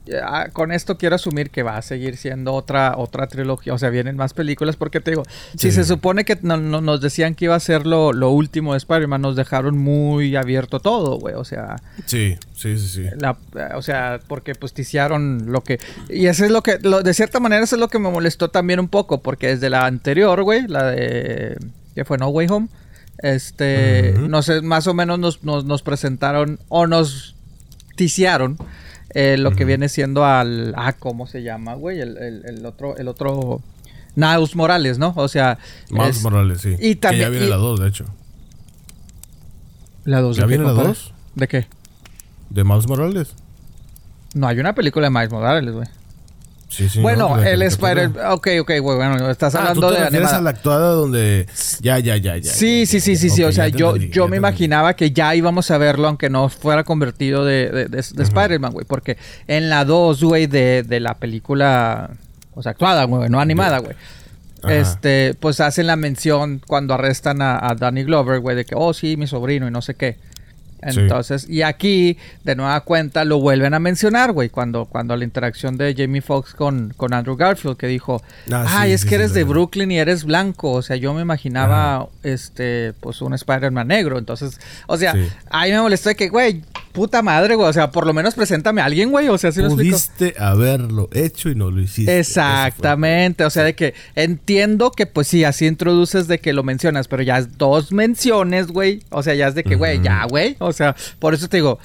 ya, 0.10 0.50
con 0.52 0.72
esto 0.72 0.98
quiero 0.98 1.16
asumir 1.16 1.50
que 1.52 1.64
va 1.64 1.78
a 1.78 1.82
seguir 1.82 2.18
siendo 2.18 2.54
otra 2.54 2.96
otra 2.98 3.28
trilogía, 3.28 3.74
o 3.74 3.78
sea, 3.78 3.90
vienen 3.90 4.16
más 4.18 4.34
películas 4.34 4.76
porque 4.76 5.00
te 5.00 5.12
digo, 5.12 5.24
si 5.58 5.72
se 5.72 5.84
supone 5.84 6.26
que 6.26 6.38
no- 6.42 6.58
no- 6.58 6.82
nos 6.82 7.00
decían 7.02 7.36
que 7.36 7.46
iba 7.46 7.56
a 7.56 7.60
ser 7.60 7.86
lo, 7.86 8.12
lo 8.14 8.32
último 8.32 8.74
de 8.74 8.78
Spider-Man, 8.80 9.22
nos 9.22 9.36
dejaron 9.36 9.78
muy 9.78 10.36
abierto 10.36 10.80
todo, 10.80 11.18
güey, 11.20 11.36
o 11.36 11.44
sea, 11.46 11.76
Sí, 12.06 12.38
sí, 12.54 12.78
sí, 12.78 12.88
sí. 12.88 13.04
la, 13.20 13.38
o 13.76 13.82
sea, 13.82 14.20
porque 14.28 14.56
pues 14.56 14.74
ticiaron 14.74 15.52
lo 15.52 15.62
que 15.62 15.80
y 16.10 16.26
eso 16.28 16.44
es 16.46 16.52
lo 16.52 16.64
que 16.64 16.80
lo- 16.82 17.04
de 17.04 17.14
cierta 17.14 17.40
manera 17.40 17.64
eso 17.64 17.76
es 17.76 17.80
lo 17.80 17.88
que 17.90 18.00
me 18.00 18.10
molestó 18.10 18.50
también 18.50 18.80
un 18.80 18.88
poco 18.88 19.22
porque 19.22 19.48
desde 19.48 19.70
la 19.70 19.86
anterior, 19.86 20.42
güey, 20.44 20.68
la 20.68 20.86
de 20.92 21.58
que 21.96 22.06
fue 22.06 22.18
No 22.18 22.30
Way 22.30 22.48
Home, 22.50 22.68
este, 23.22 24.14
no 24.18 24.42
sé, 24.42 24.62
más 24.62 24.88
o 24.88 24.94
menos 24.94 25.20
nos, 25.20 25.44
nos, 25.44 25.66
nos 25.66 25.82
presentaron 25.82 26.60
o 26.70 26.88
nos 26.88 27.36
ticiaron 27.96 28.58
eh, 29.14 29.38
lo 29.38 29.52
que 29.56 29.66
viene 29.66 29.90
siendo 29.90 30.24
al 30.26 30.74
ah, 30.78 30.94
¿cómo 30.94 31.26
se 31.28 31.42
llama, 31.44 31.74
güey? 31.76 32.00
El, 32.00 32.18
el- 32.18 32.46
el 32.46 32.66
otro 32.66 32.98
el 32.98 33.08
otro 33.08 33.62
Niles 34.16 34.56
Morales, 34.56 34.98
¿no? 35.00 35.14
O 35.16 35.28
sea, 35.28 35.58
es- 36.08 36.22
Morales, 36.24 36.62
sí. 36.62 36.76
y 36.80 36.96
también- 36.96 37.22
Que 37.22 37.26
ya 37.26 37.30
viene 37.30 37.46
y- 37.46 37.50
la 37.50 37.56
2, 37.58 37.80
de 37.80 37.88
hecho. 37.90 38.06
la 40.06 40.22
dos 40.22 40.38
¿Ya 40.38 40.44
de 40.44 40.48
qué, 40.48 40.50
viene 40.50 40.64
la 40.64 40.70
compadre? 40.72 40.90
dos? 40.90 41.14
¿De 41.36 41.48
qué? 41.48 41.68
¿De 42.50 42.64
Miles 42.64 42.88
Morales? 42.88 43.36
No, 44.34 44.48
hay 44.48 44.60
una 44.60 44.74
película 44.74 45.08
de 45.08 45.12
Miles 45.12 45.32
Morales, 45.32 45.74
güey. 45.74 45.88
Sí, 46.70 46.88
sí. 46.88 47.02
Bueno, 47.02 47.36
¿no? 47.36 47.42
El. 47.44 47.62
Spider... 47.64 48.12
Ok, 48.30 48.48
ok, 48.62 48.72
güey, 48.80 48.96
bueno, 48.98 49.30
estás 49.30 49.56
Ah, 49.56 49.60
¿tú 49.60 49.68
hablando 49.70 49.88
te 49.88 49.94
de 49.96 50.00
refieres 50.06 50.28
animada. 50.30 50.38
a 50.38 50.42
la 50.42 50.50
actuada 50.52 50.92
donde... 50.92 51.48
Ya, 51.82 51.98
ya, 52.00 52.16
ya, 52.18 52.38
ya. 52.38 52.52
Sí, 52.52 52.82
ya, 52.82 52.86
sí, 52.86 53.00
sí, 53.02 53.16
sí, 53.16 53.30
sí. 53.32 53.44
O 53.44 53.52
sea, 53.52 53.68
yo, 53.70 53.96
entendí, 53.96 54.14
yo 54.14 54.26
me 54.26 54.30
te 54.32 54.36
entendí. 54.36 54.38
imaginaba 54.38 54.94
que 54.96 55.12
ya 55.12 55.34
íbamos 55.36 55.72
a 55.72 55.78
verlo 55.80 56.08
aunque 56.08 56.30
no 56.30 56.48
fuera 56.50 56.84
convertido 56.84 57.44
de, 57.44 57.70
de, 57.72 57.86
de- 57.88 58.06
de 58.14 58.24
Spider-Man, 58.24 58.72
güey. 58.72 58.86
Porque 58.86 59.18
en 59.48 59.70
la 59.70 59.84
2, 59.84 60.24
güey, 60.24 60.46
de, 60.48 60.84
de 60.84 61.00
la 61.00 61.16
película, 61.16 62.12
o 62.54 62.62
sea, 62.62 62.72
actuada, 62.74 63.04
güey, 63.06 63.30
no 63.30 63.40
animada, 63.40 63.80
güey. 63.80 63.96
Ajá. 64.62 64.74
Este, 64.76 65.34
pues 65.40 65.62
hacen 65.62 65.88
la 65.88 65.96
mención 65.96 66.62
cuando 66.68 66.94
arrestan 66.94 67.42
a, 67.42 67.58
a 67.68 67.76
Danny 67.76 68.04
Glover, 68.04 68.42
güey, 68.42 68.56
de 68.56 68.66
que, 68.66 68.76
oh, 68.78 68.94
sí, 68.94 69.18
mi 69.18 69.26
sobrino 69.26 69.68
y 69.68 69.72
no 69.72 69.82
sé 69.82 69.96
qué. 69.96 70.18
Sí. 70.92 71.02
Entonces, 71.02 71.50
y 71.50 71.62
aquí, 71.62 72.18
de 72.44 72.56
nueva 72.56 72.80
cuenta, 72.82 73.26
lo 73.26 73.40
vuelven 73.40 73.74
a 73.74 73.80
mencionar, 73.80 74.32
güey, 74.32 74.50
cuando, 74.50 74.86
cuando 74.86 75.16
la 75.16 75.24
interacción 75.24 75.78
de 75.78 75.94
Jamie 75.98 76.22
Foxx 76.22 76.54
con, 76.54 76.94
con 76.96 77.14
Andrew 77.14 77.36
Garfield, 77.36 77.78
que 77.78 77.88
dijo, 77.88 78.22
Ah, 78.52 78.66
sí, 78.68 78.76
ay, 78.78 78.92
es 78.94 79.02
sí, 79.02 79.08
que 79.10 79.16
eres 79.16 79.34
de. 79.34 79.44
Brooklyn 79.44 79.92
y 79.92 80.00
eres 80.00 80.24
blanco, 80.24 80.72
o 80.72 80.82
sea, 80.82 80.96
yo 80.96 81.14
me 81.14 81.22
imaginaba, 81.22 82.08
este, 82.24 82.94
pues 83.00 83.22
un 83.22 83.34
Spider-Man 83.34 83.88
negro, 83.88 84.18
entonces, 84.18 84.60
o 84.88 84.98
sea, 84.98 85.14
ahí 85.50 85.72
me 85.72 85.82
molestó 85.82 86.10
de 86.10 86.16
que, 86.16 86.30
güey, 86.30 86.62
puta 87.00 87.22
madre, 87.22 87.56
güey, 87.56 87.70
o 87.70 87.72
sea, 87.72 87.92
por 87.92 88.06
lo 88.06 88.14
menos 88.14 88.36
preséntame 88.36 88.82
a 88.82 88.86
alguien, 88.86 89.10
güey, 89.10 89.30
o 89.30 89.38
sea, 89.38 89.54
¿sí 89.54 89.62
me 89.62 89.68
explico? 89.68 89.96
Pudiste 89.96 90.36
haberlo 90.38 91.08
hecho 91.14 91.50
y 91.50 91.56
no 91.56 91.72
lo 91.72 91.80
hiciste. 91.80 92.20
Exactamente, 92.20 93.46
o 93.46 93.50
sea, 93.50 93.64
de 93.64 93.74
que 93.74 93.94
entiendo 94.16 94.92
que 94.92 95.06
pues 95.06 95.30
sí, 95.30 95.46
así 95.46 95.66
introduces 95.66 96.28
de 96.28 96.40
que 96.40 96.52
lo 96.52 96.64
mencionas, 96.64 97.08
pero 97.08 97.24
ya 97.24 97.38
es 97.38 97.58
dos 97.58 97.94
menciones, 97.94 98.68
güey, 98.68 99.02
o 99.12 99.24
sea, 99.24 99.34
ya 99.34 99.48
es 99.48 99.56
de 99.56 99.64
que, 99.64 99.78
güey, 99.78 100.02
ya, 100.02 100.26
güey, 100.26 100.58
o 100.60 100.74
sea, 100.74 100.94
por 101.20 101.34
eso 101.34 101.48
te 101.48 101.56
digo, 101.56 101.80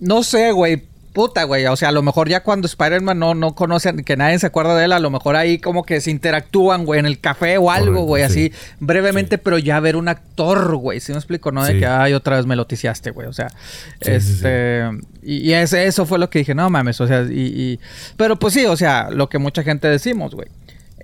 no 0.00 0.22
sé, 0.22 0.52
güey, 0.52 0.84
puta, 1.14 1.44
güey, 1.44 1.64
o 1.66 1.76
sea, 1.76 1.88
a 1.88 1.92
lo 1.92 2.02
mejor 2.02 2.28
ya 2.28 2.42
cuando 2.42 2.66
Spider-Man 2.66 3.18
no, 3.18 3.34
no 3.34 3.54
conocen, 3.54 4.04
que 4.04 4.16
nadie 4.16 4.38
se 4.38 4.46
acuerda 4.48 4.76
de 4.76 4.84
él, 4.84 4.92
a 4.92 4.98
lo 4.98 5.08
mejor 5.10 5.36
ahí 5.36 5.58
como 5.58 5.84
que 5.84 6.02
se 6.02 6.10
interactúan, 6.10 6.84
güey, 6.84 7.00
en 7.00 7.06
el 7.06 7.20
café 7.20 7.56
o 7.56 7.70
algo, 7.70 7.86
Correcto, 7.86 8.06
güey, 8.06 8.22
así, 8.24 8.50
sí. 8.50 8.52
brevemente, 8.80 9.38
pero 9.38 9.56
ya 9.58 9.80
ver 9.80 9.96
un 9.96 10.08
actor, 10.08 10.76
güey, 10.76 11.00
¿sí 11.00 11.12
me 11.12 11.18
explico? 11.18 11.52
No 11.52 11.64
de 11.64 11.78
que, 11.78 11.86
ay, 11.86 12.12
otra 12.12 12.36
vez 12.36 12.44
me 12.44 12.56
lo 12.56 12.66
ticiaste, 12.66 13.10
güey, 13.12 13.26
o 13.28 13.32
sea, 13.32 13.48
este... 14.00 14.82
Y, 15.22 15.36
y 15.50 15.54
ese- 15.54 15.86
eso 15.86 16.04
fue 16.04 16.18
lo 16.18 16.28
que 16.28 16.40
dije, 16.40 16.54
no 16.54 16.68
mames, 16.68 17.00
o 17.00 17.06
sea, 17.06 17.22
y, 17.22 17.32
y- 17.74 17.80
Pero 18.16 18.36
pues 18.36 18.52
sí, 18.54 18.66
o 18.66 18.76
sea, 18.76 19.08
lo 19.10 19.28
que 19.28 19.38
mucha 19.38 19.62
gente 19.62 19.88
decimos, 19.88 20.34
güey. 20.34 20.48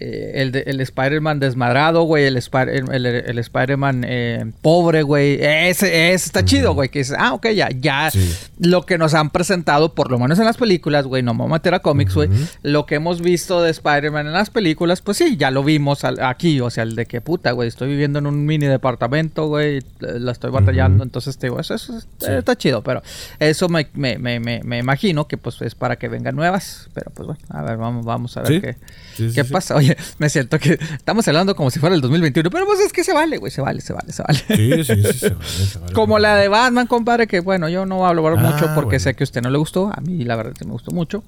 Eh, 0.03 0.33
el, 0.41 0.51
de- 0.53 0.63
el 0.67 0.81
Spider-Man 0.81 1.41
desmadrado, 1.41 2.05
güey, 2.05 2.25
el, 2.25 2.39
Spider- 2.39 2.85
el, 2.91 3.05
el- 3.07 3.39
Spider-Man 3.39 4.05
eh, 4.09 4.51
pobre, 4.63 5.03
güey. 5.03 5.35
Ese, 5.43 6.13
ese 6.15 6.27
está 6.27 6.43
chido, 6.43 6.73
güey. 6.73 6.89
Que 6.89 7.01
dices, 7.01 7.17
ah, 7.19 7.35
ok, 7.35 7.49
ya, 7.51 7.69
ya. 7.71 8.11
Sí. 8.11 8.33
Lo 8.61 8.87
que 8.87 8.97
nos 8.97 9.13
han 9.13 9.29
presentado, 9.29 9.95
por 9.95 10.11
lo 10.11 10.19
menos 10.19 10.39
en 10.39 10.47
las 10.47 10.57
películas, 10.57 11.05
güey, 11.05 11.23
no 11.23 11.35
me 11.35 11.43
voy 11.43 11.51
a 11.51 11.53
meter 11.55 11.75
a 11.75 11.81
cómics, 11.81 12.15
güey. 12.15 12.31
Lo 12.63 12.87
que 12.87 12.95
hemos 12.95 13.21
visto 13.21 13.61
de 13.63 13.71
Spider-Man 13.71 14.27
en 14.27 14.33
las 14.33 14.49
películas, 14.49 15.03
pues 15.03 15.19
sí, 15.19 15.37
ya 15.37 15.51
lo 15.51 15.63
vimos 15.63 16.03
al- 16.05 16.21
aquí. 16.23 16.61
O 16.63 16.71
sea, 16.71 16.85
el 16.85 16.97
de 16.97 17.05
que 17.05 17.21
puta, 17.21 17.53
güey, 17.53 17.69
estoy 17.69 17.89
viviendo 17.91 18.19
en 18.21 18.27
un 18.27 18.47
mini 18.47 18.67
departamento, 18.67 19.49
güey, 19.49 19.79
eh, 19.79 19.83
la 20.01 20.33
estoy 20.33 20.51
batallando. 20.51 21.05
Entonces, 21.05 21.37
te 21.37 21.49
digo, 21.49 21.61
eso, 21.61 21.75
eso 21.75 21.99
es- 21.99 22.09
Sí. 22.21 22.27
está 22.33 22.57
chido, 22.57 22.83
pero 22.83 23.03
eso 23.39 23.69
me, 23.69 23.87
me, 23.93 24.17
me, 24.19 24.41
me, 24.41 24.79
imagino 24.79 25.29
que 25.29 25.37
pues 25.37 25.61
es 25.61 25.75
para 25.75 25.97
que 25.97 26.09
vengan 26.09 26.35
nuevas. 26.37 26.89
Pero 26.95 27.11
pues 27.13 27.27
bueno, 27.27 27.43
a 27.51 27.63
ver, 27.63 27.77
vamos, 27.77 28.05
vamos 28.07 28.37
a 28.39 28.43
ver 28.43 28.53
Sí. 28.53 28.61
qué, 28.61 29.33
qué 29.35 29.45
pasa. 29.45 29.77
Oye, 29.77 29.90
me 30.19 30.29
siento 30.29 30.59
que 30.59 30.79
estamos 30.93 31.27
hablando 31.29 31.55
como 31.57 31.71
si 31.71 31.79
fuera 31.81 31.95
el 31.95 32.01
2021, 32.01 32.51
pero 32.51 32.67
pues 32.67 32.81
es 32.81 32.93
que 32.93 33.05
se 33.05 33.13
vale, 33.13 33.39
güey, 33.39 33.51
se 33.53 33.61
vale, 33.61 33.81
se 33.81 33.93
vale, 33.93 34.13
se 34.13 34.23
vale. 34.23 34.39
Sí, 34.39 34.85
sí, 34.85 35.03
sí, 35.03 35.19
se 35.19 35.29
vale, 35.31 35.45
se 35.49 35.79
vale. 35.79 35.93
Como 35.93 36.19
la 36.19 36.37
de 36.37 36.49
Batman, 36.49 36.87
compadre, 36.87 37.27
que 37.27 37.41
bueno, 37.41 37.69
yo 37.69 37.87
no 37.87 38.07
hablar 38.07 38.35
Ah, 38.39 38.41
mucho 38.53 38.67
porque 38.75 38.85
bueno. 38.97 39.01
sé 39.01 39.15
que 39.15 39.23
a 39.23 39.27
usted 39.27 39.43
no 39.43 39.51
le 39.51 39.59
gustó. 39.59 39.89
A 39.95 40.01
mí, 40.01 40.25
la 40.25 40.37
verdad, 40.37 40.53
sí 40.59 40.65
me 40.65 40.73
gustó 40.73 40.91
mucho. 40.93 41.23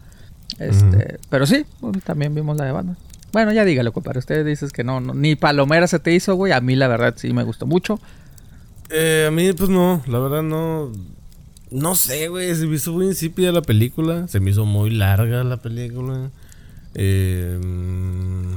Este, 0.59 1.18
Pero 1.31 1.46
sí, 1.46 1.64
bueno, 1.81 1.98
también 2.05 2.35
vimos 2.35 2.57
la 2.57 2.64
de 2.66 2.72
Batman. 2.72 2.96
Bueno, 3.33 3.51
ya 3.53 3.64
dígalo, 3.64 3.92
compadre. 3.92 4.18
Usted 4.18 4.44
dices 4.44 4.72
que 4.72 4.85
no, 4.85 5.01
no, 5.01 5.14
ni 5.14 5.37
palomera 5.37 5.87
se 5.87 5.98
te 5.98 6.12
hizo, 6.12 6.35
güey. 6.35 6.53
A 6.53 6.61
mí, 6.61 6.77
la 6.77 6.88
verdad, 6.88 7.14
sí 7.16 7.33
me 7.33 7.42
gustó 7.42 7.64
mucho. 7.66 7.98
Eh, 8.90 9.25
a 9.29 9.31
mí, 9.31 9.53
pues 9.55 9.70
no, 9.70 10.03
la 10.07 10.18
verdad 10.18 10.42
no. 10.42 10.92
No 11.70 11.94
sé, 11.94 12.29
güey. 12.29 12.55
Se 12.55 12.66
me 12.66 12.77
hizo 12.77 12.92
muy 12.92 13.07
insípida 13.07 13.51
la 13.51 13.62
película. 13.62 14.29
Se 14.29 14.38
me 14.40 14.51
hizo 14.51 14.66
muy 14.66 14.90
larga 14.90 15.42
la 15.44 15.57
película. 15.57 16.31
Eh, 16.94 17.59
mm, 17.62 18.55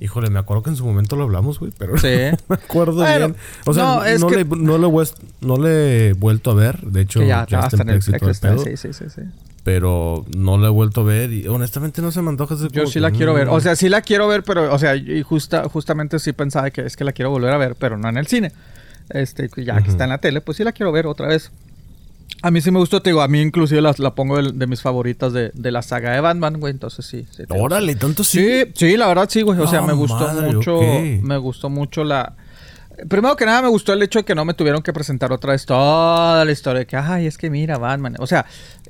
híjole, 0.00 0.30
me 0.30 0.38
acuerdo 0.38 0.62
que 0.62 0.70
en 0.70 0.76
su 0.76 0.84
momento 0.84 1.16
lo 1.16 1.24
hablamos, 1.24 1.58
güey, 1.58 1.72
pero 1.76 1.96
Sí. 1.98 2.08
no 2.32 2.38
me 2.48 2.54
acuerdo 2.56 2.94
Bueno, 2.94 3.28
bien. 3.28 3.36
O 3.66 3.74
sea, 3.74 3.84
no, 3.84 3.96
no, 3.96 4.04
es 4.04 4.24
que- 4.24 4.36
le, 4.36 4.44
no, 4.44 4.78
le 4.78 4.86
he 4.86 4.90
vues- 4.90 5.14
no 5.40 5.56
le 5.58 6.08
he 6.08 6.12
vuelto 6.14 6.50
a 6.50 6.54
ver. 6.54 6.80
De 6.80 7.02
hecho, 7.02 7.20
Que 7.20 7.26
ya, 7.28 7.42
está 7.42 7.82
en 7.82 7.90
el 7.90 8.04
todo 8.04 8.28
el 8.30 8.36
pedo, 8.36 8.58
Sí, 8.58 8.76
sí, 8.76 8.92
sí, 8.92 9.04
sí. 9.14 9.22
Pero 9.62 10.24
no 10.34 10.56
la 10.56 10.68
he 10.68 10.70
vuelto 10.70 11.02
a 11.02 11.04
ver 11.04 11.30
y 11.32 11.46
honestamente 11.46 12.00
no 12.00 12.10
se 12.10 12.22
me 12.22 12.30
antoja. 12.30 12.54
Yo 12.72 12.86
sí 12.86 12.94
que, 12.94 13.00
la 13.00 13.10
quiero 13.10 13.34
ver. 13.34 13.48
mm, 13.48 13.50
O 13.52 13.60
sea, 13.60 13.76
sí 13.76 13.90
la 13.90 14.00
quiero 14.00 14.26
ver, 14.26 14.42
pero, 14.42 14.72
o 14.72 14.78
sea, 14.78 14.96
y 14.96 15.22
justa, 15.22 15.68
justamente 15.68 16.18
sí 16.18 16.32
pensaba 16.32 16.70
que 16.70 16.80
es 16.86 16.96
que 16.96 17.04
la 17.04 17.12
quiero 17.12 17.30
volver 17.30 17.52
a 17.52 17.58
ver, 17.58 17.76
pero 17.78 17.98
no 17.98 18.08
en 18.08 18.16
el 18.16 18.26
cine. 18.26 18.52
Este, 19.10 19.50
ya 19.62 19.82
que 19.82 19.90
está 19.90 20.04
en 20.04 20.10
la 20.10 20.18
tele, 20.18 20.40
pues 20.40 20.56
sí 20.56 20.64
la 20.64 20.72
quiero 20.72 20.92
ver 20.92 21.06
otra 21.06 21.26
vez. 21.28 21.50
A 22.42 22.50
mí 22.50 22.60
sí 22.60 22.70
me 22.70 22.78
gustó, 22.78 23.02
te 23.02 23.10
digo, 23.10 23.20
a 23.20 23.28
mí 23.28 23.40
inclusive 23.40 23.80
la, 23.80 23.94
la 23.98 24.14
pongo 24.14 24.42
de, 24.42 24.52
de 24.52 24.66
mis 24.66 24.80
favoritas 24.80 25.32
de, 25.32 25.50
de 25.54 25.70
la 25.70 25.82
saga 25.82 26.12
de 26.12 26.20
Batman, 26.20 26.58
güey. 26.58 26.72
Entonces 26.72 27.04
sí. 27.04 27.26
Órale, 27.50 27.94
tanto 27.96 28.24
sí. 28.24 28.64
Sí, 28.64 28.72
sí, 28.74 28.96
la 28.96 29.08
verdad 29.08 29.28
sí, 29.28 29.42
güey. 29.42 29.58
O 29.58 29.66
sea, 29.66 29.82
me 29.82 29.92
gustó 29.92 30.26
madre, 30.26 30.52
mucho. 30.52 30.80
Me 31.22 31.36
gustó 31.36 31.68
mucho 31.68 32.04
la. 32.04 32.36
Primero 33.08 33.34
que 33.34 33.46
nada, 33.46 33.62
me 33.62 33.68
gustó 33.68 33.94
el 33.94 34.02
hecho 34.02 34.18
de 34.18 34.24
que 34.24 34.34
no 34.34 34.44
me 34.44 34.52
tuvieron 34.52 34.82
que 34.82 34.92
presentar 34.92 35.32
otra 35.32 35.52
vez 35.52 35.64
toda 35.64 36.44
la 36.44 36.52
historia 36.52 36.80
de 36.80 36.86
que, 36.86 36.96
ay, 36.96 37.26
es 37.26 37.38
que 37.38 37.48
mira, 37.48 37.78
Batman. 37.78 38.16
O 38.18 38.26
sea, 38.26 38.44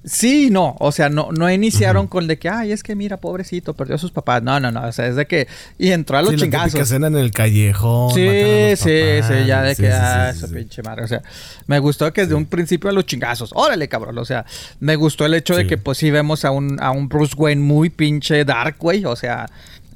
sí 0.05 0.49
no. 0.51 0.77
O 0.81 0.93
sea, 0.93 1.09
no, 1.09 1.29
no 1.33 1.51
iniciaron 1.51 2.07
con 2.07 2.27
de 2.27 2.39
que, 2.39 2.49
ay, 2.49 2.73
es 2.73 2.83
que 2.83 2.95
mira, 2.95 3.19
pobrecito, 3.19 3.75
perdió 3.75 3.95
a 3.97 3.99
sus 3.99 4.11
papás. 4.11 4.43
No, 4.43 4.59
no, 4.61 4.71
no. 4.71 4.87
O 4.87 4.93
sea, 4.93 5.07
es 5.07 5.17
de 5.17 5.27
que. 5.27 5.47
Y 5.79 5.91
entró 5.91 6.17
a 6.19 6.23
los 6.23 6.31
Sí, 6.31 6.37
la 6.37 6.43
chingazos. 6.43 6.81
escena 6.81 7.07
en 7.09 7.17
el 7.17 7.31
callejón. 7.31 8.15
Sí, 8.15 8.21
mataron 8.27 8.45
a 8.67 8.71
los 8.71 8.79
sí, 8.81 8.89
papás. 9.01 9.29
sí, 9.41 9.47
ya 9.47 9.63
de 9.63 9.75
Sí, 9.75 9.83
que, 9.83 9.89
sí, 9.89 9.95
ah, 9.99 10.31
esa 10.31 10.49
pinche 10.49 10.83
madre. 10.83 11.05
O 11.05 11.09
sea, 11.09 11.23
me 11.67 11.79
gustó 11.79 12.13
que 12.13 12.23
desde 12.23 12.35
un 12.35 12.47
principio 12.47 12.91
a 12.91 12.93
los 12.93 13.07
chingazos. 13.07 13.51
Órale, 13.55 13.89
cabrón. 13.89 14.17
O 14.19 14.25
sea, 14.25 14.45
me 14.81 14.97
gustó 14.97 15.27
el 15.27 15.35
hecho 15.35 15.55
de 15.57 15.67
que, 15.67 15.77
pues 15.79 15.99
sí, 15.99 16.11
vemos 16.11 16.45
a 16.45 16.51
un, 16.51 16.81
a 16.83 16.91
un 16.91 17.09
Bruce 17.09 17.35
Wayne 17.37 17.61
muy 17.63 17.91
pinche 17.91 18.45
dark, 18.45 18.77
güey. 18.79 19.05
O 19.05 19.17
sea, 19.17 19.49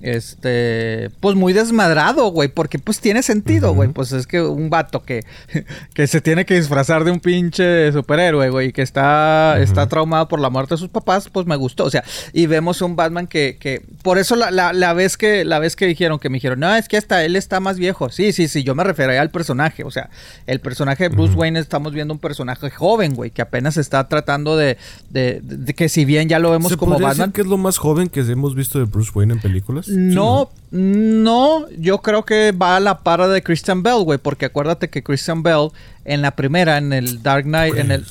este, 0.05 1.11
pues 1.21 1.35
muy 1.35 1.55
desmadrado, 1.55 2.29
güey, 2.29 2.49
porque 2.49 2.79
pues 2.79 3.01
tiene 3.01 3.23
sentido, 3.23 3.73
güey, 3.73 3.89
pues 3.89 4.13
es 4.13 4.27
que 4.27 4.43
un 4.43 4.69
vato 4.69 5.03
que, 5.03 5.25
que 5.95 6.07
se 6.07 6.21
tiene 6.21 6.45
que 6.45 6.57
disfrazar 6.57 7.05
de 7.05 7.11
un 7.11 7.21
pinche 7.21 7.91
superhéroe, 7.91 8.51
güey, 8.51 8.73
que 8.73 8.83
está, 8.83 9.59
está 9.61 9.89
traumado 9.89 10.29
por 10.29 10.41
la 10.41 10.51
muerte 10.51 10.75
de 10.75 10.79
sus 10.79 10.91
papás, 10.91 11.31
pues 11.31 11.47
me 11.47 11.57
gustó, 11.57 11.85
o 11.85 11.91
sea, 11.91 12.05
y 12.35 12.47
vemos 12.47 12.83
un 12.83 12.97
Batman 12.97 13.27
que, 13.27 13.57
que 13.59 13.83
por 14.03 14.19
eso 14.19 14.37
la, 14.37 14.51
la, 14.51 14.75
la 14.75 14.93
vez 14.93 15.17
que, 15.17 15.45
la 15.45 15.59
vez 15.59 15.75
que 15.75 15.87
dijeron, 15.87 16.19
que 16.19 16.29
me 16.29 16.35
dijeron, 16.35 16.61
no, 16.61 16.75
es 16.75 16.87
que 16.87 16.99
hasta 16.99 17.25
él 17.25 17.35
está 17.35 17.61
más 17.61 17.79
viejo, 17.79 18.11
sí, 18.11 18.33
sí, 18.33 18.47
sí, 18.47 18.63
yo 18.63 18.75
me 18.75 18.85
refería 18.85 19.23
al 19.23 19.31
personaje, 19.31 19.85
o 19.85 19.91
sea, 19.91 20.11
el 20.47 20.61
personaje 20.61 21.05
de 21.05 21.09
Bruce 21.09 21.35
Wayne, 21.35 21.59
estamos 21.61 21.95
viendo 21.95 22.13
un 22.13 22.21
personaje 22.21 22.69
joven, 22.69 23.15
güey, 23.15 23.31
que 23.31 23.41
apenas 23.41 23.79
está 23.79 24.07
tratando 24.07 24.59
de, 24.59 24.77
de, 25.09 25.41
de 25.43 25.73
que 25.73 25.89
si 25.89 26.05
bien 26.05 26.29
ya 26.29 26.39
lo 26.39 26.51
vemos 26.51 26.73
¿Se 26.73 26.77
como 26.77 26.93
decir 26.93 27.07
Batman. 27.07 27.33
que 27.33 27.41
es 27.41 27.47
lo 27.47 27.57
más 27.57 27.79
joven 27.79 28.09
que 28.09 28.21
hemos 28.21 28.55
visto 28.55 28.79
de 28.79 28.85
Bruce 28.85 29.11
Wayne 29.15 29.35
en 29.35 29.41
películas? 29.41 29.89
No, 29.95 30.51
no, 30.71 31.69
yo 31.79 31.99
creo 31.99 32.25
que 32.25 32.53
va 32.53 32.77
a 32.77 32.81
la 32.81 32.99
par 32.99 33.27
de 33.29 33.43
Christian 33.43 33.83
Bell, 33.83 34.03
güey, 34.05 34.19
porque 34.19 34.47
acuérdate 34.47 34.91
que 34.91 35.03
Christian 35.03 35.43
Bell 35.43 35.69
en 36.05 36.23
la 36.23 36.33
primera, 36.33 36.79
en 36.79 36.93
el 36.93 37.23
Dark 37.23 37.45
Knight, 37.45 37.77
en 37.77 37.91
el... 37.91 38.05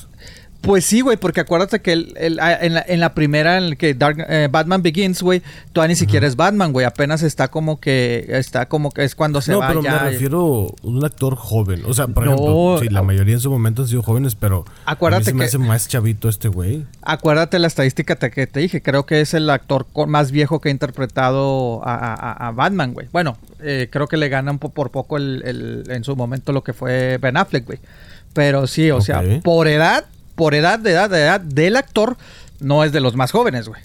Pues 0.64 0.86
sí, 0.86 1.00
güey, 1.02 1.16
porque 1.18 1.40
acuérdate 1.40 1.80
que 1.80 1.92
el- 1.92 2.14
el- 2.16 2.40
a- 2.40 2.54
en, 2.64 2.74
la, 2.74 2.84
en 2.86 2.98
la 3.00 3.12
primera, 3.14 3.58
en 3.58 3.64
el 3.64 3.76
que 3.76 3.94
Dark- 3.96 4.24
eh, 4.28 4.48
Batman 4.50 4.82
Begins, 4.82 5.22
güey, 5.22 5.42
todavía 5.72 5.92
ni 5.92 5.96
siquiera 5.96 6.26
es 6.26 6.36
Batman, 6.36 6.72
güey, 6.72 6.86
apenas 6.86 7.22
está 7.22 7.48
como 7.48 7.78
que, 7.80 8.24
está 8.30 8.66
como 8.66 8.90
que 8.90 9.04
es 9.04 9.14
cuando 9.14 9.40
se 9.42 9.52
no, 9.52 9.58
va 9.58 9.68
pero 9.68 9.82
ya. 9.82 9.92
me 9.92 10.10
refiero 10.10 10.68
a 10.82 10.86
un 10.86 11.04
actor 11.04 11.36
joven. 11.36 11.82
O 11.86 11.92
sea, 11.92 12.06
por 12.08 12.24
No, 12.24 12.32
ejemplo, 12.32 12.78
sí, 12.80 12.88
la 12.88 13.00
ah. 13.00 13.02
mayoría 13.02 13.34
en 13.34 13.40
su 13.40 13.50
momento 13.50 13.82
han 13.82 13.88
sido 13.88 14.02
jóvenes, 14.02 14.34
pero 14.34 14.64
Acuérdate 14.86 15.22
a 15.22 15.24
mí 15.24 15.30
se 15.32 15.34
me 15.34 15.44
hace 15.44 15.58
más 15.58 15.86
chavito 15.88 16.28
este 16.28 16.48
güey. 16.48 16.86
Acuérdate 17.02 17.58
la 17.58 17.66
estadística 17.66 18.16
te- 18.16 18.30
que 18.30 18.46
te 18.46 18.60
dije, 18.60 18.80
creo 18.80 19.04
que 19.06 19.20
es 19.20 19.34
el 19.34 19.50
actor 19.50 19.86
más 20.06 20.30
viejo 20.30 20.60
que 20.60 20.70
ha 20.70 20.72
interpretado 20.72 21.82
a, 21.86 21.94
a- 21.94 22.14
a- 22.14 22.48
a 22.48 22.50
Batman, 22.52 22.94
güey. 22.94 23.08
Bueno, 23.12 23.36
eh, 23.60 23.88
creo 23.90 24.08
que 24.08 24.16
le 24.16 24.28
ganan 24.28 24.58
po- 24.58 24.70
por 24.70 24.90
poco 24.90 25.16
el, 25.18 25.42
el- 25.44 25.84
en 25.90 26.04
su 26.04 26.16
momento 26.16 26.52
lo 26.52 26.64
que 26.64 26.72
fue 26.72 27.18
Ben 27.18 27.36
Affleck, 27.36 27.66
güey. 27.66 27.78
Pero 28.32 28.66
sí, 28.66 28.90
o 28.90 29.00
sea, 29.00 29.22
por 29.44 29.68
edad, 29.68 30.06
por 30.34 30.54
edad, 30.54 30.78
de 30.78 30.92
edad, 30.92 31.10
de 31.10 31.20
edad 31.22 31.40
del 31.40 31.76
actor, 31.76 32.16
no 32.60 32.84
es 32.84 32.92
de 32.92 33.00
los 33.00 33.16
más 33.16 33.30
jóvenes, 33.32 33.68
güey. 33.68 33.80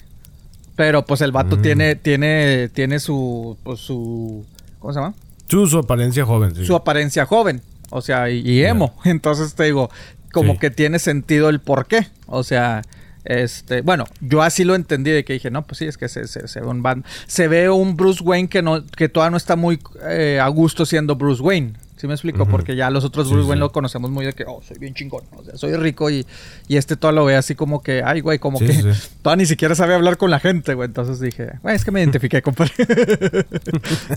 Pero 0.76 1.04
pues 1.04 1.20
el 1.20 1.32
vato 1.32 1.56
Mm. 1.56 1.62
tiene, 1.62 1.94
tiene, 1.96 2.68
tiene 2.70 3.00
su, 3.00 3.56
pues 3.62 3.80
su, 3.80 4.44
¿cómo 4.78 4.92
se 4.94 5.00
llama? 5.00 5.14
Su, 5.48 5.66
su 5.66 5.78
apariencia 5.78 6.24
joven, 6.24 6.54
sí. 6.54 6.64
su 6.64 6.74
apariencia 6.76 7.26
joven, 7.26 7.60
o 7.90 8.00
sea, 8.00 8.30
y, 8.30 8.40
y 8.40 8.64
emo. 8.64 8.94
Entonces 9.04 9.54
te 9.54 9.64
digo, 9.64 9.90
como 10.32 10.54
Sí. 10.54 10.58
que 10.60 10.70
tiene 10.70 10.98
sentido 10.98 11.48
el 11.48 11.60
por 11.60 11.86
qué. 11.86 12.06
O 12.26 12.42
sea, 12.44 12.82
este, 13.24 13.82
bueno, 13.82 14.04
yo 14.20 14.42
así 14.42 14.64
lo 14.64 14.74
entendí 14.74 15.10
de 15.10 15.24
que 15.24 15.34
dije, 15.34 15.50
no, 15.50 15.62
pues 15.66 15.78
sí, 15.78 15.84
es 15.86 15.98
que 15.98 16.08
se, 16.08 16.26
se- 16.28 16.48
se 16.48 16.60
ve 16.60 16.66
un 16.66 16.82
Bat- 16.82 17.04
se 17.26 17.48
ve 17.48 17.68
un 17.68 17.96
Bruce 17.96 18.22
Wayne 18.22 18.48
que 18.48 18.62
no, 18.62 18.86
que 18.86 19.08
todavía 19.08 19.32
no 19.32 19.36
está 19.36 19.56
muy 19.56 19.78
eh, 20.08 20.38
a 20.40 20.48
gusto 20.48 20.86
siendo 20.86 21.16
Bruce 21.16 21.42
Wayne. 21.42 21.74
¿Sí 22.00 22.06
me 22.06 22.14
explico? 22.14 22.46
Porque 22.46 22.76
ya 22.76 22.88
los 22.88 23.04
otros 23.04 23.28
Bruce 23.28 23.42
sí. 23.42 23.48
Wayne 23.50 23.60
lo 23.60 23.72
conocemos 23.72 24.10
muy 24.10 24.24
de 24.24 24.32
que, 24.32 24.44
oh, 24.46 24.62
soy 24.66 24.78
bien 24.78 24.94
chingón. 24.94 25.22
O 25.36 25.44
sea, 25.44 25.58
soy 25.58 25.76
rico 25.76 26.08
y, 26.08 26.26
y 26.66 26.78
este 26.78 26.96
todo 26.96 27.12
lo 27.12 27.26
ve 27.26 27.36
así 27.36 27.54
como 27.54 27.82
que, 27.82 28.02
ay, 28.02 28.22
güey, 28.22 28.38
como 28.38 28.58
Sí, 28.58 28.68
que 28.68 28.94
todavía 29.20 29.42
ni 29.42 29.46
siquiera 29.46 29.74
sabe 29.74 29.92
hablar 29.92 30.16
con 30.16 30.30
la 30.30 30.40
gente, 30.40 30.72
güey. 30.72 30.86
Entonces 30.86 31.20
dije, 31.20 31.58
güey, 31.62 31.76
es 31.76 31.84
que 31.84 31.90
me 31.90 32.00
identifiqué, 32.02 32.40
compadre. 32.40 32.72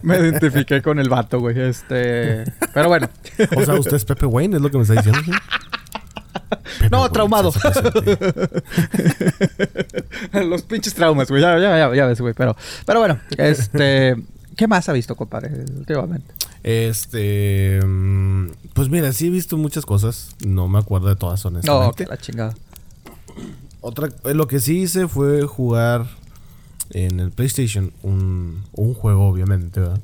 me 0.02 0.16
identifiqué 0.16 0.82
con 0.82 0.98
el 0.98 1.10
vato, 1.10 1.42
güey. 1.42 1.60
Este. 1.60 2.46
Pero 2.74 2.88
bueno. 2.88 3.10
O 3.54 3.66
sea, 3.66 3.74
usted 3.74 3.98
es 3.98 4.06
Pepe 4.06 4.28
Wayne, 4.28 4.56
es 4.56 4.62
lo 4.62 4.72
que 4.72 4.78
me 4.78 4.84
está 4.84 4.94
diciendo. 4.94 5.20
Pepe 6.80 6.90
No, 6.90 7.00
Wayne, 7.00 7.14
traumado. 7.14 7.52
Los 10.48 10.62
pinches 10.62 10.94
traumas, 10.94 11.30
güey. 11.30 11.42
Ya, 11.42 11.60
ya, 11.60 11.78
ya, 11.78 11.94
ya 11.94 12.06
ves, 12.06 12.22
güey. 12.22 12.34
Pero, 12.34 12.56
pero 12.86 13.00
bueno, 13.00 13.20
este. 13.38 14.16
¿Qué 14.56 14.68
más 14.68 14.88
ha 14.88 14.94
visto, 14.94 15.16
compadre, 15.16 15.50
últimamente? 15.78 16.34
Este. 16.64 17.80
mm, 17.86 18.48
Pues 18.74 18.90
mira, 18.90 19.12
sí 19.14 19.28
he 19.28 19.30
visto 19.30 19.58
muchas 19.58 19.86
cosas. 19.86 20.36
No 20.46 20.68
me 20.68 20.80
acuerdo 20.80 21.10
de 21.10 21.16
todas, 21.16 21.44
No, 21.46 21.50
honestamente. 21.50 22.04
que 22.06 22.10
la 22.10 22.18
chingada. 22.18 22.54
Otra, 23.82 24.10
eh, 24.24 24.34
lo 24.34 24.48
que 24.48 24.60
sí 24.60 24.80
hice 24.82 25.08
fue 25.08 25.42
jugar 25.44 26.08
en 26.92 27.20
el 27.20 27.32
PlayStation 27.32 27.92
un, 28.02 28.64
un 28.74 28.94
juego, 28.94 29.28
obviamente, 29.28 29.80
¿verdad? 29.82 30.00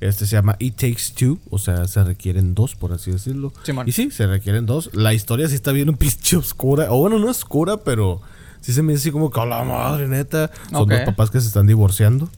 Este 0.00 0.26
se 0.26 0.36
llama 0.36 0.56
It 0.58 0.76
Takes 0.76 1.14
Two, 1.18 1.38
o 1.50 1.58
sea, 1.58 1.88
se 1.88 2.04
requieren 2.04 2.54
dos, 2.54 2.76
por 2.76 2.92
así 2.92 3.10
decirlo. 3.10 3.52
Simón. 3.64 3.88
y 3.88 3.92
sí, 3.92 4.10
se 4.10 4.26
requieren 4.26 4.66
dos. 4.66 4.90
La 4.92 5.14
historia 5.14 5.48
sí 5.48 5.54
está 5.54 5.72
bien 5.72 5.88
un 5.88 5.96
pinche 5.96 6.36
oscura, 6.36 6.92
o 6.92 6.98
bueno, 6.98 7.18
no 7.18 7.28
oscura, 7.30 7.78
pero 7.78 8.20
sí 8.60 8.72
se 8.74 8.82
me 8.82 8.92
dice 8.92 9.04
así 9.04 9.10
como 9.10 9.30
que 9.30 9.40
a 9.40 9.46
la 9.46 9.64
madre, 9.64 10.06
neta. 10.06 10.50
Son 10.70 10.82
Ok. 10.82 10.90
dos 10.90 11.00
papás 11.06 11.30
que 11.30 11.40
se 11.40 11.46
están 11.48 11.66
divorciando. 11.66 12.28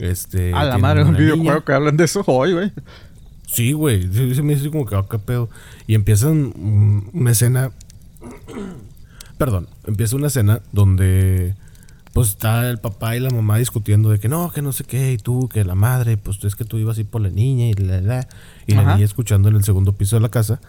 Este. 0.00 0.52
A 0.54 0.64
la 0.64 0.76
tienen 0.76 0.80
madre, 0.82 1.04
un 1.04 1.12
videojuego 1.16 1.42
niña. 1.52 1.64
que 1.64 1.72
hablan 1.72 1.96
de 1.96 2.04
eso 2.04 2.22
hoy, 2.26 2.52
güey. 2.52 2.72
Sí, 3.46 3.72
güey. 3.72 4.12
Se 4.34 4.42
me 4.42 4.54
dice 4.54 4.70
como 4.70 4.86
que, 4.86 4.96
ah, 4.96 5.04
qué 5.10 5.18
pedo. 5.18 5.50
Y 5.86 5.94
empiezan 5.94 6.52
una 7.12 7.30
escena. 7.32 7.70
Perdón. 9.38 9.68
Empieza 9.86 10.16
una 10.16 10.28
escena 10.28 10.60
donde. 10.72 11.54
Pues 12.12 12.28
está 12.30 12.68
el 12.68 12.78
papá 12.78 13.14
y 13.16 13.20
la 13.20 13.30
mamá 13.30 13.58
discutiendo 13.58 14.10
de 14.10 14.18
que 14.18 14.28
no, 14.28 14.50
que 14.50 14.62
no 14.62 14.72
sé 14.72 14.82
qué, 14.82 15.12
y 15.12 15.16
tú, 15.16 15.48
que 15.48 15.64
la 15.64 15.76
madre, 15.76 16.16
pues 16.16 16.42
es 16.42 16.56
que 16.56 16.64
tú 16.64 16.76
ibas 16.76 16.98
a 16.98 17.02
ir 17.02 17.06
por 17.06 17.20
la 17.20 17.30
niña 17.30 17.66
y 17.66 17.74
la, 17.74 18.00
la, 18.00 18.28
Y 18.66 18.74
la 18.74 18.80
Ajá. 18.80 18.94
niña 18.94 19.04
escuchando 19.04 19.48
en 19.48 19.54
el 19.54 19.62
segundo 19.62 19.92
piso 19.92 20.16
de 20.16 20.22
la 20.22 20.28
casa. 20.28 20.60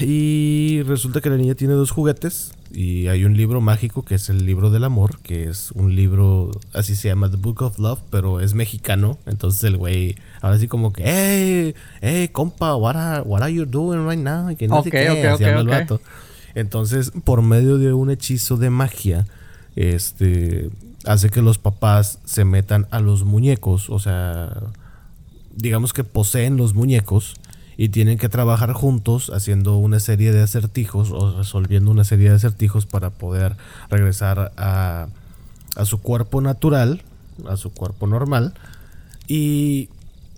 Y 0.00 0.82
resulta 0.82 1.20
que 1.20 1.30
la 1.30 1.36
niña 1.36 1.54
tiene 1.54 1.74
dos 1.74 1.90
juguetes 1.90 2.52
y 2.72 3.08
hay 3.08 3.24
un 3.24 3.36
libro 3.36 3.60
mágico 3.60 4.04
que 4.04 4.14
es 4.14 4.28
el 4.28 4.46
libro 4.46 4.70
del 4.70 4.84
amor, 4.84 5.18
que 5.20 5.48
es 5.48 5.72
un 5.72 5.94
libro, 5.96 6.52
así 6.72 6.94
se 6.94 7.08
llama 7.08 7.30
The 7.30 7.36
Book 7.36 7.62
of 7.62 7.78
Love, 7.78 8.00
pero 8.10 8.40
es 8.40 8.54
mexicano. 8.54 9.18
Entonces 9.26 9.64
el 9.64 9.76
güey, 9.76 10.16
ahora 10.40 10.58
sí 10.58 10.68
como 10.68 10.92
que, 10.92 11.02
hey, 11.04 11.74
hey, 12.00 12.28
compa, 12.28 12.76
what 12.76 12.96
are, 12.96 13.22
what 13.22 13.42
are 13.42 13.52
you 13.52 13.64
doing 13.64 14.08
right 14.08 14.20
now? 14.20 14.50
Y 14.50 14.56
que 14.56 14.68
no 14.68 14.82
sé 14.82 14.90
qué, 14.90 15.06
el 15.06 15.66
vato. 15.66 16.00
Entonces, 16.54 17.12
por 17.24 17.42
medio 17.42 17.78
de 17.78 17.92
un 17.92 18.10
hechizo 18.10 18.56
de 18.56 18.70
magia, 18.70 19.26
este, 19.76 20.70
hace 21.04 21.30
que 21.30 21.42
los 21.42 21.58
papás 21.58 22.18
se 22.24 22.44
metan 22.44 22.86
a 22.90 23.00
los 23.00 23.24
muñecos, 23.24 23.88
o 23.90 23.98
sea, 23.98 24.52
digamos 25.54 25.92
que 25.92 26.04
poseen 26.04 26.56
los 26.56 26.74
muñecos 26.74 27.34
y 27.80 27.88
tienen 27.88 28.18
que 28.18 28.28
trabajar 28.28 28.74
juntos 28.74 29.32
haciendo 29.34 29.78
una 29.78 30.00
serie 30.00 30.32
de 30.32 30.42
acertijos 30.42 31.10
o 31.12 31.38
resolviendo 31.38 31.90
una 31.90 32.04
serie 32.04 32.28
de 32.28 32.36
acertijos 32.36 32.84
para 32.84 33.08
poder 33.08 33.56
regresar 33.88 34.52
a, 34.58 35.06
a 35.76 35.84
su 35.86 35.98
cuerpo 36.02 36.42
natural, 36.42 37.00
a 37.48 37.56
su 37.56 37.70
cuerpo 37.72 38.06
normal. 38.06 38.52
Y 39.26 39.88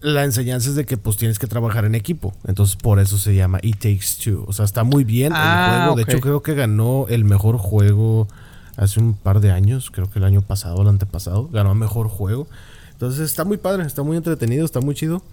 la 0.03 0.23
enseñanza 0.23 0.69
es 0.69 0.77
de 0.77 0.87
que 0.87 0.97
pues 0.97 1.17
tienes 1.17 1.41
que 1.41 1.49
trabajar 1.49 1.85
en 1.85 1.97
equipo. 1.97 2.33
Entonces 2.47 2.77
por 2.77 3.01
eso 3.01 3.19
se 3.19 3.35
llama 3.35 3.59
It 3.61 3.81
Takes 3.81 4.23
Two. 4.23 4.45
O 4.47 4.53
sea, 4.53 4.65
está 4.65 4.85
muy 4.85 5.03
bien 5.03 5.33
Ah, 5.35 5.67
el 5.67 5.81
juego. 5.81 5.97
De 5.97 6.03
hecho 6.05 6.21
creo 6.21 6.43
que 6.45 6.55
ganó 6.55 7.07
el 7.09 7.25
mejor 7.25 7.59
juego 7.59 8.29
hace 8.77 9.01
un 9.01 9.15
par 9.15 9.41
de 9.41 9.51
años. 9.51 9.91
Creo 9.91 10.09
que 10.09 10.21
el 10.21 10.25
año 10.25 10.43
pasado, 10.43 10.81
el 10.83 10.87
antepasado. 10.87 11.49
Ganó 11.49 11.75
mejor 11.75 12.07
juego. 12.07 12.47
Entonces 12.93 13.29
está 13.29 13.45
muy 13.45 13.57
padre, 13.57 13.85
está 13.85 14.05
muy 14.05 14.17
entretenido, 14.17 14.65
está 14.65 14.81
muy 14.81 14.95
chido. 14.95 15.25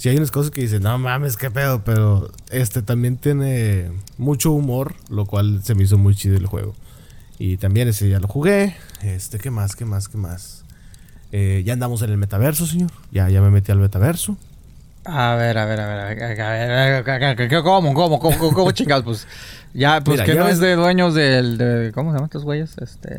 Si 0.00 0.08
hay 0.08 0.16
unas 0.16 0.30
cosas 0.30 0.50
que 0.50 0.62
dicen, 0.62 0.82
no 0.82 0.96
mames, 0.98 1.36
qué 1.36 1.50
pedo, 1.50 1.84
pero 1.84 2.30
este 2.50 2.80
también 2.80 3.18
tiene 3.18 3.90
mucho 4.16 4.50
humor, 4.50 4.94
lo 5.10 5.26
cual 5.26 5.60
se 5.62 5.74
me 5.74 5.82
hizo 5.82 5.98
muy 5.98 6.14
chido 6.14 6.38
el 6.38 6.46
juego. 6.46 6.74
Y 7.38 7.58
también 7.58 7.86
ese 7.86 8.08
ya 8.08 8.18
lo 8.18 8.26
jugué. 8.26 8.76
Este, 9.02 9.38
¿qué 9.38 9.50
más? 9.50 9.76
¿Qué 9.76 9.84
más? 9.84 10.08
¿Qué 10.08 10.16
más? 10.16 10.64
Eh, 11.32 11.62
ya 11.66 11.74
andamos 11.74 12.00
en 12.00 12.10
el 12.10 12.16
metaverso, 12.16 12.64
señor. 12.66 12.90
Ya, 13.12 13.28
ya 13.28 13.42
me 13.42 13.50
metí 13.50 13.70
al 13.72 13.78
metaverso. 13.78 14.38
A 15.04 15.34
ver, 15.34 15.58
a 15.58 15.64
ver, 15.66 15.80
a 15.80 15.86
ver, 15.86 15.98
a 15.98 16.04
ver, 16.06 16.22
a 16.22 16.28
ver, 16.28 16.40
a 16.40 16.50
ver, 16.50 16.70
a 17.10 17.34
ver, 17.34 17.48
¿qué- 17.48 17.62
¿cómo, 17.62 17.92
cómo, 17.94 18.18
cómo, 18.18 18.38
cómo, 18.38 18.54
cómo 18.54 18.70
chingados? 18.72 19.04
Pues 19.04 19.26
ya, 19.74 20.00
pues 20.02 20.14
Mira, 20.20 20.24
que 20.24 20.34
no 20.34 20.44
ves- 20.46 20.54
es 20.54 20.60
de 20.60 20.76
dueños 20.76 21.14
del, 21.14 21.58
de, 21.58 21.92
¿cómo 21.94 22.10
se 22.10 22.16
llaman 22.16 22.26
estos 22.28 22.44
güeyes? 22.44 22.76
Este, 22.78 23.18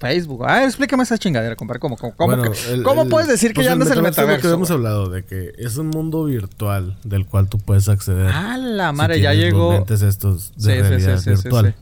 Facebook. 0.00 0.44
Ah, 0.46 0.64
explícame 0.64 1.02
esa 1.02 1.18
chingadera, 1.18 1.54
compadre. 1.56 1.78
¿Cómo, 1.78 1.96
cómo, 1.96 2.14
cómo, 2.16 2.36
Bueno, 2.36 2.50
que- 2.52 2.72
el- 2.72 2.82
cómo 2.82 3.02
el- 3.02 3.08
puedes 3.08 3.28
decir 3.28 3.50
que 3.50 3.56
pues 3.56 3.66
ya 3.66 3.72
andas 3.72 3.88
en 3.88 3.92
el 3.92 3.98
es 3.98 4.02
lo 4.02 4.04
que 4.16 4.22
metaverso? 4.22 4.52
hemos 4.54 4.70
hablado 4.70 5.08
de 5.10 5.24
que 5.24 5.52
es 5.58 5.76
un 5.76 5.88
mundo 5.88 6.24
virtual 6.24 6.96
del 7.04 7.26
cual 7.26 7.48
tú 7.48 7.58
puedes 7.58 7.88
acceder. 7.88 8.30
Ah, 8.32 8.56
la 8.56 8.90
si 8.90 8.96
madre, 8.96 9.20
ya 9.20 9.32
los 9.34 9.38
llegó. 9.42 9.72
lentes 9.72 10.02
estos 10.02 10.52
de 10.56 10.62
Sí, 10.62 10.70
sí, 10.70 10.72
sí, 10.72 10.82
realidad 10.88 11.16
sí, 11.18 11.24
sí, 11.24 11.30
virtual. 11.30 11.74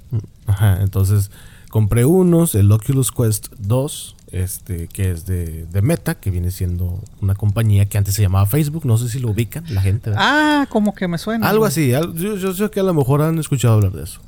Ajá, 0.46 0.78
entonces 0.82 1.30
compré 1.70 2.04
unos, 2.04 2.54
el 2.54 2.70
Oculus 2.72 3.12
Quest 3.12 3.48
2, 3.58 4.16
este, 4.32 4.88
que 4.88 5.10
es 5.10 5.24
de, 5.26 5.64
de 5.66 5.82
Meta, 5.82 6.14
que 6.16 6.30
viene 6.30 6.50
siendo 6.50 7.02
una 7.22 7.34
compañía 7.34 7.86
que 7.86 7.98
antes 7.98 8.14
se 8.14 8.22
llamaba 8.22 8.46
Facebook, 8.46 8.84
no 8.84 8.98
sé 8.98 9.08
si 9.08 9.20
lo 9.20 9.30
ubican 9.30 9.64
la 9.72 9.80
gente. 9.80 10.10
¿verdad? 10.10 10.24
Ah, 10.26 10.66
como 10.68 10.94
que 10.94 11.06
me 11.08 11.18
suena. 11.18 11.48
Algo 11.48 11.60
güey. 11.60 11.68
así, 11.70 11.94
al- 11.94 12.14
yo, 12.14 12.36
yo 12.36 12.52
sé 12.52 12.68
que 12.70 12.80
a 12.80 12.82
lo 12.82 12.94
mejor 12.94 13.22
han 13.22 13.38
escuchado 13.38 13.74
hablar 13.74 13.92
de 13.92 14.02
eso. 14.04 14.20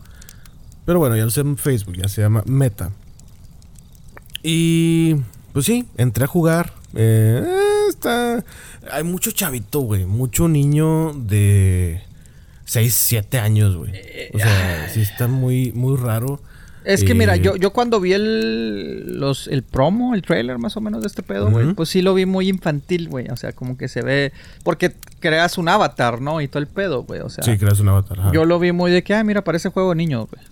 Pero 0.86 0.98
bueno, 0.98 1.16
ya 1.16 1.24
no 1.24 1.30
se 1.30 1.42
llama 1.42 1.56
Facebook, 1.56 1.96
ya 1.96 2.08
se 2.08 2.22
llama 2.22 2.42
Meta. 2.46 2.90
Y 4.42 5.16
pues 5.52 5.66
sí, 5.66 5.86
entré 5.96 6.24
a 6.24 6.26
jugar. 6.26 6.72
eh, 6.94 7.44
está. 7.88 8.44
Hay 8.90 9.02
mucho 9.04 9.30
chavito, 9.30 9.80
güey. 9.80 10.06
Mucho 10.06 10.48
niño 10.48 11.12
de 11.14 12.02
6, 12.64 12.94
7 12.94 13.38
años, 13.38 13.76
güey. 13.76 13.92
O 14.32 14.38
sea, 14.38 14.88
sí 14.88 15.00
está 15.00 15.28
muy, 15.28 15.72
muy 15.72 15.96
raro. 15.96 16.40
Es 16.82 17.04
que 17.04 17.14
mira, 17.14 17.36
yo, 17.36 17.56
yo 17.56 17.72
cuando 17.74 18.00
vi 18.00 18.14
el, 18.14 19.18
los, 19.20 19.48
el 19.48 19.62
promo, 19.62 20.14
el 20.14 20.22
trailer 20.22 20.56
más 20.56 20.78
o 20.78 20.80
menos 20.80 21.02
de 21.02 21.08
este 21.08 21.22
pedo, 21.22 21.50
güey, 21.50 21.74
pues 21.74 21.90
sí 21.90 22.00
lo 22.00 22.14
vi 22.14 22.24
muy 22.24 22.48
infantil, 22.48 23.08
güey. 23.10 23.28
O 23.28 23.36
sea, 23.36 23.52
como 23.52 23.76
que 23.76 23.86
se 23.86 24.00
ve. 24.00 24.32
Porque 24.64 24.94
creas 25.20 25.58
un 25.58 25.68
avatar, 25.68 26.22
¿no? 26.22 26.40
Y 26.40 26.48
todo 26.48 26.60
el 26.60 26.66
pedo, 26.68 27.02
güey. 27.02 27.20
O 27.20 27.28
sea, 27.28 27.44
Sí, 27.44 27.58
creas 27.58 27.80
un 27.80 27.90
avatar. 27.90 28.18
ajá. 28.18 28.32
yo 28.32 28.46
lo 28.46 28.58
vi 28.58 28.72
muy 28.72 28.90
de 28.90 29.02
que, 29.04 29.14
ah, 29.14 29.22
mira, 29.22 29.44
parece 29.44 29.68
juego 29.68 29.90
de 29.90 29.96
niños, 29.96 30.26
güey. 30.30 30.42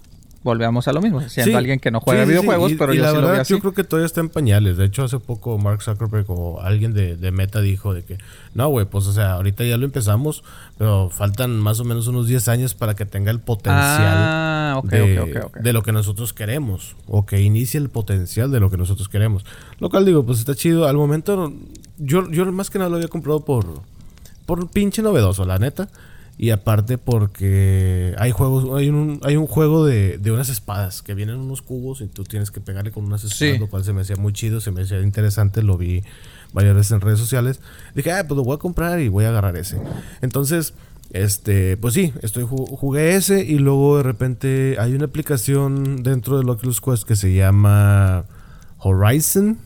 Volvemos 0.48 0.88
a 0.88 0.92
lo 0.94 1.02
mismo, 1.02 1.20
siendo 1.28 1.50
Sí. 1.52 1.54
alguien 1.56 1.78
que 1.78 1.90
no 1.90 2.00
juega 2.00 2.22
Sí, 2.22 2.30
sí, 2.30 2.32
sí. 2.36 2.40
videojuegos, 2.40 2.72
Y- 2.72 2.74
pero 2.76 2.94
y 2.94 2.96
yo 2.96 3.02
la 3.02 3.08
sí 3.10 3.14
lo 3.16 3.20
verdad, 3.20 3.34
vi 3.34 3.40
así. 3.40 3.52
Yo 3.54 3.60
creo 3.60 3.74
que 3.74 3.84
todavía 3.84 4.06
está 4.06 4.20
en 4.20 4.30
pañales. 4.30 4.78
De 4.78 4.86
hecho, 4.86 5.04
hace 5.04 5.18
poco 5.18 5.58
Mark 5.58 5.82
Zuckerberg 5.82 6.24
o 6.30 6.60
alguien 6.62 6.94
de, 6.94 7.16
de 7.16 7.30
Meta 7.32 7.60
dijo 7.60 7.92
de 7.92 8.02
que, 8.02 8.16
no, 8.54 8.68
güey, 8.68 8.86
pues 8.86 9.06
o 9.06 9.12
sea, 9.12 9.32
ahorita 9.32 9.64
ya 9.64 9.76
lo 9.76 9.84
empezamos, 9.84 10.42
pero 10.78 11.10
faltan 11.10 11.58
más 11.60 11.80
o 11.80 11.84
menos 11.84 12.06
unos 12.08 12.26
10 12.26 12.48
años 12.48 12.72
para 12.74 12.94
que 12.94 13.04
tenga 13.04 13.30
el 13.30 13.40
potencial 13.40 13.78
Ah, 14.16 14.74
ok, 14.78 14.88
de, 14.90 15.20
ok, 15.20 15.28
ok, 15.36 15.44
ok. 15.46 15.56
de 15.58 15.72
lo 15.74 15.82
que 15.82 15.92
nosotros 15.92 16.32
queremos. 16.32 16.96
O 17.06 17.26
que 17.26 17.40
inicie 17.42 17.78
el 17.78 17.90
potencial 17.90 18.50
de 18.50 18.60
lo 18.60 18.70
que 18.70 18.78
nosotros 18.78 19.08
queremos. 19.08 19.44
Lo 19.80 19.90
cual 19.90 20.04
digo, 20.06 20.24
pues 20.24 20.38
está 20.38 20.54
chido. 20.54 20.88
Al 20.88 20.96
momento, 20.96 21.52
yo, 21.98 22.30
yo 22.30 22.50
más 22.52 22.70
que 22.70 22.78
nada 22.78 22.88
lo 22.88 22.96
había 22.96 23.08
comprado 23.08 23.44
por, 23.44 23.66
por 24.46 24.70
pinche 24.70 25.02
novedoso, 25.02 25.44
la 25.44 25.58
neta. 25.58 25.88
Y 26.40 26.50
aparte 26.50 26.98
porque 26.98 28.14
hay 28.16 28.30
juegos, 28.30 28.78
hay 28.78 28.88
un, 28.90 29.18
hay 29.24 29.36
un 29.36 29.48
juego 29.48 29.84
de, 29.84 30.18
de 30.18 30.30
unas 30.30 30.48
espadas 30.48 31.02
que 31.02 31.14
vienen 31.14 31.36
unos 31.36 31.62
cubos 31.62 32.00
y 32.00 32.06
tú 32.06 32.22
tienes 32.22 32.52
que 32.52 32.60
pegarle 32.60 32.92
con 32.92 33.04
unas 33.06 33.24
espadas, 33.24 33.54
Sí. 33.54 33.58
lo 33.58 33.68
cual 33.68 33.82
se 33.84 33.92
me 33.92 34.02
hacía 34.02 34.14
muy 34.16 34.32
chido, 34.32 34.60
se 34.60 34.70
me 34.70 34.82
hacía 34.82 35.00
interesante, 35.00 35.62
lo 35.64 35.76
vi 35.76 36.04
varias 36.52 36.76
veces 36.76 36.92
en 36.92 37.00
redes 37.00 37.18
sociales. 37.18 37.58
Dije, 37.96 38.12
ah, 38.12 38.24
pues 38.28 38.36
lo 38.38 38.44
voy 38.44 38.54
a 38.54 38.58
comprar 38.58 39.00
y 39.00 39.08
voy 39.08 39.24
a 39.24 39.30
agarrar 39.30 39.56
ese. 39.56 39.78
Entonces, 40.22 40.74
este, 41.10 41.76
pues 41.76 41.94
sí, 41.94 42.12
estoy 42.22 42.44
ju- 42.44 42.68
jugué 42.68 43.16
ese 43.16 43.44
y 43.44 43.58
luego 43.58 43.96
de 43.96 44.04
repente 44.04 44.76
hay 44.78 44.94
una 44.94 45.06
aplicación 45.06 46.04
dentro 46.04 46.38
del 46.38 46.48
Oculus 46.50 46.80
Quest 46.80 47.02
que 47.02 47.16
se 47.16 47.34
llama 47.34 48.26
Horizon. 48.78 49.58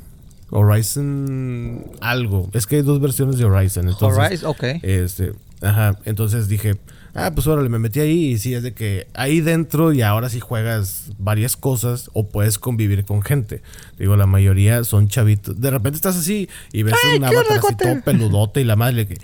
Horizon 0.51 1.85
algo. 2.01 2.49
Es 2.53 2.66
que 2.66 2.77
hay 2.77 2.83
dos 2.83 3.01
versiones 3.01 3.39
de 3.39 3.45
Horizon. 3.45 3.89
Entonces, 3.89 4.18
Horizon, 4.18 4.51
ok. 4.51 4.62
Este, 4.83 5.33
ajá. 5.63 5.99
Entonces 6.05 6.49
dije, 6.49 6.77
ah, 7.15 7.33
pues 7.35 7.47
órale, 7.47 7.69
me 7.69 7.79
metí 7.79 8.01
ahí 8.01 8.33
y 8.33 8.39
sí, 8.39 8.55
es 8.55 8.63
de 8.63 8.75
que 8.75 9.07
ahí 9.15 9.41
dentro 9.41 9.93
y 9.93 10.03
ahora 10.03 10.29
sí 10.29 10.41
juegas 10.41 11.13
varias 11.19 11.57
cosas 11.57 12.11
o 12.13 12.29
puedes 12.29 12.59
convivir 12.59 13.05
con 13.05 13.23
gente. 13.23 13.63
Digo, 13.99 14.17
la 14.17 14.27
mayoría 14.27 14.85
son 14.85 15.09
chavitos. 15.09 15.61
De 15.61 15.71
repente 15.71 15.97
estás 15.97 16.17
así 16.17 16.49
y 16.73 16.83
ves 16.83 16.95
un 17.17 17.25
avatar 17.25 17.59
así 17.59 17.75
todo 17.77 18.01
peludote 18.03 18.61
y 18.61 18.65
la 18.65 18.77
madre 18.77 19.07
que, 19.07 19.17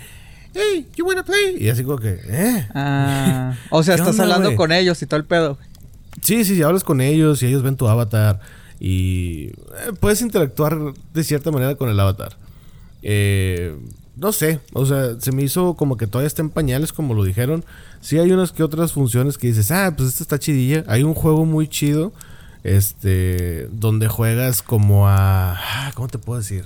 hey, 0.55 0.87
you 0.97 1.07
wanna 1.07 1.25
play? 1.25 1.57
Y 1.59 1.69
así 1.69 1.83
como 1.85 1.99
que, 1.99 2.19
eh. 2.27 2.69
Ah, 2.75 3.55
o 3.71 3.83
sea, 3.83 3.97
¿Qué 3.97 4.03
estás 4.03 4.19
onda, 4.19 4.35
hablando 4.35 4.57
con 4.57 4.73
ellos 4.73 5.01
y 5.03 5.07
todo 5.07 5.19
el 5.19 5.27
pedo. 5.27 5.59
Sí, 6.23 6.45
sí, 6.45 6.57
sí, 6.57 6.63
hablas 6.63 6.85
con 6.85 7.01
ellos 7.01 7.43
y 7.43 7.47
ellos 7.47 7.63
ven 7.63 7.77
tu 7.77 7.87
avatar 7.89 8.41
y 8.81 9.47
eh, 9.47 9.93
puedes 10.01 10.21
interactuar 10.21 10.77
de 11.15 11.25
cierta 11.25 11.51
manera 11.51 11.75
con 11.77 11.89
el 11.89 11.99
avatar. 11.99 12.37
Eh, 13.03 13.77
no 14.19 14.33
sé, 14.33 14.61
o 14.73 14.85
sea, 14.85 15.21
se 15.21 15.31
me 15.33 15.43
hizo 15.43 15.75
como 15.75 15.97
que 15.97 16.07
todavía 16.07 16.27
está 16.27 16.43
en 16.43 16.51
pañales, 16.51 16.93
como 16.93 17.15
lo 17.15 17.25
dijeron. 17.25 17.65
Sí 18.01 18.19
hay 18.19 18.33
unas 18.33 18.53
que 18.53 18.63
otras 18.63 18.93
funciones 18.93 19.39
que 19.39 19.47
dices, 19.49 19.71
ah, 19.71 19.95
pues 19.97 20.09
esta 20.09 20.23
está 20.23 20.39
chidilla. 20.39 20.85
Hay 20.89 21.05
un 21.05 21.15
juego 21.15 21.45
muy 21.45 21.69
chido, 21.69 22.13
este, 22.65 23.69
donde 23.73 24.09
juegas 24.09 24.63
como 24.63 25.09
a, 25.09 25.53
ah, 25.53 25.93
¿cómo 25.95 26.09
te 26.09 26.19
puedo 26.19 26.41
decir? 26.41 26.65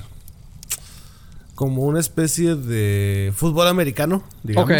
Como 1.55 1.83
una 1.83 2.01
especie 2.01 2.55
de 2.55 3.33
fútbol 3.37 3.69
americano, 3.69 4.23
digamos. 4.43 4.71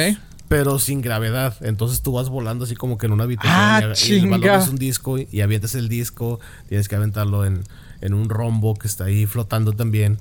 Pero 0.49 0.79
sin 0.79 1.01
gravedad. 1.01 1.55
Entonces 1.61 2.03
tú 2.03 2.13
vas 2.13 2.29
volando 2.29 2.65
así 2.65 2.75
como 2.75 2.99
que 2.99 3.07
en 3.07 3.13
una 3.13 3.25
habitación 3.25 3.55
Ah, 3.55 3.81
y, 4.07 4.13
y 4.13 4.19
el 4.19 4.29
balón 4.29 4.61
es 4.61 4.69
un 4.69 4.77
disco 4.77 5.19
y, 5.19 5.29
y 5.31 5.41
avientas 5.41 5.75
el 5.75 5.89
disco. 5.89 6.41
Tienes 6.69 6.89
que 6.89 6.97
aventarlo 6.97 7.45
en, 7.47 7.63
en 8.01 8.15
un 8.15 8.29
rombo 8.29 8.75
que 8.75 8.89
está 8.89 9.05
ahí 9.05 9.27
flotando 9.27 9.73
también. 9.73 10.19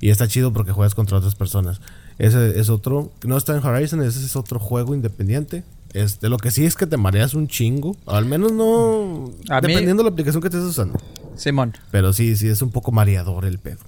Y 0.00 0.10
está 0.10 0.26
chido 0.28 0.52
porque 0.52 0.72
juegas 0.72 0.94
contra 0.94 1.18
otras 1.18 1.34
personas. 1.34 1.80
Ese 2.18 2.58
es 2.58 2.68
otro. 2.70 3.12
No 3.24 3.36
está 3.36 3.56
en 3.56 3.64
Horizon, 3.64 4.02
ese 4.02 4.24
es 4.24 4.34
otro 4.36 4.58
juego 4.58 4.94
independiente. 4.94 5.62
Este, 5.92 6.28
lo 6.28 6.36
que 6.38 6.50
sí 6.50 6.64
es 6.64 6.76
que 6.76 6.86
te 6.86 6.96
mareas 6.96 7.34
un 7.34 7.48
chingo. 7.48 7.96
Al 8.06 8.24
menos 8.24 8.52
no. 8.52 9.30
A 9.50 9.60
mí- 9.60 9.68
dependiendo 9.68 10.02
de 10.02 10.08
la 10.08 10.12
aplicación 10.12 10.40
que 10.40 10.48
estés 10.48 10.62
usando. 10.62 10.98
Simón. 11.36 11.74
Pero 11.90 12.12
sí, 12.12 12.36
sí, 12.36 12.48
es 12.48 12.62
un 12.62 12.70
poco 12.70 12.92
mareador 12.92 13.44
el 13.44 13.58
pedo. 13.58 13.78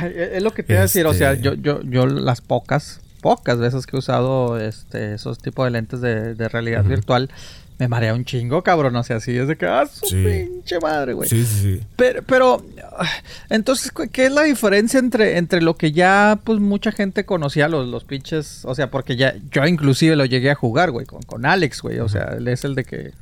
Es 0.00 0.32
es 0.34 0.42
lo 0.42 0.52
que 0.52 0.62
te 0.62 0.72
iba 0.74 0.80
a 0.80 0.82
decir, 0.82 1.06
o 1.06 1.14
sea, 1.14 1.32
Este- 1.32 1.44
yo, 1.44 1.54
yo, 1.54 1.82
yo 1.82 2.06
las 2.06 2.40
pocas, 2.40 3.00
pocas 3.20 3.58
veces 3.58 3.86
que 3.86 3.96
he 3.96 3.98
usado 3.98 4.58
este, 4.60 5.14
esos 5.14 5.38
tipos 5.38 5.64
de 5.64 5.70
lentes 5.72 6.00
de, 6.00 6.34
de 6.34 6.48
realidad 6.48 6.84
virtual, 6.84 7.30
me 7.78 7.88
marea 7.88 8.14
un 8.14 8.24
chingo, 8.24 8.62
cabrón. 8.62 8.94
O 8.96 9.02
sea, 9.02 9.16
así 9.16 9.36
es 9.36 9.48
de 9.48 9.56
que, 9.56 9.66
ah, 9.66 9.84
su 9.86 10.06
Sí. 10.06 10.22
pinche 10.24 10.78
madre, 10.80 11.14
güey. 11.14 11.28
Sí, 11.28 11.44
sí, 11.44 11.60
sí. 11.78 11.86
Pero, 11.96 12.22
pero, 12.22 12.64
ah, 12.96 13.08
entonces, 13.50 13.92
¿qué 14.12 14.26
es 14.26 14.32
la 14.32 14.42
diferencia 14.42 15.00
entre, 15.00 15.38
entre 15.38 15.60
lo 15.62 15.76
que 15.76 15.92
ya, 15.92 16.38
pues, 16.44 16.60
mucha 16.60 16.92
gente 16.92 17.24
conocía, 17.24 17.68
los, 17.68 17.88
los 17.88 18.04
pinches? 18.04 18.64
O 18.64 18.74
sea, 18.74 18.90
porque 18.90 19.16
ya, 19.16 19.34
yo 19.50 19.66
inclusive 19.66 20.14
lo 20.16 20.24
llegué 20.24 20.50
a 20.50 20.54
jugar, 20.54 20.90
güey, 20.92 21.06
con, 21.06 21.22
con 21.22 21.44
Alex, 21.46 21.82
güey. 21.82 21.98
O 22.00 22.08
sea, 22.08 22.34
él 22.36 22.46
es 22.48 22.64
el 22.64 22.74
de 22.74 22.84
que 22.84 23.12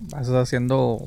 vas 0.00 0.28
haciendo, 0.28 1.02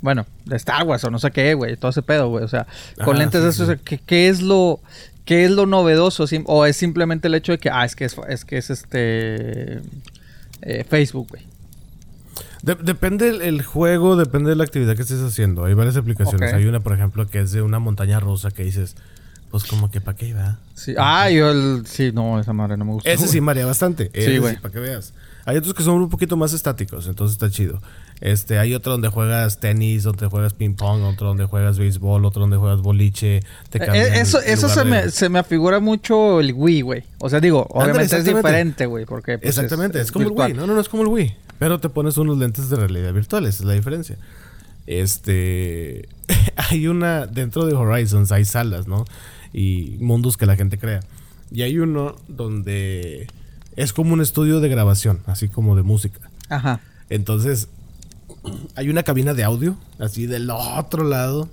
bueno, 0.00 0.24
de 0.44 0.56
Star 0.56 0.84
Wars 0.84 1.04
o 1.04 1.10
no 1.10 1.18
sé 1.18 1.30
qué, 1.32 1.54
güey, 1.54 1.76
todo 1.76 1.90
ese 1.90 2.02
pedo, 2.02 2.28
güey. 2.28 2.44
O 2.44 2.48
sea, 2.48 2.66
con 3.04 3.16
Ah, 3.16 3.18
lentes 3.18 3.42
de 3.42 3.52
sí, 3.52 3.56
esos, 3.62 3.66
sí. 3.66 3.72
o 3.72 3.76
sea, 3.76 3.84
¿qué, 3.84 3.98
qué 3.98 4.28
es 4.28 4.40
lo... 4.42 4.80
¿Qué 5.26 5.44
es 5.44 5.50
lo 5.50 5.66
novedoso? 5.66 6.24
¿O 6.44 6.66
es 6.66 6.76
simplemente 6.76 7.26
el 7.26 7.34
hecho 7.34 7.50
de 7.50 7.58
que, 7.58 7.68
ah, 7.68 7.84
es 7.84 7.96
que 7.96 8.04
es, 8.04 8.14
es 8.28 8.44
que 8.44 8.58
es 8.58 8.70
este... 8.70 9.80
eh, 10.62 10.84
Facebook, 10.88 11.26
güey. 11.30 11.42
De- 12.62 12.74
depende 12.76 13.28
el, 13.28 13.42
el 13.42 13.62
juego, 13.62 14.16
depende 14.16 14.50
de 14.50 14.56
la 14.56 14.64
actividad 14.64 14.96
que 14.96 15.02
estés 15.02 15.20
haciendo. 15.20 15.64
Hay 15.64 15.74
varias 15.74 15.96
aplicaciones. 15.96 16.52
Hay 16.52 16.66
una, 16.66 16.80
por 16.80 16.92
ejemplo, 16.92 17.26
que 17.26 17.40
es 17.40 17.52
de 17.52 17.62
una 17.62 17.78
montaña 17.78 18.20
rusa 18.20 18.50
que 18.50 18.64
dices, 18.64 18.96
pues 19.50 19.64
como 19.64 19.90
que 19.90 20.00
para 20.00 20.16
qué 20.16 20.34
va. 20.34 20.58
Sí. 20.74 20.94
Ah, 20.98 21.30
yo 21.30 21.50
el... 21.50 21.84
Sí, 21.86 22.10
no, 22.12 22.38
esa 22.40 22.52
madre 22.52 22.76
no 22.76 22.84
me 22.84 22.92
gusta. 22.92 23.10
Ese 23.10 23.28
sí 23.28 23.40
marea 23.40 23.66
bastante. 23.66 24.10
Ese 24.12 24.38
güey. 24.38 24.56
para 24.60 24.72
que 24.72 24.80
veas. 24.80 25.12
Hay 25.44 25.56
otros 25.56 25.74
que 25.74 25.82
son 25.82 25.94
un 26.02 26.08
poquito 26.08 26.36
más 26.36 26.52
estáticos, 26.52 27.06
entonces 27.06 27.34
está 27.34 27.48
chido. 27.50 27.80
Este, 28.20 28.58
hay 28.58 28.74
otro 28.74 28.92
donde 28.92 29.08
juegas 29.08 29.60
tenis, 29.60 30.02
donde 30.02 30.26
juegas 30.26 30.54
ping 30.54 30.74
pong, 30.74 31.02
otro 31.02 31.28
donde 31.28 31.44
juegas 31.44 31.78
béisbol, 31.78 32.24
otro 32.24 32.40
donde 32.40 32.56
juegas 32.56 32.80
boliche. 32.80 33.42
Te 33.70 33.78
Eh, 33.78 33.86
cambian 33.86 34.14
eso 34.14 34.40
eso 34.40 34.68
se, 34.68 34.84
me, 34.84 35.10
se 35.10 35.28
me 35.28 35.38
afigura 35.38 35.80
mucho 35.80 36.40
el 36.40 36.54
Wii, 36.54 36.80
güey. 36.80 37.04
O 37.18 37.28
sea, 37.28 37.40
digo, 37.40 37.66
obviamente 37.70 38.16
es 38.16 38.24
diferente, 38.24 38.86
güey, 38.86 39.04
porque... 39.04 39.38
pues, 39.38 39.56
Exactamente, 39.56 40.00
es, 40.00 40.10
como 40.10 40.26
virtual. 40.26 40.50
el 40.50 40.56
Wii. 40.56 40.60
No, 40.60 40.66
no, 40.66 40.74
no 40.74 40.80
es 40.80 40.88
como 40.88 41.02
el 41.02 41.08
Wii. 41.08 41.36
Pero 41.58 41.78
te 41.78 41.88
pones 41.88 42.16
unos 42.16 42.38
lentes 42.38 42.70
de 42.70 42.76
realidad 42.76 43.12
virtual, 43.12 43.44
esa 43.46 43.62
es 43.62 43.66
la 43.66 43.74
diferencia. 43.74 44.16
Este. 44.86 46.08
hay 46.56 46.86
una. 46.88 47.26
Dentro 47.26 47.66
de 47.66 47.74
Horizons 47.74 48.32
hay 48.32 48.44
salas, 48.44 48.86
¿no? 48.86 49.04
Y 49.52 49.96
mundos 50.00 50.36
que 50.36 50.46
la 50.46 50.56
gente 50.56 50.78
crea. 50.78 51.00
Y 51.50 51.62
hay 51.62 51.78
uno 51.78 52.16
donde. 52.28 53.26
Es 53.74 53.92
como 53.92 54.14
un 54.14 54.20
estudio 54.20 54.60
de 54.60 54.68
grabación, 54.68 55.20
así 55.26 55.48
como 55.48 55.76
de 55.76 55.82
música. 55.82 56.30
Ajá. 56.48 56.80
Entonces, 57.10 57.68
hay 58.74 58.88
una 58.88 59.02
cabina 59.02 59.34
de 59.34 59.44
audio, 59.44 59.76
así 59.98 60.26
del 60.26 60.50
otro 60.50 61.04
lado. 61.04 61.48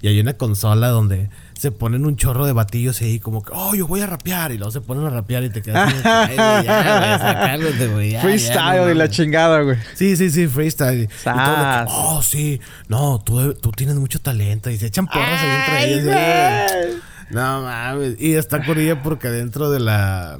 Y 0.00 0.08
hay 0.08 0.20
una 0.20 0.34
consola 0.34 0.88
donde 0.88 1.30
se 1.58 1.72
ponen 1.72 2.04
un 2.04 2.16
chorro 2.16 2.44
de 2.44 2.52
batillos 2.52 3.00
ahí, 3.00 3.18
como 3.20 3.42
que, 3.42 3.52
oh, 3.54 3.74
yo 3.74 3.86
voy 3.86 4.02
a 4.02 4.06
rapear. 4.06 4.52
Y 4.52 4.58
luego 4.58 4.70
se 4.70 4.82
ponen 4.82 5.06
a 5.06 5.08
rapear 5.10 5.44
y 5.44 5.48
te 5.50 5.62
quedas 5.62 5.90
como 5.94 6.02
que, 6.02 6.08
"Ay, 6.08 6.36
güey, 6.36 6.64
ya, 6.66 6.98
güey, 6.98 7.18
sacálate, 7.18 7.86
güey, 7.88 8.10
ya, 8.10 8.16
ya, 8.18 8.22
Freestyle 8.22 8.82
y 8.82 8.88
la 8.88 9.04
mames". 9.04 9.10
chingada, 9.10 9.60
güey. 9.62 9.78
Sí, 9.94 10.14
sí, 10.16 10.28
sí, 10.30 10.46
freestyle. 10.46 11.04
Y 11.04 11.06
todo 11.06 11.34
que, 11.34 11.86
oh, 11.88 12.22
sí, 12.22 12.60
no, 12.88 13.22
tú, 13.24 13.54
tú 13.54 13.70
tienes 13.72 13.96
mucho 13.96 14.20
talento. 14.20 14.68
Y 14.68 14.76
se 14.76 14.86
echan 14.88 15.06
porras 15.06 15.40
ahí 15.40 15.92
entre 15.92 15.94
ellos. 15.94 17.02
No 17.30 17.62
mames. 17.62 18.16
Y 18.20 18.34
está 18.34 18.60
ella 18.78 19.02
porque 19.02 19.28
dentro 19.28 19.70
de 19.70 19.80
la. 19.80 20.36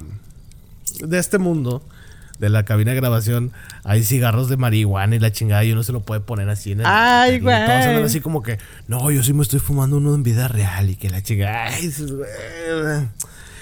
De 0.99 1.17
este 1.17 1.39
mundo, 1.39 1.81
de 2.39 2.49
la 2.49 2.63
cabina 2.63 2.91
de 2.91 2.97
grabación, 2.97 3.51
hay 3.83 4.03
cigarros 4.03 4.49
de 4.49 4.57
marihuana 4.57 5.15
y 5.15 5.19
la 5.19 5.31
chingada. 5.31 5.63
Y 5.63 5.71
uno 5.71 5.83
se 5.83 5.91
lo 5.91 6.01
puede 6.01 6.21
poner 6.21 6.49
así 6.49 6.71
en 6.71 6.81
el. 6.81 6.85
Ay, 6.85 7.39
todos 7.39 7.43
güey. 7.43 7.55
andan 7.55 8.03
así 8.03 8.21
como 8.21 8.41
que, 8.41 8.57
no, 8.87 9.11
yo 9.11 9.23
sí 9.23 9.33
me 9.33 9.43
estoy 9.43 9.59
fumando 9.59 9.97
uno 9.97 10.15
en 10.15 10.23
vida 10.23 10.47
real 10.47 10.89
y 10.89 10.95
que 10.95 11.09
la 11.09 11.21
chingada. 11.21 11.67
Ay. 11.67 11.91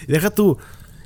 Y 0.08 0.12
deja 0.12 0.30
tú. 0.30 0.58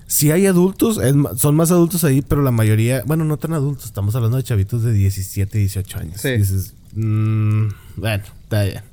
Si 0.09 0.31
hay 0.31 0.45
adultos, 0.45 1.01
son 1.35 1.55
más 1.55 1.69
adultos 1.69 2.05
ahí, 2.05 2.21
pero 2.21 2.41
la 2.41 2.51
mayoría, 2.51 3.03
bueno, 3.05 3.25
no 3.25 3.35
tan 3.35 3.51
adultos, 3.51 3.87
estamos 3.87 4.15
hablando 4.15 4.37
de 4.37 4.43
chavitos 4.43 4.81
de 4.81 4.93
17, 4.93 5.57
18 5.57 5.99
años. 5.99 6.21
Sí. 6.21 6.29
Dices, 6.31 6.73
mm, 6.93 7.67
bueno, 7.97 8.23
está 8.43 8.63
bien. 8.63 8.83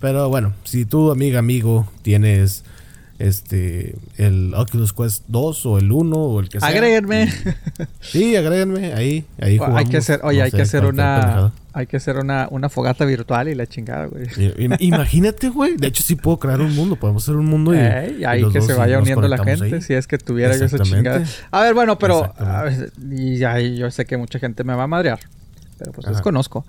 Pero 0.00 0.28
bueno, 0.28 0.52
si 0.64 0.84
tú, 0.84 1.10
amiga, 1.10 1.38
amigo, 1.38 1.90
tienes 2.02 2.62
este 3.24 3.94
el 4.18 4.52
Oculus 4.54 4.92
Quest 4.92 5.24
2 5.28 5.66
o 5.66 5.78
el 5.78 5.90
1 5.90 6.16
o 6.16 6.40
el 6.40 6.48
que 6.48 6.60
sea. 6.60 6.68
Agréguenme. 6.68 7.32
Sí, 8.00 8.36
agréguenme 8.36 8.92
ahí, 8.92 9.24
ahí 9.40 9.56
jugamos. 9.56 9.78
hay 9.78 9.86
que 9.86 9.96
hacer, 9.96 10.20
oye, 10.22 10.38
no 10.38 10.44
hay 10.44 10.50
sé, 10.50 10.56
que 10.58 10.62
hacer 10.62 10.84
una, 10.84 11.52
hay 11.72 11.86
que 11.86 11.96
hacer 11.96 12.18
una, 12.18 12.48
una 12.50 12.68
fogata 12.68 13.04
virtual 13.04 13.48
y 13.48 13.54
la 13.54 13.66
chingada, 13.66 14.06
güey. 14.06 14.26
Imagínate, 14.78 15.48
güey. 15.48 15.76
De 15.76 15.88
hecho, 15.88 16.02
sí 16.02 16.16
puedo 16.16 16.38
crear 16.38 16.60
un 16.60 16.74
mundo. 16.74 16.96
Podemos 16.96 17.22
hacer 17.22 17.36
un 17.36 17.46
mundo 17.46 17.74
y, 17.74 17.78
y 17.78 18.24
ahí 18.24 18.44
que 18.52 18.60
se 18.60 18.74
vaya 18.74 18.98
uniendo 18.98 19.26
la 19.26 19.42
gente, 19.42 19.76
ahí. 19.76 19.82
si 19.82 19.94
es 19.94 20.06
que 20.06 20.18
tuviera 20.18 20.56
yo 20.56 20.66
esa 20.66 20.78
chingada. 20.78 21.24
A 21.50 21.62
ver, 21.62 21.74
bueno, 21.74 21.98
pero 21.98 22.32
ver, 22.38 22.92
y 23.10 23.42
ahí 23.44 23.76
yo 23.76 23.90
sé 23.90 24.04
que 24.04 24.16
mucha 24.16 24.38
gente 24.38 24.64
me 24.64 24.74
va 24.74 24.84
a 24.84 24.88
madrear, 24.88 25.20
pero 25.78 25.92
pues 25.92 26.06
Ajá. 26.06 26.14
desconozco. 26.14 26.64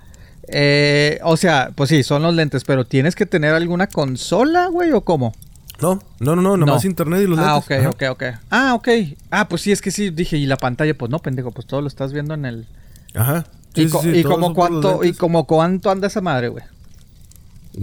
Eh, 0.48 1.18
o 1.24 1.36
sea, 1.36 1.72
pues 1.74 1.90
sí, 1.90 2.02
son 2.02 2.22
los 2.22 2.34
lentes, 2.34 2.64
pero 2.64 2.86
¿tienes 2.86 3.14
que 3.14 3.26
tener 3.26 3.52
alguna 3.52 3.88
consola, 3.88 4.68
güey, 4.68 4.92
o 4.92 5.02
cómo? 5.02 5.34
No, 5.80 6.00
no, 6.20 6.36
no, 6.36 6.42
no, 6.42 6.56
nomás 6.56 6.84
internet 6.84 7.22
y 7.22 7.26
los 7.26 7.38
Ah, 7.38 7.56
ok, 7.56 7.70
Ajá. 7.72 7.90
ok, 7.90 8.02
ok. 8.10 8.22
Ah, 8.50 8.74
ok. 8.74 8.88
Ah, 9.30 9.48
pues 9.48 9.62
sí, 9.62 9.72
es 9.72 9.82
que 9.82 9.90
sí, 9.90 10.10
dije, 10.10 10.36
y 10.38 10.46
la 10.46 10.56
pantalla, 10.56 10.96
pues 10.96 11.10
no, 11.10 11.18
pendejo, 11.18 11.50
pues 11.50 11.66
todo 11.66 11.82
lo 11.82 11.88
estás 11.88 12.12
viendo 12.12 12.34
en 12.34 12.44
el... 12.46 12.66
Ajá. 13.14 13.46
¿Y, 13.74 13.84
Sí, 13.84 13.88
co- 13.90 14.00
sí, 14.02 14.12
sí, 14.12 14.18
y 14.20 14.22
todos 14.22 14.36
como 14.36 14.54
cuánto, 14.54 15.04
y 15.04 15.12
como 15.12 15.46
cuánto 15.46 15.90
anda 15.90 16.06
esa 16.06 16.22
madre, 16.22 16.48
güey? 16.48 16.64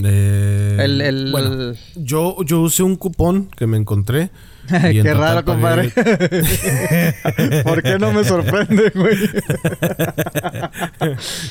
Eh, 0.04 0.78
El- 0.80 1.02
el- 1.02 1.32
bueno, 1.32 1.74
yo, 1.96 2.38
yo 2.44 2.62
usé 2.62 2.82
un 2.84 2.96
cupón 2.96 3.50
que 3.56 3.68
me 3.68 3.78
encontré. 3.78 4.32
Qué 4.70 5.14
raro, 5.14 5.44
compadre. 5.44 5.90
¿Por 7.64 7.84
qué 7.84 7.98
no 8.00 8.14
me 8.14 8.24
sorprende, 8.24 8.92
güey? 8.96 9.18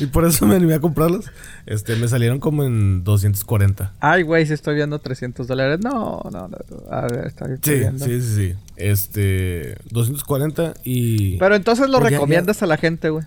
y 0.01 0.07
por 0.07 0.25
eso 0.25 0.47
me 0.47 0.57
animé 0.57 0.75
a 0.75 0.81
comprarlos. 0.81 1.27
Este, 1.67 1.97
me 1.97 2.09
salieron 2.09 2.41
como 2.41 2.65
en 2.65 3.05
240. 3.05 3.93
Ay, 4.01 4.23
güey, 4.23 4.47
si 4.47 4.55
estoy 4.55 4.75
viendo 4.77 4.99
300 4.99 5.47
dólares. 5.47 5.81
No, 5.83 6.23
no, 6.33 6.49
no. 6.49 6.57
A 6.91 7.03
ver, 7.03 7.27
estoy 7.27 7.57
Sí, 7.63 7.75
viendo. 7.75 8.05
sí, 8.05 8.21
sí, 8.21 8.35
sí. 8.35 8.55
Este, 8.77 9.77
240 9.91 10.75
y... 10.85 11.37
Pero 11.39 11.55
entonces 11.55 11.89
lo 11.89 12.01
Pues 12.01 12.11
ya- 12.11 12.17
recomiendas 12.19 12.63
a 12.63 12.67
la 12.67 12.77
gente, 12.77 13.11
güey. 13.11 13.25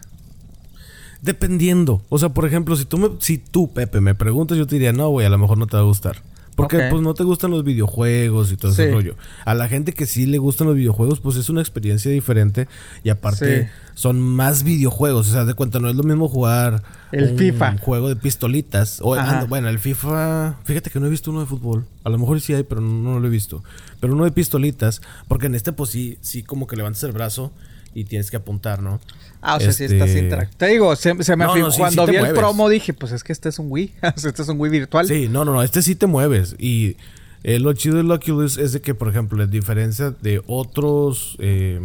Dependiendo. 1.21 2.01
O 2.09 2.19
sea, 2.19 2.29
por 2.29 2.45
ejemplo, 2.45 2.75
si 2.75 2.85
tú, 2.85 2.97
me, 2.97 3.09
si 3.19 3.37
tú, 3.37 3.73
Pepe, 3.73 4.01
me 4.01 4.15
preguntas, 4.15 4.57
yo 4.57 4.67
te 4.67 4.75
diría, 4.75 4.93
no, 4.93 5.09
güey, 5.09 5.25
a 5.25 5.29
lo 5.29 5.37
mejor 5.37 5.57
no 5.57 5.67
te 5.67 5.77
va 5.77 5.83
a 5.83 5.85
gustar. 5.85 6.17
Porque 6.55 6.87
pues 6.89 7.01
no 7.01 7.13
te 7.13 7.23
gustan 7.23 7.51
los 7.51 7.63
videojuegos 7.65 8.51
y 8.51 8.55
todo 8.57 8.71
ese 8.71 8.89
rollo. 8.91 9.15
A 9.43 9.53
la 9.53 9.67
gente 9.67 9.91
que 9.93 10.05
sí 10.05 10.25
le 10.25 10.37
gustan 10.37 10.67
los 10.67 10.75
videojuegos, 10.77 11.19
pues 11.19 11.35
es 11.35 11.49
una 11.49 11.59
experiencia 11.61 12.09
diferente. 12.11 12.67
Y 13.03 13.09
aparte, 13.09 13.63
Sí. 13.63 13.69
son 13.93 14.21
más 14.21 14.63
videojuegos. 14.63 15.27
O 15.27 15.31
sea, 15.33 15.43
de 15.43 15.53
cuenta, 15.53 15.79
no 15.79 15.89
es 15.89 15.95
lo 15.95 16.03
mismo 16.03 16.29
jugar 16.29 16.81
El 17.11 17.31
un 17.31 17.37
FIFA. 17.37 17.77
juego 17.79 18.07
de 18.07 18.15
pistolitas. 18.15 18.99
O, 19.01 19.15
Ajá. 19.15 19.31
anda, 19.39 19.45
bueno, 19.47 19.67
el 19.67 19.79
FIFA. 19.79 20.59
Fíjate 20.63 20.89
que 20.89 20.99
no 21.01 21.07
he 21.07 21.09
visto 21.09 21.29
uno 21.29 21.41
de 21.41 21.45
fútbol. 21.45 21.85
A 22.05 22.09
lo 22.09 22.17
mejor 22.17 22.39
sí 22.39 22.53
hay, 22.53 22.63
pero 22.63 22.79
no, 22.79 22.87
no 23.13 23.19
lo 23.19 23.27
he 23.27 23.29
visto. 23.29 23.61
Pero 23.99 24.13
uno 24.13 24.23
de 24.23 24.31
pistolitas. 24.31 25.01
Porque 25.27 25.47
en 25.47 25.55
este, 25.55 25.73
pues 25.73 25.89
sí, 25.89 26.17
sí, 26.21 26.41
como 26.41 26.67
que 26.67 26.77
levantas 26.77 27.03
el 27.03 27.11
brazo 27.11 27.51
y 27.95 28.03
tienes 28.03 28.29
que 28.29 28.37
apuntar, 28.37 28.83
¿no? 28.83 28.99
Ah, 29.41 29.55
o 29.55 29.59
sea, 29.59 29.71
sí 29.71 29.85
Este- 29.85 29.95
estás 29.97 30.09
interactuando. 30.15 30.57
Te 30.57 30.67
digo, 30.67 30.95
se, 30.95 31.23
se 31.23 31.35
me 31.35 31.45
No, 31.45 31.53
afig- 31.55 31.59
no, 31.61 31.71
sí, 31.71 31.77
cuando 31.79 32.05
sí 32.05 32.11
vi 32.11 32.17
el 32.17 32.33
promo 32.33 32.69
dije, 32.69 32.93
pues 32.93 33.11
es 33.11 33.23
que 33.23 33.31
este 33.33 33.49
es 33.49 33.57
un 33.57 33.67
Wii. 33.71 33.93
Este 34.15 34.41
es 34.41 34.47
un 34.49 34.59
Wii 34.59 34.71
virtual. 34.71 35.07
Sí, 35.07 35.27
no, 35.29 35.43
no, 35.45 35.53
no. 35.53 35.63
Este 35.63 35.81
sí 35.81 35.95
te 35.95 36.05
mueves. 36.05 36.55
Y 36.59 36.97
eh, 37.43 37.59
lo 37.59 37.73
chido 37.73 37.97
del 37.97 38.11
Oculus 38.11 38.57
es 38.57 38.73
de 38.73 38.81
que, 38.81 38.93
por 38.93 39.07
ejemplo, 39.07 39.41
en 39.43 39.49
diferencia 39.49 40.11
de 40.11 40.41
otros 40.47 41.35
eh, 41.39 41.79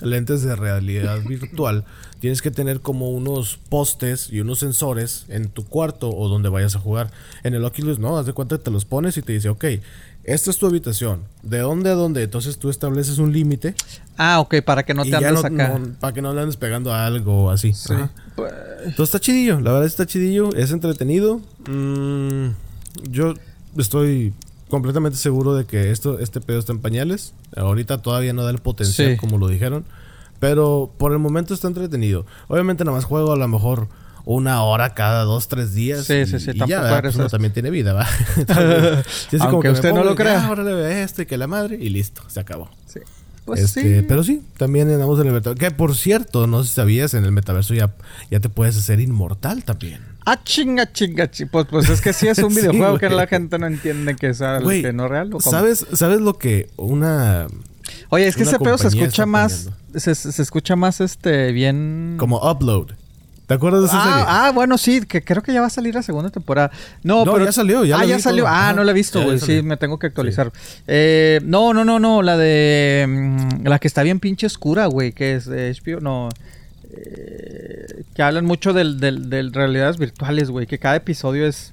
lentes 0.00 0.42
de 0.42 0.56
realidad 0.56 1.20
virtual, 1.26 1.84
tienes 2.20 2.42
que 2.42 2.50
tener 2.50 2.80
como 2.80 3.10
unos 3.10 3.58
postes 3.68 4.28
y 4.32 4.40
unos 4.40 4.58
sensores 4.60 5.26
en 5.28 5.48
tu 5.48 5.64
cuarto 5.64 6.10
o 6.10 6.28
donde 6.28 6.48
vayas 6.48 6.74
a 6.76 6.78
jugar. 6.80 7.10
En 7.44 7.54
el 7.54 7.64
Oculus, 7.64 7.98
no, 7.98 8.16
haz 8.18 8.26
de 8.26 8.32
cuenta 8.32 8.56
que 8.58 8.64
te 8.64 8.70
los 8.70 8.84
pones 8.84 9.16
y 9.18 9.22
te 9.22 9.32
dice, 9.34 9.48
ok, 9.50 9.64
esta 10.32 10.50
es 10.50 10.58
tu 10.58 10.66
habitación. 10.66 11.20
¿De 11.42 11.58
dónde 11.58 11.90
a 11.90 11.94
dónde? 11.94 12.22
Entonces 12.22 12.58
tú 12.58 12.70
estableces 12.70 13.18
un 13.18 13.32
límite. 13.32 13.74
Ah, 14.16 14.40
ok, 14.40 14.56
para 14.64 14.82
que 14.84 14.94
no 14.94 15.04
te 15.04 15.14
andes 15.16 15.32
no- 15.32 15.38
acá. 15.40 15.78
no- 15.78 15.94
para 16.00 16.12
que 16.12 16.22
no 16.22 16.32
le 16.34 16.40
andes 16.40 16.56
pegando 16.56 16.92
a 16.92 17.06
algo 17.06 17.44
o 17.44 17.50
así. 17.50 17.72
Ajá. 17.90 18.10
Entonces 18.84 19.00
está 19.04 19.20
chidillo, 19.20 19.60
la 19.60 19.72
verdad 19.72 19.86
está 19.86 20.06
chidillo, 20.06 20.54
es 20.54 20.70
entretenido. 20.72 21.40
Mm, 21.68 22.48
yo 23.10 23.34
estoy 23.76 24.34
completamente 24.68 25.16
seguro 25.18 25.54
de 25.54 25.64
que 25.64 25.90
esto, 25.90 26.18
este 26.18 26.40
pedo 26.40 26.58
está 26.58 26.72
en 26.72 26.80
pañales. 26.80 27.32
Ahorita 27.56 27.98
todavía 27.98 28.32
no 28.32 28.44
da 28.44 28.50
el 28.50 28.58
potencial 28.58 29.12
Sí. 29.12 29.16
como 29.16 29.38
lo 29.38 29.48
dijeron. 29.48 29.84
Pero 30.40 30.92
por 30.98 31.12
el 31.12 31.18
momento 31.18 31.52
está 31.54 31.66
entretenido. 31.68 32.24
Obviamente 32.48 32.84
nada 32.84 32.96
más 32.96 33.04
juego 33.04 33.32
a 33.32 33.36
lo 33.36 33.48
mejor 33.48 33.88
una 34.30 34.62
hora 34.62 34.92
cada 34.92 35.24
dos, 35.24 35.48
tres 35.48 35.72
días. 35.72 36.04
Sí, 36.04 36.12
y, 36.12 36.26
sí, 36.26 36.38
sí, 36.38 36.50
y 36.50 36.58
tampoco 36.58 36.68
ya, 36.68 37.00
Pues 37.00 37.16
uno 37.16 37.28
también 37.30 37.52
tiene 37.54 37.70
vida, 37.70 37.94
¿va? 37.94 38.06
Como 39.38 39.60
que 39.60 39.68
me 39.68 39.74
usted 39.74 39.92
no 39.92 40.04
lo 40.04 40.14
crea. 40.14 40.44
"Ah, 40.46 40.50
órale, 40.50 40.74
ve 40.74 41.02
esto 41.02 41.22
y 41.22 41.26
que 41.26 41.38
la 41.38 41.46
madre 41.46 41.78
y 41.80 41.88
listo, 41.88 42.22
se 42.28 42.38
acabó. 42.38 42.68
Sí. 42.86 43.00
Pues 43.46 43.60
Este, 43.60 44.00
sí. 44.00 44.04
Pero 44.06 44.22
sí, 44.22 44.42
también 44.58 44.90
andamos 44.90 45.18
en 45.20 45.28
el 45.28 45.32
metaverso. 45.32 45.58
Que 45.58 45.70
por 45.70 45.96
cierto, 45.96 46.46
no 46.46 46.62
sé 46.62 46.68
si 46.68 46.74
sabías, 46.74 47.14
en 47.14 47.24
el 47.24 47.32
metaverso 47.32 47.72
ya, 47.72 47.94
ya 48.30 48.40
te 48.40 48.50
puedes 48.50 48.76
hacer 48.76 49.00
inmortal 49.00 49.64
también. 49.64 50.02
Ah, 50.26 50.38
chinga, 50.44 50.92
chinga, 50.92 51.30
chi- 51.30 51.46
Pues, 51.46 51.64
pues 51.70 51.88
es 51.88 52.02
que 52.02 52.12
sí 52.12 52.28
es 52.28 52.38
un 52.40 52.50
Sí, 52.54 52.60
videojuego 52.60 52.98
que 52.98 53.08
la 53.08 53.26
gente 53.26 53.58
no 53.58 53.66
entiende 53.66 54.14
que 54.14 54.28
es 54.28 54.42
algo 54.42 54.68
que 54.68 54.92
no 54.92 55.04
es 55.06 55.10
real. 55.10 55.28
¿o 55.32 55.38
cómo? 55.38 55.50
¿sabes, 55.50 55.86
¿sabes 55.94 56.20
lo 56.20 56.36
que 56.36 56.68
una... 56.76 57.46
Oye, 58.10 58.26
es 58.26 58.36
que 58.36 58.42
ese 58.42 58.58
pedo 58.58 58.76
se 58.76 58.88
escucha 58.88 59.24
más. 59.24 59.70
Se, 59.94 60.14
se 60.14 60.42
escucha 60.42 60.76
más 60.76 61.00
este 61.00 61.50
bien. 61.52 62.16
como 62.18 62.36
upload? 62.46 62.88
¿Te 63.48 63.54
acuerdas 63.54 63.80
de 63.80 63.86
esa 63.88 64.02
serie? 64.04 64.24
Ah, 64.26 64.46
ah, 64.46 64.52
bueno, 64.52 64.78
sí, 64.78 65.00
que 65.00 65.24
creo 65.24 65.42
que 65.42 65.52
ya 65.52 65.60
va 65.62 65.66
a 65.66 65.70
salir 65.70 65.94
la 65.94 66.02
segunda 66.02 66.28
temporada. 66.30 66.70
No, 67.02 67.24
No, 67.24 67.32
pero 67.32 67.46
ya 67.46 67.52
salió, 67.52 67.84
ya 67.84 67.98
Ah, 67.98 68.04
ya 68.04 68.18
salió. 68.20 68.44
todo. 68.44 68.52
Ah, 68.54 68.72
no 68.74 68.84
la 68.84 68.90
he 68.92 68.94
visto, 68.94 69.22
güey. 69.24 69.40
Sí, 69.40 69.62
me 69.62 69.76
tengo 69.78 69.98
que 69.98 70.06
actualizar. 70.06 70.52
Eh, 70.86 71.40
no, 71.44 71.72
no, 71.72 71.84
no, 71.84 71.98
no, 71.98 72.22
la 72.22 72.36
de 72.36 73.06
mm, 73.08 73.66
la 73.66 73.78
que 73.78 73.88
está 73.88 74.02
bien 74.02 74.20
pinche 74.20 74.46
oscura, 74.46 74.84
güey, 74.86 75.12
que 75.12 75.34
es 75.34 75.46
de 75.46 75.74
HBO, 75.74 76.00
no. 76.00 76.28
eh, 76.90 78.04
que 78.14 78.22
hablan 78.22 78.44
mucho 78.44 78.72
del, 78.72 79.00
del, 79.00 79.30
del 79.30 79.52
realidades 79.52 79.96
virtuales, 79.98 80.50
güey, 80.50 80.66
que 80.66 80.78
cada 80.78 80.96
episodio 80.96 81.46
es 81.46 81.72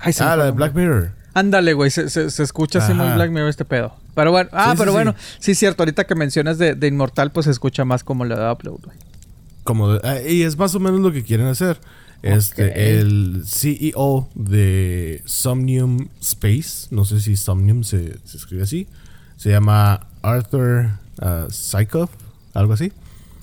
Ay, 0.00 0.12
ah, 0.20 0.36
la 0.36 0.44
de 0.44 0.50
Black. 0.50 0.74
Mirror. 0.74 1.10
Ándale, 1.32 1.72
güey, 1.72 1.90
se, 1.90 2.08
se, 2.10 2.30
se 2.30 2.42
escucha 2.42 2.80
así 2.80 2.92
muy. 2.94 3.08
Black 3.14 3.30
Mirror 3.30 3.48
este 3.48 3.64
pedo. 3.64 3.94
Pero 4.14 4.30
bueno, 4.30 4.48
ah, 4.52 4.64
Sí, 4.66 4.70
sí, 4.72 4.76
pero 4.78 4.90
sí. 4.90 4.94
bueno, 4.94 5.14
sí 5.38 5.52
es 5.52 5.58
cierto, 5.58 5.82
ahorita 5.82 6.04
que 6.04 6.14
mencionas 6.14 6.58
de, 6.58 6.74
de 6.74 6.86
Inmortal, 6.86 7.30
pues 7.32 7.44
se 7.44 7.50
escucha 7.52 7.84
más 7.84 8.04
como 8.04 8.24
la 8.24 8.36
de 8.38 8.50
Upload, 8.52 8.80
güey. 8.84 8.96
Como 9.66 9.92
de- 9.92 10.00
ah, 10.08 10.20
y 10.26 10.42
es 10.42 10.56
más 10.56 10.74
o 10.74 10.80
menos 10.80 11.00
lo 11.00 11.12
que 11.12 11.22
quieren 11.22 11.46
hacer. 11.48 11.78
Este, 12.22 12.98
el 12.98 13.42
CEO 13.46 14.28
de 14.34 15.22
Somnium 15.26 16.08
Space, 16.20 16.88
no 16.90 17.04
sé 17.04 17.20
si 17.20 17.36
Somnium 17.36 17.84
se, 17.84 18.18
se 18.24 18.36
escribe 18.38 18.62
así, 18.62 18.86
se 19.36 19.50
llama 19.50 20.06
Arthur 20.22 20.92
uh, 21.20 22.08
algo 22.54 22.72
así. 22.72 22.92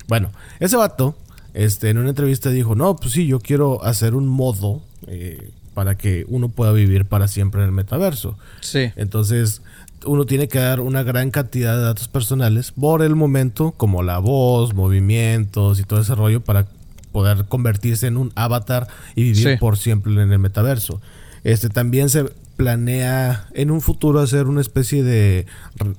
Bueno, 0.08 0.30
ese 0.60 0.76
vato, 0.76 1.16
este, 1.54 1.90
en 1.90 1.98
una 1.98 2.10
entrevista 2.10 2.50
dijo, 2.50 2.74
no, 2.74 2.96
pues 2.96 3.12
sí, 3.12 3.26
yo 3.26 3.38
quiero 3.40 3.82
hacer 3.84 4.14
un 4.14 4.26
modo 4.26 4.82
eh, 5.06 5.50
para 5.72 5.96
que 5.96 6.24
uno 6.28 6.48
pueda 6.48 6.72
vivir 6.72 7.06
para 7.06 7.28
siempre 7.28 7.60
en 7.62 7.66
el 7.68 7.72
metaverso. 7.72 8.36
Sí. 8.60 8.90
Entonces, 8.96 9.62
uno 10.06 10.24
tiene 10.26 10.48
que 10.48 10.58
dar 10.58 10.80
una 10.80 11.02
gran 11.02 11.30
cantidad 11.30 11.76
de 11.76 11.82
datos 11.82 12.08
personales 12.08 12.72
por 12.72 13.02
el 13.02 13.14
momento, 13.16 13.72
como 13.76 14.02
la 14.02 14.18
voz, 14.18 14.74
movimientos 14.74 15.80
y 15.80 15.84
todo 15.84 16.00
ese 16.00 16.14
rollo 16.14 16.40
para 16.42 16.66
poder 17.12 17.44
convertirse 17.46 18.06
en 18.08 18.16
un 18.16 18.32
avatar 18.34 18.88
y 19.14 19.22
vivir 19.22 19.52
Sí. 19.52 19.56
por 19.58 19.76
siempre 19.78 20.12
en 20.12 20.32
el 20.32 20.38
metaverso. 20.38 21.00
Este 21.44 21.68
también 21.68 22.08
se 22.10 22.24
planea 22.56 23.46
en 23.54 23.70
un 23.70 23.80
futuro 23.80 24.20
hacer 24.20 24.46
una 24.46 24.60
especie 24.60 25.02
de 25.02 25.46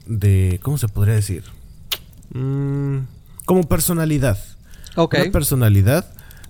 de 0.05 0.59
¿cómo 0.63 0.77
se 0.77 0.87
podría 0.87 1.15
decir? 1.15 1.43
Mm, 2.33 2.99
como 3.45 3.63
personalidad. 3.67 4.37
Ok. 4.95 5.15
Una 5.21 5.31
personalidad 5.31 6.05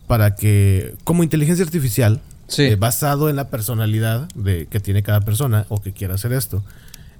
para 0.07 0.35
que 0.35 0.95
como 1.03 1.23
inteligencia 1.23 1.65
artificial 1.65 2.21
Sí. 2.47 2.61
eh, 2.63 2.75
basado 2.75 3.29
en 3.29 3.35
la 3.35 3.49
personalidad 3.49 4.27
de 4.35 4.67
que 4.67 4.79
tiene 4.79 5.01
cada 5.01 5.21
persona 5.21 5.65
o 5.69 5.81
que 5.81 5.93
quiera 5.93 6.13
hacer 6.15 6.31
esto. 6.33 6.63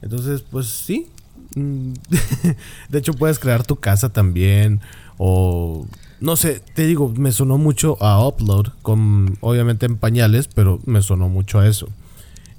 Entonces, 0.05 0.41
pues 0.49 0.67
sí. 0.67 1.07
Mm, 1.55 1.91
De 2.89 2.99
hecho, 2.99 3.13
puedes 3.13 3.37
crear 3.39 3.63
tu 3.65 3.75
casa 3.75 4.09
también. 4.13 4.79
O 5.17 5.85
no 6.21 6.35
sé, 6.37 6.61
te 6.73 6.85
digo, 6.85 7.09
me 7.17 7.31
sonó 7.33 7.57
mucho 7.57 8.01
a 8.01 8.25
Upload, 8.25 8.67
con, 8.81 9.37
obviamente 9.41 9.85
en 9.85 9.97
pañales, 9.97 10.47
pero 10.47 10.79
me 10.85 11.01
sonó 11.01 11.27
mucho 11.27 11.59
a 11.59 11.67
eso. 11.67 11.89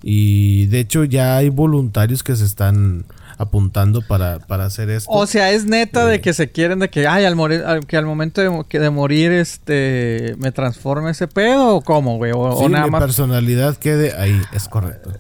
Y 0.03 0.67
de 0.67 0.81
hecho, 0.81 1.05
ya 1.05 1.37
hay 1.37 1.49
voluntarios 1.49 2.23
que 2.23 2.37
se 2.37 2.45
están 2.45 3.07
apuntando 3.39 4.03
para, 4.03 4.39
para 4.39 4.65
hacer 4.67 4.89
esto. 4.89 5.11
O 5.11 5.27
sea, 5.27 5.51
es 5.53 5.65
neta 5.67 6.07
de 6.07 6.17
Eh. 6.17 6.21
que 6.21 6.33
se 6.33 6.51
quieren 6.51 6.79
de 6.79 6.89
que, 6.91 7.07
ay, 7.07 7.25
al 7.25 7.35
morir, 7.37 7.63
al- 7.65 7.87
que 7.87 7.97
al 7.97 8.07
momento 8.07 8.41
de, 8.41 8.49
mo- 8.51 8.65
que 8.65 8.79
de 8.79 8.89
morir, 8.91 9.33
este, 9.33 10.35
me 10.39 10.53
transforme 10.53 11.11
ese 11.11 11.27
pedo 11.29 11.77
o 11.77 11.81
cómo, 11.83 12.17
güey, 12.19 12.33
o, 12.33 12.39
o 12.41 12.59
Sí, 12.67 12.69
nada 12.73 12.85
mi 12.87 12.91
más. 12.93 13.03
personalidad 13.03 13.77
quede 13.77 14.15
ahí, 14.17 14.41
es 14.55 14.69
correcto. 14.69 15.13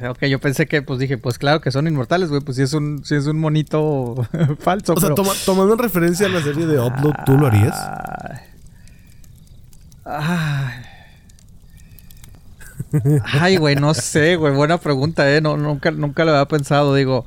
Ok, 0.10 0.24
yo 0.26 0.38
pensé 0.40 0.66
que, 0.66 0.82
pues 0.82 0.98
dije, 0.98 1.18
pues 1.18 1.38
claro 1.38 1.60
que 1.60 1.70
son 1.70 1.86
inmortales, 1.86 2.28
güey, 2.30 2.40
pues 2.40 2.56
si 2.56 2.62
es 2.62 2.72
un, 2.72 3.04
si 3.04 3.14
es 3.14 3.26
un 3.26 3.38
monito 3.38 4.26
falso. 4.60 4.94
O 4.94 5.00
sea, 5.00 5.08
pero- 5.10 5.14
toma- 5.16 5.34
tomando 5.44 5.72
en 5.74 5.78
referencia 5.78 6.26
a 6.26 6.30
la 6.30 6.42
serie 6.42 6.66
de 6.66 6.78
Upload, 6.80 7.14
¿tú 7.24 7.36
lo 7.38 7.46
harías? 7.46 7.74
Ay, 13.24 13.56
güey, 13.56 13.76
no 13.76 13.94
sé, 13.94 14.36
güey. 14.36 14.54
Buena 14.54 14.78
pregunta, 14.78 15.30
¿eh? 15.34 15.40
No, 15.40 15.56
nunca, 15.56 15.90
nunca 15.90 16.24
lo 16.24 16.30
había 16.32 16.46
pensado. 16.46 16.94
Digo, 16.94 17.24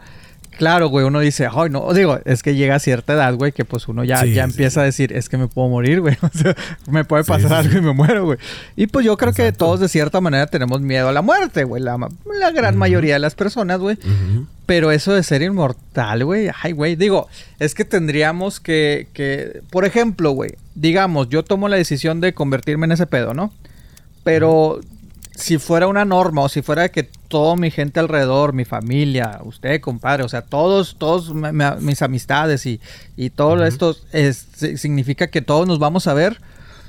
Claro, 0.60 0.89
güey, 0.89 1.05
uno 1.05 1.22
dice, 1.22 1.47
ay, 1.49 1.70
no, 1.70 1.93
digo, 1.93 2.20
es 2.26 2.43
que 2.43 2.53
llega 2.53 2.76
a 2.76 2.80
cierta 2.80 3.14
edad, 3.14 3.34
güey, 3.36 3.53
que 3.53 3.64
pues 3.64 3.88
uno 3.88 4.03
ya, 4.03 4.18
Sí, 4.24 4.34
ya 4.34 4.43
sí, 4.43 4.51
empieza 4.51 4.82
a 4.82 4.84
decir, 4.84 5.14
es 5.14 5.30
que 5.30 5.38
me 5.38 5.47
puedo 5.47 5.70
morir, 5.70 6.01
güey. 6.01 6.18
O 6.22 6.38
sea, 6.38 6.53
me 6.91 7.05
puede 7.05 7.24
pasar 7.24 7.47
sí, 7.64 7.70
algo 7.70 7.78
y 7.78 7.82
me 7.82 7.93
muero, 7.93 8.26
güey. 8.26 8.39
Y 8.76 8.88
pues 8.88 9.05
yo 9.05 9.16
creo 9.16 9.32
que 9.32 9.53
todos 9.53 9.80
de 9.80 9.88
cierta 9.88 10.20
manera 10.20 10.47
tenemos 10.47 10.82
miedo 10.82 11.07
a 11.07 11.14
la 11.14 11.22
muerte, 11.22 11.64
güey. 11.64 11.82
La, 11.82 11.97
gran 12.53 12.76
mayoría 12.76 13.14
de 13.14 13.20
las 13.20 13.36
personas, 13.36 13.80
güey. 13.80 13.97
Pero 14.66 14.91
eso 14.91 15.14
de 15.14 15.24
ser 15.24 15.43
inmortal, 15.43 16.26
güey, 16.26 16.49
ay, 16.62 16.74
güey, 16.74 16.97
digo, 16.97 17.30
es 17.60 17.74
que 17.74 17.86
tendríamos 17.86 18.60
que, 18.60 19.07
que, 19.14 19.62
por 19.72 19.86
ejemplo, 19.86 20.32
güey, 20.32 20.55
digamos, 20.76 21.30
yo 21.30 21.45
tomo 21.45 21.70
la 21.70 21.78
decisión 21.78 22.20
de 22.20 22.34
convertirme 22.34 22.86
en 22.86 22.91
ese 22.91 23.07
pedo, 23.07 23.34
¿no? 23.34 23.53
Pero 24.26 24.82
si 25.36 25.57
fuera 25.57 25.88
una 25.88 26.03
norma 26.03 26.41
o 26.41 26.49
si 26.49 26.62
fuera 26.62 26.89
que 26.89 27.10
toda 27.30 27.55
mi 27.55 27.71
gente 27.71 27.99
alrededor, 28.01 28.51
mi 28.53 28.65
familia, 28.65 29.39
usted, 29.43 29.80
compadre, 29.80 30.23
o 30.23 30.30
sea, 30.30 30.41
todos, 30.41 30.97
todos 30.97 31.34
me- 31.34 31.53
me- 31.53 31.77
mis 31.77 32.01
amistades 32.01 32.65
y, 32.65 32.82
y 33.15 33.30
todo 33.30 33.55
esto 33.65 33.95
es- 34.11 34.47
si- 34.55 34.77
significa 34.77 35.27
que 35.27 35.41
todos 35.41 35.65
nos 35.67 35.80
vamos 35.80 36.07
a 36.07 36.13
ver. 36.13 36.41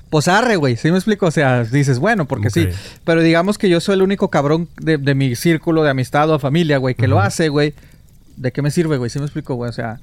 Pues 0.09 0.27
arre, 0.27 0.57
güey, 0.57 0.75
¿sí 0.75 0.91
me 0.91 0.97
explico? 0.97 1.27
O 1.27 1.31
sea, 1.31 1.63
dices, 1.63 2.01
bueno, 2.01 2.27
porque 2.27 2.51
sí. 2.51 2.67
Pero 3.05 3.23
digamos 3.23 3.59
que 3.59 3.69
yo 3.69 3.79
soy 3.81 3.95
el 3.95 4.03
único 4.03 4.29
cabrón 4.29 4.69
de, 4.81 4.99
de 4.99 5.15
mi 5.15 5.37
círculo 5.37 5.85
de 5.85 5.91
amistad 5.91 6.29
o 6.31 6.39
familia, 6.41 6.79
güey, 6.79 6.97
que 6.97 7.07
lo 7.07 7.21
hace, 7.21 7.49
güey. 7.49 7.75
¿De 8.37 8.51
qué 8.51 8.61
me 8.61 8.73
sirve, 8.73 8.97
güey? 8.97 9.09
¿Sí 9.09 9.21
me 9.21 9.27
explico, 9.27 9.55
güey? 9.55 9.71
O 9.71 9.73
sea, 9.73 10.01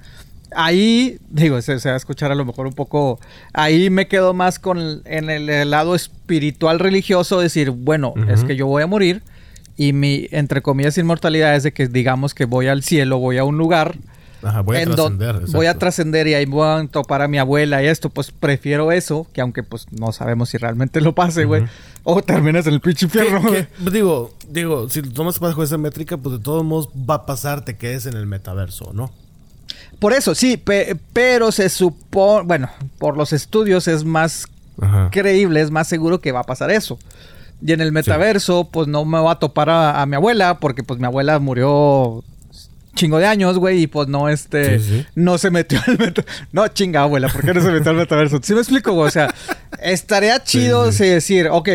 ahí, 0.56 1.18
digo, 1.30 1.62
se, 1.62 1.80
se 1.80 1.90
va 1.90 1.96
a 1.96 1.98
escuchar 1.98 2.32
a 2.32 2.36
lo 2.36 2.46
mejor 2.46 2.68
un 2.68 2.74
poco... 2.74 3.20
Ahí 3.54 3.90
me 3.90 4.08
quedo 4.08 4.34
más 4.34 4.60
con 4.60 5.02
en 5.06 5.30
el, 5.30 5.50
el 5.50 5.70
lado 5.72 5.94
espiritual 5.96 6.80
religioso, 6.80 7.40
decir, 7.42 7.72
bueno, 7.72 8.14
es 8.30 8.44
que 8.44 8.56
yo 8.56 8.66
voy 8.68 8.84
a 8.84 8.88
morir 8.88 9.22
y 9.78 9.94
mi, 9.94 10.28
entre 10.32 10.62
comillas, 10.62 10.98
inmortalidad 10.98 11.56
es 11.56 11.64
de 11.64 11.72
que 11.72 11.88
digamos 11.88 12.34
que 12.34 12.46
voy 12.46 12.68
al 12.68 12.84
cielo, 12.84 13.20
voy 13.20 13.38
a 13.38 13.44
un 13.44 13.58
lugar... 13.58 13.96
Ajá, 14.44 14.62
voy 14.62 14.78
a 14.78 14.86
trascender. 14.86 15.40
voy 15.48 15.66
a 15.66 15.74
trascender 15.80 16.28
y 16.28 16.36
ahí 16.36 16.46
voy 16.46 16.68
a 16.68 16.88
topar 16.88 17.24
a 17.24 17.28
mi 17.28 17.40
abuela 17.40 17.82
y 17.82 17.88
esto, 17.88 18.10
pues 18.12 18.30
prefiero 18.32 18.92
eso, 18.92 19.26
que 19.34 19.42
aunque 19.42 19.64
pues 19.64 19.88
no 19.92 20.12
sabemos 20.12 20.50
si 20.50 20.58
realmente 20.60 21.02
lo 21.02 21.16
pase, 21.16 21.46
güey. 21.46 21.64
O 22.04 22.22
terminas 22.22 22.68
en 22.68 22.76
el 22.76 22.80
pinche 22.80 23.06
infierno, 23.08 23.42
Que- 23.52 23.68
que, 23.68 23.90
digo, 23.90 24.32
digo, 24.48 24.90
si 24.90 25.02
lo 25.02 25.12
tomas 25.12 25.40
bajo 25.40 25.64
esa 25.64 25.80
métrica, 25.80 26.18
pues 26.18 26.38
de 26.38 26.44
todos 26.44 26.64
modos 26.64 26.88
va 26.90 27.16
a 27.16 27.26
pasar, 27.26 27.66
te 27.66 27.78
quedes 27.78 28.06
en 28.06 28.14
el 28.14 28.28
metaverso, 28.28 28.92
¿no? 28.94 29.12
Por 30.00 30.14
eso, 30.14 30.36
sí, 30.36 30.56
pe- 30.58 30.96
pero 31.14 31.52
se 31.52 31.68
supone, 31.70 32.46
bueno, 32.46 32.70
por 33.00 33.18
los 33.18 33.34
estudios 33.34 33.88
es 33.88 34.06
más 34.06 34.46
Ajá. 34.80 35.10
creíble, 35.12 35.62
es 35.62 35.72
más 35.72 35.88
seguro 35.88 36.22
que 36.22 36.32
va 36.32 36.42
a 36.42 36.46
pasar 36.46 36.70
eso. 36.70 37.00
Y 37.66 37.72
en 37.74 37.82
el 37.82 37.92
metaverso, 37.92 38.70
pues 38.72 38.88
no 38.88 39.04
me 39.06 39.20
va 39.20 39.32
a 39.32 39.40
topar 39.40 39.70
a, 39.70 40.02
a 40.02 40.06
mi 40.06 40.16
abuela, 40.16 40.60
porque 40.60 40.84
pues 40.84 41.00
mi 41.00 41.06
abuela 41.08 41.40
murió 41.40 42.24
chingo 42.96 43.20
de 43.20 43.28
años, 43.28 43.58
güey, 43.60 43.84
y 43.84 43.88
pues 43.88 44.08
no, 44.08 44.28
este, 44.30 44.80
Sí, 44.80 44.86
sí. 44.90 45.06
no 45.16 45.38
se 45.38 45.52
metió 45.52 45.80
al 45.88 45.98
metaverso. 46.00 46.24
No, 46.52 46.68
chinga, 46.68 47.02
abuela, 47.04 47.30
¿por 47.30 47.44
qué 47.46 47.54
no 47.54 47.62
se 47.62 47.72
metió 47.72 47.92
al 47.92 47.98
metaverso? 47.98 48.40
¿Sí 48.42 48.54
me 48.54 48.60
explico, 48.60 48.92
güey? 48.94 49.08
O 49.08 49.12
sea, 49.12 49.34
estaría 49.82 50.44
chido 50.44 50.92
decir, 50.92 51.48
ok, 51.52 51.70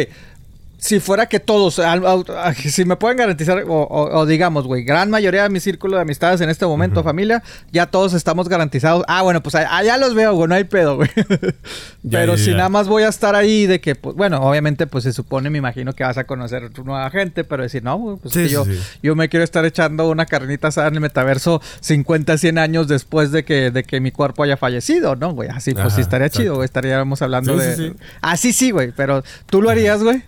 si 0.85 0.99
fuera 0.99 1.27
que 1.27 1.39
todos, 1.39 1.79
a- 1.79 2.53
si 2.55 2.85
me 2.85 2.97
pueden 2.97 3.17
garantizar, 3.17 3.63
o, 3.69 3.83
o- 3.83 4.19
o 4.19 4.27
digamos, 4.27 4.67
güey, 4.67 4.83
gran 4.83 5.11
mayoría 5.11 5.45
de 5.45 5.49
mi 5.49 5.61
círculo 5.61 5.95
de 5.95 6.03
amistades 6.03 6.41
en 6.41 6.51
este 6.51 6.67
momento, 6.67 7.05
familia, 7.05 7.41
ya 7.71 7.87
todos 7.87 8.15
estamos 8.15 8.49
garantizados. 8.49 9.05
Ah, 9.07 9.23
bueno, 9.23 9.41
pues 9.45 9.55
allá 9.55 9.97
los 9.97 10.15
veo, 10.17 10.35
güey, 10.35 10.49
no 10.49 10.57
hay 10.57 10.65
pedo, 10.65 10.97
güey. 10.97 11.09
Pero 12.11 12.35
ya, 12.35 12.39
si 12.45 12.51
ya. 12.51 12.57
nada 12.57 12.69
más 12.69 12.89
voy 12.89 13.05
a 13.05 13.09
estar 13.09 13.37
ahí 13.37 13.67
de 13.67 13.81
que, 13.81 13.95
pues, 13.95 14.17
bueno, 14.17 14.39
obviamente, 14.43 14.89
pues 14.89 15.05
se 15.05 15.13
supone, 15.13 15.51
me 15.51 15.59
imagino 15.59 15.93
que 15.93 16.03
vas 16.03 16.19
a 16.19 16.25
conocer 16.25 16.71
tu 16.71 16.83
nueva 16.83 17.09
gente, 17.11 17.45
pero 17.45 17.63
decir, 17.63 17.85
no, 17.85 17.97
güey, 17.97 18.17
pues 18.17 18.35
Sí, 18.35 18.43
que 18.43 18.49
yo, 18.49 18.65
sí. 18.65 18.77
yo 19.05 19.15
me 19.15 19.29
quiero 19.29 19.45
estar 19.45 19.65
echando 19.65 20.11
una 20.11 20.27
carnita 20.27 20.67
asada 20.69 20.89
en 20.89 20.95
el 20.95 21.01
metaverso 21.01 21.63
50, 21.81 22.39
100 22.39 22.59
años 22.59 22.89
después 22.89 23.31
de 23.31 23.45
que, 23.45 23.71
de 23.71 23.85
que 23.85 24.01
mi 24.01 24.11
cuerpo 24.11 24.43
haya 24.43 24.57
fallecido, 24.57 25.15
¿no, 25.15 25.33
güey? 25.33 25.49
Así, 25.49 25.75
pues 25.75 25.93
sí 25.95 26.01
estaría 26.01 26.27
exacto. 26.27 26.43
chido, 26.43 26.55
güey. 26.57 26.65
Estaríamos 26.65 27.23
hablando 27.23 27.57
Sí, 27.59 27.65
de... 27.67 27.77
sí, 27.77 27.89
sí. 27.91 28.05
Así 28.21 28.53
sí, 28.53 28.71
güey, 28.73 28.91
pero 28.97 29.23
¿tú 29.47 29.63
lo 29.63 29.71
harías, 29.71 30.03
güey? 30.03 30.25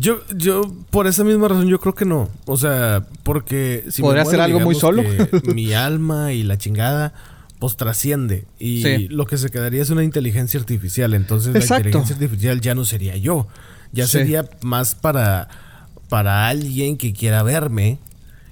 Yo, 0.00 0.20
yo, 0.34 0.62
por 0.88 1.06
esa 1.06 1.24
misma 1.24 1.48
razón, 1.48 1.68
yo 1.68 1.78
creo 1.78 1.94
que 1.94 2.06
no. 2.06 2.30
O 2.46 2.56
sea, 2.56 3.04
porque 3.22 3.84
si 3.90 4.00
me 4.00 4.08
¿Podría 4.08 4.24
ser 4.24 4.40
algo 4.40 4.58
muy 4.60 4.74
solo? 4.74 5.02
mi 5.54 5.74
alma 5.74 6.32
y 6.32 6.42
la 6.42 6.56
chingada, 6.56 7.12
pues 7.58 7.76
trasciende. 7.76 8.46
Y 8.58 8.82
Sí. 8.82 9.08
lo 9.08 9.26
que 9.26 9.36
se 9.36 9.50
quedaría 9.50 9.82
es 9.82 9.90
una 9.90 10.02
inteligencia 10.02 10.58
artificial. 10.58 11.12
Entonces 11.12 11.54
Exacto. 11.54 11.74
la 11.84 11.88
inteligencia 11.90 12.16
artificial 12.16 12.60
ya 12.62 12.74
no 12.74 12.86
sería 12.86 13.16
yo. 13.18 13.46
Ya 13.92 14.06
Sí. 14.06 14.12
sería 14.12 14.48
más 14.62 14.94
para, 14.94 15.48
para 16.08 16.48
alguien 16.48 16.96
que 16.96 17.12
quiera 17.12 17.42
verme. 17.42 17.98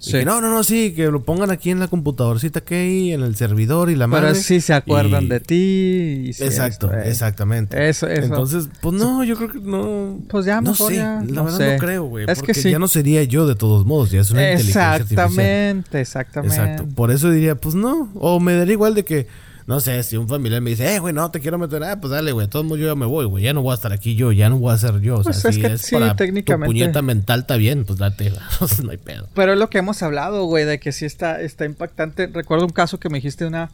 Y 0.07 0.13
que 0.13 0.25
no, 0.25 0.41
no, 0.41 0.49
no, 0.51 0.63
sí, 0.63 0.93
que 0.95 1.07
lo 1.11 1.23
pongan 1.23 1.51
aquí 1.51 1.71
en 1.71 1.81
la 1.81 1.89
computadorcita 1.89 2.61
que 2.61 2.77
hay, 2.77 3.13
en 3.13 3.23
el 3.23 3.35
servidor 3.37 3.91
y 3.91 3.97
la 3.97 4.07
madre. 4.07 4.29
Pero 4.29 4.35
sí 4.41 4.61
se 4.61 4.73
acuerdan 4.75 5.25
y- 5.25 5.29
de 5.29 5.41
ti. 5.41 5.55
y 5.57 6.29
Exacto, 6.31 6.93
eh. 6.93 7.03
exactamente. 7.07 7.89
Eso, 7.89 8.07
eso. 8.07 8.23
Entonces, 8.23 8.69
pues 8.81 8.95
no, 8.95 9.25
yo 9.25 9.37
creo 9.37 9.51
que 9.51 9.61
no. 9.61 10.21
Pues 10.29 10.47
ya 10.47 10.61
no 10.61 10.75
sé, 10.75 10.97
ya, 10.97 11.17
la 11.17 11.23
no 11.23 11.45
verdad 11.45 11.59
sé. 11.59 11.73
no 11.75 11.79
creo, 11.79 12.05
güey. 12.05 12.25
Es 12.29 12.39
que 12.41 12.47
porque 12.47 12.55
sí. 12.55 12.71
ya 12.71 12.79
no 12.79 12.89
sería 12.89 13.23
yo 13.25 13.47
de 13.47 13.57
todos 13.57 13.85
modos, 13.87 14.11
ya 14.11 14.21
es 14.21 14.31
una 14.31 14.43
inteligencia 14.53 14.93
artificial. 14.93 15.25
Exactamente, 15.27 16.01
exactamente. 16.01 16.57
Exacto. 16.57 16.89
Por 16.95 17.11
eso 17.11 17.31
diría, 17.31 17.55
pues 17.57 17.75
no. 17.75 18.11
O 18.15 18.39
me 18.41 18.55
daría 18.55 18.73
igual 18.75 18.95
de 18.95 19.05
que, 19.05 19.27
no 19.69 19.81
sé, 19.81 20.03
si 20.03 20.17
un 20.17 20.27
familiar 20.27 20.63
me 20.63 20.71
dice, 20.71 20.95
eh, 20.95 20.99
güey, 20.99 21.13
no 21.13 21.31
te 21.31 21.41
quiero 21.41 21.59
meter, 21.59 21.85
ah, 21.85 22.01
pues 22.01 22.11
dale, 22.11 22.33
güey, 22.33 22.47
de 22.47 22.51
todos 22.51 22.65
modos 22.65 22.81
yo 22.81 22.87
ya 22.87 22.95
me 22.95 23.05
voy, 23.05 23.27
güey, 23.27 23.45
ya 23.45 23.53
no 23.53 23.61
voy 23.61 23.73
a 23.73 23.75
estar 23.75 23.93
aquí 23.93 24.15
yo, 24.15 24.33
ya 24.33 24.49
no 24.49 24.57
voy 24.59 24.73
a 24.73 24.79
ser 24.79 24.99
yo. 25.03 25.17
O 25.19 25.23
sea, 25.23 25.33
Pues 25.33 25.45
es 25.45 25.55
si 25.57 25.61
que 25.61 25.67
es 25.75 25.83
sí, 25.83 25.95
para 25.95 26.17
técnicamente. 26.17 26.65
tu 26.67 26.71
puñeta 26.73 27.03
mental, 27.03 27.41
está 27.41 27.57
bien, 27.59 27.85
pues 27.85 27.99
date, 27.99 28.33
no 28.83 28.91
hay 28.91 28.97
pedo. 28.97 29.29
Pero 29.35 29.53
es 29.53 29.59
lo 29.59 29.69
que 29.69 29.77
hemos 29.77 30.03
hablado, 30.03 30.47
güey, 30.47 30.65
de 30.65 30.81
que 30.81 30.91
sí 30.93 31.05
está, 31.05 31.43
está 31.43 31.67
impactante. 31.67 32.29
Recuerdo 32.29 32.65
un 32.65 32.73
caso 32.73 32.99
que 32.99 33.11
me 33.11 33.19
dijiste 33.19 33.45
una, 33.45 33.71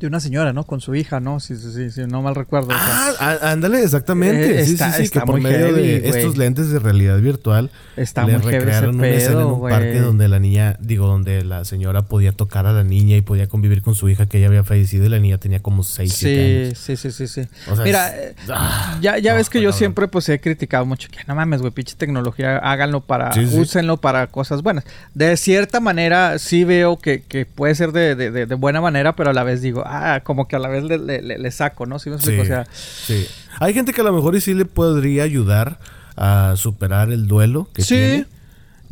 de 0.00 0.06
una 0.06 0.18
señora, 0.20 0.52
¿no? 0.52 0.64
Con 0.64 0.80
su 0.80 0.94
hija, 0.94 1.20
¿no? 1.20 1.40
Si, 1.40 1.54
si, 1.56 1.90
si, 1.90 2.00
no 2.06 2.22
mal 2.22 2.34
recuerdo. 2.34 2.68
o 2.68 2.72
sea. 2.72 2.80
Ah, 3.20 3.36
á- 3.42 3.50
ándale, 3.52 3.82
exactamente. 3.82 4.60
Eh, 4.60 4.64
sí, 4.64 4.72
está- 4.72 4.90
sí, 4.92 4.96
sí, 4.98 5.02
está 5.04 5.20
que 5.20 5.26
por 5.26 5.40
medio 5.40 5.66
heavy, 5.66 5.82
de 6.00 6.08
estos 6.08 6.36
lentes 6.36 6.70
de 6.70 6.78
realidad 6.78 7.18
virtual 7.18 7.70
Está 7.96 8.24
le 8.24 8.38
muy 8.38 8.50
recrearon 8.50 8.96
una 8.96 9.08
escena 9.08 9.32
en 9.32 9.36
pedo, 9.38 9.48
un 9.54 9.58
güey. 9.60 9.74
parque 9.74 10.00
donde 10.00 10.28
la 10.28 10.38
niña, 10.38 10.76
digo, 10.80 11.06
donde 11.06 11.44
la 11.44 11.64
señora 11.64 12.02
podía 12.02 12.32
tocar 12.32 12.66
a 12.66 12.72
la 12.72 12.82
niña 12.82 13.16
y 13.16 13.20
podía 13.20 13.46
convivir 13.48 13.82
con 13.82 13.94
su 13.94 14.08
hija 14.08 14.26
que 14.26 14.40
ya 14.40 14.46
había 14.46 14.64
fallecido 14.64 15.04
y 15.04 15.08
la 15.10 15.18
niña 15.18 15.38
tenía 15.38 15.60
como 15.60 15.82
6, 15.84 16.12
7 16.14 16.34
Sí, 16.34 16.64
años. 16.64 16.78
sí, 16.78 16.96
sí, 16.96 17.10
sí, 17.12 17.28
sí. 17.44 17.48
O 17.70 17.76
sea, 17.76 17.84
Mira, 17.84 18.08
es- 18.08 18.30
eh, 18.30 18.34
ah, 18.48 18.98
ya, 19.02 19.18
ya 19.18 19.32
no, 19.32 19.36
ves 19.38 19.50
que 19.50 19.60
yo 19.60 19.72
siempre 19.72 20.08
pues 20.08 20.28
he 20.30 20.40
criticado 20.40 20.86
mucho 20.86 21.08
que 21.10 21.18
no 21.26 21.34
mames, 21.34 21.60
güey, 21.60 21.72
pinche 21.72 21.94
tecnología, 21.96 22.56
háganlo 22.58 23.00
para, 23.02 23.32
sí. 23.32 23.40
úsenlo 23.52 23.98
para 23.98 24.26
cosas 24.28 24.62
buenas. 24.62 24.84
De 25.14 25.36
cierta 25.36 25.78
manera 25.80 26.38
sí 26.38 26.64
veo 26.64 26.98
que, 26.98 27.22
que 27.22 27.44
puede 27.44 27.74
ser 27.74 27.92
de, 27.92 28.14
de- 28.14 28.30
de- 28.30 28.46
de 28.46 28.54
buena 28.54 28.80
manera, 28.80 29.14
pero 29.14 29.30
a 29.30 29.32
la 29.34 29.42
vez 29.44 29.60
digo, 29.60 29.86
ah, 29.90 30.20
como 30.24 30.46
que 30.48 30.56
a 30.56 30.58
la 30.58 30.68
vez 30.68 30.84
le, 30.84 30.98
le- 30.98 31.22
le- 31.22 31.38
le 31.38 31.50
saco, 31.50 31.86
¿no? 31.86 31.98
¿Sí 31.98 32.10
me 32.10 32.16
explico? 32.16 32.42
Sí, 32.44 32.50
O 32.50 32.54
sea, 32.54 32.66
sí. 32.72 33.26
Hay 33.58 33.74
gente 33.74 33.92
que 33.92 34.00
a 34.00 34.04
lo 34.04 34.12
mejor 34.12 34.36
y 34.36 34.40
sí 34.40 34.54
le 34.54 34.64
podría 34.64 35.22
ayudar 35.24 35.78
a 36.16 36.54
superar 36.56 37.10
el 37.10 37.26
duelo 37.26 37.68
que 37.74 37.82
Sí. 37.82 37.94
tiene 37.94 38.26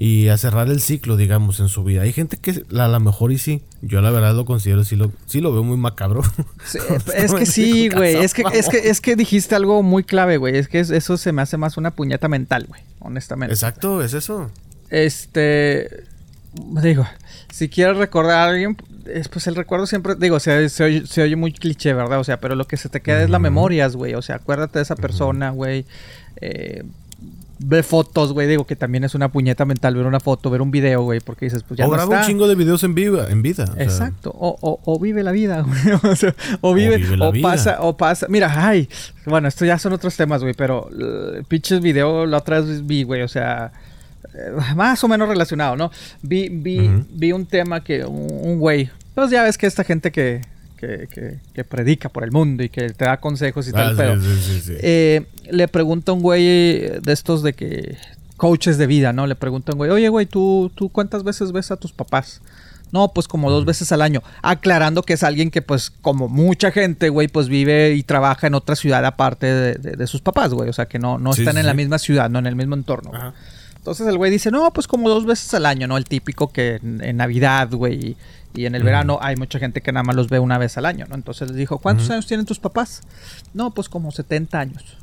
y 0.01 0.29
a 0.29 0.37
cerrar 0.39 0.69
el 0.69 0.81
ciclo, 0.81 1.17
digamos, 1.17 1.59
en 1.59 1.69
su 1.69 1.83
vida. 1.83 2.03
Hay 2.03 2.13
gente 2.13 2.37
que 2.37 2.63
a 2.79 2.87
lo 2.89 3.01
mejor 3.01 3.33
y 3.33 3.39
sí. 3.39 3.63
Yo 3.83 4.01
la 4.01 4.11
verdad 4.11 4.33
lo 4.35 4.45
considero, 4.45 4.85
sí 4.85 4.95
lo, 4.95 5.11
sí 5.27 5.41
lo 5.41 5.53
veo 5.53 5.65
muy 5.65 5.77
macabro. 5.77 6.23
Sí, 6.65 6.79
es 7.17 7.35
que 7.35 7.47
sí, 7.47 7.89
güey. 7.89 8.15
Es 8.17 8.33
que, 8.33 8.45
es, 8.53 8.69
que, 8.69 8.91
es 8.91 9.01
que 9.01 9.17
dijiste 9.17 9.57
algo 9.57 9.83
muy 9.83 10.05
clave, 10.05 10.37
güey. 10.37 10.57
Es 10.57 10.69
que 10.69 10.79
es- 10.81 10.91
eso 10.91 11.17
se 11.17 11.33
me 11.33 11.43
hace 11.43 11.57
más 11.57 11.77
una 11.77 11.91
puñeta 11.91 12.29
mental, 12.29 12.67
güey. 12.69 12.81
Honestamente. 13.01 13.53
Exacto, 13.53 14.03
es 14.03 14.15
eso. 14.15 14.51
Este. 14.91 16.05
Digo, 16.83 17.07
si 17.53 17.69
quieres 17.69 17.97
recordar 17.97 18.37
a 18.39 18.51
alguien, 18.51 18.77
es, 19.13 19.29
pues 19.29 19.47
el 19.47 19.55
recuerdo 19.57 19.87
siempre. 19.87 20.15
Digo, 20.15 20.39
se, 20.41 20.69
se, 20.69 20.85
oye, 20.85 21.07
se 21.07 21.23
oye 21.23 21.37
muy 21.37 21.53
cliché, 21.53 21.93
¿verdad? 21.95 22.21
O 22.21 22.25
sea, 22.25 22.39
pero 22.41 22.55
lo 22.55 22.67
que 22.67 22.77
se 22.77 22.89
te 22.89 23.01
queda 23.01 23.23
es 23.23 23.31
la 23.31 23.39
memorias, 23.39 23.97
güey. 23.97 24.15
O 24.15 24.23
sea, 24.23 24.37
acuérdate 24.37 24.79
de 24.79 24.83
esa 24.83 24.97
persona, 24.97 25.51
güey. 25.51 25.85
Eh, 26.41 26.83
ve 27.61 27.83
fotos, 27.83 28.33
güey. 28.33 28.47
Digo 28.47 28.67
que 28.67 28.77
también 28.77 29.03
es 29.05 29.15
una 29.17 29.31
puñeta 29.31 29.65
mental 29.65 29.97
ver 29.97 30.07
una 30.07 30.21
foto, 30.21 30.49
ver 30.51 30.63
un 30.63 30.71
video, 30.71 31.03
güey. 31.03 31.21
Porque 31.21 31.47
dices, 31.47 31.65
pues 31.65 31.79
ya 31.79 31.85
o 31.87 31.89
no 31.89 31.95
graba 31.95 32.15
está. 32.15 32.21
un 32.27 32.27
chingo 32.33 32.47
de 32.49 32.55
videos 32.55 32.85
en 32.85 32.95
viva, 32.95 33.27
en 33.31 33.43
vida. 33.43 33.65
Exacto, 33.79 34.31
o, 34.31 34.57
o- 34.61 34.81
o 34.85 34.99
vive 35.01 35.23
la 35.25 35.33
vida, 35.33 35.61
güey. 35.67 35.99
O, 36.13 36.15
sea, 36.17 36.35
o 36.61 36.75
vive, 36.75 36.95
o, 36.97 36.99
vive 36.99 37.17
la 37.17 37.31
vida. 37.33 37.49
pasa, 37.49 37.79
o 37.81 37.97
pasa. 37.97 38.27
Mira, 38.29 38.53
ay, 38.69 38.89
bueno, 39.27 39.49
esto 39.49 39.65
ya 39.65 39.79
son 39.79 39.93
otros 39.93 40.17
temas, 40.17 40.43
güey, 40.43 40.55
pero 40.55 40.89
eh, 40.93 41.43
pinches 41.49 41.81
video 41.81 42.27
la 42.27 42.39
otra 42.39 42.61
vez 42.61 42.87
vi, 42.87 43.03
güey, 43.03 43.23
o 43.23 43.29
sea, 43.29 43.73
más 44.77 45.03
o 45.05 45.09
menos 45.09 45.29
relacionado, 45.29 45.77
¿no? 45.77 45.91
Vi, 46.23 46.49
vi, 46.49 46.91
vi 47.11 47.33
un 47.33 47.47
tema 47.47 47.83
que 47.83 48.05
un 48.05 48.29
un 48.31 48.59
güey, 48.59 48.91
pues 49.15 49.31
ya 49.31 49.43
ves 49.43 49.59
que 49.59 49.67
esta 49.67 49.85
gente 49.85 50.11
que, 50.13 50.43
que, 50.77 51.09
que, 51.13 51.39
que 51.53 51.65
predica 51.65 52.09
por 52.09 52.25
el 52.25 52.31
mundo 52.33 52.63
y 52.63 52.69
que 52.69 52.91
te 52.91 53.05
da 53.05 53.19
consejos 53.19 53.67
y 53.67 53.71
ah, 53.71 53.73
tal, 53.75 53.91
sí, 53.91 53.95
pero 53.97 54.21
sí, 54.21 54.41
sí, 54.41 54.61
sí. 54.61 54.73
eh, 54.81 55.27
le 55.51 55.69
pregunta 55.69 56.13
un 56.13 56.23
güey 56.23 56.43
de 57.01 57.13
estos 57.13 57.43
de 57.43 57.53
que 57.53 57.97
coaches 58.37 58.79
de 58.79 58.87
vida, 58.87 59.13
¿no? 59.13 59.27
Le 59.27 59.35
pregunta 59.35 59.73
un 59.73 59.79
güey, 59.79 59.91
oye, 59.91 60.09
güey, 60.09 60.27
¿tú, 60.27 60.71
¿tú 60.75 60.89
cuántas 60.91 61.25
veces 61.25 61.51
ves 61.53 61.71
a 61.73 61.77
tus 61.77 61.93
papás? 61.93 62.41
No, 62.91 63.09
pues 63.13 63.29
como 63.29 63.51
dos 63.51 63.67
veces 63.67 63.93
al 63.93 64.01
año. 64.01 64.23
Aclarando 64.41 65.03
que 65.03 65.13
es 65.13 65.23
alguien 65.23 65.51
que, 65.51 65.61
pues, 65.61 65.91
como 65.91 66.27
mucha 66.29 66.71
gente, 66.71 67.11
güey, 67.11 67.29
pues 67.29 67.49
vive 67.49 67.93
y 67.95 68.03
trabaja 68.03 68.47
en 68.47 68.55
otra 68.55 68.77
ciudad 68.77 69.05
aparte 69.05 69.45
de, 69.47 69.75
de- 69.75 69.97
de 69.97 70.07
sus 70.07 70.23
papás, 70.23 70.55
güey. 70.55 70.71
O 70.71 70.73
sea, 70.73 70.87
que 70.87 70.99
no, 70.99 71.19
no 71.19 71.35
Sí, 71.35 71.43
están 71.43 71.55
sí, 71.57 71.61
en 71.61 71.67
la 71.67 71.75
misma 71.75 71.99
ciudad, 71.99 72.31
no 72.31 72.39
en 72.39 72.47
el 72.47 72.57
mismo 72.57 72.75
entorno. 72.77 73.11
güey. 73.11 73.23
Entonces 73.79 74.07
el 74.07 74.19
güey 74.19 74.31
dice, 74.31 74.51
no, 74.51 74.73
pues 74.73 74.87
como 74.87 75.09
dos 75.09 75.25
veces 75.25 75.53
al 75.55 75.67
año, 75.67 75.87
¿no? 75.87 75.97
El 75.97 76.05
típico 76.05 76.53
que 76.53 76.77
en, 76.77 77.03
en 77.03 77.17
Navidad, 77.17 77.71
güey, 77.71 77.95
y, 78.11 78.17
y 78.55 78.67
en 78.67 78.75
el 78.75 78.83
verano 78.83 79.19
hay 79.21 79.37
mucha 79.37 79.59
gente 79.59 79.81
que 79.83 79.93
nada 79.93 80.03
más 80.03 80.17
los 80.17 80.29
ve 80.29 80.39
una 80.39 80.59
vez 80.59 80.77
al 80.79 80.87
año, 80.87 81.07
¿no? 81.09 81.15
Entonces 81.15 81.49
les 81.49 81.57
dijo, 81.57 81.79
¿cuántos 81.79 82.11
años 82.11 82.27
tienen 82.27 82.47
tus 82.47 82.59
papás? 82.59 83.03
No, 83.55 83.73
pues 83.73 83.89
como 83.89 84.11
70 84.11 84.59
años. 84.59 84.99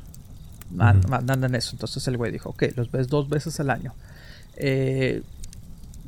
Andan 0.78 1.54
eso. 1.54 1.70
Entonces 1.72 2.06
el 2.08 2.16
güey 2.16 2.32
dijo, 2.32 2.50
ok, 2.50 2.64
los 2.76 2.90
ves 2.90 3.08
dos 3.08 3.28
veces 3.28 3.58
al 3.60 3.70
año. 3.70 3.94
Eh, 4.56 5.22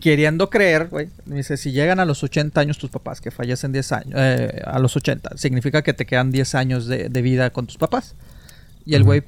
queriendo 0.01 0.51
creer, 0.51 0.89
güey, 0.89 1.09
dice, 1.27 1.57
si 1.57 1.73
llegan 1.73 2.01
a 2.01 2.05
los 2.05 2.23
80 2.23 2.61
años 2.61 2.79
tus 2.79 2.91
papás, 2.91 3.21
que 3.21 3.31
fallecen 3.31 3.73
10 3.73 3.93
años, 3.93 4.14
eh, 4.16 4.62
a 4.64 4.79
los 4.79 4.97
80, 4.97 5.37
significa 5.37 5.83
que 5.83 5.93
te 5.93 6.07
quedan 6.07 6.31
10 6.31 6.55
años 6.55 6.87
de, 6.87 7.09
de 7.09 7.23
vida 7.23 7.51
con 7.51 7.66
tus 7.66 7.79
papás. 7.79 8.14
Y 8.85 8.95
el 8.95 9.05
güey, 9.05 9.23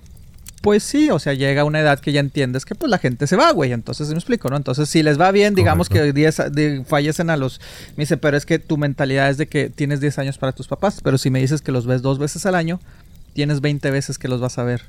pues 0.60 0.82
sí, 0.82 1.10
o 1.10 1.18
sea, 1.18 1.32
llega 1.34 1.62
a 1.62 1.64
una 1.64 1.80
edad 1.80 1.98
que 2.00 2.12
ya 2.12 2.20
entiendes 2.20 2.64
que 2.66 2.74
pues 2.74 2.90
la 2.90 2.98
gente 2.98 3.26
se 3.26 3.36
va, 3.36 3.50
güey. 3.52 3.72
Entonces, 3.72 4.08
me 4.08 4.14
explico, 4.16 4.48
¿no? 4.50 4.56
Entonces, 4.56 4.88
si 4.88 5.02
les 5.02 5.18
va 5.18 5.30
bien, 5.30 5.54
digamos 5.54 5.88
Correcto. 5.88 6.08
que 6.08 6.12
10 6.12 6.40
a- 6.40 6.50
de- 6.50 6.84
fallecen 6.84 7.30
a 7.30 7.36
los... 7.36 7.60
Me 7.96 8.02
dice, 8.02 8.16
pero 8.18 8.36
es 8.36 8.44
que 8.44 8.58
tu 8.58 8.76
mentalidad 8.76 9.30
es 9.30 9.38
de 9.38 9.46
que 9.46 9.70
tienes 9.70 10.00
10 10.00 10.18
años 10.18 10.36
para 10.38 10.52
tus 10.52 10.68
papás, 10.68 11.00
pero 11.02 11.16
si 11.18 11.30
me 11.30 11.40
dices 11.40 11.62
que 11.62 11.72
los 11.72 11.86
ves 11.86 12.02
dos 12.02 12.18
veces 12.18 12.44
al 12.46 12.54
año, 12.54 12.78
tienes 13.32 13.60
20 13.62 13.90
veces 13.90 14.18
que 14.18 14.28
los 14.28 14.40
vas 14.40 14.58
a 14.58 14.64
ver. 14.64 14.82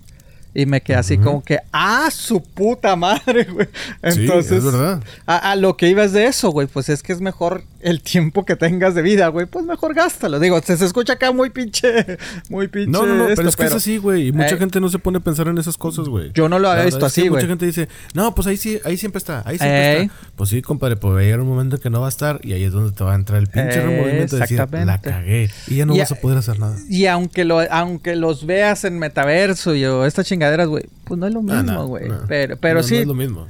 Y 0.54 0.66
me 0.66 0.82
quedé 0.82 0.98
así 0.98 1.18
como 1.18 1.42
que, 1.44 1.60
¡ah, 1.72 2.10
su 2.12 2.42
puta 2.44 2.96
madre, 2.98 3.46
güey! 3.46 3.68
Sí, 4.12 4.22
Entonces, 4.24 4.52
es 4.58 4.64
verdad. 4.66 5.02
A, 5.26 5.52
a 5.52 5.56
lo 5.56 5.78
que 5.78 5.88
ibas 5.88 6.12
de 6.12 6.26
eso, 6.26 6.50
güey, 6.52 6.68
pues 6.68 6.90
es 6.90 7.02
que 7.04 7.14
es 7.14 7.22
mejor 7.22 7.64
el 7.80 8.02
tiempo 8.02 8.44
que 8.46 8.56
tengas 8.56 8.94
de 8.94 9.02
vida, 9.02 9.28
güey, 9.30 9.46
pues 9.46 9.66
mejor 9.66 9.94
gástalo. 9.94 10.40
Digo, 10.40 10.62
se, 10.62 10.76
se 10.78 10.86
escucha 10.86 11.14
acá 11.14 11.32
muy 11.32 11.50
pinche, 11.52 12.18
muy 12.50 12.68
pinche. 12.68 12.92
No, 12.92 13.06
no, 13.06 13.16
no, 13.16 13.24
esto, 13.24 13.36
pero 13.38 13.50
es 13.50 13.56
que 13.56 13.64
es 13.66 13.74
así, 13.74 13.98
güey. 13.98 14.28
Y 14.28 14.32
mucha 14.34 14.56
Eh, 14.56 14.58
gente 14.58 14.80
no 14.82 14.90
se 14.90 15.00
pone 15.00 15.18
a 15.20 15.22
pensar 15.22 15.48
en 15.48 15.58
esas 15.58 15.78
cosas, 15.78 16.08
güey. 16.10 16.32
Yo 16.34 16.50
no 16.50 16.60
lo 16.60 16.70
había 16.70 16.84
visto 16.86 17.06
así, 17.06 17.22
güey. 17.30 17.42
Mucha 17.42 17.48
gente 17.48 17.66
dice, 17.66 17.88
no, 18.14 18.36
pues 18.36 18.46
ahí 18.48 18.58
sí, 18.58 18.80
ahí 18.84 18.98
siempre 18.98 19.18
está, 19.20 19.44
ahí 19.46 19.58
siempre 19.58 20.02
está. 20.04 20.14
Pues 20.36 20.50
sí, 20.50 20.62
compadre, 20.62 20.98
pues 20.98 21.16
va 21.16 21.20
a 21.20 21.24
llegar 21.24 21.40
un 21.40 21.48
momento 21.48 21.80
que 21.80 21.90
no 21.90 22.02
va 22.02 22.08
a 22.08 22.10
estar 22.10 22.40
y 22.44 22.54
ahí 22.54 22.64
es 22.66 22.74
donde 22.74 22.92
te 22.92 23.04
va 23.04 23.14
a 23.14 23.16
entrar 23.16 23.40
el 23.40 23.48
pinche 23.48 23.80
Eh, 23.80 23.82
remordimiento 23.84 24.36
de 24.36 24.42
decir, 24.42 24.58
la 24.86 25.00
cagué. 25.02 25.50
Y 25.68 25.78
ya 25.78 25.86
no 25.86 25.96
Y 25.96 26.00
vas 26.00 26.12
a- 26.12 26.16
poder 26.16 26.38
hacer 26.38 26.60
nada. 26.60 26.76
Y 26.90 27.06
aunque 27.06 27.46
lo, 27.46 27.62
aunque 27.72 28.16
los 28.16 28.46
veas 28.46 28.84
en 28.84 29.00
metaverso 29.00 29.74
y 29.76 29.86
o 29.86 30.06
estas 30.06 30.28
chingaderas, 30.42 30.68
güey, 30.68 30.86
pues 31.04 31.20
no 31.20 31.28
es 31.28 31.34
lo 31.34 31.40
Ah, 31.40 31.44
mismo, 31.44 31.72
no, 31.72 31.88
güey. 31.88 32.08
no. 32.10 32.20
Pero, 32.28 32.58
pero 32.58 32.82
sí, 32.84 32.96
No 32.96 33.02
es 33.02 33.08
lo 33.08 33.14
mismo. 33.14 33.48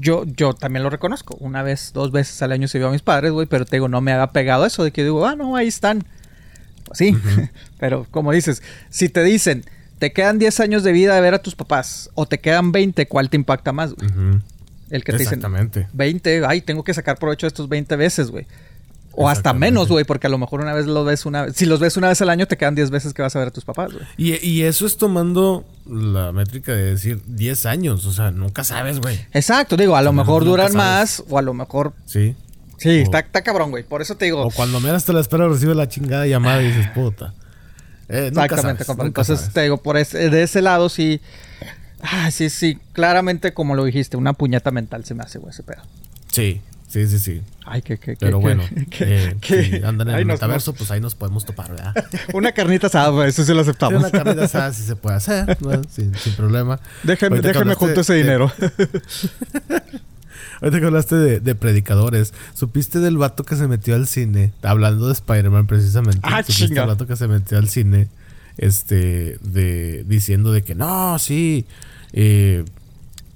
Yo, 0.00 0.24
yo 0.26 0.52
también 0.54 0.82
lo 0.82 0.90
reconozco. 0.90 1.36
Una 1.40 1.62
vez, 1.62 1.92
dos 1.94 2.10
veces 2.12 2.40
al 2.42 2.52
año 2.52 2.66
se 2.68 2.78
vio 2.78 2.88
a 2.88 2.90
mis 2.90 3.02
padres, 3.02 3.32
güey, 3.32 3.46
pero 3.46 3.64
te 3.64 3.76
digo, 3.76 3.88
no 3.88 4.00
me 4.00 4.12
haga 4.12 4.32
pegado 4.32 4.66
eso 4.66 4.82
de 4.84 4.90
que 4.90 5.04
digo, 5.04 5.24
ah, 5.26 5.36
no, 5.36 5.56
ahí 5.56 5.68
están. 5.68 6.04
Pues 6.86 6.98
sí, 6.98 7.16
pero 7.78 8.06
como 8.10 8.32
dices, 8.32 8.62
si 8.90 9.08
te 9.08 9.22
dicen, 9.22 9.64
te 9.98 10.12
quedan 10.12 10.38
10 10.38 10.60
años 10.60 10.82
de 10.82 10.92
vida 10.92 11.14
de 11.14 11.20
ver 11.20 11.34
a 11.34 11.38
tus 11.38 11.54
papás 11.54 12.10
o 12.14 12.26
te 12.26 12.38
quedan 12.40 12.72
20, 12.72 13.06
¿cuál 13.06 13.30
te 13.30 13.36
impacta 13.36 13.72
más, 13.72 13.94
güey? 13.94 14.10
El 14.90 15.02
que 15.04 15.12
te 15.12 15.18
dicen, 15.18 15.34
Exactamente. 15.38 15.88
20, 15.92 16.42
ay, 16.46 16.60
tengo 16.60 16.84
que 16.84 16.92
sacar 16.94 17.18
provecho 17.18 17.46
de 17.46 17.48
estos 17.48 17.68
20 17.68 17.96
veces, 17.96 18.30
güey. 18.30 18.46
O 19.16 19.28
hasta 19.28 19.52
menos, 19.52 19.88
güey, 19.88 20.04
porque 20.04 20.26
a 20.26 20.30
lo 20.30 20.38
mejor 20.38 20.60
una 20.60 20.72
vez 20.72 20.86
los 20.86 21.06
ves 21.06 21.24
una 21.26 21.52
Si 21.52 21.66
los 21.66 21.80
ves 21.80 21.96
una 21.96 22.08
vez 22.08 22.20
al 22.22 22.30
año, 22.30 22.46
te 22.46 22.56
quedan 22.56 22.74
10 22.74 22.90
veces 22.90 23.14
que 23.14 23.22
vas 23.22 23.34
a 23.36 23.38
ver 23.38 23.48
a 23.48 23.50
tus 23.50 23.64
papás, 23.64 23.92
güey. 23.92 24.04
Y, 24.16 24.34
y 24.46 24.62
eso 24.62 24.86
es 24.86 24.96
tomando 24.96 25.64
la 25.86 26.32
métrica 26.32 26.72
de 26.72 26.84
decir 26.92 27.20
10 27.26 27.66
años. 27.66 28.06
O 28.06 28.12
sea, 28.12 28.30
nunca 28.30 28.64
sabes, 28.64 29.00
güey. 29.00 29.18
Exacto, 29.32 29.76
digo, 29.76 29.96
a 29.96 30.02
lo 30.02 30.12
mejor 30.12 30.44
duran 30.44 30.74
más 30.74 31.22
o 31.28 31.38
a 31.38 31.42
lo 31.42 31.54
mejor... 31.54 31.92
Sí. 32.06 32.34
Sí, 32.76 32.88
O- 32.88 33.02
está, 33.02 33.20
está 33.20 33.42
cabrón, 33.42 33.70
güey. 33.70 33.84
Por 33.84 34.02
eso 34.02 34.16
te 34.16 34.24
digo... 34.24 34.42
O 34.42 34.50
cuando 34.50 34.80
menos 34.80 35.04
te 35.04 35.12
la 35.12 35.20
espera 35.20 35.46
recibe 35.48 35.74
la 35.74 35.88
chingada 35.88 36.26
llamada 36.26 36.60
y 36.62 36.66
dices, 36.66 36.88
puta. 36.94 37.32
Eh, 38.08 38.26
Exactamente, 38.28 38.84
sabes, 38.84 39.06
Entonces 39.06 39.38
sabes. 39.38 39.54
te 39.54 39.62
digo, 39.62 39.76
por 39.78 39.96
ese- 39.96 40.28
de 40.30 40.42
ese 40.42 40.60
lado 40.60 40.88
sí... 40.88 41.20
Ah, 42.02 42.30
sí, 42.30 42.50
sí, 42.50 42.78
claramente 42.92 43.54
como 43.54 43.74
lo 43.76 43.84
dijiste, 43.84 44.16
una 44.18 44.34
puñeta 44.34 44.70
mental 44.70 45.04
se 45.06 45.14
me 45.14 45.22
hace, 45.22 45.38
güey, 45.38 45.50
ese 45.52 45.62
pedo. 45.62 45.80
Sí, 46.30 46.60
sí, 46.94 47.06
sí, 47.08 47.18
sí. 47.18 47.42
Ay, 47.66 47.82
que, 47.82 47.98
que, 47.98 48.16
Pero 48.16 48.38
que- 48.38 48.42
bueno, 48.42 48.62
que- 48.90 49.26
eh, 49.26 49.36
si 49.42 49.76
andan 49.84 50.08
en 50.10 50.14
el 50.16 50.26
nos- 50.26 50.34
metaverso, 50.36 50.74
pues 50.74 50.90
ahí 50.90 51.00
nos 51.00 51.14
podemos 51.14 51.44
topar, 51.44 51.70
¿verdad? 51.70 51.94
Una 52.34 52.52
carnita 52.52 52.86
asada, 52.86 53.08
güey, 53.08 53.28
eso 53.28 53.44
sí 53.44 53.52
lo 53.52 53.64
Sí, 53.64 53.70
aceptamos. 53.70 53.98
una 54.00 54.10
carnita 54.10 54.44
asada 54.44 54.72
sí 54.72 54.82
se 54.84 54.96
puede 54.96 55.16
hacer, 55.16 55.60
¿no? 55.60 55.82
sin, 55.90 56.14
sin 56.14 56.34
problema. 56.34 56.78
Déjeme, 57.02 57.36
Ahorita 57.36 57.58
hablaste 57.58 57.84
junto 57.84 58.00
ese 58.02 58.14
dinero. 58.14 58.52
Ahorita 60.60 60.80
que 60.80 60.86
hablaste 60.86 61.16
de, 61.16 61.40
de 61.40 61.54
predicadores, 61.54 62.32
¿supiste 62.54 62.98
del 63.00 63.16
vato 63.18 63.44
que 63.44 63.56
se 63.56 63.66
metió 63.68 63.94
al 63.94 64.06
cine? 64.06 64.52
Hablando 64.62 65.06
de 65.08 65.12
Spider-Man 65.12 65.66
precisamente. 65.66 66.20
Ah, 66.22 66.42
¿Supiste 66.42 66.66
chinga. 66.68 66.82
del 66.82 66.90
vato 66.90 67.06
que 67.06 67.16
se 67.16 67.26
metió 67.28 67.58
al 67.58 67.68
cine? 67.68 68.08
Este, 68.56 69.36
de, 69.42 70.04
diciendo 70.06 70.52
de 70.52 70.62
que 70.62 70.74
no, 70.74 71.18
sí. 71.18 71.66
Eh, 72.12 72.64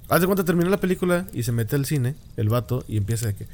haz 0.09 0.21
de 0.21 0.27
cuenta, 0.27 0.43
termina 0.43 0.69
la 0.69 0.79
película 0.79 1.25
y 1.33 1.43
se 1.43 1.51
mete 1.51 1.75
al 1.75 1.85
cine, 1.85 2.15
el 2.37 2.49
vato, 2.49 2.83
y 2.87 2.97
empieza 2.97 3.27
de 3.27 3.35
que 3.35 3.47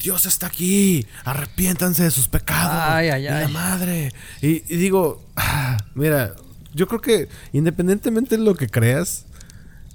Dios 0.00 0.26
está 0.26 0.46
aquí, 0.46 1.06
arrepiéntanse 1.24 2.04
de 2.04 2.10
sus 2.10 2.28
pecados. 2.28 2.70
Ay, 2.72 3.08
ay, 3.08 3.22
y 3.22 3.28
la 3.28 3.38
ay. 3.38 3.52
madre. 3.52 4.12
Y, 4.40 4.62
y 4.72 4.76
digo, 4.76 5.22
ah, 5.36 5.76
mira, 5.94 6.34
yo 6.72 6.86
creo 6.86 7.00
que 7.00 7.28
independientemente 7.52 8.36
de 8.36 8.44
lo 8.44 8.54
que 8.54 8.68
creas, 8.68 9.24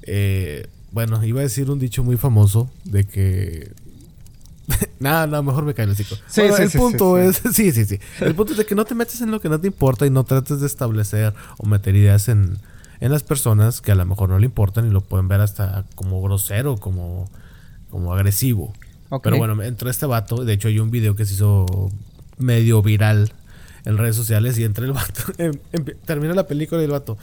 eh, 0.04 0.68
bueno, 0.92 1.24
iba 1.24 1.40
a 1.40 1.44
decir 1.44 1.72
un 1.72 1.80
dicho 1.80 2.04
muy 2.04 2.18
famoso 2.18 2.70
de 2.84 3.06
que. 3.06 3.72
Nada, 5.00 5.28
no, 5.28 5.42
mejor 5.42 5.64
me 5.64 5.74
cae 5.74 5.86
el 5.86 5.92
hocico. 5.92 6.16
Sí, 6.28 6.42
Bueno, 6.42 6.58
sí, 6.58 6.64
el 6.64 6.70
sí, 6.70 6.78
punto 6.78 7.18
es. 7.18 7.42
Sí, 7.54 7.72
sí, 7.72 7.86
sí. 7.86 8.00
El 8.20 8.36
punto 8.36 8.52
es 8.52 8.58
de 8.58 8.66
que 8.66 8.76
no 8.76 8.86
te 8.86 8.96
metes 8.96 9.22
en 9.22 9.32
lo 9.32 9.40
que 9.40 9.50
no 9.50 9.60
te 9.60 9.68
importa 9.68 10.06
y 10.06 10.10
no 10.10 10.24
trates 10.24 10.60
de 10.60 10.68
establecer 10.68 11.34
o 11.58 11.66
meter 11.66 11.96
ideas 11.96 12.28
en, 12.28 12.60
en 13.00 13.12
las 13.12 13.24
personas 13.24 13.82
que 13.82 13.92
a 13.92 13.96
lo 13.96 14.06
mejor 14.06 14.30
no 14.30 14.40
le 14.40 14.46
importan 14.46 14.88
y 14.88 14.92
lo 14.92 15.02
pueden 15.02 15.28
ver 15.28 15.42
hasta 15.42 15.86
como 15.96 16.22
grosero, 16.22 16.78
como, 16.78 17.30
como 17.90 18.14
agresivo. 18.14 18.74
Pero 19.22 19.38
bueno, 19.38 19.62
entró 19.64 19.90
este 19.90 20.06
vato. 20.06 20.44
De 20.46 20.54
hecho, 20.54 20.68
hay 20.70 20.80
un 20.80 20.90
video 20.92 21.16
que 21.16 21.26
se 21.26 21.34
hizo 21.36 21.92
medio 22.38 22.82
viral 22.82 23.32
en 23.86 23.98
redes 23.98 24.16
sociales 24.16 24.58
y 24.58 24.64
entra 24.64 24.86
el 24.86 24.94
vato. 24.94 25.22
em- 25.38 25.60
em- 25.72 25.86
termina 26.06 26.34
la 26.34 26.48
película 26.48 26.82
y 26.82 26.86
el 26.86 26.92
vato. 26.92 27.18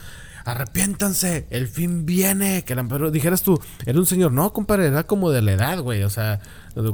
Arrepiéntanse, 0.45 1.45
el 1.49 1.67
fin 1.67 2.05
viene. 2.05 2.63
Que 2.63 2.75
la- 2.75 2.83
pero 2.87 3.11
dijeras 3.11 3.41
tú, 3.43 3.59
era 3.85 3.97
un 3.99 4.05
señor. 4.05 4.31
No, 4.31 4.53
compadre, 4.53 4.87
era 4.87 5.03
como 5.03 5.31
de 5.31 5.41
la 5.41 5.51
edad, 5.53 5.79
güey. 5.79 6.03
O 6.03 6.09
sea, 6.09 6.39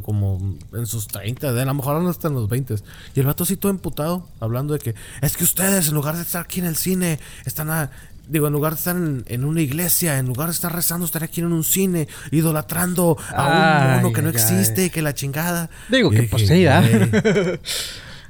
como 0.04 0.56
en 0.74 0.86
sus 0.86 1.08
30, 1.08 1.54
de 1.54 1.62
a 1.62 1.66
lo 1.66 1.74
mejor 1.74 2.02
no 2.02 2.10
hasta 2.10 2.28
en 2.30 2.34
los 2.36 2.48
20. 2.50 2.76
Y 3.16 3.20
el 3.20 3.26
vato 3.28 3.44
así 3.44 3.56
todo 3.58 3.70
emputado, 3.72 4.28
hablando 4.40 4.74
de 4.74 4.80
que 4.80 4.96
es 5.22 5.38
que 5.38 5.44
ustedes, 5.44 5.90
en 5.90 5.94
lugar 5.96 6.16
de 6.16 6.22
estar 6.24 6.42
aquí 6.44 6.60
en 6.60 6.66
el 6.66 6.76
cine, 6.76 7.20
están 7.46 7.70
a. 7.70 7.92
Digo, 8.28 8.48
en 8.48 8.54
lugar 8.54 8.74
de 8.74 8.78
estar 8.80 8.96
en, 8.96 9.24
en 9.28 9.46
una 9.46 9.62
iglesia, 9.62 10.18
en 10.18 10.26
lugar 10.28 10.50
de 10.50 10.54
estar 10.54 10.74
rezando, 10.74 11.06
estar 11.06 11.24
aquí 11.24 11.42
en 11.42 11.52
un 11.54 11.64
cine, 11.64 12.08
idolatrando 12.32 13.18
a 13.36 13.44
un 13.46 13.92
Ay, 13.94 13.96
mono 14.02 14.14
que 14.14 14.22
no 14.22 14.30
ay, 14.30 14.36
existe, 14.36 14.90
que 14.90 15.02
la 15.02 15.14
chingada. 15.14 15.70
Digo 15.90 16.12
Y 16.12 16.16
que, 16.16 16.22
dije, 16.24 16.48
sí. 16.48 16.66
"Güey". 16.66 17.60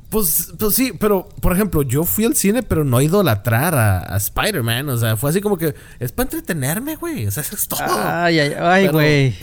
Pues, 0.10 0.54
pues 0.58 0.74
sí, 0.74 0.94
pero 0.98 1.28
por 1.42 1.52
ejemplo, 1.52 1.82
yo 1.82 2.06
fui 2.06 2.24
al 2.24 2.34
cine, 2.34 2.64
pero 2.64 2.86
no 2.86 2.96
a 2.98 3.04
idolatrar 3.04 3.76
a, 3.76 4.14
a 4.14 4.16
Spider-Man. 4.16 4.88
O 4.88 4.98
sea, 4.98 5.18
fue 5.18 5.32
así 5.32 5.42
como 5.42 5.58
que 5.58 5.76
es 6.00 6.14
para 6.14 6.28
entretenerme, 6.28 6.96
güey. 6.96 7.28
O 7.28 7.32
sea, 7.32 7.42
eso 7.44 7.56
es 7.56 7.68
todo. 7.68 7.82
Ay, 7.84 8.40
ay, 8.40 8.54
ay, 8.58 8.82
Pero- 8.86 8.94
güey. 8.94 9.36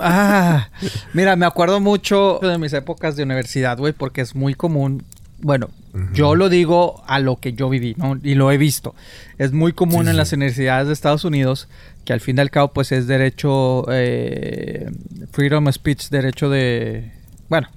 Ah, 0.00 0.70
mira, 1.12 1.36
me 1.36 1.46
acuerdo 1.46 1.78
mucho 1.78 2.40
de 2.42 2.58
mis 2.58 2.72
épocas 2.72 3.14
de 3.14 3.22
universidad, 3.22 3.78
güey, 3.78 3.92
porque 3.92 4.20
es 4.22 4.34
muy 4.34 4.54
común. 4.54 5.04
Bueno, 5.40 5.68
yo 6.12 6.34
lo 6.34 6.48
digo 6.48 7.02
a 7.06 7.18
lo 7.18 7.36
que 7.36 7.52
yo 7.52 7.68
viví, 7.68 7.94
¿no? 7.96 8.18
Y 8.22 8.34
lo 8.34 8.50
he 8.52 8.58
visto. 8.58 8.94
Es 9.38 9.52
muy 9.52 9.72
común 9.72 10.04
Sí, 10.04 10.10
en 10.10 10.16
las 10.16 10.32
universidades 10.32 10.86
de 10.88 10.92
Estados 10.92 11.24
Unidos 11.24 11.68
que 12.04 12.12
al 12.12 12.20
fin 12.20 12.38
y 12.38 12.40
al 12.40 12.50
cabo, 12.50 12.72
pues 12.72 12.90
es 12.92 13.06
derecho, 13.06 13.84
eh, 13.90 14.90
freedom 15.32 15.66
of 15.66 15.74
speech, 15.74 16.08
derecho 16.08 16.48
de. 16.48 17.12
Bueno. 17.48 17.68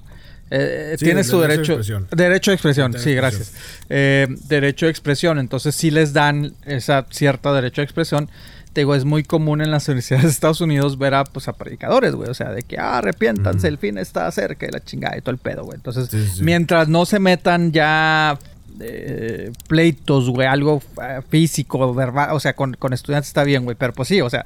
eh, 0.50 0.96
Sí, 0.98 1.06
tienes 1.06 1.28
su 1.28 1.40
derecho 1.40 1.78
de 1.78 1.78
derecho 1.78 1.94
expresión. 1.94 2.08
derecho 2.16 2.52
de 2.52 2.56
expresión 2.56 2.92
Derecho 2.92 3.10
de 3.10 3.12
sí 3.12 3.16
gracias 3.16 3.54
Eh, 3.90 4.28
derecho 4.50 4.86
de 4.86 4.92
expresión 4.92 5.40
entonces 5.40 5.74
sí 5.76 5.92
les 5.92 6.12
dan 6.14 6.54
esa 6.66 7.06
cierta 7.10 7.54
derecho 7.54 7.82
de 7.82 7.86
expresión 7.86 8.30
te 8.74 8.82
digo, 8.82 8.96
es 8.96 9.06
muy 9.06 9.24
común 9.24 9.62
en 9.62 9.70
las 9.72 9.88
universidades 9.88 10.26
de 10.26 10.32
Estados 10.32 10.62
Unidos 10.62 10.98
ver 10.98 11.14
a, 11.14 11.24
pues, 11.24 11.48
a 11.48 11.54
predicadores, 11.54 12.16
güey. 12.16 12.30
O 12.30 12.34
sea, 12.34 12.52
de 12.52 12.64
que, 12.64 12.78
ah, 12.78 12.98
arrepiéntanse, 13.00 13.68
el 13.68 13.78
fin 13.78 13.98
está 13.98 14.30
cerca 14.32 14.66
y 14.66 14.72
la 14.72 14.84
chingada 14.84 15.18
y 15.18 15.22
todo 15.22 15.32
el 15.32 15.38
pedo, 15.38 15.64
güey. 15.66 15.76
Entonces, 15.76 16.08
Sí, 16.10 16.26
sí. 16.38 16.44
mientras 16.44 16.88
no 16.88 17.06
se 17.06 17.20
metan 17.20 17.72
ya 17.72 18.38
eh, 18.80 19.52
pleitos, 19.68 20.30
güey, 20.30 20.48
algo 20.48 20.82
eh, 21.04 21.20
físico, 21.30 21.94
verbal, 21.94 22.30
o 22.32 22.40
sea, 22.40 22.56
con, 22.56 22.74
con 22.74 22.94
estudiantes 22.94 23.28
está 23.28 23.44
bien, 23.44 23.64
güey. 23.66 23.76
Pero 23.78 23.94
pues 23.94 24.08
sí, 24.08 24.22
o 24.22 24.30
sea, 24.30 24.46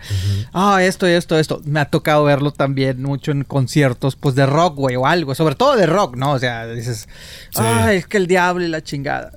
ah, 0.54 0.82
esto 0.84 1.08
y 1.08 1.12
esto, 1.12 1.38
esto. 1.40 1.62
Me 1.66 1.80
ha 1.80 1.86
tocado 1.86 2.24
verlo 2.24 2.52
también 2.52 3.02
mucho 3.04 3.32
en 3.32 3.44
conciertos, 3.44 4.16
pues 4.16 4.36
de 4.36 4.46
rock, 4.46 4.76
güey, 4.76 4.96
o 4.96 5.06
algo. 5.06 5.36
Sobre 5.36 5.56
todo 5.56 5.76
de 5.76 5.86
rock, 5.86 6.18
¿no? 6.18 6.32
O 6.32 6.40
sea, 6.40 6.68
dices, 6.68 7.08
Sí. 7.52 7.62
ay, 7.64 7.98
es 7.98 8.08
que 8.08 8.18
el 8.18 8.28
diablo 8.28 8.66
y 8.66 8.68
la 8.68 8.84
chingada. 8.84 9.32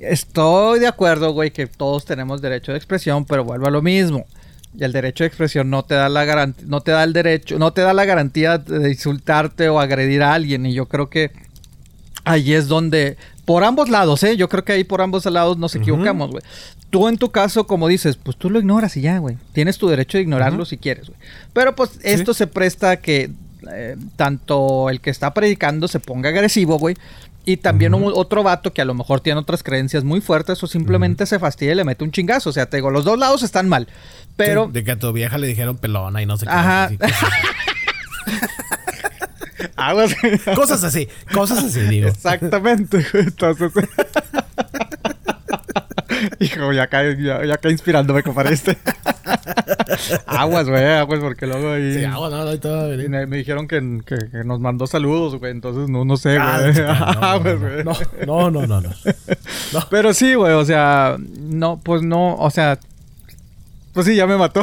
Estoy 0.00 0.80
de 0.80 0.86
acuerdo, 0.86 1.32
güey, 1.32 1.50
que 1.50 1.66
todos 1.66 2.04
tenemos 2.04 2.42
derecho 2.42 2.72
de 2.72 2.78
expresión, 2.78 3.24
pero 3.24 3.44
vuelvo 3.44 3.66
a 3.66 3.70
lo 3.70 3.82
mismo. 3.82 4.26
Y 4.78 4.84
el 4.84 4.92
derecho 4.92 5.24
de 5.24 5.28
expresión 5.28 5.70
no 5.70 5.84
te 5.84 5.94
da 5.94 6.08
la 6.08 6.24
garantía, 6.24 6.66
no 6.68 6.80
te 6.80 6.90
da 6.90 7.04
el 7.04 7.12
derecho, 7.12 7.58
no 7.58 7.72
te 7.72 7.80
da 7.80 7.94
la 7.94 8.04
garantía 8.04 8.58
de 8.58 8.90
insultarte 8.90 9.68
o 9.68 9.80
agredir 9.80 10.22
a 10.22 10.34
alguien. 10.34 10.66
Y 10.66 10.74
yo 10.74 10.86
creo 10.86 11.08
que 11.08 11.30
ahí 12.24 12.52
es 12.52 12.68
donde 12.68 13.16
por 13.46 13.64
ambos 13.64 13.88
lados, 13.88 14.22
¿eh? 14.24 14.36
Yo 14.36 14.48
creo 14.48 14.64
que 14.64 14.72
ahí 14.72 14.84
por 14.84 15.00
ambos 15.00 15.24
lados 15.24 15.56
nos 15.56 15.74
equivocamos, 15.76 16.30
güey. 16.30 16.42
Tú 16.90 17.08
en 17.08 17.16
tu 17.16 17.30
caso, 17.30 17.66
como 17.66 17.88
dices, 17.88 18.16
pues 18.16 18.36
tú 18.36 18.50
lo 18.50 18.58
ignoras 18.58 18.96
y 18.96 19.02
ya, 19.02 19.18
güey. 19.18 19.38
Tienes 19.52 19.78
tu 19.78 19.88
derecho 19.88 20.18
de 20.18 20.22
ignorarlo 20.22 20.64
si 20.64 20.76
quieres, 20.76 21.06
güey. 21.06 21.18
Pero 21.52 21.74
pues 21.74 21.98
esto 22.02 22.34
se 22.34 22.48
presta 22.48 22.90
a 22.90 22.96
que 22.96 23.30
eh, 23.72 23.96
tanto 24.16 24.90
el 24.90 25.00
que 25.00 25.10
está 25.10 25.32
predicando 25.32 25.88
se 25.88 26.00
ponga 26.00 26.28
agresivo, 26.28 26.78
güey. 26.78 26.96
Y 27.48 27.58
también 27.58 27.94
un- 27.94 28.12
otro 28.14 28.42
vato 28.42 28.72
que 28.74 28.82
a 28.82 28.84
lo 28.84 28.92
mejor 28.92 29.20
tiene 29.20 29.38
otras 29.40 29.62
creencias 29.62 30.02
muy 30.02 30.20
fuertes 30.20 30.60
o 30.62 30.66
simplemente 30.66 31.24
se 31.26 31.38
fastidia 31.38 31.72
y 31.72 31.76
le 31.76 31.84
mete 31.84 32.02
un 32.04 32.10
chingazo. 32.10 32.50
O 32.50 32.52
sea, 32.52 32.66
te 32.66 32.76
digo, 32.78 32.90
los 32.90 33.04
dos 33.04 33.18
lados 33.18 33.42
están 33.44 33.68
mal. 33.68 33.86
Pero, 34.36 34.66
Sí, 34.66 34.72
de 34.72 34.82
que 34.84 34.90
a 34.90 34.98
tu 34.98 35.12
vieja 35.12 35.38
le 35.38 35.46
dijeron 35.46 35.78
pelona 35.78 36.20
y 36.20 36.26
no 36.26 36.36
sé 36.36 36.44
qué. 36.46 36.52
Ajá. 36.52 36.84
así, 36.86 36.98
cosas- 36.98 37.30
aguas. 39.76 40.14
Cosas 40.56 40.84
así, 40.84 41.08
cosas 41.32 41.64
así, 41.64 41.80
digo. 41.82 42.08
Exactamente. 42.08 43.06
Entonces. 43.14 43.72
Hijo, 46.40 46.72
ya 46.72 46.86
cae, 46.88 47.16
ya, 47.22 47.44
ya 47.44 47.56
cae 47.58 47.72
inspirándome, 47.72 48.22
compadre. 48.22 48.54
Este. 48.54 48.76
Aguas, 50.26 50.68
güey, 50.68 50.84
aguas, 50.84 51.20
porque 51.20 51.46
luego 51.46 51.72
ahí. 51.72 51.94
Sí, 51.94 52.04
agua, 52.04 52.30
no, 52.30 52.44
no, 52.44 52.58
todo, 52.58 52.88
me, 53.08 53.26
me 53.26 53.36
dijeron 53.36 53.66
que, 53.68 53.80
que- 54.04 54.30
que 54.30 54.44
nos 54.44 54.60
mandó 54.60 54.86
saludos, 54.86 55.36
güey. 55.38 55.52
Entonces, 55.52 55.88
no, 55.88 56.04
no 56.04 56.16
sé, 56.16 56.36
Ah, 56.40 56.60
güey. 56.60 56.74
no, 56.74 56.84
no, 56.84 56.92
Aguas, 57.26 57.56
no, 57.84 57.92
no, 58.26 58.50
no, 58.50 58.66
no, 58.66 58.80
no, 58.80 58.90
no. 59.72 59.80
Pero 59.90 60.12
sí, 60.14 60.34
güey, 60.34 60.52
o 60.52 60.64
sea, 60.64 61.16
no, 61.18 61.80
pues 61.82 62.02
no, 62.02 62.34
o 62.36 62.50
sea, 62.50 62.78
pues 63.92 64.06
sí, 64.06 64.14
ya 64.16 64.26
me 64.26 64.36
mató. 64.36 64.62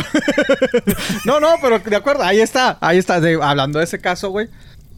no, 1.25 1.39
no, 1.39 1.55
pero 1.61 1.79
de 1.79 1.95
acuerdo, 1.95 2.23
ahí 2.23 2.39
está, 2.39 2.77
ahí 2.81 2.97
está, 2.97 3.19
de- 3.19 3.39
hablando 3.41 3.79
de 3.79 3.85
ese 3.85 3.99
caso, 3.99 4.29
güey, 4.29 4.47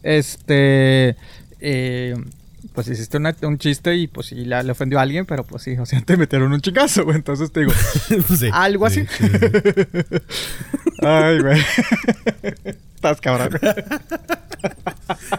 este, 0.03 1.15
eh, 1.61 2.15
pues 2.73 2.87
hiciste 2.87 3.17
una- 3.17 3.35
un 3.43 3.57
chiste 3.57 3.95
y 3.95 4.07
pues 4.07 4.27
sí, 4.27 4.45
la- 4.45 4.63
le 4.63 4.71
ofendió 4.71 4.99
a 4.99 5.01
alguien, 5.03 5.25
pero 5.25 5.43
pues 5.43 5.63
sí, 5.63 5.77
o 5.77 5.85
sea, 5.85 6.01
te 6.05 6.17
metieron 6.17 6.51
un 6.53 6.61
chingazo, 6.61 7.03
güey, 7.03 7.17
entonces 7.17 7.51
te 7.51 7.61
digo, 7.61 7.71
sí, 8.37 8.49
algo 8.51 8.89
sí, 8.89 9.01
así. 9.01 9.29
sí, 9.29 9.37
sí. 9.39 10.17
ay, 11.01 11.39
güey, 11.41 11.61
estás 12.95 13.21
cabrón. 13.21 13.49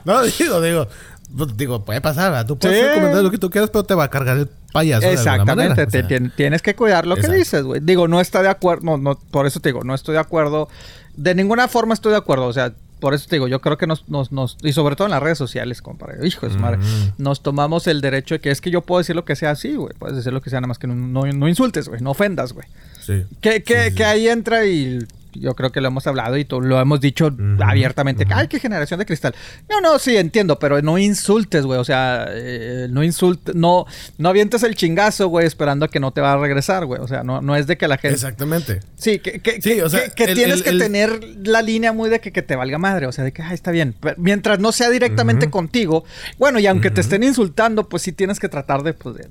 No, 0.05 0.23
digo, 0.23 0.61
digo. 0.61 0.89
pues, 1.37 1.57
Digo, 1.57 1.85
puede 1.85 2.01
pasar, 2.01 2.31
¿verdad? 2.31 2.47
Tú 2.47 2.59
puedes 2.59 2.95
comentar 2.95 3.23
lo 3.23 3.31
que 3.31 3.39
tú 3.39 3.51
quieras, 3.51 3.71
pero 3.71 3.85
te 3.85 3.95
va 3.95 4.05
a 4.05 4.11
cargar 4.11 4.37
el 4.39 4.49
payaso. 4.73 5.07
de 5.07 5.15
Exactamente, 5.15 5.83
o 5.83 5.87
te- 5.87 5.91
sea. 6.01 6.09
tien- 6.09 6.33
tienes 6.35 6.63
que 6.63 6.75
cuidar 6.75 7.07
lo 7.07 7.17
que 7.17 7.29
dices, 7.29 7.63
güey. 7.65 7.81
Digo, 7.83 8.09
no 8.09 8.21
está 8.21 8.43
de 8.43 8.49
acuerdo, 8.49 8.85
no, 8.85 8.97
no, 8.99 9.19
por 9.19 9.47
eso 9.47 9.61
te 9.61 9.71
digo, 9.71 9.83
no 9.85 9.95
estoy 9.95 10.15
de 10.15 10.21
acuerdo. 10.21 10.69
De 11.17 11.35
ninguna 11.35 11.67
forma 11.69 11.95
estoy 11.95 12.13
de 12.13 12.19
acuerdo, 12.19 12.47
o 12.47 12.53
sea, 12.53 12.73
por 13.01 13.15
eso 13.15 13.29
te 13.29 13.37
digo, 13.37 13.49
yo 13.49 13.61
creo 13.61 13.77
que 13.77 13.87
nos, 13.87 14.09
nos, 14.09 14.33
nos 14.33 14.57
y 14.63 14.73
sobre 14.73 14.97
todo 14.97 15.07
en 15.07 15.13
las 15.13 15.23
redes 15.23 15.39
sociales, 15.39 15.83
compadre, 15.83 16.27
hijo 16.27 16.47
de 16.47 16.53
su 16.53 16.59
madre, 16.59 16.79
nos 17.19 17.43
tomamos 17.43 17.87
el 17.87 18.01
derecho 18.01 18.37
de 18.37 18.41
que 18.41 18.51
es 18.51 18.61
que 18.61 18.71
yo 18.71 18.81
puedo 18.81 18.99
decir 18.99 19.15
lo 19.15 19.25
que 19.25 19.37
sea 19.37 19.51
así, 19.51 19.75
güey, 19.75 19.95
puedes 19.99 20.17
decir 20.17 20.33
lo 20.33 20.41
que 20.41 20.51
sea, 20.51 20.61
nada 20.61 20.69
más 20.69 20.79
que 20.79 20.87
no, 20.87 20.95
no, 20.95 21.31
no 21.33 21.49
insultes, 21.49 21.89
güey, 21.89 22.01
no 22.01 22.11
ofendas, 22.11 22.53
güey. 22.53 22.67
Sí. 23.01 23.25
Que, 23.41 23.63
que, 23.63 23.85
Sí, 23.85 23.89
sí, 23.91 23.95
que 23.95 24.05
ahí 24.05 24.29
entra 24.29 24.65
y 24.65 24.99
yo 25.41 25.55
creo 25.55 25.71
que 25.73 25.81
lo 25.81 25.89
hemos 25.89 26.07
hablado 26.07 26.37
y 26.37 26.45
tú- 26.45 26.61
lo 26.61 26.81
hemos 26.81 27.01
dicho 27.01 27.31
abiertamente. 27.61 28.25
que, 28.27 28.35
Ay, 28.35 28.49
qué 28.49 28.61
generación 28.61 28.99
de 28.99 29.07
cristal. 29.07 29.35
No, 29.69 29.81
no, 29.81 29.99
sí, 29.99 30.17
entiendo, 30.17 30.59
pero 30.59 30.81
no 30.83 30.99
insultes, 30.99 31.65
güey. 31.65 31.79
O 31.79 31.85
sea, 31.85 32.27
eh, 32.31 32.89
no 32.91 33.03
insultes, 33.03 33.55
no, 33.55 33.87
no 34.19 34.29
avientes 34.29 34.63
el 34.63 34.75
chingazo, 34.75 35.29
güey, 35.29 35.47
esperando 35.47 35.85
a 35.87 35.89
que 35.89 36.01
no 36.01 36.11
te 36.13 36.21
va 36.21 36.33
a 36.33 36.37
regresar, 36.39 36.85
güey. 36.87 37.01
O 37.01 37.09
sea, 37.09 37.23
no, 37.23 37.41
no 37.41 37.57
es 37.57 37.67
de 37.67 37.77
que 37.77 37.89
la 37.89 37.99
gente... 37.99 38.15
Exactamente. 38.15 38.81
Sí, 38.97 39.19
que, 39.19 39.41
que, 39.41 39.53
Sí, 39.61 39.75
que- 39.77 39.83
o 39.83 39.89
sea, 39.89 40.09
que- 40.09 40.11
que 40.15 40.25
el- 40.25 40.35
tienes 40.35 40.57
el- 40.59 40.63
que 40.65 40.71
el- 40.71 40.79
tener 40.79 41.21
la 41.45 41.63
línea 41.63 41.93
muy 41.93 42.11
de 42.11 42.21
que, 42.21 42.33
que 42.33 42.43
te 42.43 42.57
valga 42.57 42.79
madre. 42.79 43.07
O 43.07 43.13
sea, 43.13 43.25
de 43.25 43.33
que, 43.33 43.43
ay, 43.43 43.55
está 43.55 43.71
bien. 43.71 43.95
Pero 44.01 44.15
mientras 44.19 44.59
no 44.59 44.73
sea 44.73 44.91
directamente 44.91 45.51
contigo, 45.51 46.05
bueno, 46.39 46.59
y 46.59 46.67
aunque 46.67 46.91
te 46.91 47.01
estén 47.01 47.23
insultando, 47.23 47.89
pues 47.89 48.03
sí 48.03 48.13
tienes 48.13 48.39
que 48.41 48.49
tratar 48.49 48.83
de, 48.83 48.93
pues, 48.95 49.17
de, 49.17 49.29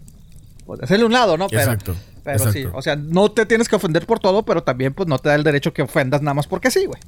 pues, 0.66 0.80
de 0.80 0.86
hacerle 0.86 1.06
un 1.06 1.14
lado, 1.14 1.38
¿no? 1.38 1.48
Pero, 1.48 1.62
Exacto, 1.62 1.96
Pero 2.26 2.52
sí, 2.52 2.60
exacto. 2.60 2.78
o 2.78 2.82
sea, 2.82 2.96
no 2.98 3.32
te 3.32 3.46
tienes 3.46 3.70
que 3.70 3.76
ofender 3.78 4.06
por 4.06 4.20
todo, 4.20 4.44
pero 4.44 4.64
también, 4.64 4.94
pues, 4.94 5.08
no 5.08 5.18
te 5.20 5.30
da 5.30 5.36
el 5.36 5.44
derecho 5.44 5.72
que 5.72 5.82
ofendas 5.84 6.22
nada 6.22 6.34
más 6.34 6.48
porque 6.48 6.70
sí, 6.72 6.86
güey. 6.86 7.00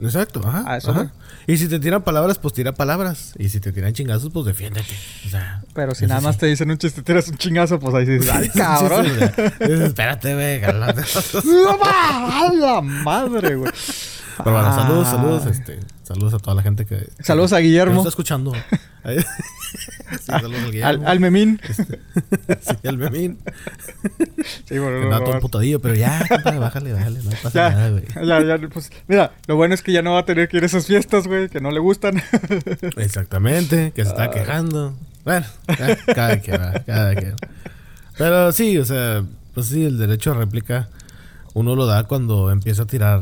Exacto, 0.00 0.40
ajá. 0.46 0.62
A 0.66 0.76
eso 0.76 0.92
ajá. 0.92 1.12
Y 1.48 1.56
si 1.56 1.66
te 1.66 1.80
tiran 1.80 2.02
palabras, 2.02 2.38
pues 2.38 2.54
tira 2.54 2.72
palabras. 2.72 3.32
Y 3.38 3.48
si 3.48 3.58
te 3.58 3.72
tiran 3.72 3.92
chingazos, 3.94 4.30
pues 4.32 4.46
defiéndete. 4.46 4.94
O 5.26 5.30
sea. 5.30 5.62
Pero 5.74 5.94
si 5.94 6.06
nada 6.06 6.20
más 6.20 6.36
sí. 6.36 6.40
te 6.42 6.46
dicen 6.46 6.70
un 6.70 6.78
chiste, 6.78 7.02
tiras 7.02 7.26
un 7.28 7.36
chingazo, 7.36 7.80
pues 7.80 7.94
ahí 7.94 8.04
dices, 8.04 8.30
ay, 8.32 8.44
Sí, 8.44 8.58
cabrón. 8.58 9.06
sí, 9.06 9.10
sí, 9.66 9.72
Espérate, 9.72 10.34
güey. 10.34 10.62
¡A 10.62 10.72
la 12.52 12.80
madre, 12.80 13.56
güey! 13.56 13.72
Pero 14.38 14.52
bueno, 14.52 14.74
saludos, 14.74 15.06
Ah. 15.08 15.10
saludos, 15.16 15.46
este, 15.46 15.80
saludos 16.02 16.34
a 16.34 16.38
toda 16.38 16.54
la 16.54 16.62
gente 16.62 16.86
que. 16.86 17.08
Saludos 17.22 17.52
a 17.52 17.56
que 17.58 17.64
Guillermo. 17.64 17.94
nos 17.94 18.00
está 18.02 18.08
escuchando. 18.10 18.52
Sí, 20.10 20.24
saludos 20.26 20.54
al 20.58 20.64
Al, 20.64 20.70
Guillermo. 20.72 21.08
al 21.08 21.20
memín. 21.20 21.60
sí, 22.60 22.88
al 22.88 22.96
memín. 22.98 23.38
Sí, 24.64 24.78
bueno, 24.78 25.00
Que 25.00 25.06
no, 25.06 25.14
anda 25.14 25.18
todo 25.24 25.34
no, 25.34 25.40
putadillo, 25.40 25.80
pero 25.80 25.94
ya, 25.94 26.24
compadre, 26.28 26.58
bájale, 26.58 26.92
bájale, 26.94 27.20
no 27.22 27.30
pasa 27.42 27.70
nada, 27.70 27.90
güey. 27.90 28.04
Ya, 28.26 28.42
ya, 28.42 28.68
pues, 28.68 28.90
mira, 29.06 29.32
lo 29.46 29.56
bueno 29.56 29.74
es 29.74 29.82
que 29.82 29.92
ya 29.92 30.00
no 30.02 30.12
va 30.14 30.20
a 30.20 30.24
tener 30.24 30.48
que 30.48 30.56
ir 30.56 30.62
a 30.62 30.66
esas 30.66 30.86
fiestas, 30.86 31.26
güey, 31.26 31.48
que 31.50 31.60
no 31.60 31.70
le 31.70 31.78
gustan. 31.80 32.22
Exactamente, 32.96 33.92
que 33.94 34.02
se 34.04 34.10
está 34.10 34.30
quejando. 34.30 34.94
Bueno, 35.24 35.46
cada 36.14 36.38
quien, 36.40 36.60
va, 36.60 36.72
cada 36.86 37.14
quien. 37.14 37.34
Pero 38.16 38.52
sí, 38.52 38.78
o 38.78 38.84
sea, 38.84 39.22
pues 39.54 39.66
sí, 39.66 39.84
el 39.84 39.98
derecho 39.98 40.32
a 40.32 40.34
réplica 40.34 40.88
uno 41.54 41.76
lo 41.76 41.86
da 41.86 42.04
cuando 42.04 42.50
empieza 42.50 42.82
a 42.84 42.86
tirar 42.86 43.20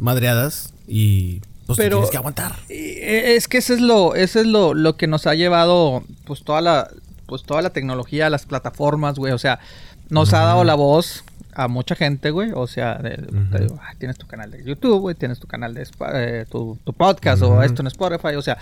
madreadas 0.00 0.72
y 0.88 1.40
pues 1.66 1.76
Pero- 1.78 1.98
tienes 1.98 2.10
que 2.10 2.16
aguantar. 2.16 2.56
Eh, 2.68 3.34
Es 3.36 3.46
que 3.46 3.58
eso 3.58 3.74
es 3.74 3.80
lo, 3.80 4.14
eso 4.16 4.40
es 4.40 4.46
lo, 4.46 4.74
lo 4.74 4.96
que 4.96 5.06
nos 5.06 5.26
ha 5.26 5.34
llevado, 5.34 6.02
pues 6.24 6.42
toda 6.42 6.60
la, 6.60 6.88
pues 7.26 7.42
toda 7.44 7.62
la 7.62 7.70
tecnología, 7.70 8.28
las 8.30 8.44
plataformas, 8.46 9.16
güey. 9.16 9.32
O 9.32 9.38
sea, 9.38 9.60
nos 10.08 10.32
ha 10.34 10.40
dado 10.40 10.64
la 10.64 10.74
voz 10.74 11.22
a 11.54 11.68
mucha 11.68 11.94
gente, 11.94 12.30
güey. 12.32 12.50
O 12.54 12.66
sea, 12.66 12.96
de- 12.96 13.16
te 13.52 13.58
digo, 13.60 13.78
ah, 13.82 13.92
tienes 13.98 14.18
tu 14.18 14.26
canal 14.26 14.50
de 14.50 14.64
YouTube, 14.64 14.98
güey, 15.00 15.14
tienes 15.14 15.38
tu 15.38 15.46
canal 15.46 15.74
de 15.74 15.86
eh, 16.14 16.44
tu, 16.50 16.76
tu 16.84 16.92
podcast 16.92 17.42
o 17.42 17.62
esto 17.62 17.82
en 17.82 17.86
Spotify. 17.86 18.34
O 18.36 18.42
sea, 18.42 18.58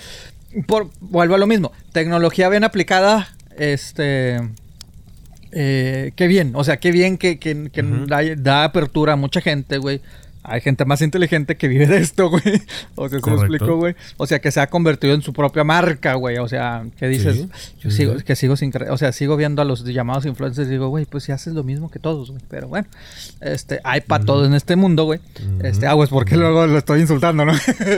por, 0.67 0.91
vuelvo 1.01 1.35
a 1.35 1.39
lo 1.39 1.47
mismo. 1.47 1.73
Tecnología 1.93 2.49
bien 2.51 2.65
aplicada, 2.65 3.29
este. 3.57 4.39
Eh, 5.51 6.13
qué 6.15 6.27
bien, 6.27 6.53
o 6.55 6.63
sea, 6.63 6.77
qué 6.77 6.93
bien 6.93 7.17
que, 7.17 7.39
que- 7.39 7.71
que 7.71 7.83
da, 8.07 8.19
da 8.37 8.65
apertura 8.65 9.15
a 9.15 9.17
mucha 9.17 9.41
gente, 9.41 9.79
güey. 9.79 10.03
Hay 10.49 10.61
gente 10.61 10.85
más 10.85 11.01
inteligente 11.03 11.57
que 11.57 11.69
vive 11.69 11.87
de 11.87 11.99
esto, 11.99 12.31
güey. 12.31 12.43
O 12.97 13.09
sea, 13.09 13.21
se 13.21 13.31
lo 13.31 13.37
explico, 13.39 13.77
güey. 13.77 13.95
O 14.17 14.27
sea, 14.27 14.41
que 14.41 14.51
se 14.51 14.61
ha 14.61 14.67
convertido 14.69 15.15
en 15.15 15.23
su 15.23 15.33
propia 15.33 15.63
marca, 15.65 16.15
güey. 16.15 16.39
O 16.39 16.49
sea, 16.49 16.85
que 16.99 17.07
dices, 17.09 17.37
Sí, 17.37 17.49
yo 17.81 17.91
sí, 17.91 17.97
sigo, 17.99 18.19
sí. 18.19 18.25
que 18.25 18.37
sigo 18.37 18.57
sin. 18.57 18.73
O 18.91 18.97
sea, 18.99 19.13
sigo 19.13 19.37
viendo 19.37 19.63
a 19.63 19.65
los 19.65 19.85
llamados 19.85 20.27
influencers 20.27 20.69
y 20.69 20.73
digo, 20.73 20.89
güey, 20.89 21.05
pues 21.05 21.25
si 21.25 21.33
haces 21.33 21.55
lo 21.55 21.63
mismo 21.65 21.91
que 21.91 21.99
todos, 21.99 22.31
güey. 22.31 22.43
Pero 22.49 22.69
bueno, 22.69 22.87
este, 23.41 23.81
hay 23.85 24.01
para 24.01 24.25
todo 24.25 24.45
en 24.47 24.55
este 24.55 24.75
mundo, 24.77 25.05
güey. 25.05 25.21
Este, 25.63 25.87
ah, 25.87 25.95
pues 25.95 26.11
porque 26.11 26.37
luego 26.37 26.67
lo 26.67 26.79
estoy 26.79 27.01
insultando, 27.01 27.45
¿no? 27.45 27.53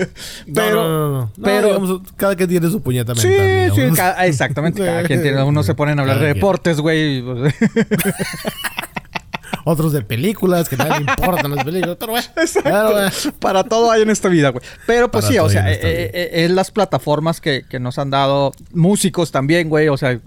pero, 0.54 0.74
no, 0.88 0.88
no, 0.88 1.10
no, 1.20 1.32
pero- 1.42 1.66
digamos, 1.68 2.00
cada 2.16 2.36
quien 2.36 2.48
tiene 2.48 2.68
su 2.70 2.82
puñeta 2.82 3.14
Sí, 3.14 3.28
mental. 3.28 3.72
sí, 3.74 3.96
ca- 3.96 4.26
exactamente. 4.26 4.84
Cada 4.84 5.02
quien 5.04 5.22
tiene, 5.22 5.42
uno 5.42 5.62
se 5.62 5.74
ponen 5.74 5.98
a 5.98 6.02
hablar 6.02 6.16
Cada 6.16 6.28
de 6.28 6.34
deportes, 6.34 6.80
güey. 6.80 7.22
Otros 9.64 9.92
de 9.92 10.02
películas, 10.02 10.68
que 10.68 10.76
nadie 10.76 11.04
le 11.04 11.10
importan 11.18 11.54
las 11.54 11.64
películas. 11.64 11.96
Pero 11.98 12.12
bueno, 12.12 12.28
pero. 12.62 13.32
Para 13.38 13.64
todo 13.64 13.90
hay 13.90 14.02
en 14.02 14.10
esta 14.10 14.28
vida, 14.28 14.50
güey. 14.50 14.64
Pero 14.86 15.10
pues 15.10 15.24
Para 15.24 15.32
sí, 15.32 15.38
o 15.38 15.48
sea, 15.48 15.70
eh, 15.70 15.78
eh, 15.82 16.30
es 16.44 16.50
las 16.50 16.70
plataformas 16.70 17.40
que, 17.40 17.64
que 17.68 17.80
nos 17.80 17.98
han 17.98 18.10
dado 18.10 18.52
músicos 18.72 19.30
también, 19.30 19.68
güey. 19.68 19.88
O 19.88 19.96
sea, 19.96 20.20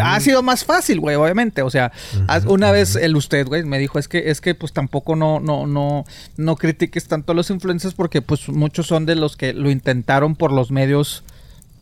ha 0.00 0.20
sido 0.20 0.42
más 0.42 0.64
fácil, 0.64 1.00
güey, 1.00 1.16
obviamente. 1.16 1.62
O 1.62 1.70
sea, 1.70 1.92
una 2.46 2.72
vez 2.72 2.96
el 2.96 3.16
usted, 3.16 3.46
güey, 3.46 3.64
me 3.64 3.78
dijo, 3.78 3.98
es 3.98 4.08
que, 4.08 4.30
es 4.30 4.40
que 4.40 4.54
pues 4.54 4.72
tampoco 4.72 5.16
no, 5.16 5.40
no, 5.40 5.66
no, 5.66 6.04
no 6.36 6.56
critiques 6.56 7.06
tanto 7.08 7.32
a 7.32 7.34
los 7.34 7.50
influencers 7.50 7.94
porque 7.94 8.22
pues 8.22 8.48
muchos 8.48 8.86
son 8.86 9.06
de 9.06 9.16
los 9.16 9.36
que 9.36 9.52
lo 9.52 9.70
intentaron 9.70 10.36
por 10.36 10.52
los 10.52 10.70
medios 10.70 11.24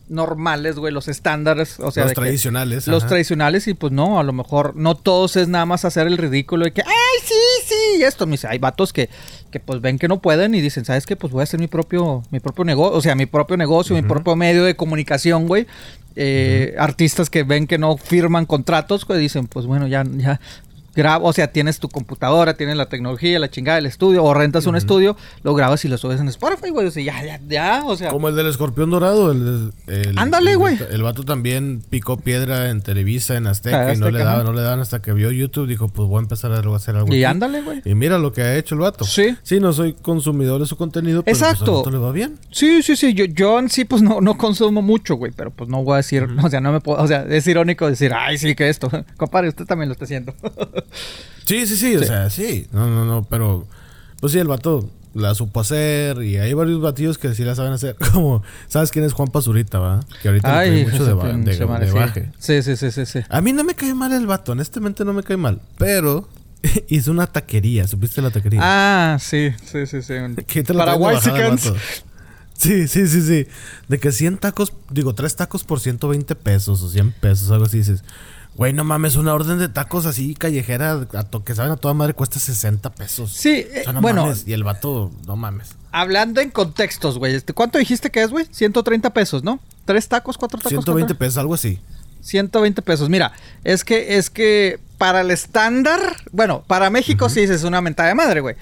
normales, 0.09 0.77
güey, 0.77 0.93
los 0.93 1.09
estándares, 1.09 1.79
o 1.81 1.91
sea, 1.91 2.05
Los 2.05 2.15
tradicionales, 2.15 2.87
los 2.87 3.03
ajá. 3.03 3.09
tradicionales 3.09 3.67
y 3.69 3.75
pues 3.75 3.93
no, 3.93 4.19
a 4.19 4.23
lo 4.23 4.33
mejor 4.33 4.75
no 4.77 4.95
todos 4.95 5.37
es 5.37 5.49
nada 5.49 5.67
más 5.67 5.85
hacer 5.85 6.07
el 6.07 6.17
ridículo 6.19 6.67
y 6.67 6.71
que, 6.71 6.83
ay, 6.83 7.21
sí, 7.25 7.35
sí, 7.67 8.01
y 8.01 8.03
esto, 8.03 8.27
me 8.27 8.33
dice, 8.33 8.49
hay 8.49 8.59
vatos 8.59 8.93
que, 8.93 9.09
que 9.51 9.61
pues 9.61 9.81
ven 9.81 9.99
que 9.99 10.09
no 10.09 10.21
pueden 10.21 10.55
y 10.55 10.61
dicen, 10.61 10.85
¿sabes 10.85 11.07
qué? 11.07 11.17
Pues 11.17 11.33
voy 11.33 11.41
a 11.41 11.45
hacer 11.45 11.61
mi 11.61 11.67
propio, 11.67 12.23
mi 12.31 12.41
propio 12.41 12.65
negocio, 12.65 12.97
o 12.97 13.01
sea, 13.01 13.15
mi 13.15 13.27
propio 13.27 13.57
negocio, 13.57 13.95
mi 13.95 14.03
propio 14.03 14.37
medio 14.37 14.65
de 14.65 14.77
comunicación, 14.77 15.47
güey. 15.47 15.67
Eh, 16.17 16.75
Artistas 16.79 17.31
que 17.31 17.45
ven 17.45 17.67
que 17.69 17.79
no 17.79 17.97
firman 17.97 18.45
contratos, 18.45 19.05
pues 19.05 19.21
dicen, 19.21 19.47
pues 19.47 19.67
bueno, 19.67 19.87
ya, 19.87 20.05
ya, 20.05 20.41
o 21.07 21.33
sea, 21.33 21.53
tienes 21.53 21.79
tu 21.79 21.89
computadora, 21.89 22.55
tienes 22.55 22.77
la 22.77 22.87
tecnología, 22.87 23.39
la 23.39 23.51
chingada 23.51 23.77
del 23.77 23.87
estudio, 23.87 24.25
o 24.25 24.35
rentas 24.35 24.67
un 24.67 24.77
estudio, 24.77 25.17
lo 25.43 25.55
grabas 25.55 25.85
y 25.85 25.89
lo 25.89 25.97
subes 25.99 26.21
en 26.21 26.29
Spotify, 26.29 26.71
güey. 26.71 26.87
O 26.87 26.91
sea, 26.91 27.03
ya, 27.03 27.25
ya, 27.25 27.41
ya, 27.49 27.83
o 27.87 27.97
sea. 27.97 28.11
Como 28.11 28.29
el 28.29 28.37
del 28.37 28.47
escorpión 28.49 28.91
dorado. 28.91 29.33
El, 29.33 29.73
el- 29.87 30.19
Ándale, 30.19 30.53
el- 30.53 30.59
güey. 30.59 30.79
El, 30.91 31.03
vato 31.03 31.25
también 31.25 31.83
picó 31.89 32.17
piedra 32.19 32.71
en 32.71 32.83
Televisa, 32.83 33.37
en 33.37 33.47
Azteca, 33.47 33.89
Ah, 33.89 33.95
y 33.95 33.97
no 33.97 34.11
le 34.11 34.19
daban, 34.19 34.45
no 34.45 34.53
le 34.53 34.63
daban 34.63 34.81
hasta 34.81 35.01
que 35.01 35.13
vio 35.13 35.31
YouTube. 35.31 35.67
Dijo, 35.69 35.89
pues 35.89 36.09
voy 36.09 36.19
a 36.19 36.23
empezar 36.23 36.53
a 36.53 36.59
hacer 36.77 36.97
algo. 36.97 37.09
Y 37.09 37.17
aquí". 37.19 37.25
ándale, 37.25 37.63
güey. 37.63 37.81
Y 37.85 37.95
mira 37.95 38.19
lo 38.19 38.33
que 38.33 38.43
ha 38.43 38.57
hecho 38.57 38.75
el 38.75 38.81
vato. 38.81 39.05
Sí. 39.05 39.37
Sí, 39.43 39.61
no 39.61 39.73
soy 39.73 39.93
consumidor 39.95 40.61
de 40.61 40.67
su 40.67 40.77
contenido, 40.77 41.23
pero 41.23 41.37
Exacto. 41.37 41.59
pues 41.65 41.69
al 41.71 41.77
vato 41.77 41.91
le 41.91 41.99
va 41.99 42.13
bien. 42.13 42.39
Sí, 42.51 42.83
sí, 42.83 42.97
sí. 42.97 43.15
Yo, 43.15 43.25
yo 43.27 43.59
en 43.59 43.69
sí, 43.69 43.85
pues 43.85 44.03
no, 44.03 44.21
no 44.21 44.37
consumo 44.37 44.83
mucho, 44.83 45.15
güey. 45.17 45.33
Pero 45.37 45.51
pues 45.51 45.69
no 45.71 45.83
voy 45.85 45.95
a 45.95 45.97
decir, 45.99 46.27
o 46.43 46.51
sea, 46.51 46.61
no 46.61 46.73
me 46.73 46.81
puedo, 46.81 47.03
o 47.03 47.07
sea, 47.07 47.25
es 47.29 47.47
irónico 47.47 47.87
decir, 47.89 48.13
ay, 48.15 48.39
sí, 48.39 48.55
que 48.55 48.69
esto. 48.69 48.91
Compadre, 49.17 49.49
usted 49.49 49.65
también 49.65 49.89
lo 49.89 49.93
está 49.93 50.05
haciendo. 50.05 50.35
Sí, 51.45 51.67
sí, 51.67 51.77
sí, 51.77 51.97
o 51.97 52.03
sea, 52.05 52.29
sí. 52.31 52.67
No, 52.73 52.87
no, 52.89 53.05
no, 53.05 53.27
pero 53.29 53.67
pues 54.21 54.33
sí, 54.33 54.39
el 54.39 54.49
vato 54.49 54.89
la 55.15 55.35
supo 55.35 55.61
hacer 55.61 56.23
y 56.23 56.37
hay 56.37 56.53
varios 56.53 56.81
batidos 56.81 57.19
que 57.19 57.35
sí 57.35 57.45
la 57.45 57.55
saben 57.55 57.73
hacer. 57.73 57.97
Como, 58.13 58.43
¿sabes 58.69 58.91
quién 58.91 59.05
es 59.05 59.13
Juan 59.13 59.29
Pazurita, 59.29 59.79
va? 59.79 60.01
Que 60.23 60.29
ahorita 60.29 60.59
ay, 60.59 60.85
mucho 60.85 61.05
de 61.07 61.13
ba- 61.15 61.33
de- 61.33 61.67
madre, 61.67 61.87
de 61.87 61.93
baje. 61.93 62.33
Sí, 62.39 62.63
sí, 62.63 62.77
sí, 62.77 62.91
sí, 62.91 63.07
sí. 63.07 63.21
A 63.29 63.41
mí 63.41 63.53
no 63.53 63.65
me 63.65 63.75
cae 63.75 63.95
mal 63.95 64.13
el 64.13 64.27
vato, 64.27 64.53
honestamente 64.53 65.05
no 65.05 65.13
me 65.13 65.23
cae 65.23 65.37
mal. 65.37 65.61
Pero 65.79 66.29
hizo 66.89 67.11
una 67.11 67.27
taquería, 67.27 67.87
¿supiste 67.87 68.21
la 68.23 68.31
taquería? 68.31 68.61
Ah, 68.63 69.19
sí, 69.21 69.51
sí, 69.65 69.87
sí, 69.87 70.03
sí. 70.03 70.15
Que 70.47 70.63
te 70.63 70.75
Para. 70.75 70.97
Sí, 72.59 72.89
sí, 72.89 73.07
sí, 73.07 73.23
sí. 73.23 73.47
De 73.87 73.99
que 73.99 74.11
100 74.11 74.39
tacos, 74.39 74.73
digo, 74.91 75.15
3 75.15 75.37
tacos 75.37 75.63
por 75.63 75.79
120 75.79 76.35
pesos 76.35 76.83
o 76.83 76.91
100 76.91 77.13
pesos, 77.13 77.51
algo 77.53 77.67
así 77.67 77.79
dices. 77.79 78.03
Güey, 78.57 78.73
no 78.73 78.83
mames, 78.83 79.15
una 79.17 79.35
orden 79.35 79.59
de 79.59 79.69
tacos 79.69 80.05
así 80.05 80.35
callejera 80.35 81.07
a 81.15 81.23
to- 81.25 81.45
que 81.45 81.55
saben 81.55 81.71
a 81.73 81.77
toda 81.77 81.95
madre 81.95 82.13
cuesta 82.15 82.41
60 82.41 82.91
pesos. 82.91 83.33
Sí, 83.33 83.65
O 83.69 83.73
sea, 83.73 83.83
eh, 83.83 83.93
no 83.95 84.01
bueno, 84.01 84.23
mames. 84.23 84.45
Y 84.49 84.53
el 84.53 84.65
vato, 84.65 85.13
no 85.27 85.37
mames. 85.37 85.77
hablando 85.93 86.41
en 86.41 86.51
contextos, 86.51 87.19
güey. 87.19 87.35
Este, 87.37 87.53
¿Cuánto 87.53 87.79
dijiste 87.79 88.11
que 88.11 88.23
es, 88.23 88.31
güey? 88.31 88.47
130 88.51 89.11
pesos, 89.15 89.45
¿no? 89.45 89.61
¿Tres 89.85 90.09
tacos, 90.09 90.37
cuatro 90.37 90.59
tacos? 90.59 90.71
120 90.71 91.07
cuatro? 91.15 91.19
pesos, 91.19 91.39
algo 91.39 91.55
así. 91.55 91.79
120 92.21 92.83
pesos. 92.83 93.09
Mira, 93.09 93.33
es 93.63 93.85
que, 93.85 94.19
es 94.19 94.29
que 94.29 94.81
para 94.99 95.21
el 95.21 95.31
estándar, 95.31 96.01
bueno, 96.33 96.65
para 96.67 96.91
México 96.91 97.29
sí 97.29 97.41
es 97.43 97.63
una 97.63 97.81
mentada 97.81 98.09
de 98.09 98.17
madre, 98.17 98.41
güey. 98.41 98.57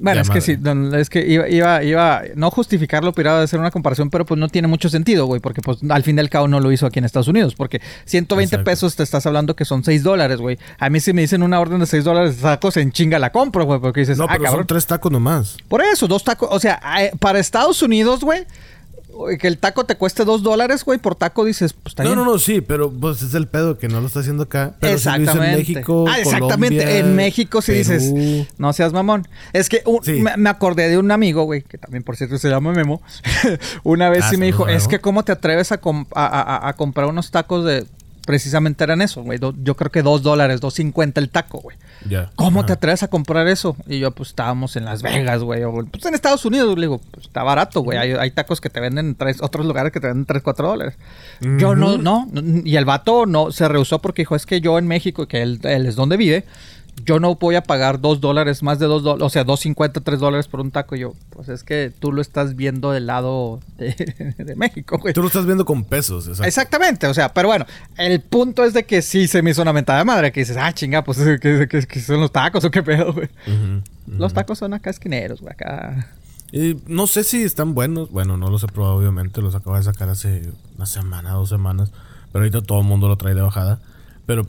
Bueno, 0.00 0.20
es 0.20 0.30
que 0.30 0.40
sí, 0.40 0.56
don- 0.56 0.94
es 0.94 1.10
que 1.10 1.26
iba, 1.26 1.48
iba, 1.48 1.82
iba, 1.82 2.22
no 2.36 2.50
justificarlo, 2.50 3.12
pirado 3.12 3.38
de 3.38 3.44
hacer 3.44 3.58
una 3.58 3.70
comparación, 3.70 4.10
pero 4.10 4.24
pues 4.24 4.38
no 4.38 4.48
tiene 4.48 4.68
mucho 4.68 4.88
sentido, 4.88 5.26
güey, 5.26 5.40
porque 5.40 5.60
pues 5.60 5.78
al 5.88 6.02
fin 6.04 6.16
del 6.16 6.30
cabo 6.30 6.46
no 6.48 6.60
lo 6.60 6.70
hizo 6.72 6.86
aquí 6.86 6.98
en 6.98 7.04
Estados 7.04 7.28
Unidos, 7.28 7.54
porque 7.54 7.80
120 8.04 8.54
Exacto. 8.56 8.64
pesos 8.70 8.96
te 8.96 9.02
estás 9.02 9.26
hablando 9.26 9.56
que 9.56 9.64
son 9.64 9.82
6 9.84 10.02
dólares, 10.02 10.38
güey. 10.38 10.58
A 10.78 10.88
mí 10.90 11.00
si 11.00 11.12
me 11.12 11.22
dicen 11.22 11.42
una 11.42 11.58
orden 11.60 11.80
de 11.80 11.86
6 11.86 12.04
dólares 12.04 12.36
de 12.36 12.42
tacos, 12.42 12.76
en 12.76 12.92
chinga 12.92 13.18
la 13.18 13.30
compro, 13.32 13.64
güey, 13.64 13.80
porque 13.80 14.00
dices, 14.00 14.18
No, 14.18 14.24
ah, 14.24 14.28
pero 14.30 14.44
cabrón. 14.44 14.60
son 14.60 14.66
tres 14.68 14.86
tacos 14.86 15.10
nomás. 15.10 15.56
Por 15.68 15.82
eso, 15.82 16.06
dos 16.06 16.22
tacos. 16.24 16.48
O 16.52 16.60
sea, 16.60 16.80
eh, 17.00 17.10
para 17.18 17.38
Estados 17.38 17.82
Unidos, 17.82 18.20
güey, 18.20 18.44
que 19.38 19.48
el 19.48 19.58
taco 19.58 19.84
te 19.84 19.96
cueste 19.96 20.24
dos 20.24 20.42
dólares, 20.42 20.84
güey, 20.84 20.98
por 20.98 21.14
taco 21.16 21.44
dices, 21.44 21.72
pues 21.72 21.92
está 21.92 22.04
No, 22.04 22.10
bien. 22.10 22.18
no, 22.18 22.24
no, 22.24 22.38
sí, 22.38 22.60
pero 22.60 22.90
pues 22.92 23.20
es 23.22 23.34
el 23.34 23.48
pedo 23.48 23.76
que 23.78 23.88
no 23.88 24.00
lo 24.00 24.06
está 24.06 24.20
haciendo 24.20 24.44
acá. 24.44 24.74
Pero 24.80 24.94
exactamente. 24.94 25.50
en 25.52 25.58
México, 25.58 26.04
ah, 26.08 26.18
exactamente. 26.18 26.76
Colombia, 26.78 26.98
en 27.00 27.16
México 27.16 27.60
sí 27.62 27.72
Perú. 27.72 27.78
dices, 27.78 28.48
no 28.58 28.72
seas 28.72 28.92
mamón. 28.92 29.26
Es 29.52 29.68
que 29.68 29.82
un- 29.86 30.02
Sí. 30.04 30.12
me, 30.20 30.36
me 30.36 30.50
acordé 30.50 30.88
de 30.88 30.98
un 30.98 31.10
amigo, 31.10 31.44
güey, 31.44 31.62
que 31.62 31.78
también 31.78 32.02
por 32.04 32.16
cierto 32.16 32.38
se 32.38 32.48
llama 32.48 32.72
Memo. 32.72 33.02
Una 33.82 34.08
vez 34.10 34.24
Ah, 34.24 34.30
sí 34.30 34.36
me 34.36 34.46
dijo, 34.46 34.68
es 34.68 34.86
que 34.88 35.00
cómo 35.00 35.24
te 35.24 35.32
atreves 35.32 35.72
a, 35.72 35.78
com- 35.78 36.06
a- 36.14 36.26
a- 36.26 36.42
a- 36.56 36.68
a 36.68 36.72
comprar 36.74 37.06
unos 37.08 37.30
tacos 37.30 37.64
de... 37.64 37.86
Precisamente 38.28 38.84
eran 38.84 39.00
eso, 39.00 39.22
güey. 39.22 39.38
Yo 39.62 39.74
creo 39.74 39.90
que 39.90 40.02
dos 40.02 40.22
dólares, 40.22 40.60
dos 40.60 40.74
cincuenta 40.74 41.18
el 41.18 41.30
taco, 41.30 41.60
güey. 41.62 41.78
¿Cómo 42.34 42.66
te 42.66 42.74
atreves 42.74 43.02
a 43.02 43.08
comprar 43.08 43.48
eso? 43.48 43.74
Y 43.86 44.00
yo, 44.00 44.10
pues 44.10 44.28
estábamos 44.28 44.76
en 44.76 44.84
Las 44.84 45.00
Vegas, 45.00 45.42
güey. 45.42 45.64
O 45.64 45.72
pues 45.86 46.04
en 46.04 46.12
Estados 46.12 46.44
Unidos, 46.44 46.76
le 46.76 46.82
digo, 46.82 47.00
pues 47.10 47.24
está 47.24 47.42
barato, 47.42 47.80
güey. 47.80 47.96
Hay, 47.96 48.12
hay 48.12 48.30
tacos 48.32 48.60
que 48.60 48.68
te 48.68 48.80
venden 48.80 49.06
en 49.06 49.14
tres, 49.14 49.38
otros 49.40 49.64
lugares 49.64 49.92
que 49.92 50.00
te 50.00 50.08
venden 50.08 50.26
3, 50.26 50.42
4 50.42 50.68
dólares. 50.68 50.98
Yo 51.40 51.74
no, 51.74 51.96
no. 51.96 52.28
Y 52.64 52.76
el 52.76 52.84
vato 52.84 53.24
no 53.24 53.50
se 53.50 53.66
rehusó 53.66 54.00
porque 54.00 54.20
dijo, 54.20 54.36
es 54.36 54.44
que 54.44 54.60
yo 54.60 54.78
en 54.78 54.86
México, 54.86 55.26
que 55.26 55.40
él, 55.40 55.60
él 55.62 55.86
es 55.86 55.96
donde 55.96 56.18
vive, 56.18 56.44
yo 57.04 57.20
no 57.20 57.34
voy 57.36 57.54
a 57.54 57.62
pagar 57.62 58.00
2 58.00 58.20
dólares, 58.20 58.62
más 58.62 58.78
de 58.78 58.86
2 58.86 59.02
dólares, 59.02 59.26
o 59.26 59.30
sea, 59.30 59.44
2.50, 59.44 60.02
3 60.02 60.20
dólares 60.20 60.48
por 60.48 60.60
un 60.60 60.70
taco. 60.70 60.96
Y 60.96 61.00
yo, 61.00 61.14
pues 61.30 61.48
es 61.48 61.62
que 61.62 61.92
tú 61.98 62.12
lo 62.12 62.20
estás 62.20 62.56
viendo 62.56 62.92
del 62.92 63.06
lado 63.06 63.60
de, 63.76 64.34
de 64.38 64.56
México, 64.56 64.98
güey. 64.98 65.14
Tú 65.14 65.22
lo 65.22 65.28
estás 65.28 65.46
viendo 65.46 65.64
con 65.64 65.84
pesos, 65.84 66.26
exacto. 66.26 66.48
Exactamente, 66.48 67.06
o 67.06 67.14
sea, 67.14 67.32
pero 67.32 67.48
bueno, 67.48 67.66
el 67.96 68.20
punto 68.20 68.64
es 68.64 68.72
de 68.74 68.84
que 68.84 69.02
sí 69.02 69.28
se 69.28 69.42
me 69.42 69.50
hizo 69.50 69.62
una 69.62 69.72
mentada 69.72 70.00
de 70.00 70.04
madre, 70.04 70.32
que 70.32 70.40
dices, 70.40 70.56
ah, 70.58 70.72
chinga, 70.72 71.02
pues 71.04 71.18
que 71.40 72.00
son 72.00 72.20
los 72.20 72.32
tacos 72.32 72.64
o 72.64 72.70
qué 72.70 72.82
pedo, 72.82 73.12
güey. 73.12 73.28
Los 74.06 74.32
tacos 74.32 74.58
son 74.58 74.74
acá 74.74 74.90
esquineros, 74.90 75.40
güey, 75.40 75.52
acá. 75.52 76.12
Y 76.50 76.80
no 76.86 77.06
sé 77.06 77.24
si 77.24 77.42
están 77.42 77.74
buenos. 77.74 78.10
Bueno, 78.10 78.36
no 78.36 78.50
los 78.50 78.62
he 78.62 78.68
probado, 78.68 78.96
obviamente. 78.96 79.42
Los 79.42 79.54
acabo 79.54 79.76
de 79.76 79.82
sacar 79.82 80.08
hace 80.08 80.50
una 80.76 80.86
semana, 80.86 81.32
dos 81.32 81.48
semanas. 81.48 81.92
Pero 82.32 82.44
ahorita 82.44 82.62
todo 82.62 82.80
el 82.80 82.86
mundo 82.86 83.08
lo 83.08 83.16
trae 83.16 83.34
de 83.34 83.42
bajada. 83.42 83.80
Pero, 84.26 84.46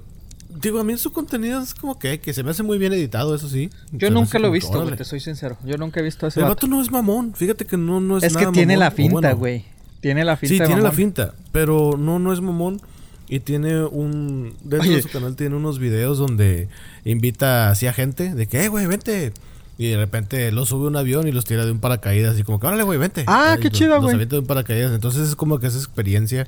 digo, 0.61 0.79
a 0.79 0.83
mí 0.83 0.95
su 0.97 1.11
contenido 1.11 1.61
es 1.61 1.73
como 1.73 1.97
que, 1.99 2.19
que 2.19 2.33
se 2.33 2.43
me 2.43 2.51
hace 2.51 2.63
muy 2.63 2.77
bien 2.77 2.93
editado, 2.93 3.35
eso 3.35 3.47
sí. 3.49 3.69
Yo 3.91 4.07
Se 4.07 4.13
nunca 4.13 4.39
lo 4.39 4.47
he 4.47 4.51
visto, 4.51 4.81
güey, 4.83 4.95
te 4.95 5.03
soy 5.05 5.19
sincero. 5.19 5.57
Yo 5.65 5.77
nunca 5.77 5.99
he 5.99 6.03
visto 6.03 6.25
a 6.25 6.29
ese 6.29 6.39
El 6.41 6.45
vato. 6.47 6.67
no 6.67 6.81
es 6.81 6.91
mamón. 6.91 7.33
Fíjate 7.35 7.65
que 7.65 7.77
no, 7.77 7.99
no 7.99 8.17
es 8.17 8.23
Es 8.23 8.35
que 8.37 8.45
tiene 8.47 8.73
mamón. 8.75 8.79
la 8.79 8.91
finta, 8.91 9.11
bueno, 9.13 9.37
güey. 9.37 9.65
Tiene 10.01 10.23
la 10.23 10.37
finta 10.37 10.53
Sí, 10.55 10.59
de 10.59 10.65
tiene 10.65 10.81
la 10.81 10.91
finta. 10.91 11.33
Pero 11.51 11.95
no, 11.97 12.19
no 12.19 12.31
es 12.33 12.41
mamón. 12.41 12.81
Y 13.27 13.41
tiene 13.41 13.83
un. 13.83 14.55
Dentro 14.63 14.87
Oye. 14.87 14.95
de 14.95 15.01
su 15.03 15.09
canal 15.09 15.35
tiene 15.35 15.55
unos 15.55 15.77
videos 15.77 16.17
donde 16.17 16.67
invita 17.05 17.69
así 17.69 17.85
a 17.85 17.93
gente 17.93 18.33
de 18.33 18.47
que, 18.47 18.63
eh, 18.63 18.69
güey, 18.69 18.85
vente. 18.87 19.33
Y 19.77 19.87
de 19.91 19.97
repente 19.97 20.51
los 20.51 20.69
sube 20.69 20.85
a 20.85 20.87
un 20.89 20.95
avión 20.97 21.27
y 21.27 21.31
los 21.31 21.45
tira 21.45 21.65
de 21.65 21.71
un 21.71 21.79
paracaídas. 21.79 22.39
Y 22.39 22.43
como 22.43 22.59
que, 22.59 22.67
órale, 22.67 22.83
güey, 22.83 22.97
vente. 22.97 23.23
Ah, 23.27 23.55
Y 23.57 23.61
qué 23.61 23.69
los- 23.69 23.77
chido, 23.77 23.91
Los 23.95 24.01
güey. 24.03 24.15
avienta 24.15 24.35
de 24.35 24.39
un 24.41 24.47
paracaídas. 24.47 24.93
Entonces 24.93 25.27
es 25.29 25.35
como 25.35 25.59
que 25.59 25.67
esa 25.67 25.77
experiencia. 25.77 26.47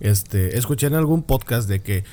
Este, 0.00 0.58
escuché 0.58 0.86
en 0.88 0.94
algún 0.94 1.22
podcast 1.22 1.68
de 1.68 1.80
que 1.80 2.04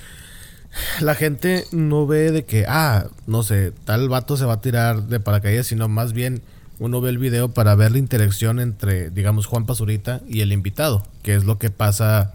la 1.02 1.16
gente 1.16 1.66
no 1.72 2.08
ve 2.08 2.32
de 2.32 2.46
que, 2.46 2.66
ah, 2.68 3.06
no 3.28 3.44
sé, 3.44 3.72
tal 3.86 4.10
vato 4.10 4.38
se 4.38 4.46
va 4.46 4.54
a 4.54 4.62
tirar 4.62 5.04
de 5.04 5.20
paracaídas, 5.20 5.68
sino 5.68 5.88
más 5.88 6.14
bien 6.14 6.42
uno 6.80 7.00
ve 7.02 7.10
el 7.12 7.18
video 7.18 7.50
para 7.50 7.76
ver 7.76 7.92
la 7.92 8.00
interacción 8.00 8.60
entre, 8.60 9.10
digamos, 9.10 9.46
Juan 9.46 9.66
Pazurita 9.66 10.22
y 10.28 10.42
el 10.42 10.52
invitado, 10.52 11.06
que 11.22 11.36
es 11.36 11.44
lo 11.46 11.58
que 11.60 11.70
pasa 11.70 12.34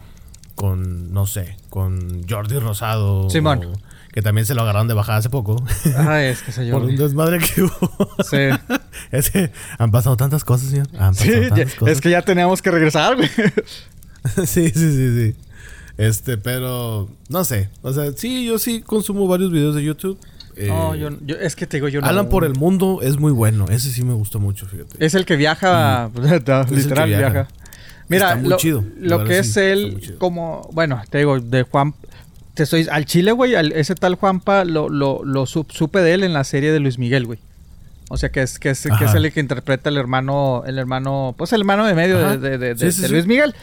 con, 0.55 1.13
no 1.13 1.27
sé, 1.27 1.57
con 1.71 2.27
Jordi 2.29 2.59
Rosado. 2.59 3.29
Simón. 3.31 3.65
o- 3.65 3.89
que 4.11 4.23
también 4.23 4.47
se 4.47 4.55
lo 4.55 4.63
agarraron 4.63 4.89
de 4.89 4.95
bajada 4.95 5.19
hace 5.19 5.29
poco. 5.31 5.63
Ay, 5.97 6.27
es 6.29 6.43
que 6.43 6.67
yo. 6.67 6.73
por 6.79 6.83
un 6.89 6.97
desmadre 6.97 7.39
que 7.39 7.63
hubo. 7.63 8.09
Sí. 8.29 8.49
es 9.13 9.31
que 9.31 9.53
han 9.79 9.91
pasado 9.93 10.17
tantas 10.17 10.45
cosas, 10.45 10.71
señor. 10.71 10.89
Han 10.99 11.15
Sí, 11.15 11.31
ya- 11.55 11.65
cosas. 11.77 11.89
es 11.89 12.01
que 12.01 12.11
ya 12.11 12.23
teníamos 12.23 12.63
que 12.63 12.71
regresar, 12.71 13.15
güey. 13.17 13.29
sí, 14.47 14.71
sí, 14.71 14.73
sí, 14.73 15.15
sí. 15.15 15.37
Este, 15.99 16.39
pero 16.39 17.09
no 17.29 17.45
sé. 17.45 17.69
O 17.83 17.93
sea, 17.93 18.11
sí, 18.13 18.47
yo 18.47 18.59
sí 18.59 18.81
consumo 18.81 19.27
varios 19.29 19.51
videos 19.53 19.75
de 19.75 19.83
YouTube. 19.85 20.19
No, 20.67 20.95
Eh, 20.95 20.99
yo, 21.01 21.11
yo- 21.25 21.37
es 21.37 21.55
que 21.55 21.67
te 21.67 21.77
digo, 21.77 21.89
yo 21.89 22.01
no. 22.01 22.07
Alan 22.09 22.29
por 22.29 22.45
el 22.45 22.55
mundo 22.55 23.01
es 23.03 23.19
muy 23.19 23.31
bueno. 23.33 23.67
Ese 23.69 23.91
sí 23.91 24.03
me 24.03 24.15
gustó 24.15 24.41
mucho, 24.41 24.67
fíjate. 24.67 25.05
Es 25.05 25.15
el 25.15 25.25
que 25.25 25.37
viaja, 25.37 26.11
que 26.15 26.75
literal 26.75 27.09
viaja. 27.09 27.31
viaja. 27.31 27.49
Mira, 28.09 28.29
Está 28.31 28.37
muy 28.41 28.49
lo, 28.51 28.57
chido, 28.57 28.85
lo 28.99 29.25
que 29.25 29.35
sí, 29.35 29.41
es 29.41 29.47
está 29.49 29.65
él, 29.65 30.17
como, 30.19 30.69
bueno, 30.73 31.03
te 31.11 31.19
digo, 31.19 31.39
de 31.41 31.63
Juan, 31.65 31.95
te 32.55 32.65
soy, 32.65 32.89
al 32.91 33.05
Chile, 33.05 33.33
güey, 33.33 33.55
al- 33.55 33.73
ese 33.73 33.95
tal 33.95 34.15
Juanpa, 34.15 34.65
lo, 34.65 34.89
lo, 34.89 35.23
lo 35.25 35.43
sup- 35.47 35.71
supe 35.73 36.01
de 36.01 36.15
él 36.15 36.25
en 36.25 36.33
la 36.33 36.43
serie 36.45 36.73
de 36.73 36.81
Luis 36.81 36.99
Miguel, 36.99 37.27
güey. 37.27 37.39
O 38.09 38.17
sea, 38.17 38.31
que 38.31 38.41
es, 38.41 38.59
que 38.59 38.71
es, 38.71 38.89
que 38.99 39.05
es 39.05 39.15
el 39.15 39.31
que 39.31 39.41
interpreta 39.41 39.91
el 39.91 39.99
hermano, 39.99 40.63
el 40.67 40.79
hermano, 40.79 41.35
pues 41.37 41.53
el 41.53 41.61
hermano 41.61 41.85
de 41.85 41.95
medio 41.95 42.19
de, 42.39 42.39
de- 42.39 42.59
de- 42.59 42.75
Sí, 42.79 42.85
de- 42.87 42.93
sí, 42.93 43.03
de 43.03 43.09
sí. 43.09 43.13
Luis 43.13 43.27
Miguel. 43.27 43.55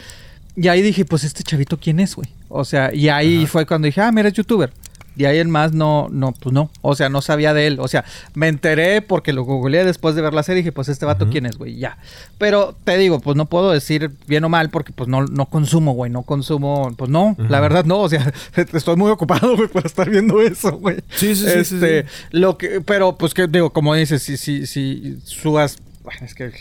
Y 0.56 0.68
ahí 0.68 0.82
dije, 0.82 1.04
pues 1.04 1.24
este 1.24 1.42
chavito, 1.42 1.78
¿quién 1.78 2.00
es, 2.00 2.16
güey? 2.16 2.28
O 2.48 2.64
sea, 2.64 2.94
y 2.94 3.08
ahí 3.08 3.46
fue 3.46 3.66
cuando 3.66 3.86
dije, 3.86 4.00
ah, 4.00 4.10
mira, 4.10 4.28
es 4.28 4.34
youtuber. 4.34 4.72
Y 5.16 5.24
ahí 5.24 5.38
en 5.38 5.50
más 5.50 5.72
no, 5.72 6.08
no, 6.10 6.32
pues 6.32 6.52
no. 6.52 6.70
O 6.82 6.94
sea, 6.94 7.08
no 7.08 7.22
sabía 7.22 7.54
de 7.54 7.66
él. 7.66 7.78
O 7.80 7.88
sea, 7.88 8.04
me 8.34 8.48
enteré 8.48 9.00
porque 9.00 9.32
lo 9.32 9.44
googleé 9.44 9.82
después 9.84 10.14
de 10.14 10.20
ver 10.20 10.34
la 10.34 10.42
serie 10.42 10.60
y 10.60 10.62
dije, 10.62 10.72
pues 10.72 10.88
este 10.88 11.06
vato, 11.06 11.30
¿quién 11.30 11.46
es, 11.46 11.56
güey? 11.56 11.78
Ya. 11.78 11.96
Pero 12.36 12.76
te 12.84 12.98
digo, 12.98 13.20
pues 13.20 13.34
no 13.34 13.46
puedo 13.46 13.70
decir 13.70 14.10
bien 14.26 14.44
o 14.44 14.50
mal 14.50 14.68
porque 14.68 14.92
pues 14.92 15.08
no, 15.08 15.24
no 15.24 15.46
consumo, 15.46 15.92
güey. 15.94 16.10
No 16.10 16.22
consumo, 16.22 16.92
pues 16.98 17.10
no, 17.10 17.34
la 17.48 17.60
verdad 17.60 17.86
no. 17.86 18.00
O 18.00 18.08
sea, 18.10 18.30
estoy 18.74 18.96
muy 18.96 19.10
ocupado, 19.10 19.56
güey, 19.56 19.68
por 19.68 19.86
estar 19.86 20.10
viendo 20.10 20.42
eso, 20.42 20.76
güey. 20.76 20.96
Sí, 21.14 21.34
sí, 21.34 21.46
sí, 21.46 21.50
sí, 21.50 21.58
Este, 21.76 22.02
sí. 22.02 22.08
Lo 22.32 22.58
que, 22.58 22.82
pero 22.82 23.16
pues 23.16 23.32
que 23.32 23.46
digo, 23.46 23.70
como 23.70 23.94
dices, 23.94 24.22
si, 24.22 24.36
si, 24.36 24.66
si 24.66 25.16
subas 25.24 25.78
bueno, 26.06 26.20
es 26.24 26.34
que 26.36 26.52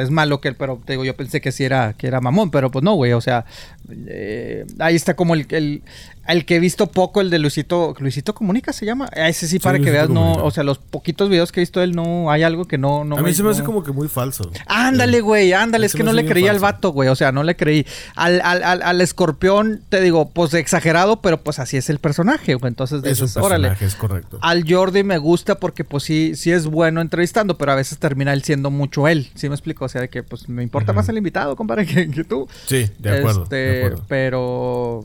es 0.00 0.10
malo 0.10 0.40
que 0.40 0.48
él, 0.48 0.56
pero 0.56 0.80
te 0.82 0.94
digo, 0.94 1.04
yo 1.04 1.14
pensé 1.14 1.42
que 1.42 1.52
sí 1.52 1.62
era, 1.62 1.92
que 1.92 2.06
era 2.06 2.22
mamón, 2.22 2.50
pero 2.50 2.70
pues 2.70 2.82
no, 2.82 2.94
güey, 2.94 3.12
o 3.12 3.20
sea, 3.20 3.44
eh, 4.06 4.64
ahí 4.78 4.94
está 4.94 5.14
como 5.14 5.34
el, 5.34 5.46
el, 5.50 5.82
El 6.26 6.44
que 6.46 6.56
he 6.56 6.60
visto 6.60 6.86
poco, 6.86 7.20
el 7.20 7.30
de 7.30 7.38
Luisito, 7.38 7.94
Luisito 7.98 8.34
Comunica 8.34 8.72
se 8.72 8.86
llama. 8.86 9.08
Ese 9.14 9.46
sí, 9.46 9.58
para 9.58 9.78
que 9.78 9.84
Luisito 9.90 9.98
veas, 9.98 10.10
no, 10.10 10.32
o 10.44 10.50
sea, 10.50 10.64
los 10.64 10.78
poquitos 10.78 11.28
videos 11.28 11.52
que 11.52 11.60
he 11.60 11.62
visto 11.62 11.80
de 11.80 11.86
él, 11.86 11.96
no, 11.96 12.30
hay 12.30 12.42
algo 12.42 12.64
que 12.66 12.78
no, 12.78 13.04
no 13.04 13.16
a 13.16 13.22
mí 13.22 13.34
se 13.34 13.42
me 13.42 13.50
hace 13.50 13.62
como 13.62 13.82
que 13.84 13.92
muy 13.92 14.08
falso. 14.08 14.50
Ándale, 14.66 15.20
güey, 15.20 15.52
ándale, 15.52 15.86
es 15.86 15.92
que 15.92 16.02
me 16.02 16.04
no 16.04 16.12
le 16.12 16.24
creí 16.26 16.48
al 16.48 16.58
vato, 16.58 16.90
güey, 16.90 17.08
o 17.08 17.16
sea, 17.16 17.32
no 17.32 17.42
le 17.42 17.56
creí. 17.56 17.86
Al, 18.14 18.40
al, 18.42 18.62
al, 18.62 18.82
al 18.82 19.00
escorpión, 19.00 19.82
te 19.88 20.00
digo, 20.00 20.30
pues 20.30 20.54
exagerado, 20.54 21.20
pero 21.20 21.42
pues 21.42 21.58
así 21.58 21.76
es 21.76 21.90
el 21.90 21.98
personaje, 21.98 22.54
güey, 22.54 22.68
entonces 22.68 23.02
Es 23.04 23.20
un 23.20 23.26
dices, 23.26 23.36
órale. 23.42 23.68
personaje, 23.68 23.84
es 23.86 23.94
correcto. 23.96 24.38
Al 24.40 24.64
Jordi 24.68 25.02
me 25.04 25.18
gusta 25.18 25.56
porque 25.56 25.84
pues 25.84 26.04
sí, 26.04 26.32
sí 26.36 26.50
es 26.52 26.66
bueno 26.66 27.00
entrevistando, 27.00 27.58
pero 27.58 27.72
a 27.72 27.74
veces 27.74 27.98
termina 27.98 28.32
él 28.32 28.42
siendo 28.42 28.70
mucho 28.70 29.08
él, 29.08 29.30
¿sí 29.34 29.48
me 29.48 29.54
explico? 29.54 29.84
O 29.84 29.88
sea, 29.88 30.00
de 30.00 30.08
que 30.08 30.22
pues 30.22 30.48
me 30.48 30.62
importa 30.62 30.92
más 30.92 31.08
el 31.08 31.18
invitado, 31.18 31.56
compadre, 31.56 31.86
que, 31.86 32.08
que 32.10 32.24
tú. 32.24 32.48
Sí, 32.66 32.86
de 32.98 33.18
acuerdo. 33.18 33.42
Este, 33.44 33.56
de 33.56 33.78
acuerdo. 33.78 34.04
Pero, 34.08 35.04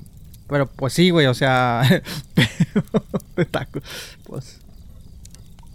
pero 0.50 0.68
pues 0.68 0.94
sí, 0.94 1.10
güey, 1.12 1.28
o 1.28 1.34
sea, 1.34 1.82
de 3.36 3.46
tacos, 3.46 3.84
pues... 4.26 4.58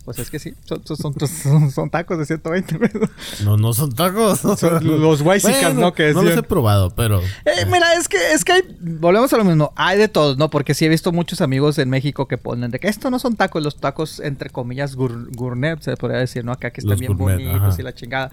Pues 0.05 0.19
es 0.19 0.29
que 0.31 0.39
sí, 0.39 0.53
son, 0.67 0.83
son, 0.85 1.15
son- 1.19 1.71
son 1.71 1.89
tacos 1.89 2.19
de 2.19 2.27
120 2.27 2.79
pesos. 2.79 3.09
No, 3.43 3.57
no 3.57 3.73
son 3.73 3.91
tacos. 3.91 4.39
Son 4.41 5.01
los 5.01 5.23
huaysicas, 5.23 5.73
¿no? 5.75 5.95
Que 5.95 6.13
no 6.13 6.23
los 6.23 6.37
he 6.37 6.43
probado, 6.43 6.91
pero. 6.95 7.23
Eh, 7.23 7.65
mira, 7.73 7.95
es 7.95 8.07
que, 8.07 8.19
es 8.35 8.45
que 8.45 8.53
hay, 8.53 8.63
volvemos 8.81 9.33
a 9.33 9.39
lo 9.39 9.45
mismo, 9.45 9.73
hay 9.77 9.97
de 9.97 10.09
todos, 10.09 10.37
¿no? 10.37 10.51
Porque 10.51 10.75
sí 10.75 10.85
he 10.85 10.91
visto 10.91 11.11
muchos 11.11 11.41
amigos 11.41 11.79
en 11.79 11.89
México 11.89 12.29
que 12.29 12.37
ponen 12.37 12.71
de 12.71 12.81
que 12.81 12.89
esto 12.89 13.11
no 13.11 13.19
son 13.19 13.35
tacos, 13.37 13.63
los 13.63 13.77
tacos 13.77 14.21
entre 14.21 14.51
comillas 14.51 14.95
gur- 14.95 15.35
gourmet, 15.35 15.81
se 15.81 15.97
podría 15.97 16.19
decir, 16.19 16.45
¿no? 16.45 16.53
Acá 16.53 16.71
que 16.71 16.83
están 16.83 16.91
Los 16.91 17.01
bien 17.01 17.17
gourmet, 17.17 17.37
bonitos 17.39 17.63
ajá. 17.71 17.77
y 17.79 17.83
la 17.83 17.95
chingada. 17.95 18.31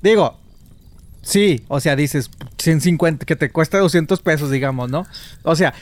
Digo, 0.00 0.38
sí, 1.22 1.64
o 1.68 1.80
sea, 1.80 1.96
dices 1.96 2.30
150, 2.58 3.26
que 3.26 3.36
te 3.36 3.50
cuesta 3.50 3.78
200 3.78 4.20
pesos, 4.20 4.50
digamos, 4.50 4.90
¿no? 4.90 5.06
O 5.42 5.56
sea... 5.56 5.74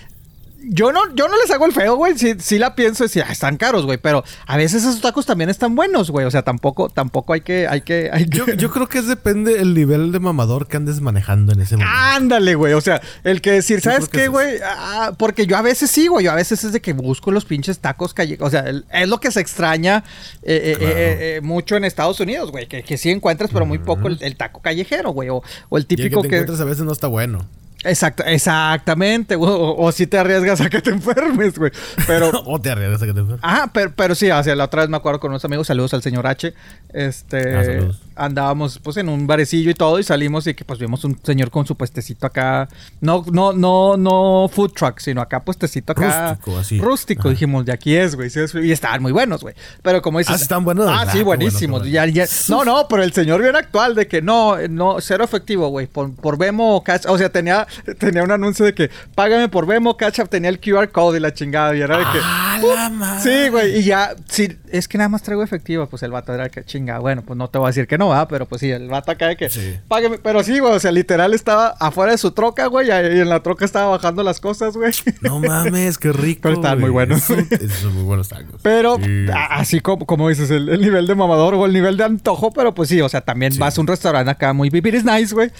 Yo 0.60 0.92
no, 0.92 1.00
yo 1.14 1.28
no 1.28 1.36
les 1.40 1.50
hago 1.52 1.66
el 1.66 1.72
feo, 1.72 1.94
güey. 1.96 2.18
Sí, 2.18 2.34
sí 2.40 2.58
la 2.58 2.74
pienso 2.74 3.04
y 3.04 3.06
decir, 3.06 3.22
ah, 3.26 3.30
están 3.32 3.56
caros, 3.56 3.86
güey. 3.86 3.96
Pero 3.98 4.24
a 4.46 4.56
veces 4.56 4.82
esos 4.82 5.00
tacos 5.00 5.24
también 5.24 5.48
están 5.50 5.76
buenos, 5.76 6.10
güey. 6.10 6.26
O 6.26 6.30
sea, 6.32 6.42
tampoco, 6.42 6.88
tampoco 6.88 7.32
hay 7.32 7.42
que, 7.42 7.68
hay 7.68 7.82
que, 7.82 8.10
hay 8.12 8.28
que... 8.28 8.36
Yo, 8.38 8.46
yo 8.48 8.70
creo 8.70 8.88
que 8.88 8.98
es 8.98 9.06
depende 9.06 9.60
el 9.60 9.72
nivel 9.74 10.10
de 10.10 10.18
mamador 10.18 10.66
que 10.66 10.76
andes 10.76 11.00
manejando 11.00 11.52
en 11.52 11.60
ese 11.60 11.76
momento. 11.76 11.94
Ándale, 11.96 12.56
güey. 12.56 12.72
O 12.72 12.80
sea, 12.80 13.00
el 13.22 13.40
que 13.40 13.52
decir, 13.52 13.80
¿sabes 13.80 14.08
qué, 14.08 14.24
es 14.24 14.30
güey? 14.30 14.56
Ah, 14.64 15.12
porque 15.16 15.46
yo 15.46 15.56
a 15.56 15.62
veces 15.62 15.90
sí, 15.92 16.08
güey. 16.08 16.24
Yo 16.24 16.32
a 16.32 16.36
veces 16.36 16.64
es 16.64 16.72
de 16.72 16.80
que 16.80 16.92
busco 16.92 17.30
los 17.30 17.44
pinches 17.44 17.78
tacos 17.78 18.12
callejeros. 18.12 18.48
O 18.48 18.50
sea, 18.50 18.60
el- 18.68 18.84
es 18.92 19.08
lo 19.08 19.20
que 19.20 19.30
se 19.30 19.40
extraña 19.40 20.02
eh, 20.42 20.72
eh, 20.72 20.76
Claro. 20.76 20.92
eh, 20.96 21.36
eh, 21.36 21.40
mucho 21.40 21.76
en 21.76 21.84
Estados 21.84 22.18
Unidos, 22.18 22.50
güey. 22.50 22.66
Que, 22.66 22.82
que 22.82 22.98
sí 22.98 23.10
encuentras, 23.10 23.50
pero 23.52 23.64
muy 23.64 23.78
poco 23.78 24.08
el, 24.08 24.18
el 24.22 24.36
taco 24.36 24.60
callejero, 24.60 25.10
güey. 25.12 25.28
O, 25.28 25.40
o 25.68 25.78
el 25.78 25.82
Y 25.82 25.84
el 25.84 25.86
típico 25.86 26.20
que 26.22 26.28
te 26.28 26.30
que. 26.30 26.36
encuentras 26.38 26.60
a 26.60 26.64
veces 26.64 26.84
no 26.84 26.92
está 26.92 27.06
bueno. 27.06 27.46
Exacto, 27.84 28.24
exactamente, 28.24 29.36
güey. 29.36 29.50
O, 29.52 29.76
o 29.76 29.92
si 29.92 30.06
te 30.06 30.18
arriesgas 30.18 30.60
a 30.60 30.68
que 30.68 30.80
te 30.82 30.90
enfermes, 30.98 31.58
güey. 31.58 31.70
Pero. 32.06 32.30
o 32.46 32.60
te 32.60 32.70
arriesgas 32.70 33.02
a 33.02 33.06
que 33.06 33.12
te 33.12 33.20
enfermes. 33.20 33.40
Ajá, 33.44 33.70
pero, 33.72 33.92
pero 33.94 34.14
sí, 34.14 34.30
o 34.30 34.42
sea, 34.42 34.54
la 34.56 34.64
otra 34.64 34.82
vez 34.82 34.90
me 34.90 34.96
acuerdo 34.96 35.20
con 35.20 35.30
unos 35.30 35.44
amigos, 35.44 35.66
saludos 35.68 35.94
al 35.94 36.02
señor 36.02 36.26
H. 36.26 36.52
Este, 36.92 37.78
Ah, 38.16 38.24
andábamos 38.24 38.80
pues 38.82 38.96
en 38.96 39.08
un 39.08 39.26
barecillo 39.28 39.70
y 39.70 39.74
todo 39.74 39.98
y 40.00 40.02
salimos 40.02 40.46
y 40.48 40.54
que 40.54 40.64
pues 40.64 40.80
vimos 40.80 41.04
un 41.04 41.16
señor 41.22 41.50
con 41.52 41.66
su 41.66 41.76
puestecito 41.76 42.26
acá, 42.26 42.68
no 43.00 43.24
no 43.30 43.52
no 43.52 43.96
no 43.96 44.50
food 44.52 44.72
truck, 44.72 44.98
sino 44.98 45.20
acá 45.20 45.44
puestecito 45.44 45.92
acá 45.92 46.30
Rústico, 46.32 46.58
así. 46.58 46.80
Rústico, 46.80 47.20
Ajá. 47.22 47.30
dijimos, 47.30 47.64
de 47.64 47.72
aquí 47.72 47.94
es, 47.94 48.16
güey, 48.16 48.28
y 48.64 48.72
estaban 48.72 49.02
muy 49.02 49.12
buenos, 49.12 49.42
güey. 49.42 49.54
Pero 49.82 50.02
como 50.02 50.18
dices, 50.18 50.34
Ah, 50.34 50.38
¿sí 50.38 50.42
están 50.42 50.64
buenos? 50.64 50.86
Ah, 50.88 51.04
Ah, 51.06 51.12
sí, 51.12 51.22
buenísimos. 51.22 51.80
bueno, 51.80 51.92
Ya- 51.92 52.06
ya- 52.06 52.26
no, 52.48 52.64
no, 52.64 52.88
pero 52.88 53.04
el 53.04 53.12
señor 53.12 53.40
bien 53.40 53.54
actual 53.54 53.94
de 53.94 54.08
que 54.08 54.20
no, 54.20 54.56
no 54.68 55.00
cero 55.00 55.22
efectivo, 55.22 55.68
güey, 55.68 55.86
por, 55.86 56.12
por 56.16 56.36
Vemo 56.38 56.76
o 56.78 56.84
o 57.08 57.18
sea, 57.18 57.30
tenía 57.30 57.66
tenía 57.98 58.22
un 58.22 58.30
anuncio 58.30 58.64
de 58.64 58.74
que 58.74 58.90
págame 59.14 59.48
por 59.48 59.66
Vemo, 59.66 59.96
App, 60.00 60.28
tenía 60.28 60.50
el 60.50 60.60
QR 60.60 60.88
code 60.90 61.18
y 61.18 61.20
la 61.20 61.32
chingada 61.34 61.74
y 61.76 61.80
era 61.80 61.98
de 61.98 62.04
que 62.04 62.18
¡Ah, 62.22 62.60
la 62.62 62.88
madre! 62.90 63.22
Sí, 63.44 63.48
güey, 63.50 63.78
y 63.78 63.82
ya, 63.84 64.14
sí, 64.28 64.48
es 64.70 64.88
que 64.88 64.98
nada 64.98 65.08
más 65.08 65.22
traigo 65.22 65.42
efectivo, 65.42 65.86
pues 65.88 66.02
el 66.02 66.10
vato 66.10 66.32
era 66.34 66.48
que 66.48 66.64
chinga, 66.64 66.98
bueno, 66.98 67.22
pues 67.22 67.36
no 67.36 67.48
te 67.48 67.58
voy 67.58 67.66
a 67.66 67.68
decir 67.70 67.86
que 67.86 67.98
no, 67.98 68.08
¿verdad? 68.08 68.26
Pero 68.28 68.46
pues 68.46 68.60
sí, 68.60 68.70
el 68.70 68.88
vato 68.88 69.10
acá 69.12 69.28
de 69.28 69.36
que, 69.36 69.48
Sí. 69.50 69.76
págame, 69.88 70.18
pero 70.18 70.42
sí, 70.42 70.58
güey, 70.58 70.72
o 70.74 70.80
sea, 70.80 70.92
literal 70.92 71.34
estaba 71.34 71.68
afuera 71.80 72.12
de 72.12 72.18
su 72.18 72.32
troca, 72.32 72.66
güey, 72.66 72.88
y 72.88 72.90
en 72.90 73.28
la 73.28 73.42
troca 73.42 73.64
estaba 73.64 73.88
bajando 73.90 74.22
las 74.22 74.40
cosas, 74.40 74.76
güey. 74.76 74.92
No 75.20 75.40
mames, 75.40 75.98
qué 75.98 76.12
rico. 76.12 76.40
Pero 76.42 76.54
estaban 76.56 76.80
muy 76.80 76.90
buenos. 76.90 77.28
Esos, 77.30 77.50
esos 77.52 77.78
son 77.78 77.94
muy 77.94 78.04
buenos 78.04 78.28
tacos. 78.28 78.60
Pero 78.62 78.96
Sí. 79.02 79.26
así 79.50 79.80
como, 79.80 80.06
como 80.06 80.28
dices, 80.28 80.50
el, 80.50 80.68
el 80.68 80.80
nivel 80.80 81.06
de 81.06 81.14
mamador 81.14 81.54
o 81.54 81.66
el 81.66 81.72
nivel 81.72 81.96
de 81.96 82.04
antojo, 82.04 82.52
pero 82.52 82.74
pues 82.74 82.88
sí, 82.88 83.00
o 83.00 83.08
sea, 83.08 83.20
también 83.20 83.52
Sí. 83.52 83.58
vas 83.58 83.76
a 83.78 83.80
un 83.80 83.86
restaurante 83.86 84.30
acá 84.30 84.52
muy 84.52 84.70
vivir 84.70 84.94
is 84.94 85.04
nice, 85.04 85.34
güey. 85.34 85.50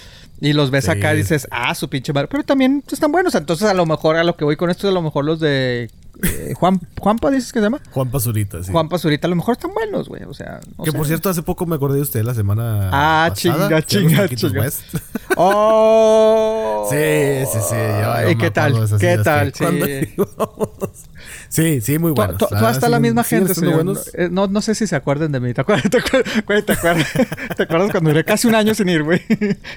Y 0.41 0.53
los 0.53 0.71
ves 0.71 0.85
Sí. 0.85 0.91
acá 0.91 1.13
y 1.13 1.17
dices, 1.17 1.47
ah, 1.51 1.75
su 1.75 1.89
pinche 1.89 2.13
madre. 2.13 2.27
Pero 2.31 2.43
también 2.43 2.83
están 2.89 3.11
buenos. 3.11 3.35
Entonces, 3.35 3.67
a 3.67 3.73
lo 3.73 3.85
mejor 3.85 4.15
a 4.15 4.23
lo 4.23 4.37
que 4.37 4.45
voy 4.45 4.55
con 4.55 4.69
esto, 4.69 4.87
a 4.87 4.91
lo 4.91 5.01
mejor 5.01 5.25
los 5.25 5.39
de 5.39 5.89
eh, 6.23 6.53
Juan, 6.55 6.79
Juanpa, 6.99 7.31
dices 7.31 7.53
que 7.53 7.59
se 7.59 7.63
llama. 7.65 7.79
Juan 7.91 8.09
Pazurita, 8.09 8.63
sí. 8.63 8.71
Juan 8.71 8.89
Pazurita, 8.89 9.27
a 9.27 9.29
lo 9.29 9.35
mejor 9.35 9.53
están 9.53 9.73
buenos, 9.73 10.09
güey. 10.09 10.23
O 10.23 10.33
sea, 10.33 10.59
no 10.77 10.83
que 10.83 10.91
sé. 10.91 10.97
por 10.97 11.07
cierto, 11.07 11.29
hace 11.29 11.43
poco 11.43 11.65
me 11.65 11.75
acordé 11.75 11.97
de 11.97 12.01
usted 12.01 12.23
la 12.23 12.33
semana. 12.33 12.89
Ah, 12.91 13.27
pasada, 13.29 13.81
chinga, 13.81 13.81
chinga, 13.81 14.29
chinga. 14.29 14.61
West. 14.61 14.81
¡Oh! 15.37 16.87
Sí, 16.89 16.95
sí, 17.51 17.59
sí. 17.69 17.75
yo- 17.75 18.29
¿Y 18.31 18.35
qué 18.35 18.51
tal? 18.51 18.73
¿Qué 18.99 19.17
tal? 19.19 19.53
Sí. 19.53 19.65
Sí, 21.49 21.81
sí, 21.81 21.97
muy 21.97 22.13
tú 22.13 22.21
verdad, 22.21 22.65
hasta 22.67 22.87
la 22.89 22.99
misma 22.99 23.23
gente. 23.23 23.53
Eh, 24.13 24.29
No, 24.31 24.47
no 24.47 24.61
sé 24.61 24.75
si 24.75 24.85
se 24.85 24.95
acuerdan 24.95 25.31
de 25.31 25.39
mí. 25.39 25.53
¿Te 25.53 25.61
acuerdas? 25.61 25.89
¿Te 25.89 25.97
acuerdas, 25.97 26.33
¿te 26.65 26.73
acuerdas, 26.73 27.07
¿te 27.57 27.63
acuerdas 27.63 27.91
cuando 27.91 28.11
duré 28.11 28.23
casi 28.23 28.47
un 28.47 28.53
año 28.55 28.75
sin 28.75 28.87
ir, 28.87 29.03
güey? 29.03 29.21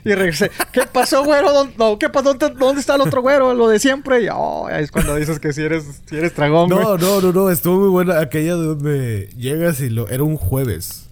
Y 0.05 0.15
regresé. 0.15 0.51
¿Qué 0.71 0.83
pasó, 0.83 1.25
güero? 1.25 1.51
¿Dónde, 1.53 1.75
no, 1.79 1.99
¿Qué 1.99 2.11
pasó? 2.11 2.35
¿Dónde, 2.35 2.59
dónde 2.59 2.81
está 2.81 2.97
el 2.97 3.01
otro 3.01 3.23
güero? 3.23 3.55
Lo 3.55 3.69
de 3.69 3.79
siempre. 3.79 4.23
Y 4.23 4.29
oh, 4.31 4.69
es 4.69 4.91
cuando 4.91 5.17
dices 5.17 5.39
que 5.41 5.53
si 5.55 5.63
eres, 5.63 5.85
si 6.07 6.17
eres 6.17 6.32
güey. 6.37 6.69
No, 6.69 6.97
no, 6.99 7.21
no, 7.21 7.33
no, 7.33 7.51
estuvo 7.51 7.81
muy 7.81 7.89
buena 7.91 8.19
aquella 8.21 8.57
de 8.57 8.65
donde 8.65 9.31
llegas 9.37 9.81
y 9.81 9.89
lo 9.91 10.09
era 10.09 10.23
un 10.23 10.37
jueves. 10.37 11.07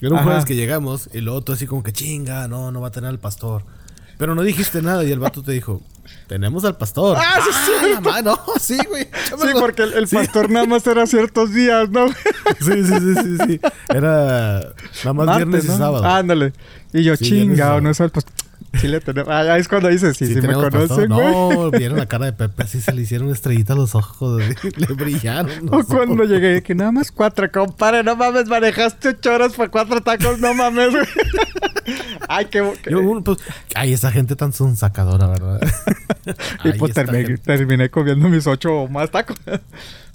Era 0.00 0.10
un 0.10 0.16
Ajá. 0.16 0.24
jueves 0.24 0.44
que 0.44 0.54
llegamos 0.54 1.08
y 1.12 1.20
luego 1.20 1.42
tú 1.42 1.52
así 1.52 1.66
como 1.66 1.82
que 1.82 1.92
chinga, 1.92 2.48
no, 2.48 2.70
no 2.72 2.80
va 2.80 2.88
a 2.88 2.90
tener 2.90 3.08
al 3.10 3.18
pastor. 3.18 3.62
Pero 4.18 4.34
no 4.34 4.42
dijiste 4.42 4.80
nada 4.82 5.04
y 5.04 5.12
el 5.12 5.18
vato 5.18 5.42
te 5.42 5.52
dijo, 5.52 5.82
tenemos 6.26 6.64
al 6.64 6.76
pastor. 6.78 7.18
Ah, 7.20 7.38
sí, 7.44 7.50
sí. 7.82 8.00
ma- 8.02 8.22
no, 8.22 8.38
sí, 8.58 8.78
güey. 8.88 9.04
Sí, 9.04 9.48
porque 9.60 9.82
el, 9.82 9.92
el 9.92 10.08
Sí. 10.08 10.16
pastor 10.16 10.48
nada 10.50 10.64
más 10.66 10.86
era 10.86 11.06
ciertos 11.06 11.52
días, 11.52 11.90
¿no? 11.90 12.06
Sí, 12.60 12.82
sí, 12.84 12.94
sí, 12.98 13.14
sí, 13.22 13.36
sí. 13.46 13.60
Era 13.90 14.72
nada 15.04 15.12
más 15.12 15.26
Martes, 15.26 15.36
viernes 15.36 15.64
y 15.64 15.68
sábado. 15.68 16.04
Ándale. 16.04 16.52
Y 16.94 17.02
yo, 17.02 17.14
Sí, 17.16 17.24
chinga, 17.26 17.78
no 17.82 17.90
es 17.90 18.00
el 18.00 18.10
pastor. 18.10 18.32
Sí 18.80 18.88
le 18.88 19.00
tenemos. 19.00 19.32
Ah, 19.32 19.56
es 19.58 19.68
cuando 19.68 19.88
dices, 19.88 20.16
sí, 20.16 20.26
sí, 20.26 20.34
me 20.36 20.52
conocen, 20.52 21.08
güey. 21.08 21.32
No, 21.32 21.70
vieron 21.70 21.98
la 21.98 22.06
cara 22.06 22.26
de 22.26 22.32
Pepe, 22.32 22.62
así 22.62 22.80
se 22.80 22.92
le 22.92 23.02
hicieron 23.02 23.30
estrellitas 23.30 23.76
a 23.76 23.78
los 23.78 23.94
ojos, 23.94 24.42
le 24.76 24.86
brillaron. 24.94 25.68
O 25.72 25.84
cuando 25.84 26.14
ojos. 26.14 26.28
llegué, 26.28 26.62
que 26.62 26.74
nada 26.74 26.92
más 26.92 27.10
cuatro, 27.12 27.50
compadre, 27.50 28.02
no 28.02 28.16
mames, 28.16 28.48
manejaste 28.48 29.10
ocho 29.10 29.34
horas 29.34 29.54
para 29.54 29.70
cuatro 29.70 30.00
tacos, 30.00 30.38
no 30.38 30.54
mames, 30.54 30.90
güey. 30.90 31.06
Ay, 32.28 32.46
qué... 32.46 32.72
qué- 32.82 32.90
Yo, 32.90 33.22
pues, 33.22 33.38
ay, 33.74 33.92
esa 33.92 34.10
gente 34.10 34.34
tan 34.34 34.52
sonsacadora, 34.52 35.28
¿verdad? 35.28 35.60
y 36.64 36.68
Ay, 36.68 36.78
pues 36.78 36.92
terminé, 36.94 37.88
comiendo 37.90 38.28
mis 38.28 38.46
ocho 38.46 38.72
o 38.82 38.88
más 38.88 39.10
tacos. 39.10 39.36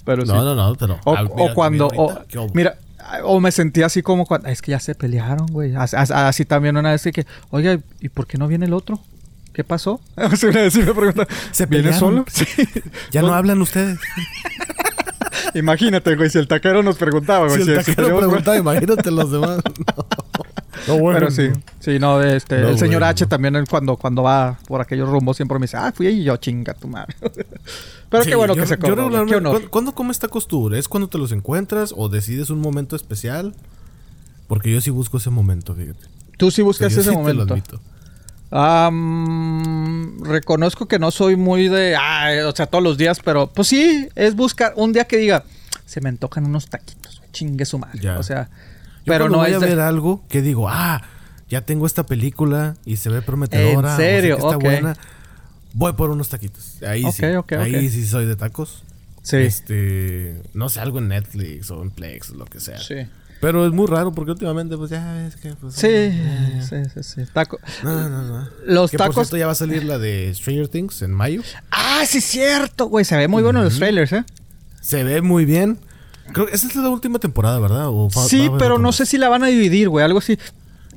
Pero 0.04 0.26
sí. 0.26 0.32
No, 0.32 0.42
no, 0.42 0.54
no, 0.54 0.74
pero. 0.74 0.98
O, 1.04 1.14
o 1.14 1.54
cuando... 1.54 1.88
mira, 2.54 2.76
o 3.24 3.40
me 3.40 3.52
sentí 3.52 3.82
así 3.82 4.02
como 4.02 4.24
cuando... 4.26 4.48
Es 4.48 4.62
que 4.62 4.70
ya 4.72 4.80
se 4.80 4.94
pelearon, 4.94 5.46
güey. 5.48 5.74
As- 5.74 5.94
as- 5.94 6.10
Así, 6.10 6.44
también 6.44 6.76
una 6.76 6.90
vez 6.92 7.02
que... 7.12 7.26
Oiga, 7.50 7.78
¿y 8.00 8.08
por 8.08 8.26
qué 8.26 8.38
no 8.38 8.48
viene 8.48 8.66
el 8.66 8.72
otro? 8.74 9.00
¿Qué 9.52 9.64
pasó? 9.64 10.00
Una 10.16 10.30
vez 10.62 10.72
sí 10.72 10.78
me 10.80 10.94
preguntan... 10.94 11.26
¿Se 11.50 11.66
¿Viene 11.66 11.92
solo? 11.92 12.24
Sí. 12.32 12.46
Ya 13.10 13.20
no 13.22 13.34
hablan 13.34 13.60
ustedes. 13.60 13.98
Imagínate, 15.54 16.16
güey, 16.16 16.30
si 16.30 16.38
el 16.38 16.48
taquero 16.48 16.82
nos 16.82 16.96
preguntaba, 16.96 17.46
güey. 17.48 17.58
Si 17.62 17.66
si- 17.66 17.74
taquero 17.74 18.18
preguntaba, 18.18 18.56
imagínate 18.56 19.10
los 19.10 19.30
demás. 19.30 19.58
No, 19.96 20.06
no 20.88 20.98
bueno. 20.98 21.18
Pero 21.18 21.30
sí, 21.30 21.50
sí, 21.80 21.98
no, 21.98 22.20
este, 22.22 22.60
No, 22.60 22.68
el 22.70 22.78
señor 22.78 23.00
bueno. 23.00 23.06
H 23.06 23.26
también 23.26 23.56
él 23.56 23.64
cuando, 23.68 23.96
cuando 23.96 24.22
va 24.22 24.58
por 24.66 24.80
aquellos 24.80 25.08
rumbos 25.08 25.36
siempre 25.36 25.58
me 25.58 25.64
dice, 25.64 25.76
ah, 25.76 25.92
fui 25.94 26.06
ahí 26.06 26.20
y 26.20 26.24
yo, 26.24 26.36
chinga 26.36 26.74
tu 26.74 26.88
madre. 26.88 27.14
Pero 28.10 28.24
Sí, 28.24 28.30
qué 28.30 28.36
bueno 28.36 28.54
yo- 28.54 28.62
que 28.62 28.66
se 28.68 28.74
yo 28.76 28.80
qué 29.26 29.36
honor. 29.36 29.70
¿cuándo, 29.70 29.94
comes 29.94 30.18
tacos 30.18 30.46
tú? 30.46 30.72
¿Es 30.74 30.88
cuando 30.88 31.08
te 31.08 31.18
los 31.18 31.32
encuentras 31.32 31.94
o 31.96 32.08
decides 32.08 32.50
un 32.50 32.60
momento 32.60 32.94
especial? 32.96 33.54
Porque 34.48 34.70
yo 34.70 34.80
sí 34.80 34.90
busco 34.90 35.16
ese 35.16 35.30
momento, 35.30 35.74
fíjate. 35.74 36.06
Tú 36.36 36.50
sí 36.50 36.60
O 36.62 36.64
sea, 36.72 36.88
buscas 36.88 36.92
yo 36.94 37.00
ese 37.00 37.10
sí 37.10 37.16
te 37.16 37.22
lo 37.34 37.44
momento. 37.46 37.54
admito. 37.54 37.80
Am, 38.50 40.22
reconozco 40.24 40.86
que 40.86 40.98
no 40.98 41.10
soy 41.10 41.36
muy 41.36 41.68
de, 41.68 41.96
ah, 41.98 42.28
o 42.46 42.54
sea, 42.54 42.66
todos 42.66 42.82
los 42.84 42.98
días, 42.98 43.20
pero 43.24 43.46
pues 43.48 43.68
sí, 43.68 44.08
es 44.14 44.34
buscar 44.36 44.72
un 44.76 44.92
día 44.92 45.04
que 45.04 45.16
diga, 45.16 45.44
se 45.86 46.00
me 46.00 46.08
antojan 46.08 46.44
unos 46.46 46.66
taquitos, 46.66 47.22
chingue 47.32 47.64
su 47.64 47.78
madre. 47.78 48.00
Ya. 48.00 48.18
O 48.18 48.22
sea, 48.22 48.48
pero 49.04 49.24
cuando 49.24 49.36
no 49.38 49.42
voy 49.42 49.50
es 49.50 49.56
a 49.56 49.60
de- 49.60 49.66
ver 49.66 49.80
algo 49.80 50.22
que 50.28 50.42
digo, 50.42 50.68
ah, 50.68 51.02
ya 51.48 51.60
tengo 51.62 51.86
esta 51.86 52.04
película 52.06 52.76
y 52.84 52.96
se 52.96 53.10
ve 53.10 53.22
prometedora. 53.22 53.88
¿En 53.90 53.94
o 53.94 53.96
serio? 53.96 54.36
está 54.36 54.56
buena. 54.56 54.96
Voy 55.74 55.92
por 55.94 56.10
unos 56.10 56.28
taquitos. 56.28 56.82
Ahí 56.86 57.04
sí. 57.12 57.24
Ahí 57.58 57.88
sí 57.88 58.06
soy 58.06 58.26
de 58.26 58.36
tacos. 58.36 58.84
Sí. 59.22 59.36
Este, 59.36 60.42
no 60.54 60.68
sé, 60.68 60.80
algo 60.80 60.98
en 60.98 61.08
Netflix 61.08 61.70
o 61.70 61.80
en 61.82 61.90
Plex, 61.90 62.30
lo 62.30 62.44
que 62.44 62.60
sea. 62.60 62.78
Sí. 62.78 62.96
Pero 63.40 63.66
es 63.66 63.72
muy 63.72 63.86
raro 63.88 64.12
porque 64.12 64.30
últimamente, 64.32 64.76
pues 64.76 64.90
ya 64.90 65.14
ves 65.14 65.34
que. 65.36 65.54
Pues, 65.54 65.74
Sí, 65.74 65.86
eh, 65.90 66.60
sí, 66.68 66.76
sí, 66.94 67.02
sí. 67.02 67.22
Taco. 67.32 67.58
No, 67.82 68.08
no, 68.08 68.22
no. 68.22 68.48
Los 68.66 68.90
que 68.90 68.98
por 68.98 69.08
tacos. 69.08 69.26
cierto 69.28 69.36
ya 69.36 69.46
va 69.46 69.52
a 69.52 69.56
salir 69.56 69.84
la 69.84 69.98
de 69.98 70.32
Stranger 70.34 70.68
Things 70.68 71.02
en 71.02 71.10
mayo. 71.12 71.42
Ah, 71.70 72.04
sí, 72.06 72.20
cierto, 72.20 72.86
güey. 72.86 73.04
Se 73.04 73.16
ve 73.16 73.26
muy 73.28 73.42
bueno 73.42 73.58
en 73.60 73.64
los 73.64 73.76
trailers, 73.78 74.12
¿eh? 74.12 74.24
Se 74.80 75.02
ve 75.04 75.22
muy 75.22 75.44
bien. 75.44 75.78
Creo 76.32 76.46
que 76.46 76.54
esa 76.54 76.66
es 76.66 76.76
la 76.76 76.88
última 76.88 77.18
temporada, 77.18 77.58
¿verdad? 77.58 77.88
¿O 77.88 78.08
fa- 78.10 78.20
va 78.20 78.26
a 78.26 78.28
Sí, 78.28 78.50
pero 78.58 78.78
no 78.78 78.92
sé 78.92 79.06
si 79.06 79.18
la 79.18 79.28
van 79.28 79.42
a 79.44 79.46
dividir, 79.48 79.88
güey. 79.88 80.04
Algo 80.04 80.18
así. 80.18 80.38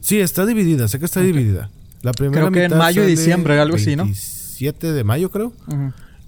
Sí, 0.01 0.19
está 0.19 0.45
dividida, 0.45 0.87
sé 0.87 0.99
que 0.99 1.05
está 1.05 1.21
dividida. 1.21 1.69
La 2.01 2.11
primera 2.11 2.41
Creo 2.41 2.51
que 2.51 2.63
en 2.65 2.77
mayo 2.77 3.03
y 3.03 3.07
diciembre, 3.07 3.59
algo 3.59 3.75
así, 3.77 3.95
¿no? 3.95 4.03
27 4.03 4.91
de 4.93 5.03
mayo, 5.03 5.31
creo. 5.31 5.53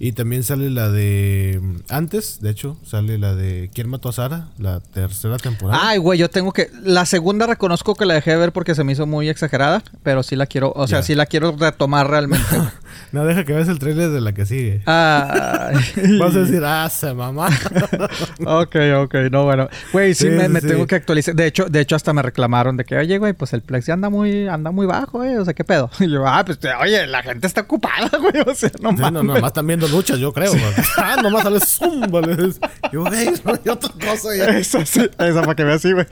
Y 0.00 0.12
también 0.12 0.44
sale 0.44 0.70
la 0.70 0.90
de. 0.90 1.60
Antes, 1.88 2.40
de 2.40 2.50
hecho, 2.50 2.76
sale 2.86 3.18
la 3.18 3.34
de 3.34 3.68
¿Quién 3.74 3.88
mató 3.88 4.08
a 4.08 4.12
Sara? 4.12 4.48
La 4.56 4.78
tercera 4.78 5.38
temporada. 5.38 5.80
Ay, 5.88 5.98
güey, 5.98 6.18
yo 6.20 6.30
tengo 6.30 6.52
que. 6.52 6.70
La 6.84 7.04
segunda 7.04 7.46
reconozco 7.48 7.96
que 7.96 8.06
la 8.06 8.14
dejé 8.14 8.30
de 8.32 8.36
ver 8.36 8.52
porque 8.52 8.76
se 8.76 8.84
me 8.84 8.92
hizo 8.92 9.06
muy 9.06 9.28
exagerada, 9.28 9.82
pero 10.04 10.22
sí 10.22 10.36
la 10.36 10.46
quiero, 10.46 10.72
o 10.76 10.86
sea, 10.86 11.00
Ya. 11.00 11.02
sí 11.02 11.14
la 11.16 11.26
quiero 11.26 11.50
retomar 11.58 12.08
realmente. 12.08 12.46
No, 13.12 13.24
deja 13.24 13.44
que 13.44 13.52
veas 13.52 13.68
el 13.68 13.78
trailer 13.78 14.10
de 14.10 14.20
la 14.20 14.32
que 14.32 14.44
sigue. 14.46 14.82
Ah, 14.86 15.70
Vas 16.20 16.34
a 16.36 16.40
decir, 16.40 16.62
ah, 16.64 16.88
se 16.90 17.12
mamá. 17.14 17.48
ok, 18.46 18.76
ok, 19.02 19.14
no, 19.30 19.44
bueno. 19.44 19.68
Güey, 19.92 20.14
sí, 20.14 20.24
Sí, 20.24 20.30
me, 20.30 20.44
sí, 20.44 20.48
me 20.48 20.60
sí. 20.60 20.66
tengo 20.68 20.86
que 20.86 20.94
actualizar. 20.96 21.34
De 21.34 21.46
hecho, 21.46 21.64
de 21.66 21.80
hecho, 21.80 21.96
hasta 21.96 22.12
me 22.12 22.22
reclamaron 22.22 22.76
de 22.76 22.84
que, 22.84 22.96
oye, 22.96 23.18
güey, 23.18 23.32
pues 23.32 23.52
el 23.52 23.62
Plex 23.62 23.86
ya 23.86 23.94
anda 23.94 24.10
muy, 24.10 24.46
anda 24.48 24.70
muy 24.70 24.86
bajo, 24.86 25.18
güey. 25.18 25.36
O 25.36 25.44
sea, 25.44 25.54
¿qué 25.54 25.64
pedo? 25.64 25.90
Y 26.00 26.10
yo, 26.10 26.26
ah, 26.26 26.44
pues, 26.44 26.58
oye, 26.80 27.06
la 27.06 27.22
gente 27.22 27.46
está 27.46 27.62
ocupada, 27.62 28.10
güey. 28.18 28.42
O 28.46 28.54
sea, 28.54 28.70
no 28.80 28.92
mames. 28.92 29.22
no, 29.24 29.34
más 29.34 29.42
están 29.44 29.66
viendo 29.66 29.88
luchas, 29.88 30.18
yo 30.18 30.32
creo. 30.32 30.52
ah, 30.96 31.16
nomás 31.22 31.42
sale 31.42 31.60
zumba. 31.60 32.20
les- 32.20 32.60
Yo, 32.92 33.04
güey, 33.04 33.30
no 33.44 33.72
otra 33.72 33.90
cosa 34.06 34.36
ya. 34.36 34.46
Esa 34.58 34.84
sí, 34.86 35.08
esa 35.18 35.40
para 35.42 35.54
que 35.54 35.64
veas 35.64 35.76
así, 35.76 35.92
güey. 35.92 36.06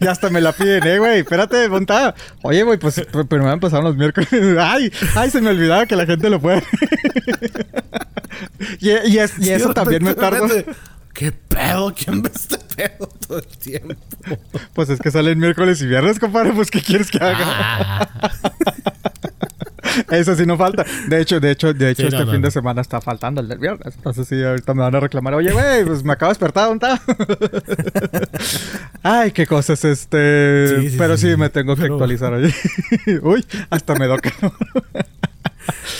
ya 0.00 0.10
hasta 0.12 0.30
me 0.30 0.40
la 0.40 0.52
piden, 0.52 0.86
eh, 0.86 0.98
güey. 0.98 1.18
Espérate, 1.20 1.68
montada. 1.68 2.14
Oye, 2.42 2.62
güey, 2.62 2.78
pues 2.78 2.98
pr- 3.10 3.26
primero 3.28 3.52
empezaron 3.52 3.84
los 3.84 3.96
miércoles. 3.96 4.28
ay, 4.60 4.92
ay, 5.16 5.30
se 5.30 5.40
me 5.40 5.50
olvidaba 5.50 5.86
que 5.86 5.96
la 5.98 6.06
gente 6.06 6.30
lo 6.30 6.40
puede. 6.40 6.62
y, 8.80 8.88
y 8.90 9.18
es- 9.18 9.38
y 9.38 9.50
eso 9.50 9.74
también 9.74 10.02
me 10.04 10.14
repente, 10.14 10.66
¿Qué 11.12 11.32
pedo? 11.32 11.92
¿Quién 11.94 12.22
ve 12.22 12.30
este 12.32 12.58
pedo 12.76 13.08
todo 13.26 13.38
el 13.38 13.46
tiempo? 13.58 13.94
Pues 14.72 14.88
es 14.88 15.00
que 15.00 15.10
salen 15.10 15.38
miércoles 15.38 15.82
y 15.82 15.86
viernes, 15.86 16.20
compadre. 16.20 16.52
Pues, 16.52 16.70
¿qué 16.70 16.80
quieres 16.80 17.10
que 17.10 17.18
haga? 17.18 17.38
Ah. 17.40 18.08
Eso 20.10 20.36
sí 20.36 20.46
no 20.46 20.56
falta. 20.56 20.84
De 21.08 21.20
hecho, 21.20 21.40
de 21.40 21.50
hecho, 21.50 21.74
de 21.74 21.90
hecho, 21.90 22.02
Sí, 22.02 22.06
este 22.08 22.18
no, 22.20 22.26
no, 22.26 22.32
fin 22.32 22.42
de 22.42 22.50
semana 22.52 22.80
está 22.82 23.00
faltando 23.00 23.40
el 23.40 23.48
del 23.48 23.58
viernes. 23.58 23.94
Entonces 23.96 24.28
sí, 24.28 24.40
ahorita 24.40 24.72
me 24.74 24.82
van 24.82 24.94
a 24.94 25.00
reclamar. 25.00 25.34
Oye, 25.34 25.50
güey, 25.50 25.84
pues 25.84 26.04
me 26.04 26.12
acabo 26.12 26.28
de 26.30 26.34
despertar, 26.38 26.68
¿dónde 26.68 26.86
está? 26.86 28.28
Ay, 29.02 29.32
qué 29.32 29.44
cosas, 29.46 29.84
este. 29.84 30.80
Sí, 30.82 30.90
sí, 30.90 30.96
Pero 30.98 31.16
sí, 31.16 31.36
me 31.36 31.48
tengo 31.50 31.74
que 31.74 31.82
pero- 31.82 31.94
actualizar 31.94 32.32
ahí. 32.32 32.54
Uy, 33.22 33.44
hasta 33.70 33.94
me 33.96 34.06
doca. 34.06 34.30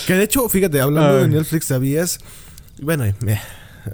Que 0.07 0.13
de 0.15 0.23
hecho, 0.23 0.47
fíjate, 0.49 0.81
hablando 0.81 1.17
de 1.17 1.27
Netflix, 1.27 1.65
¿sabías? 1.65 2.19
Bueno, 2.81 3.05
eh, 3.05 3.15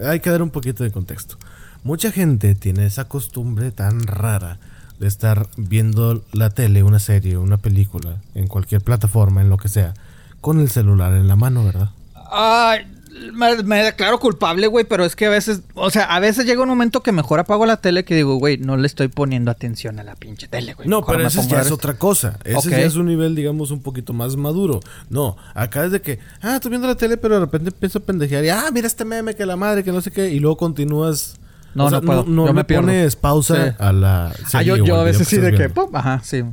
hay 0.03 0.19
que 0.19 0.29
dar 0.29 0.41
un 0.41 0.49
poquito 0.49 0.83
de 0.83 0.91
contexto. 0.91 1.37
Mucha 1.83 2.11
gente 2.11 2.55
tiene 2.55 2.85
esa 2.85 3.05
costumbre 3.05 3.71
tan 3.71 4.01
rara 4.03 4.57
de 4.99 5.07
estar 5.07 5.47
viendo 5.57 6.23
la 6.31 6.49
tele, 6.49 6.83
una 6.83 6.99
serie, 6.99 7.37
una 7.37 7.57
película, 7.57 8.17
en 8.33 8.47
cualquier 8.47 8.81
plataforma, 8.81 9.41
en 9.41 9.49
lo 9.49 9.57
que 9.57 9.67
sea, 9.67 9.93
con 10.41 10.59
el 10.59 10.69
celular 10.69 11.13
en 11.13 11.27
la 11.27 11.35
mano, 11.35 11.65
¿verdad? 11.65 11.89
Ay, 12.31 12.87
me, 13.33 13.63
me 13.63 13.83
declaro 13.83 14.19
culpable, 14.19 14.67
güey, 14.67 14.85
pero 14.85 15.05
es 15.05 15.15
que 15.15 15.25
a 15.25 15.29
veces, 15.29 15.61
o 15.73 15.89
sea, 15.89 16.03
a 16.05 16.19
veces 16.19 16.45
llega 16.45 16.61
un 16.61 16.69
momento 16.69 17.01
que 17.01 17.11
mejor 17.11 17.39
apago 17.39 17.65
la 17.65 17.77
tele 17.77 18.03
que 18.05 18.15
digo, 18.15 18.35
güey, 18.35 18.57
no 18.57 18.77
le 18.77 18.87
estoy 18.87 19.07
poniendo 19.07 19.51
atención 19.51 19.99
a 19.99 20.03
la 20.03 20.15
pinche 20.15 20.47
tele, 20.47 20.73
güey. 20.73 20.87
No, 20.87 21.03
pero 21.05 21.19
me 21.19 21.25
ese 21.27 21.47
ya 21.47 21.61
es 21.61 21.71
otra 21.71 21.93
cosa. 21.97 22.37
Ese 22.43 22.69
ya 22.69 22.79
es 22.81 22.95
un 22.95 23.05
nivel, 23.05 23.35
digamos, 23.35 23.71
un 23.71 23.81
poquito 23.81 24.13
más 24.13 24.35
maduro. 24.35 24.79
No, 25.09 25.37
acá 25.53 25.85
es 25.85 25.91
de 25.91 26.01
que, 26.01 26.19
ah, 26.41 26.55
estoy 26.55 26.69
viendo 26.71 26.87
la 26.87 26.95
tele, 26.95 27.17
pero 27.17 27.35
de 27.35 27.41
repente 27.41 27.69
empiezo 27.69 27.99
a 27.99 28.01
pendejear 28.03 28.43
y, 28.43 28.49
ah, 28.49 28.65
mira 28.73 28.87
este 28.87 29.05
meme, 29.05 29.35
que 29.35 29.45
la 29.45 29.55
madre, 29.55 29.83
que 29.83 29.91
no 29.91 30.01
sé 30.01 30.11
qué, 30.11 30.29
y 30.29 30.39
luego 30.39 30.57
continúas. 30.57 31.37
No, 31.73 31.85
o 31.85 31.89
sea, 31.89 31.99
no 31.99 32.05
puedo. 32.05 32.25
No, 32.25 32.47
Yo 32.47 32.53
me 32.53 32.63
pierdo. 32.63 32.83
pones 32.87 33.15
pausa 33.17 33.69
Sí. 33.71 33.75
a 33.79 33.91
la. 33.91 34.33
Ah, 34.53 34.61
yo, 34.61 34.77
yo 34.77 34.95
a 34.99 35.03
veces 35.03 35.27
sí 35.27 35.37
de 35.37 35.53
que, 35.53 35.69
pum, 35.69 35.93
ajá, 35.93 36.21
sí. 36.23 36.43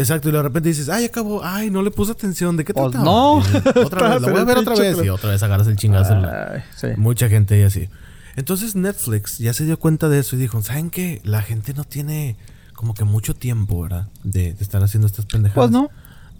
Exacto, 0.00 0.28
y 0.28 0.32
de 0.32 0.42
repente 0.42 0.68
dices, 0.68 0.88
ay, 0.88 1.04
acabó, 1.04 1.44
ay, 1.44 1.70
no 1.70 1.82
le 1.82 1.90
puse 1.90 2.12
atención, 2.12 2.56
¿de 2.56 2.64
qué 2.64 2.72
Pues 2.74 2.90
trataba? 2.90 3.04
no. 3.04 3.42
Y 3.42 3.78
otra 3.84 4.08
vez, 4.14 4.22
la 4.22 4.30
voy 4.30 4.40
a 4.40 4.44
ver 4.44 4.58
otra 4.58 4.74
vez, 4.74 5.04
y 5.04 5.08
otra 5.08 5.30
vez 5.30 5.42
agarras 5.42 5.66
el 5.66 5.76
chingazo. 5.76 6.14
Ay, 6.14 6.62
sí. 6.76 6.88
Mucha 6.96 7.28
gente 7.28 7.58
y 7.58 7.62
así. 7.62 7.88
Entonces 8.36 8.76
Netflix 8.76 9.38
ya 9.38 9.52
se 9.52 9.64
dio 9.64 9.78
cuenta 9.78 10.08
de 10.08 10.18
eso 10.20 10.36
y 10.36 10.38
dijo, 10.38 10.60
¿saben 10.62 10.90
qué? 10.90 11.20
La 11.24 11.42
gente 11.42 11.74
no 11.74 11.84
tiene 11.84 12.36
como 12.74 12.94
que 12.94 13.04
mucho 13.04 13.34
tiempo, 13.34 13.82
¿verdad? 13.82 14.08
De, 14.24 14.54
de 14.54 14.62
estar 14.64 14.82
haciendo 14.82 15.06
estas 15.06 15.26
pendejadas. 15.26 15.68
Pues 15.68 15.70
no. 15.70 15.90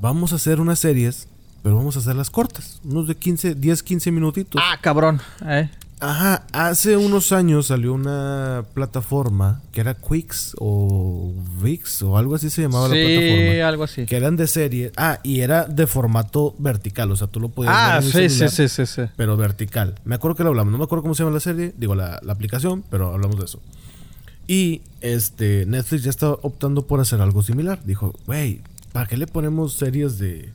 Vamos 0.01 0.33
a 0.33 0.37
hacer 0.37 0.61
unas 0.61 0.79
series, 0.79 1.29
pero 1.63 1.77
vamos 1.77 1.97
a 1.97 1.99
hacerlas 1.99 2.31
cortas. 2.31 2.81
Unos 2.85 3.07
de 3.09 3.17
15, 3.17 3.55
10, 3.57 3.83
15 3.83 4.11
minutitos. 4.13 4.63
Ah, 4.65 4.79
cabrón. 4.81 5.21
Eh. 5.45 5.69
Ajá, 6.03 6.47
hace 6.53 6.97
unos 6.97 7.31
años 7.31 7.67
salió 7.67 7.93
una 7.93 8.65
plataforma 8.73 9.61
que 9.71 9.83
era 9.83 9.93
Quix 9.95 10.55
o 10.59 11.35
Vix 11.63 12.01
o 12.03 12.17
algo 12.17 12.35
así 12.37 12.49
se 12.49 12.63
llamaba 12.63 12.89
la 12.89 12.95
Sí, 12.95 13.03
plataforma. 13.05 13.69
algo 13.69 13.85
así. 13.85 14.07
Que 14.07 14.17
eran 14.17 14.35
de 14.37 14.47
serie. 14.47 14.93
Ah, 14.97 15.19
y 15.23 15.41
era 15.41 15.67
de 15.67 15.87
formato 15.87 16.55
vertical, 16.59 17.13
o 17.13 17.17
sea, 17.17 17.27
tú 17.27 17.39
lo 17.39 17.51
podías 17.51 17.75
ver 17.75 17.83
Ah, 17.85 18.01
sí, 18.03 18.31
sí, 18.31 18.49
sí, 18.49 18.69
sí, 18.69 18.87
sí. 18.87 19.03
Pero 19.17 19.37
vertical. 19.37 19.95
Me 20.07 20.15
acuerdo 20.15 20.37
que 20.37 20.43
lo 20.43 20.49
hablamos. 20.49 20.73
No 20.73 20.79
me 20.79 20.85
acuerdo 20.85 21.03
cómo 21.03 21.15
se 21.15 21.23
llama 21.23 21.35
la 21.35 21.41
serie, 21.41 21.75
digo 21.77 21.95
la, 21.95 22.19
la 22.23 22.33
aplicación, 22.33 22.83
pero 22.91 23.13
hablamos 23.13 23.39
de 23.39 23.45
eso. 23.45 23.61
Y 24.47 24.81
este 25.03 25.67
Netflix 25.67 26.03
ya 26.05 26.11
está 26.11 26.31
optando 26.31 26.87
por 26.87 27.01
hacer 27.01 27.21
algo 27.21 27.43
similar. 27.43 27.79
Dijo, 27.85 28.15
güey, 28.27 28.63
¿para 28.93 29.07
qué 29.07 29.17
le 29.19 29.27
ponemos 29.27 29.75
series 29.75 30.19
de 30.19 30.51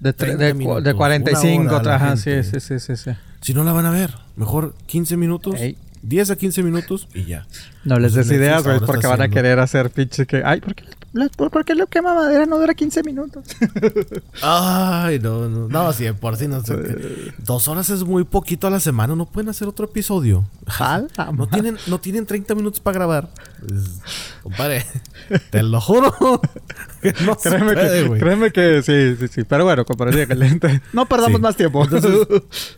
De, 0.00 0.10
tre- 0.10 0.36
30 0.36 0.44
de, 0.46 0.52
cu- 0.52 0.58
minutos, 0.58 0.84
de 0.84 0.94
45, 0.94 1.60
una 1.62 1.70
hora 1.76 1.80
a 1.80 1.82
la 1.84 1.94
ajá, 1.94 2.16
sí, 2.16 2.42
sí, 2.42 2.58
sí, 2.60 2.80
sí, 2.80 2.96
sí. 2.96 3.10
si 3.40 3.54
no 3.54 3.62
la 3.64 3.72
van 3.72 3.86
a 3.86 3.90
ver? 3.90 4.14
Mejor 4.40 4.74
15 4.86 5.16
minutos, 5.16 5.54
Ey. 5.60 5.76
10 6.02 6.30
a 6.30 6.36
15 6.36 6.62
minutos 6.62 7.06
y 7.14 7.24
ya. 7.24 7.46
No 7.84 7.98
les 7.98 8.14
des 8.14 8.24
Entonces, 8.26 8.36
ideas, 8.38 8.64
güey, 8.64 8.80
porque 8.80 9.06
van 9.06 9.20
a 9.20 9.28
querer 9.28 9.58
hacer 9.58 9.90
pinche 9.90 10.26
que... 10.26 10.42
Ay, 10.44 10.60
¿por 10.60 10.74
qué, 10.74 10.84
le- 10.84 10.90
por, 11.36 11.50
por 11.50 11.64
qué 11.64 11.74
lo 11.74 11.86
quema 11.88 12.14
madera 12.14 12.46
no 12.46 12.58
dura 12.58 12.74
15 12.74 13.02
minutos? 13.02 13.44
Ay, 14.42 15.18
no, 15.18 15.48
no, 15.48 15.68
no, 15.68 15.92
si 15.92 16.04
de 16.04 16.14
por 16.14 16.36
sí 16.36 16.46
no 16.48 16.62
sé. 16.62 16.74
Dos 17.38 17.68
horas 17.68 17.90
es 17.90 18.04
muy 18.04 18.24
poquito 18.24 18.66
a 18.66 18.70
la 18.70 18.80
semana, 18.80 19.14
no 19.16 19.26
pueden 19.26 19.48
hacer 19.50 19.66
otro 19.68 19.86
episodio. 19.86 20.44
Jala, 20.66 21.08
No 21.36 21.46
tienen, 21.48 21.76
no 21.86 21.98
tienen 22.00 22.26
30 22.26 22.54
minutos 22.54 22.80
para 22.80 22.94
grabar. 22.94 23.28
Compadre, 24.42 24.84
te 25.50 25.62
lo 25.62 25.80
juro. 25.80 26.40
que 27.02 27.12
no 27.24 27.36
Créeme, 27.36 27.72
puede, 27.74 28.02
que, 28.02 28.08
güey. 28.08 28.20
créeme 28.20 28.50
que 28.52 28.82
sí, 28.82 29.16
sí, 29.18 29.28
sí. 29.34 29.44
Pero 29.44 29.64
bueno, 29.64 29.84
compadre, 29.84 30.16
dígale. 30.20 30.60
No 30.92 31.06
perdamos 31.06 31.36
Sí. 31.36 31.42
más 31.42 31.56
tiempo. 31.56 31.84
Entonces, 31.84 32.26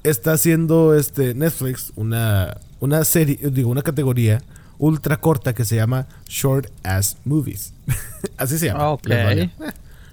está 0.02 0.32
haciendo 0.32 0.94
este 0.94 1.34
Netflix 1.34 1.92
una, 1.96 2.56
una 2.80 3.04
serie, 3.04 3.38
digo, 3.50 3.70
una 3.70 3.82
categoría 3.82 4.42
ultra 4.78 5.20
corta 5.20 5.54
que 5.54 5.64
se 5.64 5.76
llama 5.76 6.06
Short 6.28 6.68
Ass 6.82 7.16
Movies. 7.24 7.72
Así 8.36 8.58
se 8.58 8.66
llama. 8.66 8.90
Ok. 8.90 9.06
les 9.06 9.24
vale. 9.24 9.50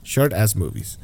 Short 0.04 0.34
Ass 0.34 0.56
Movies. 0.56 1.00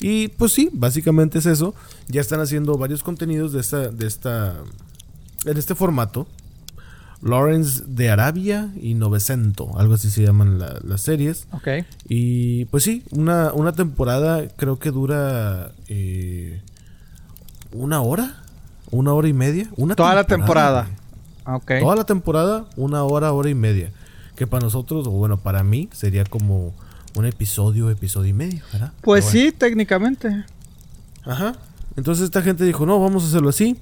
Y 0.00 0.28
pues 0.28 0.52
sí, 0.52 0.70
básicamente 0.72 1.38
es 1.38 1.46
eso. 1.46 1.74
Ya 2.08 2.20
están 2.20 2.40
haciendo 2.40 2.76
varios 2.78 3.02
contenidos 3.02 3.52
de 3.52 3.60
esta, 3.60 3.88
de 3.88 4.06
esta, 4.06 4.54
en 5.44 5.56
este 5.56 5.74
formato. 5.74 6.26
Lawrence 7.20 7.82
de 7.84 8.10
Arabia 8.10 8.70
y 8.80 8.94
Novecento, 8.94 9.76
algo 9.76 9.94
así 9.94 10.08
se 10.08 10.22
llaman 10.22 10.60
la- 10.60 10.78
las 10.84 11.00
series. 11.00 11.48
ok. 11.50 11.84
Y 12.08 12.66
pues 12.66 12.84
sí, 12.84 13.02
una, 13.10 13.52
una 13.52 13.72
temporada 13.72 14.46
creo 14.56 14.78
que 14.78 14.92
dura 14.92 15.72
eh, 15.88 16.62
una 17.72 18.00
hora, 18.02 18.36
una 18.92 19.12
hora 19.14 19.26
y 19.26 19.32
media. 19.32 19.68
Una 19.76 19.96
Toda 19.96 20.14
la 20.14 20.24
temporada. 20.24 20.86
Güey. 21.56 21.78
Ok. 21.78 21.84
Toda 21.84 21.96
la 21.96 22.04
temporada, 22.04 22.66
una 22.76 23.02
hora, 23.04 23.32
hora 23.32 23.48
y 23.50 23.54
media. 23.54 23.92
Que 24.36 24.46
para 24.46 24.64
nosotros, 24.64 25.06
o 25.06 25.10
bueno, 25.10 25.36
para 25.38 25.64
mí, 25.64 25.88
sería 25.92 26.24
como 26.24 26.72
un 27.16 27.26
episodio, 27.26 27.90
episodio 27.90 28.30
y 28.30 28.32
medio, 28.32 28.62
¿verdad? 28.72 28.92
Pues 29.00 29.24
bueno. 29.24 29.40
sí, 29.46 29.52
técnicamente. 29.52 30.44
Ajá. 31.24 31.54
Entonces 31.96 32.24
esta 32.26 32.42
gente 32.42 32.64
dijo, 32.64 32.86
no, 32.86 33.00
vamos 33.00 33.24
a 33.24 33.26
hacerlo 33.26 33.48
así. 33.48 33.76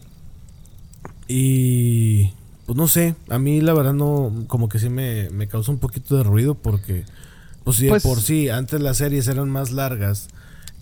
Y 1.29 2.33
pues 2.67 2.77
no 2.77 2.89
sé, 2.89 3.15
a 3.29 3.39
mí 3.39 3.61
la 3.61 3.75
verdad 3.75 3.95
no, 3.95 4.33
como 4.47 4.69
que 4.69 4.79
sí 4.79 4.89
me, 4.89 5.29
me 5.31 5.47
causa 5.49 5.71
un 5.71 5.79
poquito 5.79 6.17
de 6.17 6.23
ruido 6.25 6.55
porque, 6.55 7.05
pues 7.65 7.77
sí, 7.77 7.89
Pues- 7.89 8.03
por 8.03 8.21
sí, 8.21 8.49
antes 8.49 8.81
las 8.81 8.97
series 8.99 9.29
eran 9.29 9.51
más 9.51 9.71
largas 9.73 10.29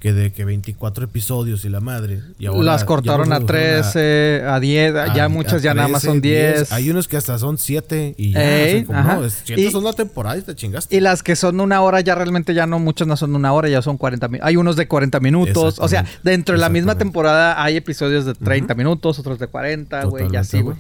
que 0.05 0.13
de 0.13 0.33
que 0.35 0.45
24 0.45 1.07
episodios 1.07 1.65
y 1.65 1.71
la 1.71 1.81
madre. 1.81 2.21
Y 2.39 2.45
ahora 2.45 2.63
Las 2.63 2.85
cortaron 2.85 3.33
a 3.33 3.39
redujeron 3.39 3.81
13, 3.85 4.43
a 4.47 4.61
10, 4.61 4.95
a- 4.97 5.15
ya 5.15 5.31
muchas 5.31 5.63
ya 5.63 5.73
nada 5.73 5.89
más 5.89 6.03
13, 6.03 6.13
son 6.13 6.21
10. 6.21 6.73
Hay 6.73 6.91
unos 6.91 7.09
que 7.09 7.17
hasta 7.17 7.39
son 7.39 7.57
7 7.57 8.15
y 8.19 8.33
ya. 8.33 8.43
Ey, 8.67 8.75
o 8.75 8.77
sea, 8.77 8.85
como, 8.87 9.03
no, 9.03 9.25
es- 9.25 9.41
siete 9.45 9.63
Y- 9.63 9.71
son 9.71 9.83
la 9.83 9.95
temporada 9.95 10.37
y 10.37 10.43
te 10.43 10.55
chingaste. 10.55 10.95
Y 10.95 11.01
las 11.01 11.23
que 11.23 11.37
son 11.37 11.59
una 11.59 11.81
hora 11.81 12.03
ya 12.03 12.15
realmente 12.15 12.53
ya 12.53 12.67
no, 12.67 12.79
muchas 12.79 13.09
no 13.09 13.17
son 13.17 13.35
una 13.35 13.55
hora, 13.55 13.71
ya 13.71 13.81
son 13.81 13.97
40 13.97 14.29
minutos. 14.29 14.47
Hay 14.47 14.57
unos 14.59 14.77
de 14.77 14.87
40 14.87 15.21
minutos. 15.21 15.77
O 15.79 15.89
sea, 15.89 16.05
dentro 16.23 16.55
de 16.55 16.61
la 16.61 16.69
misma 16.69 16.99
temporada 16.99 17.63
hay 17.65 17.79
episodios 17.79 18.27
de 18.27 18.35
30 18.35 18.75
minutos, 18.75 19.19
otros 19.19 19.39
de 19.39 19.47
40, 19.47 20.05
güey, 20.05 20.27
y 20.31 20.37
así, 20.37 20.61
güey. 20.61 20.77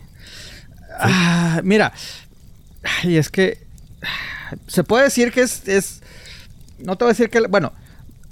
Ah, 1.00 1.62
mira. 1.64 1.94
Y 3.04 3.16
es 3.16 3.30
que. 3.30 3.56
se 4.66 4.84
puede 4.84 5.04
decir 5.04 5.32
que 5.32 5.40
es, 5.40 5.66
es 5.66 6.02
no 6.78 6.98
te 6.98 7.04
voy 7.04 7.12
a 7.12 7.14
decir 7.14 7.30
que, 7.30 7.40
bueno, 7.46 7.72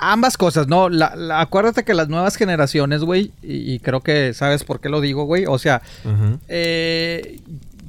ambas 0.02 0.36
cosas, 0.36 0.66
¿no? 0.68 0.88
La, 0.88 1.14
la- 1.16 1.40
acuérdate 1.40 1.84
que 1.84 1.94
las 1.94 2.08
nuevas 2.08 2.36
generaciones, 2.36 3.02
güey, 3.02 3.30
y, 3.42 3.72
y 3.72 3.78
creo 3.78 4.00
que 4.00 4.34
sabes 4.34 4.64
por 4.64 4.80
qué 4.80 4.88
lo 4.88 5.00
digo, 5.00 5.24
güey, 5.24 5.46
o 5.46 5.58
sea, 5.58 5.80
eh, 6.48 7.40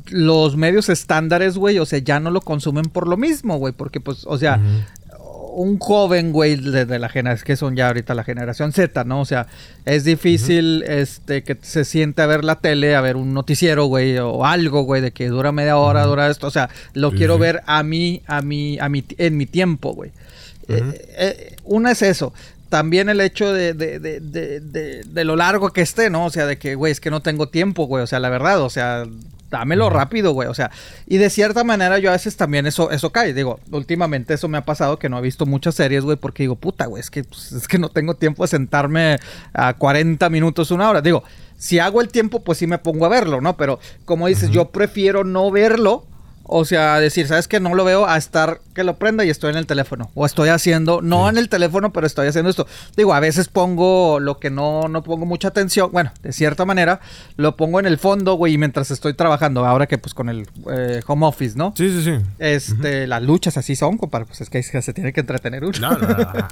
los 0.09 0.55
medios 0.57 0.89
estándares, 0.89 1.57
güey, 1.57 1.79
o 1.79 1.85
sea, 1.85 1.99
ya 1.99 2.19
no 2.19 2.29
lo 2.31 2.41
consumen 2.41 2.85
por 2.85 3.07
lo 3.07 3.17
mismo, 3.17 3.57
güey, 3.57 3.73
porque 3.73 3.99
pues, 3.99 4.25
o 4.25 4.37
sea, 4.37 4.59
un 5.55 5.77
joven, 5.79 6.31
güey, 6.31 6.55
de, 6.55 6.85
de 6.85 6.99
la 6.99 7.09
generación, 7.09 7.45
que 7.45 7.55
son 7.55 7.75
ya 7.75 7.87
ahorita 7.87 8.13
la 8.15 8.23
generación 8.23 8.71
Z, 8.73 9.03
¿no? 9.03 9.21
O 9.21 9.25
sea, 9.25 9.47
es 9.85 10.03
difícil, 10.03 10.83
este, 10.87 11.43
que 11.43 11.57
se 11.61 11.85
siente 11.85 12.21
a 12.21 12.25
ver 12.25 12.43
la 12.43 12.55
tele, 12.55 12.95
a 12.95 13.01
ver 13.01 13.15
un 13.15 13.33
noticiero, 13.33 13.85
güey, 13.85 14.17
o 14.17 14.45
algo, 14.45 14.81
güey, 14.83 15.01
de 15.01 15.11
que 15.11 15.27
dura 15.29 15.51
media 15.51 15.77
hora, 15.77 16.05
dura 16.05 16.29
esto, 16.29 16.47
o 16.47 16.51
sea, 16.51 16.69
lo 16.93 17.11
Sí, 17.11 17.17
quiero 17.17 17.35
sí. 17.35 17.41
ver 17.41 17.61
a 17.67 17.83
mí, 17.83 18.21
a 18.27 18.41
mí, 18.41 18.77
a 18.79 18.89
mí, 18.89 19.03
en 19.17 19.37
mi 19.37 19.45
tiempo, 19.45 19.93
güey. 19.93 20.11
Eh, 20.67 21.15
eh, 21.17 21.55
una 21.63 21.91
es 21.91 22.01
eso. 22.01 22.33
También 22.69 23.09
el 23.09 23.21
hecho 23.21 23.53
de, 23.53 23.73
de, 23.73 23.99
de, 23.99 25.03
de, 25.03 25.23
lo 25.23 25.35
largo 25.35 25.71
que 25.71 25.81
esté, 25.81 26.09
¿no? 26.09 26.25
O 26.25 26.29
sea, 26.31 26.47
de 26.47 26.57
que, 26.57 26.73
güey, 26.73 26.91
es 26.91 26.99
que 26.99 27.11
no 27.11 27.21
tengo 27.21 27.47
tiempo, 27.49 27.85
güey. 27.85 28.03
O 28.03 28.07
sea, 28.07 28.19
la 28.19 28.29
verdad, 28.29 28.61
o 28.61 28.69
sea, 28.69 29.05
dámelo 29.53 29.89
rápido, 29.91 30.33
güey. 30.33 30.49
O 30.49 30.53
sea, 30.53 30.71
y 31.05 31.17
de 31.17 31.29
cierta 31.29 31.63
manera 31.63 31.99
yo 31.99 32.09
a 32.09 32.13
veces 32.13 32.35
también 32.35 32.65
eso, 32.65 32.89
eso 32.89 33.11
cae. 33.11 33.33
Digo, 33.33 33.59
últimamente 33.71 34.33
eso 34.33 34.47
me 34.47 34.57
ha 34.57 34.65
pasado 34.65 34.97
que 34.97 35.07
no 35.07 35.19
he 35.19 35.21
visto 35.21 35.45
muchas 35.45 35.75
series, 35.75 36.03
güey, 36.03 36.17
porque 36.17 36.43
digo, 36.43 36.55
puta, 36.55 36.87
güey, 36.87 36.99
es 36.99 37.11
que, 37.11 37.23
pues, 37.23 37.51
es 37.51 37.67
que 37.67 37.77
no 37.77 37.89
tengo 37.89 38.15
tiempo 38.15 38.43
de 38.43 38.47
sentarme 38.47 39.19
a 39.53 39.75
40 39.75 40.27
minutos, 40.31 40.71
una 40.71 40.89
hora. 40.89 41.01
Digo, 41.01 41.23
si 41.57 41.79
hago 41.79 42.01
el 42.01 42.09
tiempo, 42.09 42.43
pues 42.43 42.57
sí 42.57 42.67
me 42.67 42.79
pongo 42.79 43.05
a 43.05 43.09
verlo, 43.09 43.39
¿no? 43.39 43.55
Pero 43.55 43.79
como 44.03 44.27
dices, 44.27 44.49
yo 44.49 44.69
prefiero 44.69 45.23
no 45.23 45.49
verlo. 45.51 46.05
O 46.45 46.65
sea, 46.65 46.99
decir, 46.99 47.27
¿sabes 47.27 47.47
qué? 47.47 47.59
No 47.59 47.73
lo 47.73 47.85
veo 47.85 48.05
a 48.05 48.17
estar 48.17 48.59
que 48.73 48.83
lo 48.83 48.97
prenda 48.97 49.23
y 49.23 49.29
estoy 49.29 49.51
en 49.51 49.57
el 49.57 49.65
teléfono. 49.65 50.11
O 50.13 50.25
estoy 50.25 50.49
haciendo, 50.49 51.01
no 51.01 51.29
en 51.29 51.37
el 51.37 51.47
teléfono, 51.47 51.93
pero 51.93 52.05
estoy 52.05 52.27
haciendo 52.27 52.49
esto. 52.49 52.67
Digo, 52.97 53.13
a 53.13 53.19
veces 53.19 53.47
pongo 53.47 54.19
lo 54.19 54.39
que 54.39 54.49
no, 54.49 54.87
no 54.89 55.03
pongo 55.03 55.25
mucha 55.25 55.47
atención. 55.47 55.89
Bueno, 55.91 56.11
de 56.21 56.33
cierta 56.33 56.65
manera, 56.65 56.99
lo 57.37 57.55
pongo 57.55 57.79
en 57.79 57.85
el 57.85 57.97
fondo, 57.97 58.33
güey, 58.33 58.57
mientras 58.57 58.91
estoy 58.91 59.13
trabajando. 59.13 59.65
Ahora 59.65 59.87
que 59.87 59.97
pues 59.97 60.13
con 60.13 60.29
el 60.29 60.47
eh, 60.69 61.01
home 61.07 61.25
office, 61.25 61.57
¿no? 61.57 61.73
Sí, 61.77 61.89
sí, 61.89 62.03
sí. 62.03 62.25
Este, 62.39 63.07
las 63.07 63.21
luchas 63.23 63.57
así 63.57 63.75
son, 63.75 63.97
compadre. 63.97 64.25
Pues 64.25 64.41
es 64.41 64.49
que 64.49 64.61
se 64.63 64.93
tiene 64.93 65.13
que 65.13 65.21
entretener 65.21 65.63
uno. 65.63 65.77
No, 65.79 65.97
no, 65.97 66.07
no. 66.07 66.47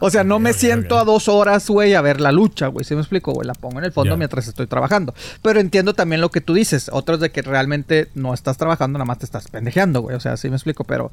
O 0.00 0.10
sea, 0.10 0.24
no 0.24 0.38
me 0.38 0.52
siento 0.52 0.98
a 0.98 1.04
dos 1.04 1.28
horas, 1.28 1.68
güey, 1.68 1.94
a 1.94 2.00
ver 2.00 2.20
la 2.20 2.32
lucha, 2.32 2.68
güey. 2.68 2.84
¿Sí 2.84 2.94
me 2.94 3.00
explico, 3.00 3.32
güey? 3.32 3.46
La 3.46 3.54
pongo 3.54 3.78
en 3.78 3.84
el 3.84 3.92
fondo 3.92 4.16
mientras 4.16 4.46
estoy 4.46 4.66
trabajando. 4.66 5.14
Pero 5.42 5.60
entiendo 5.60 5.94
también 5.94 6.20
lo 6.20 6.30
que 6.30 6.40
tú 6.40 6.54
dices. 6.54 6.90
Otros 6.92 7.20
de 7.20 7.30
que 7.30 7.42
realmente 7.42 8.08
no 8.14 8.34
estás 8.34 8.56
trabajando, 8.56 8.98
nada 8.98 9.06
más 9.06 9.18
te 9.18 9.31
estás 9.38 9.48
pendejeando, 9.50 10.02
güey. 10.02 10.14
O 10.16 10.20
sea, 10.20 10.36
sí 10.36 10.48
me 10.50 10.56
explico, 10.56 10.84
pero... 10.84 11.10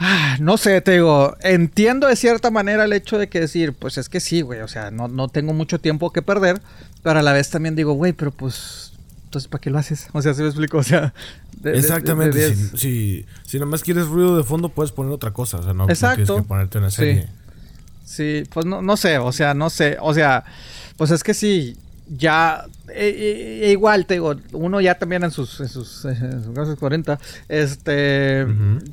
Ah, 0.00 0.36
no 0.40 0.56
sé, 0.58 0.80
te 0.80 0.92
digo, 0.92 1.36
entiendo 1.40 2.06
de 2.06 2.14
cierta 2.14 2.52
manera 2.52 2.84
el 2.84 2.92
hecho 2.92 3.18
de 3.18 3.28
que 3.28 3.40
decir, 3.40 3.72
pues 3.72 3.98
es 3.98 4.08
que 4.08 4.20
sí, 4.20 4.42
güey, 4.42 4.60
o 4.60 4.68
sea, 4.68 4.92
no, 4.92 5.08
no 5.08 5.26
tengo 5.28 5.52
mucho 5.54 5.80
tiempo 5.80 6.12
que 6.12 6.22
perder, 6.22 6.60
pero 7.02 7.18
a 7.18 7.22
la 7.22 7.32
vez 7.32 7.50
también 7.50 7.74
digo, 7.74 7.94
güey, 7.94 8.12
pero 8.12 8.30
pues, 8.30 8.92
entonces, 9.24 9.48
¿para 9.48 9.60
qué 9.60 9.70
lo 9.70 9.78
haces? 9.78 10.06
O 10.12 10.22
sea, 10.22 10.34
sí 10.34 10.42
me 10.42 10.48
explico, 10.48 10.78
o 10.78 10.82
sea... 10.84 11.12
de- 11.60 11.70
de- 11.70 11.72
de- 11.72 11.78
Exactamente. 11.80 12.38
de 12.38 12.54
si, 12.54 12.68
si, 12.78 13.26
si 13.44 13.56
nada 13.58 13.68
más 13.68 13.82
quieres 13.82 14.06
ruido 14.06 14.36
de 14.36 14.44
fondo, 14.44 14.68
puedes 14.68 14.92
poner 14.92 15.10
otra 15.12 15.32
cosa. 15.32 15.56
O 15.56 15.62
sea, 15.64 15.72
no, 15.74 15.86
no 15.86 15.90
Exacto. 15.92 16.24
tienes 16.24 16.42
que 16.44 16.48
ponerte 16.48 16.78
una 16.78 16.90
Sí. 16.90 16.96
serie. 16.96 17.28
Sí, 18.04 18.44
pues 18.54 18.66
no, 18.66 18.80
no 18.82 18.96
sé, 18.96 19.18
o 19.18 19.32
sea, 19.32 19.52
no 19.54 19.68
sé, 19.68 19.96
o 20.00 20.14
sea, 20.14 20.44
pues 20.96 21.10
es 21.10 21.24
que 21.24 21.34
sí, 21.34 21.76
ya, 22.08 22.64
e- 22.94 23.08
e- 23.08 23.66
e 23.68 23.70
igual 23.72 24.06
te 24.06 24.14
digo, 24.14 24.34
uno 24.52 24.80
ya 24.80 24.98
también 24.98 25.24
en 25.24 25.30
sus, 25.30 25.60
en 25.60 25.68
sus, 25.68 26.04
en 26.04 26.44
sus 26.44 26.54
casi 26.54 26.76
40, 26.76 27.18
este, 27.48 28.46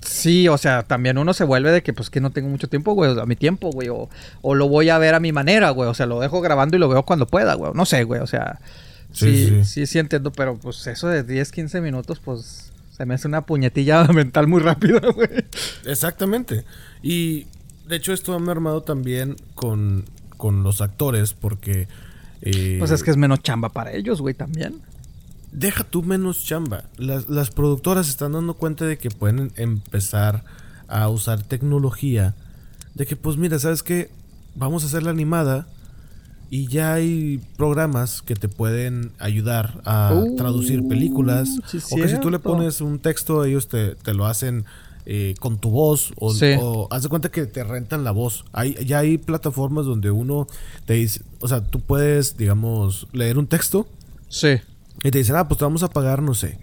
sí, 0.06 0.48
o 0.48 0.58
sea, 0.58 0.84
también 0.84 1.18
uno 1.18 1.34
se 1.34 1.44
vuelve 1.44 1.72
de 1.72 1.84
que 1.84 1.94
pues 1.94 2.10
que 2.10 2.22
no 2.22 2.32
tengo 2.32 2.50
mucho 2.50 2.68
tiempo, 2.68 2.94
güey, 2.94 3.20
a 3.20 3.26
mi 3.26 3.36
tiempo, 3.36 3.70
güey, 3.72 3.90
o, 3.90 4.10
o 4.42 4.56
lo 4.56 4.68
voy 4.70 4.90
a 4.90 4.98
ver 4.98 5.16
a 5.16 5.20
mi 5.20 5.32
manera, 5.32 5.70
güey, 5.72 5.90
o 5.90 5.94
sea, 5.94 6.06
lo 6.06 6.20
dejo 6.20 6.42
grabando 6.42 6.78
y 6.78 6.80
lo 6.80 6.90
veo 6.90 7.04
cuando 7.04 7.28
pueda, 7.28 7.54
güey, 7.56 7.72
no 7.74 7.86
sé, 7.86 8.04
güey, 8.04 8.22
o 8.22 8.28
sea, 8.28 8.60
Sí, 9.14 9.34
sí, 9.34 9.48
sí, 9.48 9.64
sí. 9.64 9.86
sí, 9.88 10.00
entiendo, 10.00 10.32
pero 10.34 10.58
pues 10.58 10.86
eso 10.88 11.08
de 11.08 11.24
10, 11.24 11.52
15 11.54 11.80
minutos, 11.80 12.20
pues 12.20 12.74
se 12.98 13.06
me 13.06 13.14
hace 13.14 13.28
una 13.30 13.46
puñetilla 13.46 14.04
mental 14.14 14.48
muy 14.48 14.60
rápida, 14.62 15.00
güey. 15.16 15.30
Exactamente. 15.86 16.66
Y 17.02 17.48
de 17.88 17.96
hecho 17.96 18.12
esto 18.12 18.38
me 18.40 18.50
ha 18.50 18.52
armado 18.52 18.84
también 18.84 19.38
con, 19.54 20.04
con 20.36 20.64
los 20.64 20.82
actores 20.82 21.34
porque... 21.34 21.88
eh, 22.42 22.76
Pues 22.80 22.92
es 22.92 23.04
que 23.04 23.12
es 23.12 23.18
menos 23.18 23.42
chamba 23.42 23.70
para 23.70 23.94
ellos, 23.94 24.22
güey, 24.22 24.34
también. 24.34 24.76
Deja 25.52 25.84
tú 25.84 26.04
menos 26.04 26.44
chamba. 26.44 26.84
Las, 26.98 27.30
las 27.30 27.50
productoras 27.50 28.10
están 28.10 28.34
dando 28.34 28.56
cuenta 28.56 28.86
de 28.86 28.98
que 28.98 29.10
pueden 29.10 29.52
empezar 29.56 30.44
a 30.88 31.08
usar 31.10 31.42
tecnología. 31.44 32.36
De 32.94 33.06
que, 33.06 33.16
pues 33.16 33.38
mira, 33.38 33.58
¿sabes 33.60 33.82
qué? 33.84 34.10
Vamos 34.56 34.84
a 34.84 34.88
hacer 34.88 35.04
la 35.04 35.12
animada. 35.12 35.68
Y 36.50 36.68
ya 36.68 36.94
hay 36.94 37.42
programas 37.58 38.22
que 38.22 38.36
te 38.36 38.48
pueden 38.48 39.12
ayudar 39.20 39.82
a 39.84 40.14
Uh, 40.14 40.36
traducir 40.36 40.88
películas. 40.88 41.50
sí, 41.66 41.80
o 41.92 41.96
que 41.96 42.08
si 42.08 42.20
tú 42.20 42.30
le 42.30 42.38
pones 42.40 42.82
un 42.82 43.00
texto, 43.00 43.44
ellos 43.46 43.68
te, 43.68 43.96
te 43.96 44.14
lo 44.14 44.26
hacen 44.28 44.64
eh, 45.06 45.36
con 45.40 45.58
tu 45.60 45.70
voz. 45.70 46.14
O, 46.20 46.34
Sí. 46.34 46.56
o 46.60 46.88
haz 46.92 47.04
de 47.04 47.10
cuenta 47.10 47.30
que 47.30 47.46
te 47.46 47.64
rentan 47.64 48.04
la 48.04 48.12
voz. 48.12 48.46
Hay, 48.54 48.74
ya 48.86 49.00
hay 49.00 49.18
plataformas 49.18 49.86
donde 49.86 50.12
uno 50.12 50.48
te 50.86 50.94
dice, 50.96 51.22
o 51.40 51.48
sea, 51.48 51.62
tú 51.66 51.80
puedes, 51.80 52.38
digamos, 52.38 53.08
leer 53.14 53.38
un 53.38 53.48
texto. 53.48 53.88
Sí, 54.30 54.58
Y 55.04 55.12
te 55.12 55.18
dicen, 55.20 55.36
ah, 55.36 55.48
pues 55.48 55.58
te 55.60 55.66
vamos 55.66 55.84
a 55.84 55.90
pagar, 55.90 56.22
no 56.24 56.34
sé, 56.34 56.58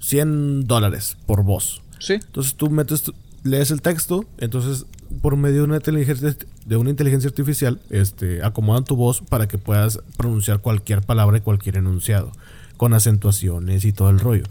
100 0.00 0.66
dólares 0.66 1.16
por 1.26 1.42
voz. 1.44 1.82
sí. 1.98 2.14
Entonces 2.14 2.54
tú 2.54 2.68
metes, 2.70 3.10
lees 3.42 3.70
el 3.70 3.80
texto, 3.82 4.24
entonces 4.38 4.86
por 5.22 5.36
medio 5.36 5.58
de 5.58 5.62
una 5.64 5.76
inteligencia, 5.76 6.36
de 6.66 6.76
una 6.76 6.90
inteligencia 6.90 7.28
artificial, 7.28 7.80
este, 7.90 8.42
acomodan 8.42 8.84
tu 8.84 8.96
voz 8.96 9.20
para 9.22 9.46
que 9.48 9.58
puedas 9.58 10.00
pronunciar 10.16 10.60
cualquier 10.60 11.02
palabra 11.02 11.38
y 11.38 11.40
cualquier 11.40 11.76
enunciado, 11.76 12.32
con 12.76 12.94
acentuaciones 12.94 13.84
y 13.84 13.92
todo 13.92 14.10
el 14.10 14.18
rollo. 14.18 14.44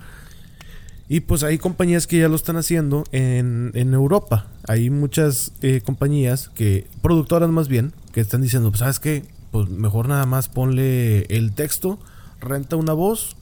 Y 1.10 1.22
pues 1.22 1.44
hay 1.44 1.58
compañías 1.58 2.08
que 2.08 2.20
ya 2.20 2.30
lo 2.30 2.36
están 2.36 2.56
haciendo 2.56 3.04
en, 3.12 3.72
en 3.74 3.94
Europa. 3.94 4.48
Hay 4.68 4.90
muchas 4.90 5.52
eh, 5.62 5.82
compañías 5.82 6.50
que, 6.50 6.88
productoras 7.02 7.50
más 7.50 7.68
bien, 7.68 7.94
que 8.14 8.22
están 8.22 8.42
diciendo, 8.42 8.70
pues 8.70 8.80
sabes 8.80 9.00
qué, 9.00 9.26
pues 9.52 9.70
mejor 9.70 10.08
nada 10.08 10.26
más 10.26 10.50
ponle 10.50 11.24
el 11.24 11.52
texto, 11.54 12.00
renta 12.40 12.78
una 12.78 12.94
voz 12.94 13.36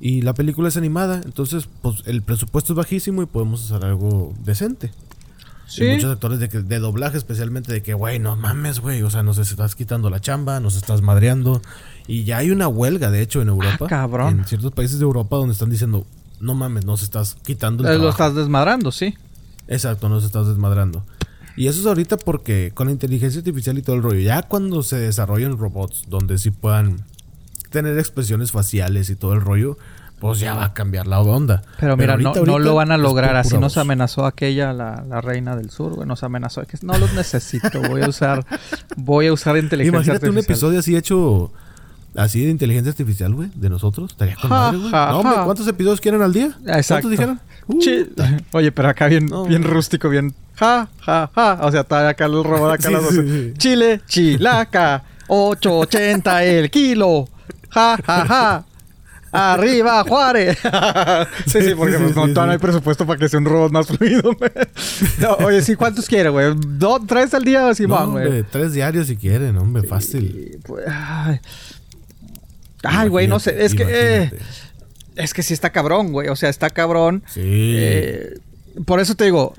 y 0.00 0.22
la 0.22 0.34
película 0.34 0.68
es 0.68 0.76
animada. 0.76 1.20
Entonces, 1.24 1.68
pues 1.82 2.02
el 2.06 2.22
presupuesto 2.22 2.74
es 2.74 2.76
bajísimo 2.76 3.22
y 3.22 3.26
podemos 3.26 3.64
hacer 3.64 3.84
algo 3.86 4.34
decente. 4.44 4.92
Sí. 5.66 5.84
Y 5.84 5.94
muchos 5.94 6.12
actores 6.12 6.38
de, 6.38 6.48
de 6.48 6.78
doblaje 6.78 7.18
especialmente 7.18 7.72
de 7.72 7.82
que, 7.82 7.94
güey, 7.94 8.18
no 8.18 8.36
mames, 8.36 8.80
güey, 8.80 9.02
o 9.02 9.10
sea, 9.10 9.22
nos 9.22 9.38
estás 9.38 9.74
quitando 9.74 10.08
la 10.08 10.20
chamba, 10.20 10.60
nos 10.60 10.76
estás 10.76 11.02
madreando. 11.02 11.62
Y 12.06 12.24
ya 12.24 12.38
hay 12.38 12.50
una 12.50 12.68
huelga, 12.68 13.10
de 13.10 13.22
hecho, 13.22 13.42
en 13.42 13.48
Europa. 13.48 13.86
Ah, 13.86 13.88
cabrón. 13.88 14.40
En 14.40 14.44
ciertos 14.46 14.72
países 14.72 14.98
de 14.98 15.04
Europa 15.04 15.36
donde 15.36 15.52
están 15.52 15.68
diciendo, 15.70 16.06
no 16.40 16.54
mames, 16.54 16.84
nos 16.84 17.02
estás 17.02 17.36
quitando 17.44 17.82
el 17.82 17.88
Eh, 17.88 17.92
Lo 17.94 17.98
trabajo". 18.00 18.10
estás 18.24 18.34
desmadrando, 18.34 18.92
sí. 18.92 19.14
Exacto, 19.66 20.08
nos 20.08 20.24
estás 20.24 20.46
desmadrando. 20.46 21.04
Y 21.56 21.66
eso 21.66 21.80
es 21.80 21.86
ahorita 21.86 22.16
porque 22.18 22.70
con 22.74 22.86
la 22.86 22.92
inteligencia 22.92 23.40
artificial 23.40 23.76
y 23.78 23.82
todo 23.82 23.96
el 23.96 24.02
rollo, 24.02 24.20
ya 24.20 24.42
cuando 24.42 24.82
se 24.82 24.96
desarrollen 24.96 25.58
robots 25.58 26.04
donde 26.08 26.38
sí 26.38 26.50
puedan 26.52 27.04
tener 27.70 27.98
expresiones 27.98 28.52
faciales 28.52 29.10
y 29.10 29.16
todo 29.16 29.32
el 29.34 29.40
rollo, 29.40 29.76
pues 30.20 30.40
ya 30.40 30.54
va 30.54 30.64
a 30.66 30.74
cambiar 30.74 31.06
la 31.06 31.20
onda. 31.20 31.62
Pero 31.78 31.96
mira, 31.96 32.16
no, 32.16 32.28
ahorita, 32.30 32.44
no 32.46 32.52
ahorita 32.52 32.68
lo 32.70 32.74
van 32.76 32.92
a 32.92 32.96
lograr. 32.98 33.36
Así 33.36 33.58
nos 33.58 33.76
amenazó 33.76 34.24
aquella, 34.26 34.72
la, 34.72 35.04
la 35.08 35.20
reina 35.20 35.54
del 35.56 35.70
sur, 35.70 35.94
güey. 35.94 36.08
Nos 36.08 36.22
amenazó. 36.24 36.62
Que 36.62 36.78
no 36.82 36.96
los 36.98 37.12
necesito. 37.14 37.80
Voy 37.88 38.02
a 38.02 38.08
usar, 38.08 38.44
voy 38.96 39.26
a 39.26 39.32
usar 39.32 39.56
inteligencia 39.56 39.96
Imagínate 39.96 40.26
un 40.30 40.36
artificial. 40.38 40.54
episodio 40.56 40.78
así 40.80 40.96
hecho 40.96 41.52
así 42.16 42.44
de 42.44 42.50
inteligencia 42.50 42.90
artificial, 42.90 43.34
güey, 43.34 43.50
de 43.54 43.68
nosotros. 43.70 44.10
Estaría 44.12 44.36
con 44.36 44.50
madre, 44.50 44.78
güey. 44.78 44.90
No, 44.90 45.18
hombre. 45.20 45.36
¿cuántos 45.44 45.66
episodios 45.68 46.00
quieren 46.00 46.22
al 46.22 46.32
día? 46.32 46.56
Exacto. 46.66 47.08
¿Cuántos 47.08 47.10
dijeron? 47.12 47.40
Uh, 47.66 47.76
Oye, 48.52 48.72
pero 48.72 48.88
acá 48.88 49.06
bien, 49.08 49.26
No. 49.26 49.44
bien 49.44 49.62
rústico, 49.62 50.08
bien. 50.08 50.34
Ja, 50.54 50.88
ja, 51.00 51.30
ja. 51.34 51.58
O 51.62 51.70
sea, 51.70 51.82
está 51.82 52.08
acá 52.08 52.24
el 52.26 52.42
robot 52.42 52.72
acá 52.72 52.88
Sí, 52.88 52.92
las 52.92 53.08
sí, 53.08 53.16
dos. 53.16 53.24
sí. 53.26 53.52
Chile, 53.58 54.00
chilaca. 54.08 55.04
8.80 55.28 56.42
el 56.44 56.70
kilo. 56.70 57.28
Ja, 57.70 57.98
ja, 58.04 58.24
ja. 58.26 58.64
Arriba, 59.30 60.02
Juárez. 60.08 60.56
sí, 61.46 61.60
sí, 61.60 61.74
porque 61.76 61.98
Sí, 61.98 62.02
pues, 62.02 62.14
sí, 62.14 62.32
no, 62.32 62.44
sí, 62.44 62.50
hay 62.50 62.56
presupuesto 62.58 63.06
para 63.06 63.18
que 63.18 63.28
sea 63.28 63.38
un 63.38 63.44
robot 63.44 63.70
más 63.70 63.86
fluido. 63.88 64.32
güey. 64.34 64.50
No, 65.20 65.32
oye, 65.46 65.60
sí, 65.60 65.76
¿cuántos 65.76 66.06
quiere, 66.06 66.30
güey? 66.30 66.54
¿Dos, 66.56 67.02
tres 67.06 67.34
al 67.34 67.44
día 67.44 67.64
o 67.66 67.68
No, 67.68 67.74
Simón, 67.74 68.12
güey? 68.12 68.24
hombre, 68.26 68.42
tres 68.44 68.72
diarios 68.72 69.06
si 69.08 69.16
quieren, 69.16 69.58
hombre, 69.58 69.82
fácil. 69.82 70.58
Pues, 70.66 70.86
ay. 70.88 71.40
Ay, 72.84 73.08
güey, 73.08 73.26
no 73.28 73.38
sé. 73.40 73.64
Es 73.64 73.74
que, 73.74 73.84
eh, 73.88 74.30
es 75.16 75.34
que 75.34 75.42
sí 75.42 75.52
está 75.54 75.70
cabrón, 75.70 76.12
güey. 76.12 76.28
O 76.28 76.36
sea, 76.36 76.48
está 76.48 76.70
cabrón. 76.70 77.22
Sí. 77.26 77.40
Eh, 77.44 78.38
por 78.86 79.00
eso 79.00 79.14
te 79.14 79.24
digo, 79.24 79.54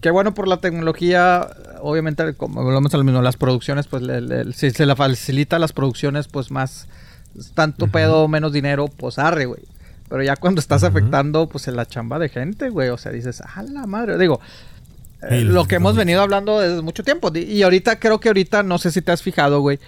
qué 0.00 0.10
bueno 0.10 0.34
por 0.34 0.48
la 0.48 0.58
tecnología. 0.58 1.48
Obviamente, 1.82 2.34
como 2.34 2.60
hablamos 2.60 2.92
lo 2.92 3.04
mismo, 3.04 3.22
las 3.22 3.36
producciones, 3.36 3.86
pues 3.86 4.02
le- 4.02 4.20
le- 4.20 4.52
si 4.52 4.70
se 4.70 4.84
la 4.86 4.96
facilita 4.96 5.58
las 5.58 5.72
producciones, 5.72 6.28
pues 6.28 6.50
más, 6.50 6.88
tanto 7.54 7.86
pedo, 7.86 8.28
menos 8.28 8.52
dinero, 8.52 8.88
pues 8.88 9.18
arre, 9.18 9.46
güey. 9.46 9.62
Pero 10.10 10.22
ya 10.22 10.36
cuando 10.36 10.60
estás 10.60 10.82
afectando, 10.82 11.48
pues, 11.48 11.68
en 11.68 11.76
la 11.76 11.86
chamba 11.86 12.18
de 12.18 12.28
gente, 12.28 12.68
güey. 12.68 12.88
O 12.90 12.98
sea, 12.98 13.12
dices, 13.12 13.40
a 13.40 13.62
la 13.62 13.86
madre. 13.86 14.18
Digo, 14.18 14.40
eh, 15.30 15.42
lo 15.42 15.66
que 15.66 15.76
hemos 15.76 15.94
venido 15.96 16.20
hablando 16.20 16.58
desde 16.60 16.82
mucho 16.82 17.04
tiempo. 17.04 17.30
Y 17.34 17.62
ahorita, 17.62 17.98
creo 18.00 18.18
que 18.20 18.28
ahorita, 18.28 18.62
no 18.62 18.76
sé 18.78 18.90
si 18.90 19.00
te 19.02 19.12
has 19.12 19.22
fijado, 19.22 19.60
güey. 19.60 19.78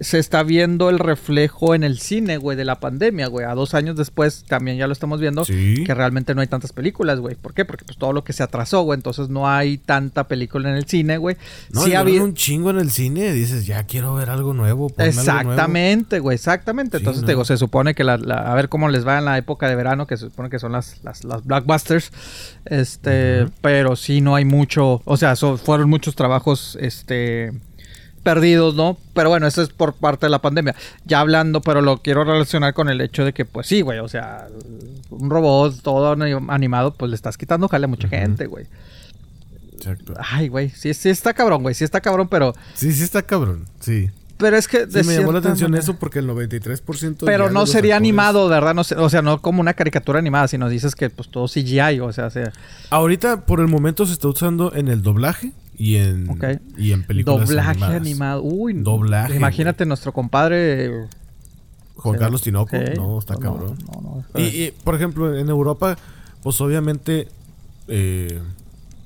Se 0.00 0.18
está 0.18 0.42
viendo 0.42 0.90
el 0.90 0.98
reflejo 0.98 1.74
en 1.74 1.84
el 1.84 1.98
cine, 2.00 2.36
güey, 2.38 2.56
de 2.56 2.64
la 2.64 2.80
pandemia, 2.80 3.28
güey. 3.28 3.46
A 3.46 3.54
dos 3.54 3.74
años 3.74 3.96
después 3.96 4.44
también 4.48 4.76
ya 4.76 4.86
lo 4.86 4.92
estamos 4.92 5.20
viendo. 5.20 5.44
Sí. 5.44 5.84
Que 5.84 5.94
realmente 5.94 6.34
no 6.34 6.40
hay 6.40 6.46
tantas 6.48 6.72
películas, 6.72 7.20
güey. 7.20 7.36
¿Por 7.36 7.54
qué? 7.54 7.64
Porque 7.64 7.84
pues 7.84 7.98
todo 7.98 8.12
lo 8.12 8.24
que 8.24 8.32
se 8.32 8.42
atrasó, 8.42 8.82
güey. 8.82 8.96
Entonces 8.96 9.28
no 9.28 9.48
hay 9.48 9.78
tanta 9.78 10.26
película 10.28 10.70
en 10.70 10.76
el 10.76 10.86
cine, 10.86 11.18
güey. 11.18 11.36
No, 11.70 11.82
sí 11.84 11.94
ha 11.94 12.00
habido... 12.00 12.24
un 12.24 12.34
chingo 12.34 12.70
en 12.70 12.78
el 12.78 12.90
cine. 12.90 13.32
Dices, 13.32 13.66
ya 13.66 13.84
quiero 13.84 14.14
ver 14.14 14.30
algo 14.30 14.54
nuevo. 14.54 14.90
Exactamente, 14.98 16.18
güey, 16.20 16.34
exactamente. 16.34 16.98
Sí, 16.98 17.02
Entonces, 17.02 17.22
no. 17.22 17.26
te 17.26 17.32
digo, 17.32 17.44
se 17.44 17.56
supone 17.56 17.94
que 17.94 18.02
la, 18.04 18.16
la- 18.16 18.50
a 18.50 18.54
ver 18.54 18.68
cómo 18.68 18.88
les 18.88 19.06
va 19.06 19.18
en 19.18 19.24
la 19.24 19.38
época 19.38 19.68
de 19.68 19.76
verano, 19.76 20.06
que 20.06 20.16
se 20.16 20.26
supone 20.26 20.50
que 20.50 20.58
son 20.58 20.72
las, 20.72 21.00
las, 21.04 21.24
las 21.24 21.44
blockbusters. 21.44 22.10
Este, 22.64 23.46
pero 23.60 23.96
sí 23.96 24.20
no 24.20 24.34
hay 24.34 24.44
mucho, 24.44 25.02
o 25.04 25.16
sea, 25.16 25.36
so- 25.36 25.58
fueron 25.58 25.88
muchos 25.90 26.14
trabajos, 26.14 26.76
este, 26.80 27.52
perdidos, 28.22 28.74
¿no? 28.74 28.96
Pero 29.14 29.28
bueno, 29.30 29.46
eso 29.46 29.62
es 29.62 29.68
por 29.70 29.94
parte 29.94 30.26
de 30.26 30.30
la 30.30 30.40
pandemia. 30.40 30.74
Ya 31.04 31.20
hablando, 31.20 31.60
pero 31.60 31.80
lo 31.82 31.98
quiero 31.98 32.24
relacionar 32.24 32.72
con 32.74 32.88
el 32.88 33.00
hecho 33.00 33.24
de 33.24 33.32
que, 33.32 33.44
pues 33.44 33.66
sí, 33.66 33.80
güey, 33.80 33.98
o 33.98 34.08
sea, 34.08 34.46
un 35.10 35.28
robot 35.30 35.82
todo 35.82 36.12
ani- 36.12 36.32
animado, 36.48 36.94
pues 36.94 37.10
le 37.10 37.16
estás 37.16 37.36
quitando 37.36 37.68
jale 37.68 37.84
a 37.84 37.88
mucha 37.88 38.08
gente, 38.08 38.46
güey. 38.46 38.66
Exacto. 39.76 40.14
Ay, 40.18 40.48
güey, 40.48 40.70
sí, 40.70 40.94
sí 40.94 41.08
está 41.08 41.34
cabrón, 41.34 41.62
güey, 41.62 41.74
sí 41.74 41.82
está 41.84 42.00
cabrón, 42.00 42.28
pero, 42.28 42.54
Sí, 42.74 42.92
sí 42.92 43.02
está 43.02 43.22
cabrón. 43.22 43.64
Sí. 43.80 44.10
pero 44.38 44.56
es 44.56 44.66
que... 44.68 44.86
Sí, 44.90 45.06
me 45.06 45.16
llamó 45.16 45.32
la 45.32 45.38
atención 45.40 45.70
manera- 45.70 45.82
eso 45.84 45.96
porque 45.98 46.18
el 46.20 46.26
93% 46.28 47.24
Pero 47.26 47.50
no 47.50 47.66
sería 47.66 47.94
actores- 47.94 47.96
animado, 47.96 48.48
¿verdad? 48.48 48.74
No 48.74 48.82
sé, 48.84 48.94
o 48.96 49.08
sea, 49.10 49.22
no 49.22 49.40
como 49.40 49.60
una 49.60 49.74
caricatura 49.74 50.18
animada, 50.20 50.48
sino 50.48 50.68
dices 50.68 50.94
que 50.96 51.10
pues 51.10 51.28
todo 51.28 51.46
CGI, 51.48 52.00
o 52.00 52.12
sea, 52.12 52.28
sea 52.30 52.52
Ahorita, 52.90 53.44
por 53.46 53.60
el 53.60 53.68
momento, 53.68 54.04
se 54.06 54.12
está 54.14 54.28
usando 54.28 54.72
en 54.74 54.88
el 54.88 55.02
doblaje 55.02 55.52
y 55.76 55.96
en, 55.96 56.28
Ok. 56.30 56.44
y 56.76 56.92
en 56.92 57.02
películas 57.04 57.48
doblaje 57.48 57.70
animadas. 57.70 57.96
animado. 58.00 58.42
Uy, 58.42 58.72
Doblaje, 58.74 59.36
Imagínate 59.36 59.86
nuestro 59.86 60.12
compadre. 60.12 61.06
Juan 61.96 62.14
Sí. 62.16 62.20
Carlos 62.20 62.42
Tinoco. 62.42 62.76
No, 62.96 63.18
está 63.18 63.34
No, 63.34 63.40
cabrón. 63.40 63.78
no, 63.92 64.24
no, 64.34 64.40
Y, 64.40 64.42
y, 64.64 64.70
por 64.84 64.94
ejemplo, 64.94 65.36
en 65.36 65.48
Europa, 65.48 65.96
pues 66.42 66.60
obviamente, 66.60 67.28
eh, 67.88 68.40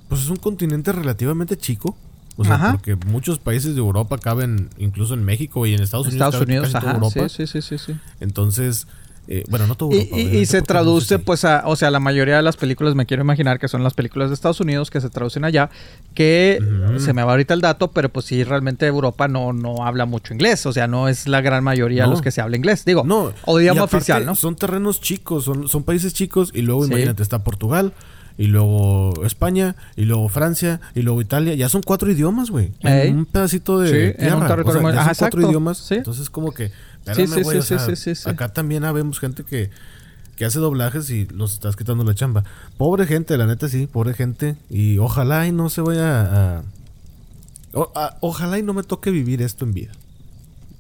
pues 0.09 0.23
es 0.23 0.29
un 0.31 0.37
continente 0.37 0.93
relativamente 0.93 1.57
chico. 1.57 1.97
O 2.39 2.45
sea, 2.45 2.55
Ajá. 2.57 2.73
porque 2.73 2.97
muchos 3.07 3.39
países 3.39 3.75
de 3.75 3.81
Europa 3.81 4.19
caben, 4.19 4.69
incluso 4.77 5.15
en 5.15 5.25
México 5.25 5.67
y 5.67 5.75
en 5.75 5.83
Estados 5.83 6.09
Unidos. 6.09 6.27
Estados 6.29 6.47
Unidos, 6.47 6.75
ajá. 6.75 6.93
Europa. 6.93 7.29
Sí, 7.31 7.47
sí, 7.47 7.61
sí, 7.61 7.63
sí, 7.63 7.79
sí. 7.79 7.97
Entonces, 8.21 8.87
eh, 9.29 9.45
bueno, 9.49 9.67
no 9.67 9.75
todo 9.75 9.91
Europa. 9.93 10.17
y- 10.19 10.39
y 10.39 10.47
se 10.47 10.63
traduce, 10.63 11.19
pues, 11.19 11.45
a, 11.45 11.63
o 11.67 11.75
sea, 11.77 11.91
la 11.91 12.01
mayoría 12.01 12.37
de 12.37 12.43
las 12.43 12.57
películas, 12.57 12.95
me 12.95 13.07
quiero 13.07 13.23
imaginar 13.23 13.59
que 13.59 13.69
son 13.69 13.83
las 13.83 13.95
películas 13.95 14.31
de 14.31 14.35
Estados 14.35 14.61
Unidos 14.61 14.91
que 14.91 15.01
se 15.01 15.11
traducen 15.11 15.45
allá, 15.45 15.71
que 16.15 16.59
se 16.99 17.13
me 17.13 17.23
va 17.23 17.33
ahorita 17.33 17.55
el 17.55 17.61
dato, 17.61 17.91
pero 17.91 18.09
pues 18.09 18.27
sí, 18.27 18.45
realmente 18.45 18.87
Europa 18.87 19.29
no, 19.29 19.53
no 19.53 19.85
habla 19.87 20.07
mucho 20.07 20.33
inglés, 20.33 20.65
o 20.67 20.73
sea, 20.73 20.87
no 20.87 21.09
es 21.09 21.27
la 21.29 21.41
gran 21.41 21.65
mayoría 21.65 22.05
No. 22.05 22.11
los 22.13 22.23
que 22.23 22.31
se 22.31 22.41
habla 22.41 22.57
inglés, 22.57 22.85
digo, 22.85 23.03
No, 23.05 23.33
o 23.45 23.61
idioma 23.61 23.85
oficial, 23.85 24.25
¿no? 24.27 24.35
Son 24.35 24.57
terrenos 24.57 25.01
chicos, 25.01 25.45
son, 25.45 25.69
son 25.69 25.83
países 25.83 26.15
chicos 26.15 26.51
y 26.55 26.63
luego 26.63 26.85
Sí. 26.85 26.91
imagínate, 26.91 27.23
está 27.23 27.43
Portugal 27.43 27.93
y 28.39 28.49
luego 28.49 29.25
España 29.25 29.77
y 29.97 30.03
luego 30.05 30.29
Francia 30.29 30.81
y 30.95 31.01
luego 31.03 31.21
Italia. 31.23 31.55
Ya 31.55 31.69
son 31.71 31.83
cuatro 31.83 32.11
idiomas, 32.11 32.51
güey. 32.51 32.71
En 32.83 33.19
un 33.19 33.25
pedacito 33.27 33.79
de 33.79 33.89
Sí, 33.89 33.97
en 34.27 34.35
un 34.35 34.47
tierra. 34.47 34.63
O 34.63 34.73
sea, 34.73 34.75
ya 34.75 34.81
son 34.81 34.83
cuatro 34.83 35.09
exacto. 35.09 35.41
idiomas. 35.41 35.79
Sí. 35.79 35.95
Entonces 35.95 36.29
como 36.31 36.53
que... 36.53 36.71
Sí, 37.15 37.23
espérame, 37.23 37.35
sí, 37.35 37.43
güey, 37.43 37.55
sí, 37.57 37.59
o 37.59 37.63
sí, 37.63 37.69
sea, 37.87 37.97
sí, 37.97 37.97
sí, 37.97 38.15
sí. 38.15 38.29
Acá 38.31 38.49
también 38.53 38.85
habemos 38.85 39.21
gente 39.21 39.45
que, 39.45 39.71
que 40.37 40.45
hace 40.45 40.59
doblajes 40.59 41.09
y 41.11 41.27
nos 41.35 41.53
estás 41.55 41.77
quitando 41.77 42.05
la 42.05 42.15
chamba. 42.15 42.45
Pobre 42.77 43.07
gente, 43.07 43.37
la 43.37 43.47
neta 43.47 43.69
sí, 43.69 43.87
pobre 43.87 44.13
gente. 44.15 44.57
Y 44.71 44.99
ojalá 44.99 45.47
y 45.47 45.53
no 45.53 45.69
se 45.69 45.81
vaya 45.81 46.21
a... 46.59 46.63
o- 47.73 47.93
a- 47.95 48.17
ojalá 48.21 48.59
y 48.59 48.63
no 48.63 48.75
me 48.75 48.83
toque 48.83 49.11
vivir 49.11 49.43
esto 49.43 49.65
en 49.65 49.73
vida. 49.75 49.93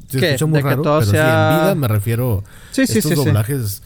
Se 0.08 0.18
¿Qué? 0.20 0.26
escucha 0.28 0.46
muy 0.46 0.56
¿De 0.58 0.62
que 0.62 0.68
raro, 0.70 0.82
todo 0.82 0.98
pero 1.00 1.10
sí, 1.10 1.16
sea- 1.16 1.50
en 1.56 1.60
vida 1.60 1.74
me 1.74 1.88
refiero 1.88 2.44
Sí, 2.72 2.86
sí, 2.86 2.98
estos 2.98 3.16
doblajes 3.16 3.82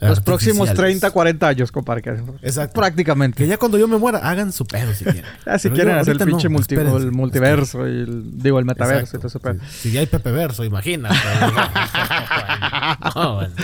Los 0.00 0.20
próximos 0.20 0.68
artificiales. 0.68 1.00
30, 1.00 1.10
40 1.10 1.48
años, 1.48 1.72
compadre. 1.72 2.02
que- 2.02 2.10
Exacto. 2.42 2.78
Prácticamente. 2.78 3.36
Que 3.42 3.48
ya 3.48 3.56
cuando 3.58 3.78
yo 3.78 3.88
me 3.88 3.98
muera, 3.98 4.18
hagan 4.18 4.52
su 4.52 4.64
pedo 4.64 4.94
si 4.94 5.04
quieren. 5.04 5.24
Ah, 5.46 5.58
si 5.58 5.64
Pero 5.68 5.74
quieren 5.74 5.96
hacer 5.98 6.16
el 6.20 6.26
pinche 6.26 6.48
no, 6.48 6.54
multi- 6.58 6.74
el 6.76 7.10
multiverso 7.12 7.88
y 7.88 7.90
el, 8.02 8.38
digo 8.38 8.58
el 8.60 8.64
metaverso 8.64 9.16
y 9.16 9.20
todo 9.20 9.26
eso. 9.28 9.38
Exacto, 9.38 9.64
sí. 9.70 9.80
Si 9.80 9.90
ya 9.92 10.00
hay 10.00 10.06
Pepe 10.06 10.30
Verso, 10.30 10.62
imagínate. 10.64 11.16
No, 13.14 13.34
bueno. 13.36 13.54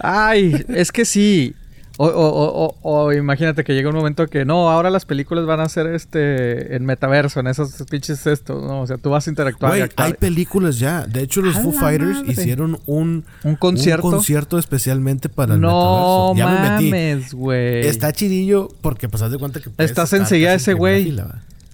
Ay, 0.00 0.64
es 0.68 0.92
que 0.92 1.04
sí. 1.04 1.54
O, 1.98 2.04
o- 2.06 2.10
o- 2.10 2.66
o- 2.82 3.04
o 3.04 3.12
imagínate 3.14 3.64
que 3.64 3.72
llega 3.74 3.88
un 3.88 3.94
momento 3.96 4.26
que 4.26 4.44
no, 4.44 4.70
ahora 4.70 4.90
las 4.90 5.06
películas 5.06 5.46
van 5.46 5.60
a 5.60 5.68
ser 5.68 5.86
este 5.86 6.76
en 6.76 6.84
metaverso, 6.84 7.40
en 7.40 7.46
esos 7.46 7.72
pinches 7.90 8.26
estos, 8.26 8.62
¿no? 8.62 8.82
O 8.82 8.86
sea, 8.86 8.98
tú 8.98 9.08
vas 9.10 9.26
a 9.26 9.30
interactuar. 9.30 9.72
hay 9.96 10.12
películas 10.14 10.78
ya. 10.78 11.06
De 11.06 11.22
hecho, 11.22 11.40
los 11.40 11.56
¡A 11.56 11.62
Foo 11.62 11.72
Fighters 11.72 12.16
madre! 12.18 12.32
hicieron 12.32 12.78
un, 12.86 13.24
¿Un 13.44 13.56
concierto? 13.56 14.06
un 14.08 14.12
concierto 14.14 14.58
especialmente 14.58 15.28
para 15.30 15.54
el 15.54 15.60
no 15.62 16.34
metaverso. 16.34 16.34
Ya 16.36 16.78
me 16.80 16.90
metí. 17.22 17.86
Está 17.88 18.12
chidillo 18.12 18.68
porque 18.82 19.08
pues 19.08 19.22
haz 19.22 19.30
de 19.30 19.38
cuenta 19.38 19.60
que 19.60 19.70
Estás 19.78 20.12
enseguida 20.12 20.52
ese 20.54 20.74
güey. 20.74 21.16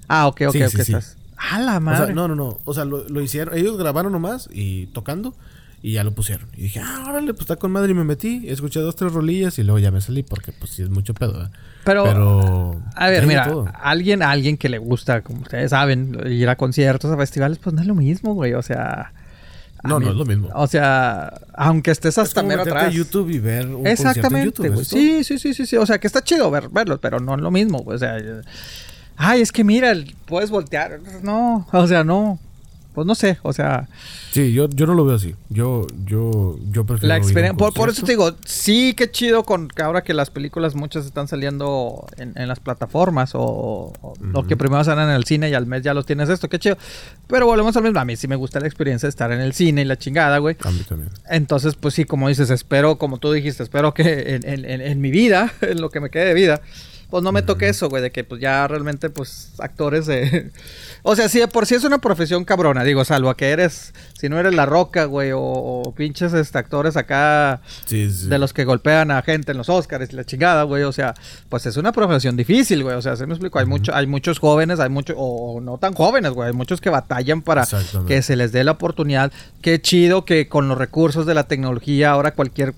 Ah, 0.09 0.29
ok, 0.29 0.43
ok, 0.49 0.53
Sí, 0.53 0.63
ok. 0.63 0.69
sí, 0.71 0.77
sí. 0.85 0.93
estás. 0.93 1.17
A 1.51 1.59
la 1.61 1.81
madre. 1.81 2.07
sea, 2.07 2.15
no, 2.15 2.29
no, 2.29 2.37
no. 2.37 2.59
O 2.65 2.75
sea, 2.75 2.85
lo, 2.85 3.09
lo 3.09 3.21
hicieron. 3.21 3.57
Ellos 3.59 3.77
grabaron 3.77 4.13
nomás 4.13 4.49
y 4.53 4.87
tocando 4.87 5.35
y 5.83 5.93
ya 5.95 6.05
lo 6.05 6.13
pusieron. 6.15 6.49
Y 6.57 6.63
dije, 6.63 6.81
ah, 6.81 7.07
órale, 7.09 7.33
pues 7.35 7.41
está 7.43 7.57
con 7.57 7.73
madre. 7.73 7.91
Y 7.91 7.95
me 7.95 8.05
metí, 8.05 8.45
escuché 8.49 8.81
dos, 8.81 8.95
tres 8.97 9.13
rolillas 9.13 9.59
y 9.59 9.65
luego 9.65 9.79
ya 9.81 9.91
me 9.91 10.01
salí 10.01 10.23
porque, 10.23 10.53
pues 10.53 10.71
sí, 10.73 10.83
es 10.83 10.91
mucho 10.91 11.13
pedo. 11.13 11.33
¿verdad? 11.33 11.51
Pero, 11.85 12.05
Pero. 12.05 12.83
A 12.95 13.09
ver, 13.11 13.27
mira, 13.27 13.49
todo. 13.49 13.69
alguien, 13.81 14.23
alguien 14.23 14.57
que 14.57 14.69
le 14.69 14.79
gusta, 14.79 15.23
como 15.23 15.43
ustedes 15.43 15.71
saben, 15.71 16.17
ir 16.27 16.49
a 16.49 16.57
conciertos, 16.57 17.11
a 17.11 17.17
festivales, 17.17 17.59
pues 17.59 17.75
no 17.75 17.81
es 17.83 17.87
lo 17.89 17.95
mismo, 17.97 18.35
güey. 18.35 18.55
O 18.55 18.63
sea. 18.63 19.13
No, 19.83 19.99
mí- 19.99 20.05
no 20.05 20.13
es 20.13 20.17
lo 20.17 20.25
mismo. 20.25 20.49
O 20.55 20.69
sea, 20.69 21.33
aunque 21.55 21.91
estés 21.91 22.15
Es 22.15 22.19
hasta 22.19 22.43
como 22.43 22.51
mero 22.51 22.63
atrás. 22.63 22.85
a 22.85 22.89
YouTube 22.91 23.31
y 23.31 23.41
ver 23.41 23.67
un 23.67 23.85
Exactamente, 23.85 24.69
güey. 24.69 24.83
¿es? 24.83 24.87
Sí, 24.89 25.25
sí, 25.25 25.41
sí, 25.41 25.53
sí, 25.55 25.67
sí. 25.67 25.77
O 25.77 25.85
sea, 25.85 25.99
que 25.99 26.07
está 26.07 26.23
chido 26.23 26.49
ver, 26.53 26.69
verlos, 26.69 27.01
pero 27.03 27.19
no 27.19 27.35
es 27.35 27.41
lo 27.41 27.51
mismo. 27.51 27.83
O 27.85 27.99
sea, 27.99 28.17
eh, 28.19 28.43
ay, 29.17 29.41
es 29.41 29.51
que 29.51 29.65
mira, 29.65 29.93
puedes 30.27 30.51
voltear. 30.51 31.01
No, 31.25 31.67
o 31.73 31.87
sea, 31.89 32.05
no. 32.05 32.39
Pues 32.95 33.07
no 33.07 33.15
sé, 33.15 33.39
o 33.43 33.53
sea, 33.55 33.89
Sí, 34.33 34.53
yo, 34.53 34.69
yo 34.69 34.87
no 34.87 34.95
lo 34.95 35.05
veo 35.05 35.17
así. 35.17 35.35
Yo, 35.49 35.87
yo, 36.07 36.59
yo 36.71 36.85
prefiero. 36.85 37.09
la 37.09 37.17
experiencia. 37.19 37.57
Por, 37.57 37.73
por 37.75 37.89
eso 37.89 38.03
te 38.03 38.13
digo, 38.13 38.35
sí, 38.45 38.95
qué 38.95 39.11
chido 39.11 39.45
con 39.45 39.69
que 39.69 39.83
ahora 39.83 40.03
que 40.03 40.13
las 40.15 40.31
películas 40.31 40.75
muchas 40.75 41.07
están 41.07 41.27
saliendo 41.29 42.07
en, 42.17 42.33
en 42.37 42.49
las 42.49 42.61
plataformas 42.61 43.35
o, 43.35 43.41
o- 43.41 44.15
o 44.35 44.47
que 44.47 44.57
primero 44.57 44.83
salen 44.85 45.09
en 45.09 45.15
el 45.17 45.25
cine 45.25 45.49
y 45.51 45.55
al 45.55 45.67
mes 45.67 45.83
ya 45.83 45.95
los 45.95 46.05
tienes 46.07 46.29
esto, 46.29 46.49
qué 46.49 46.59
chido. 46.59 46.77
Pero 47.29 47.47
volvemos 47.47 47.77
al 47.77 47.83
mismo. 47.83 47.99
A 48.01 48.05
mí 48.05 48.17
sí 48.17 48.29
me 48.29 48.37
gusta 48.37 48.61
la 48.61 48.67
experiencia 48.67 49.07
de 49.07 49.11
estar 49.11 49.33
en 49.33 49.41
el 49.41 49.53
cine 49.55 49.83
y 49.83 49.85
la 49.85 49.97
chingada, 49.99 50.39
güey. 50.39 50.57
A 50.65 50.71
mí 50.71 50.81
también. 50.89 51.11
Entonces, 51.31 51.75
pues 51.75 51.95
sí, 51.95 52.05
como 52.05 52.29
dices, 52.29 52.51
espero, 52.51 52.97
como 52.99 53.19
tú 53.19 53.33
dijiste, 53.33 53.63
espero 53.63 53.95
que 53.95 54.35
en- 54.43 54.47
en- 54.49 54.81
en 54.83 55.01
mi 55.01 55.11
vida, 55.11 55.53
en 55.63 55.81
lo 55.81 55.89
que 55.91 56.01
me 56.01 56.11
quede 56.11 56.27
de 56.27 56.35
vida, 56.35 56.61
pues 57.13 57.23
no 57.23 57.31
me 57.31 57.43
toque 57.43 57.69
eso, 57.69 57.91
güey, 57.91 58.03
de 58.03 58.11
que 58.11 58.25
pues 58.25 58.41
ya 58.41 58.67
realmente, 58.67 59.11
pues, 59.11 59.53
actores 59.59 60.07
de... 60.07 60.51
o 61.03 61.15
sea, 61.15 61.29
sí, 61.29 61.41
de 61.41 61.47
por 61.47 61.67
sí 61.67 61.75
es 61.75 61.85
una 61.85 61.99
profesión 61.99 62.47
cabrona, 62.47 62.85
digo, 62.85 63.05
salvo 63.05 63.29
a 63.29 63.37
que 63.37 63.51
eres, 63.51 63.93
si 64.19 64.31
no 64.31 64.39
eres 64.39 64.55
La 64.55 64.65
Roca, 64.65 65.05
güey, 65.05 65.31
o, 65.33 65.39
o 65.43 65.95
pinches 65.95 66.33
este, 66.33 66.57
actores 66.57 66.97
acá 66.97 67.61
Sí, 67.85 68.11
sí. 68.11 68.29
de 68.29 68.39
los 68.39 68.55
que 68.55 68.65
golpean 68.65 69.11
a 69.11 69.21
gente 69.21 69.53
en 69.53 69.59
los 69.59 69.69
Oscars 69.69 70.11
y 70.11 70.17
la 70.17 70.25
chingada, 70.25 70.63
güey, 70.63 70.85
o 70.85 70.93
sea, 70.93 71.13
pues 71.51 71.67
es 71.67 71.77
una 71.77 71.93
profesión 71.93 72.35
difícil, 72.35 72.83
güey, 72.83 72.97
o 72.97 73.03
sea, 73.03 73.15
se 73.15 73.27
me 73.27 73.35
explico, 73.35 73.59
hay, 73.59 73.67
mucho, 73.67 73.95
hay 73.95 74.07
muchos 74.07 74.39
jóvenes, 74.39 74.81
hay 74.81 74.89
muchos, 74.89 75.15
o 75.19 75.61
no 75.61 75.77
tan 75.77 75.93
jóvenes, 75.93 76.33
güey, 76.33 76.49
hay 76.49 76.55
muchos 76.55 76.81
que 76.81 76.89
batallan 76.89 77.43
para 77.43 77.69
que 78.09 78.23
se 78.23 78.37
les 78.37 78.53
dé 78.53 78.65
la 78.65 78.73
oportunidad. 78.73 79.31
Qué 79.61 79.83
chido 79.83 80.25
que 80.25 80.49
con 80.49 80.67
los 80.67 80.79
recursos 80.79 81.27
de 81.27 81.35
la 81.35 81.45
tecnología 81.45 82.13
ahora 82.13 82.33
cualquier, 82.33 82.73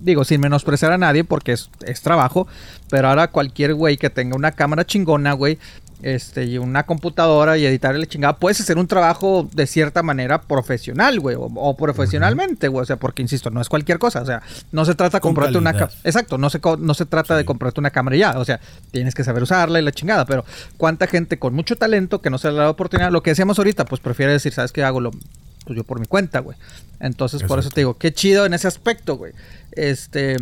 digo, 0.00 0.24
sin 0.24 0.40
menospreciar 0.40 0.92
a 0.92 0.98
nadie 0.98 1.24
porque 1.24 1.52
es, 1.52 1.70
es 1.84 2.00
trabajo, 2.00 2.46
pero 2.90 3.08
ahora 3.08 3.28
cualquier 3.28 3.74
güey 3.74 3.96
que 3.96 4.10
tenga 4.10 4.36
una 4.36 4.52
cámara 4.52 4.84
chingona, 4.84 5.32
güey, 5.32 5.58
este, 6.00 6.44
y 6.44 6.58
una 6.58 6.84
computadora 6.84 7.58
y 7.58 7.66
editarle 7.66 8.06
chingada, 8.06 8.36
puedes 8.36 8.60
hacer 8.60 8.78
un 8.78 8.86
trabajo 8.86 9.48
de 9.52 9.66
cierta 9.66 10.02
manera 10.04 10.42
profesional, 10.42 11.18
güey, 11.18 11.34
o, 11.34 11.42
o 11.42 11.76
profesionalmente, 11.76 12.68
güey, 12.68 12.82
o 12.82 12.86
sea, 12.86 12.96
porque 12.96 13.22
insisto, 13.22 13.50
no 13.50 13.60
es 13.60 13.68
cualquier 13.68 13.98
cosa, 13.98 14.22
o 14.22 14.26
sea, 14.26 14.42
no 14.70 14.84
se 14.84 14.94
trata 14.94 15.16
de 15.16 15.20
Con 15.20 15.30
comprarte 15.30 15.58
una 15.58 15.72
calidad. 15.72 15.88
cámara, 15.88 16.00
exacto, 16.04 16.38
no 16.38 16.50
se, 16.50 16.60
no 16.78 16.94
se 16.94 17.04
trata 17.04 17.36
de 17.36 17.44
comprarte 17.44 17.80
una 17.80 17.90
cámara 17.90 18.16
ya, 18.16 18.38
o 18.38 18.44
sea, 18.44 18.60
tienes 18.92 19.14
que 19.14 19.24
saber 19.24 19.42
usarla 19.42 19.80
y 19.80 19.82
la 19.82 19.90
chingada, 19.90 20.24
pero 20.24 20.44
cuánta 20.76 21.08
gente 21.08 21.38
con 21.38 21.52
mucho 21.54 21.74
talento 21.74 22.20
que 22.20 22.30
no 22.30 22.38
se 22.38 22.48
le 22.50 22.58
da 22.58 22.64
la 22.64 22.70
oportunidad, 22.70 23.10
lo 23.10 23.22
que 23.22 23.30
decíamos 23.30 23.58
ahorita, 23.58 23.84
pues 23.84 24.00
prefiere 24.00 24.32
decir, 24.32 24.52
¿sabes 24.52 24.70
qué 24.70 24.84
hago? 24.84 25.00
Lo, 25.00 25.10
pues 25.10 25.76
yo 25.76 25.84
por 25.84 26.00
mi 26.00 26.06
cuenta, 26.06 26.38
güey. 26.38 26.56
Entonces, 27.00 27.42
por 27.42 27.58
eso 27.58 27.68
te 27.70 27.80
digo, 27.80 27.98
qué 27.98 28.12
chido 28.12 28.46
en 28.46 28.54
ese 28.54 28.66
aspecto, 28.66 29.16
güey. 29.16 29.32
Este, 29.72 30.36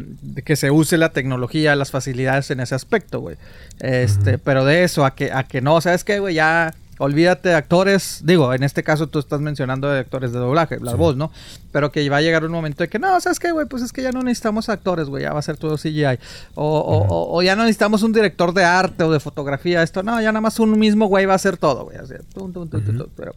que 0.45 0.57
se 0.57 0.71
use 0.71 0.97
la 0.99 1.11
tecnología, 1.13 1.77
las 1.77 1.91
facilidades 1.91 2.51
en 2.51 2.61
ese 2.61 2.75
aspecto, 2.75 3.21
güey. 3.21 3.37
Este, 3.81 4.39
pero 4.39 4.65
de 4.65 4.85
eso 4.85 5.05
a 5.05 5.15
que, 5.15 5.33
a 5.33 5.45
que 5.45 5.61
no, 5.61 5.81
¿sabes 5.81 6.05
qué, 6.05 6.19
güey? 6.21 6.35
Ya 6.35 6.75
Olvídate 6.99 7.51
de 7.51 7.55
actores, 7.57 8.23
digo, 8.25 8.55
en 8.55 8.63
este 8.63 8.83
caso 8.83 9.07
tú 9.07 9.19
estás 9.19 9.43
mencionando 9.43 9.87
de 9.91 9.99
actores 9.99 10.33
de 10.33 10.39
doblaje, 10.39 10.79
la 10.81 10.95
voz, 10.95 11.15
¿no? 11.15 11.31
Pero 11.71 11.93
que 11.93 12.09
va 12.09 12.17
a 12.17 12.21
llegar 12.23 12.43
un 12.43 12.51
momento 12.53 12.83
de 12.83 12.89
que, 12.89 12.99
no, 12.99 13.21
¿sabes 13.21 13.39
qué, 13.39 13.53
güey? 13.53 13.67
Pues 13.67 13.83
es 13.83 13.93
que 13.93 14.01
ya 14.01 14.13
no 14.13 14.23
necesitamos 14.23 14.71
actores, 14.71 15.07
güey, 15.07 15.25
ya 15.25 15.35
va 15.35 15.41
a 15.41 15.43
ser 15.43 15.59
todo 15.59 15.77
CGI. 15.77 16.19
O, 16.55 16.65
o- 16.65 17.07
o- 17.07 17.37
o 17.37 17.43
ya 17.43 17.55
no 17.55 17.65
necesitamos 17.65 18.03
un 18.03 18.15
director 18.15 18.55
de 18.55 18.65
arte 18.65 19.05
o 19.05 19.13
de 19.13 19.21
fotografía, 19.21 19.83
esto, 19.83 20.03
no, 20.03 20.19
ya 20.23 20.33
nada 20.33 20.41
más 20.41 20.59
un 20.59 20.79
mismo 20.79 21.05
güey 21.07 21.27
va 21.27 21.35
a 21.35 21.37
hacer 21.37 21.59
todo, 21.59 21.85
güey. 21.85 21.99
así, 21.99 22.15
tum, 22.33 22.51
tum, 22.51 22.67
tum, 22.67 22.83
tum, 22.83 22.97
tum, 22.97 23.07
pero- 23.15 23.35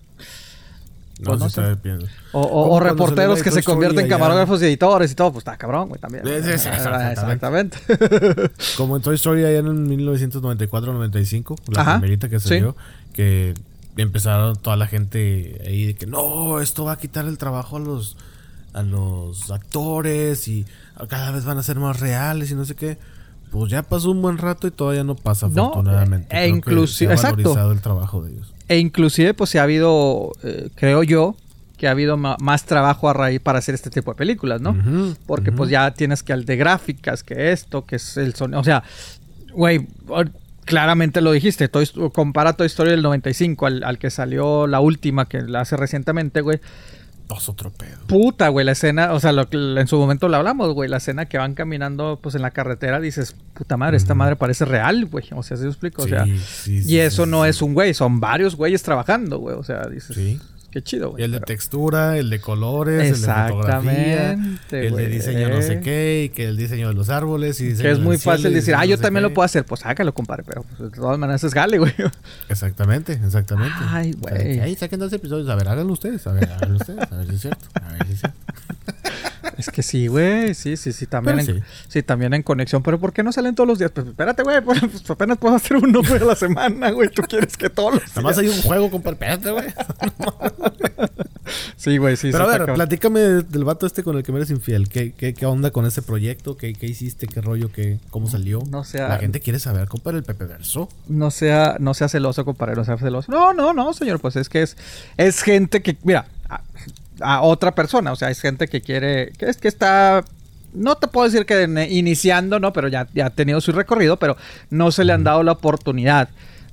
No, 1.20 1.26
Pues 1.32 1.40
no 1.42 1.50
sí 1.50 1.56
sé. 1.56 2.08
o, 2.32 2.80
reporteros 2.80 3.44
que 3.44 3.50
la 3.50 3.56
se 3.58 3.64
convierten 3.64 4.06
en 4.06 4.10
camarógrafos 4.10 4.62
y 4.62 4.66
editores 4.66 5.12
y 5.12 5.16
todo, 5.16 5.34
pues 5.34 5.42
está 5.42 5.58
cabrón, 5.58 5.90
güey, 5.90 6.00
también. 6.00 6.24
Sí, 6.26 6.32
sí, 6.44 6.58
sí, 6.60 6.70
exactamente. 6.70 7.78
Como 8.78 8.96
en 8.96 9.02
Toy 9.02 9.16
Story 9.16 9.44
allá 9.44 9.60
en 9.60 9.88
1994-95, 9.90 11.56
la 11.74 11.82
Ajá, 11.82 11.92
primerita 12.00 12.30
que 12.30 12.40
sí. 12.40 12.48
salió, 12.50 12.76
que 13.14 13.54
empezaron 13.98 14.56
toda 14.58 14.78
la 14.78 14.88
gente 14.88 15.62
ahí 15.66 15.86
de 15.88 15.96
que 15.96 16.06
no, 16.08 16.62
esto 16.62 16.86
va 16.86 16.94
a 16.94 16.98
quitar 16.98 17.26
el 17.26 17.38
trabajo 17.38 17.78
a 17.78 17.80
los 17.80 18.16
a 18.72 18.84
los 18.84 19.50
actores 19.52 20.48
y 20.48 20.66
cada 21.10 21.32
vez 21.32 21.44
van 21.44 21.58
a 21.58 21.64
ser 21.64 21.78
más 21.80 22.00
reales 22.00 22.52
y 22.52 22.56
no 22.56 22.66
sé 22.66 22.76
qué. 22.76 22.98
Pues 23.52 23.72
ya 23.72 23.82
pasó 23.82 24.12
un 24.12 24.22
buen 24.22 24.38
rato 24.38 24.68
y 24.68 24.72
todavía 24.72 25.04
no 25.04 25.16
pasa 25.16 25.50
No, 25.50 25.72
afortunadamente. 25.72 26.28
e 26.30 26.50
Creo 26.50 26.62
que 26.62 26.72
inclusi- 26.72 26.88
se 26.88 27.08
ha 27.08 27.14
exacto. 27.14 27.72
el 27.72 27.82
trabajo 27.82 28.22
de 28.22 28.32
ellos. 28.34 28.54
E 28.70 28.78
inclusive, 28.78 29.34
pues, 29.34 29.50
se 29.50 29.60
ha 29.60 29.64
habido, 29.64 30.32
eh, 30.44 30.70
creo 30.76 31.04
yo, 31.04 31.36
que 31.78 31.88
ha 31.88 31.92
habido 31.92 32.18
más 32.18 32.66
trabajo 32.66 33.10
a 33.10 33.14
raíz 33.14 33.40
para 33.40 33.60
hacer 33.60 33.74
este 33.76 33.90
tipo 33.90 34.12
de 34.12 34.18
películas, 34.18 34.62
¿no? 34.62 34.78
Porque, 35.26 35.52
pues, 35.52 35.70
ya 35.70 35.92
tienes 35.92 36.24
que 36.24 36.34
al 36.34 36.46
de 36.46 36.56
gráficas, 36.56 37.24
que 37.24 37.52
esto, 37.52 37.86
que 37.86 37.96
es 37.98 38.16
el 38.18 38.36
sonido. 38.36 38.60
O 38.60 38.64
sea, 38.64 38.84
güey, 39.54 39.88
claramente 40.66 41.22
lo 41.22 41.32
dijiste. 41.32 41.68
Toy 41.68 41.90
compara 42.14 42.54
Toy 42.54 42.68
Story 42.68 42.92
del 42.92 43.02
95 43.02 43.66
al, 43.66 43.84
al 43.84 43.98
que 43.98 44.12
salió 44.12 44.68
la 44.68 44.80
última, 44.82 45.28
que 45.28 45.42
la 45.42 45.62
hace 45.62 45.76
recientemente, 45.78 46.42
güey. 46.42 46.60
Dos 47.30 47.48
otro 47.48 47.70
pedo. 47.70 48.00
Puta, 48.08 48.50
güey, 48.50 48.66
la 48.66 48.72
escena, 48.72 49.14
o 49.14 49.20
sea, 49.20 49.32
lo 49.32 49.48
en 49.52 49.88
su 49.88 49.98
momento 50.00 50.28
lo 50.28 50.38
hablamos, 50.38 50.74
güey, 50.74 50.90
la 50.90 50.98
escena 50.98 51.28
que 51.28 51.38
van 51.38 51.54
caminando, 51.54 52.20
pues, 52.22 52.34
en 52.34 52.42
la 52.42 52.50
carretera, 52.50 53.00
dices, 53.00 53.36
puta 53.54 53.78
madre, 53.78 53.98
esta 53.98 54.16
madre 54.16 54.36
parece 54.36 54.66
real, 54.66 55.06
güey. 55.06 55.26
O 55.36 55.44
sea, 55.44 55.56
¿sí 55.56 55.66
explico? 55.68 56.02
O 56.02 56.08
sea, 56.08 56.26
sí, 56.26 56.40
sí, 56.40 56.82
y 56.88 56.98
eso 56.98 57.28
no 57.28 57.46
es 57.46 57.62
un 57.62 57.76
güey, 57.76 57.94
son 57.94 58.20
varios 58.20 58.56
güeyes 58.56 58.82
trabajando, 58.82 59.38
güey. 59.38 59.56
O 59.56 59.64
sea, 59.64 59.86
dices, 59.88 60.16
Sí. 60.16 60.40
Qué 60.80 60.84
chido, 60.84 61.12
güey. 61.12 61.24
El 61.24 61.32
de 61.32 61.38
pero- 61.38 61.46
textura, 61.48 62.18
el 62.18 62.30
de 62.30 62.40
colores, 62.40 63.04
el 63.04 63.22
de 63.22 63.28
fotografía, 63.28 64.32
Exactamente, 64.32 64.88
el 64.88 64.96
de 64.96 65.08
diseño 65.08 65.50
no 65.50 65.62
sé 65.62 65.80
qué, 65.82 66.24
y 66.26 66.30
que 66.30 66.46
el 66.48 66.58
diseño 66.58 66.88
de 66.90 66.94
los 66.94 67.10
árboles 67.10 67.60
y 67.62 67.74
Que 67.76 67.92
es 67.92 68.00
muy 68.00 68.18
fácil 68.18 68.52
y 68.52 68.56
decir, 68.56 68.76
ah, 68.78 68.86
yo 68.86 68.98
también 68.98 69.24
qué". 69.24 69.30
lo 69.30 69.34
puedo 69.34 69.46
hacer. 69.46 69.66
Pues 69.66 69.86
hágalo, 69.86 70.14
compadre, 70.14 70.44
pero 70.46 70.64
pues, 70.64 70.92
de 70.92 70.98
todas 70.98 71.18
maneras 71.20 71.44
es 71.44 71.54
gale, 71.54 71.78
güey. 71.78 71.94
Exactamente, 72.50 73.14
exactamente. 73.14 73.76
Ay, 73.90 74.14
güey. 74.14 74.60
Ahí 74.60 74.76
saquen 74.76 75.00
dos 75.00 75.12
episodios. 75.14 75.50
A 75.50 75.56
ver, 75.56 75.68
háganlo 75.68 75.94
ustedes. 75.94 76.26
A 76.28 76.32
ver, 76.34 76.50
háganlo 76.52 76.78
ustedes. 76.78 77.12
A 77.12 77.16
ver 77.18 77.28
si 77.28 77.36
es 77.36 77.42
cierto. 77.42 77.66
A 77.76 77.92
ver 77.94 78.08
si 78.08 78.14
es 78.14 78.20
cierto. 78.20 78.40
Es 79.60 79.70
que 79.70 79.84
sí, 79.84 80.08
güey, 80.08 80.54
sí, 80.54 80.78
sí, 80.78 80.94
sí, 80.94 81.06
también, 81.06 81.40
en, 81.40 81.46
sí. 81.46 81.54
sí. 81.90 82.02
también 82.02 82.34
en 82.34 82.44
conexión, 82.44 82.82
pero 82.82 82.98
¿por 82.98 83.12
qué 83.12 83.24
no 83.24 83.34
salen 83.34 83.56
todos 83.56 83.68
los 83.68 83.78
días? 83.78 83.92
Pues 83.92 84.08
espérate, 84.08 84.42
güey, 84.42 84.62
pues, 84.62 84.80
pues, 84.80 85.10
apenas 85.10 85.38
puedo 85.38 85.54
hacer 85.54 85.76
uno 85.76 86.02
güey, 86.02 86.22
a 86.22 86.26
la 86.26 86.36
semana, 86.36 86.92
güey, 86.92 87.10
tú 87.10 87.24
quieres 87.24 87.58
que 87.58 87.70
todos 87.70 87.96
los 87.96 88.08
Nada 88.08 88.22
más 88.22 88.38
hay 88.38 88.48
un 88.48 88.62
juego, 88.62 88.90
compadre. 88.90 89.16
Espérate, 89.16 89.52
güey. 89.52 89.66
Sí, 91.76 91.98
güey, 91.98 92.16
sí, 92.16 92.30
Pero 92.32 92.46
sí, 92.46 92.56
a 92.56 92.58
ver, 92.58 92.74
platícame 92.74 93.20
del 93.20 93.64
vato 93.64 93.86
este 93.88 94.04
con 94.04 94.16
el 94.18 94.24
que 94.24 94.32
me 94.32 94.38
eres 94.38 94.52
infiel. 94.52 94.88
¿Qué, 94.88 95.14
qué, 95.14 95.34
qué 95.34 95.46
onda 95.46 95.72
con 95.72 95.86
ese 95.86 96.02
proyecto? 96.02 96.58
¿Qué, 96.58 96.74
qué 96.74 96.86
hiciste? 96.86 97.28
¿Qué 97.28 97.42
rollo? 97.42 97.72
¿Qué, 97.72 98.00
¿Cómo 98.12 98.30
salió? 98.30 98.62
No 98.70 98.84
sé, 98.84 99.00
La 99.00 99.18
gente 99.18 99.40
quiere 99.40 99.60
saber, 99.60 99.88
compadre, 99.88 100.20
el 100.20 100.24
Pepe 100.24 100.46
Verso. 100.46 100.90
no 101.08 101.32
sea, 101.32 101.78
no 101.80 101.94
sea 101.94 102.08
celoso, 102.08 102.46
compadre, 102.46 102.76
no 102.76 102.86
sea 102.86 102.98
celoso. 102.98 103.32
No, 103.32 103.54
no, 103.54 103.74
no, 103.74 103.94
señor, 103.94 104.20
pues 104.20 104.36
es 104.36 104.50
que 104.50 104.62
es, 104.62 104.78
es 105.18 105.42
gente 105.42 105.82
que, 105.82 105.98
mira, 106.04 106.28
a, 107.22 107.42
otra 107.42 107.76
persona, 107.76 108.12
o 108.12 108.16
sea, 108.16 108.30
es 108.30 108.42
gente 108.42 108.68
que 108.68 108.82
quiere, 108.82 109.32
que 109.38 109.46
es 109.46 109.58
que 109.58 109.68
está, 109.68 110.24
no 110.74 110.96
te 110.96 111.08
puedo 111.08 111.26
decir 111.30 111.46
que 111.46 111.88
iniciando, 111.90 112.60
¿no? 112.60 112.74
Pero 112.74 112.88
ya, 112.88 113.08
ya 113.14 113.28
ha 113.28 113.30
tenido 113.30 113.62
su 113.62 113.72
recorrido, 113.72 114.18
pero 114.18 114.38
no 114.70 114.92
se 114.92 115.06
le 115.06 115.14
han 115.14 115.24
dado 115.24 115.44
la 115.44 115.54
oportunidad 115.54 116.30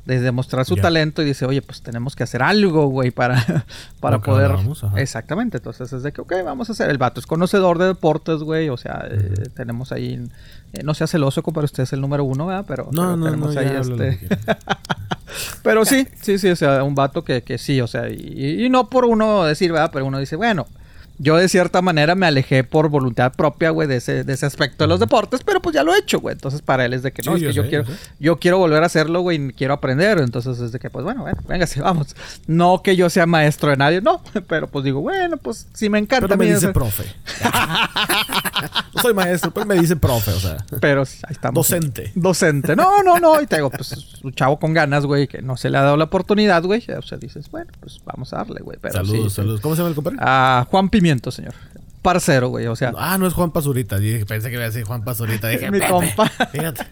de 0.07 0.21
demostrar 0.21 0.65
su 0.65 0.77
talento 0.77 1.21
y 1.21 1.25
dice, 1.25 1.47
oye, 1.47 1.61
pues 1.63 1.83
tenemos 1.83 2.15
que 2.15 2.23
hacer 2.23 2.41
algo, 2.41 2.87
güey, 2.87 3.11
para, 3.11 3.45
para 4.01 4.21
poder... 4.21 4.53
Exactamente, 4.95 5.57
entonces 5.57 5.93
es 5.93 6.05
de 6.05 6.13
que, 6.13 6.21
ok, 6.21 6.33
vamos 6.45 6.69
a 6.69 6.73
hacer, 6.73 6.89
el 6.91 6.99
vato 6.99 7.19
es 7.19 7.27
conocedor 7.27 7.79
de 7.79 7.87
deportes, 7.87 8.39
güey, 8.39 8.69
o 8.69 8.77
sea, 8.77 9.05
eh, 9.11 9.49
tenemos 9.55 9.91
ahí, 9.91 10.25
eh, 10.73 10.83
no 10.85 10.95
sea 10.95 11.09
celoso, 11.09 11.43
compadre, 11.43 11.65
usted 11.65 11.83
es 11.83 11.93
el 11.93 12.01
número 12.01 12.23
uno, 12.23 12.47
¿verdad? 12.47 12.65
Pero, 12.69 12.85
No, 12.93 13.03
pero 13.03 13.17
no, 13.17 13.25
tenemos 13.25 13.55
no, 13.55 13.61
ahí 13.61 13.67
este... 13.67 14.21
Pero 15.63 15.85
sí, 15.85 16.07
sí, 16.21 16.39
sí, 16.39 16.49
o 16.49 16.57
sea, 16.57 16.83
un 16.83 16.95
vato 16.95 17.25
que, 17.25 17.43
que 17.43 17.59
sí, 17.59 17.81
o 17.81 17.87
sea, 17.87 18.09
y, 18.09 18.65
y 18.65 18.69
no 18.69 18.89
por 18.89 19.05
uno 19.05 19.45
decir, 19.45 19.73
¿verdad? 19.73 19.91
Pero 19.93 20.07
uno 20.07 20.19
dice, 20.19 20.37
bueno, 20.37 20.67
yo 21.19 21.37
de 21.37 21.49
cierta 21.49 21.83
manera 21.83 22.15
me 22.15 22.27
alejé 22.27 22.65
por 22.65 22.89
voluntad 22.89 23.33
propia, 23.33 23.71
güey, 23.71 23.89
de 23.89 23.97
ese, 23.97 24.25
de 24.25 24.33
ese 24.33 24.47
aspecto 24.47 24.85
de 24.85 24.89
los 24.89 25.01
deportes, 25.01 25.43
pero 25.45 25.61
pues 25.61 25.75
ya 25.75 25.83
lo 25.83 25.95
he 25.95 25.99
hecho, 25.99 26.21
güey. 26.21 26.35
Entonces 26.35 26.63
para 26.63 26.85
él 26.85 26.93
es 26.93 27.03
de 27.03 27.13
que 27.13 27.23
no, 27.23 27.37
Sí, 27.37 27.37
es 27.37 27.41
yo 27.43 27.49
que 27.49 27.55
yo 27.55 27.63
sé, 27.63 27.69
quiero, 27.69 27.85
yo 28.19 28.37
quiero 28.39 28.59
volver 28.59 28.83
a 28.83 28.87
hacerlo, 28.87 29.21
güey, 29.21 29.43
y 29.49 29.53
quiero 29.53 29.75
aprender. 29.75 30.19
Entonces 30.19 30.59
es 30.61 30.73
de 30.73 30.79
que, 30.79 30.91
pues 30.91 31.05
bueno, 31.05 31.23
bueno, 31.23 31.39
venga, 31.49 31.67
sí, 31.69 31.81
vamos. 31.81 32.15
No 32.47 32.83
que 32.83 32.97
yo 32.97 33.09
sea 33.11 33.27
maestro 33.27 33.71
de 33.71 33.77
nadie, 33.77 34.01
no, 34.01 34.21
pero 34.49 34.69
pues 34.69 34.85
digo, 34.85 35.01
bueno, 35.01 35.37
pues 35.37 35.67
si 35.73 35.89
me 35.89 35.99
encanta. 35.99 36.27
Pero 36.29 36.39
me 36.39 36.45
dice 36.47 36.57
hacer- 36.59 36.73
profe. 36.73 37.05
no 38.95 39.03
soy 39.03 39.15
maestro, 39.15 39.51
pero 39.53 39.67
me 39.67 39.75
dice 39.77 39.97
profe, 39.97 40.33
o 40.33 40.41
sea. 40.41 40.57
Pero 40.81 41.03
ahí 41.03 41.31
estamos. 41.33 41.55
Docente. 41.55 42.13
Docente. 42.15 42.77
No, 42.77 43.03
no, 43.03 43.19
no. 43.19 43.41
Y 43.41 43.47
te 43.47 43.57
digo, 43.57 43.71
pues, 43.71 44.21
un 44.23 44.33
chavo 44.33 44.59
con 44.59 44.73
ganas, 44.73 45.07
güey, 45.07 45.27
que 45.29 45.43
no 45.43 45.57
se 45.57 45.71
le 45.71 45.79
ha 45.79 45.83
dado 45.83 45.97
la 45.97 46.05
oportunidad, 46.05 46.63
güey. 46.63 46.83
O 46.97 47.03
sea, 47.03 47.19
dices, 47.19 47.51
bueno, 47.51 47.71
pues 47.81 48.01
vamos 48.05 48.33
a 48.33 48.39
darle, 48.39 48.61
güey. 48.63 48.79
Pero 48.81 48.95
saludos, 48.95 49.33
sí, 49.33 49.37
saludos. 49.37 49.61
¿Cómo 49.61 49.75
se 49.75 49.81
llama 49.81 49.89
el 49.91 49.95
compadre? 49.95 50.19
A 50.21 50.67
Juan 50.71 50.89
Señor. 51.31 51.55
Parcero, 52.03 52.49
güey. 52.49 52.67
O 52.67 52.77
sea, 52.77 52.93
Ah, 52.97 53.19
no 53.19 53.27
es 53.27 53.33
Juan 53.35 53.51
Pazurita. 53.51 53.97
Pensé 53.97 54.49
que 54.49 54.55
iba 54.55 54.63
a 54.63 54.67
decir 54.67 54.85
Juan 54.85 55.03
Pazurita. 55.05 55.49
Dije, 55.49 55.71
Mi 55.71 55.81
Pepe, 55.81 55.91
compa. 55.91 56.29
Fíjate. 56.53 56.87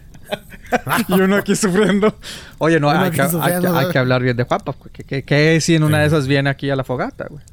y 1.07 1.13
uno 1.13 1.35
aquí 1.37 1.55
sufriendo. 1.55 2.17
Oye, 2.57 2.79
no, 2.79 2.89
hay 2.89 3.11
que, 3.11 3.21
hay, 3.21 3.29
que, 3.29 3.37
hay 3.37 3.61
¿sabes? 3.61 3.87
que 3.87 3.97
hablar 3.97 4.21
bien 4.23 4.35
de 4.35 4.43
Juanpa. 4.43 4.75
Que, 4.91 5.03
que, 5.03 5.23
que 5.23 5.61
si 5.61 5.75
en 5.75 5.83
una 5.83 5.99
de 5.99 6.07
esas 6.07 6.27
viene 6.27 6.49
aquí 6.49 6.69
a 6.69 6.75
la 6.75 6.83
fogata, 6.83 7.27
güey. 7.29 7.43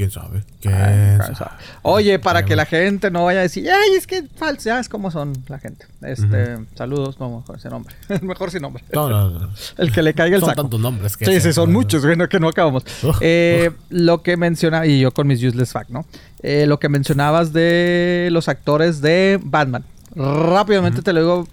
¿Quién 0.00 0.10
sabe? 0.10 0.42
¿Quién 0.62 0.72
Ay, 0.74 1.18
sabe? 1.18 1.34
sabe. 1.34 1.50
Oye, 1.82 2.18
para 2.18 2.42
que 2.46 2.56
la 2.56 2.64
gente 2.64 3.10
no 3.10 3.26
vaya 3.26 3.40
a 3.40 3.42
decir, 3.42 3.68
ay, 3.70 3.96
es 3.98 4.06
que 4.06 4.22
falso, 4.36 4.64
ya 4.70 4.80
es 4.80 4.88
como 4.88 5.10
son 5.10 5.34
la 5.48 5.58
gente. 5.58 5.84
Este, 6.00 6.56
saludos, 6.74 7.20
no, 7.20 7.40
mejor 7.40 7.56
ese 7.58 7.68
nombre. 7.68 7.94
mejor 8.22 8.50
sin 8.50 8.62
nombre. 8.62 8.82
No, 8.94 9.10
no, 9.10 9.28
no. 9.28 9.50
El 9.76 9.92
que 9.92 10.02
le 10.02 10.14
caiga 10.14 10.36
el 10.36 10.40
Son 10.40 10.48
saco. 10.48 10.62
tantos 10.62 10.80
nombres 10.80 11.18
que 11.18 11.26
Sí, 11.26 11.38
sí, 11.42 11.52
son 11.52 11.70
muchos, 11.70 12.02
güey, 12.02 12.16
no, 12.16 12.30
que 12.30 12.40
no 12.40 12.48
acabamos. 12.48 12.84
Ugh, 13.02 13.14
Eh, 13.20 13.72
Lo 13.90 14.22
que 14.22 14.38
menciona, 14.38 14.86
y 14.86 15.00
yo 15.00 15.12
con 15.12 15.26
mis 15.26 15.42
useless 15.42 15.72
fact, 15.72 15.90
¿no? 15.90 16.06
Eh, 16.42 16.64
lo 16.66 16.78
que 16.80 16.88
mencionabas 16.88 17.52
de 17.52 18.28
los 18.32 18.48
actores 18.48 19.02
de 19.02 19.38
Batman. 19.42 19.84
Rápidamente 20.16 21.02
te 21.02 21.12
lo 21.12 21.20
digo, 21.20 21.48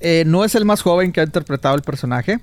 eh, 0.00 0.24
no 0.26 0.42
es 0.46 0.54
el 0.54 0.64
más 0.64 0.80
joven 0.80 1.12
que 1.12 1.20
ha 1.20 1.24
interpretado 1.24 1.74
el 1.74 1.82
personaje. 1.82 2.40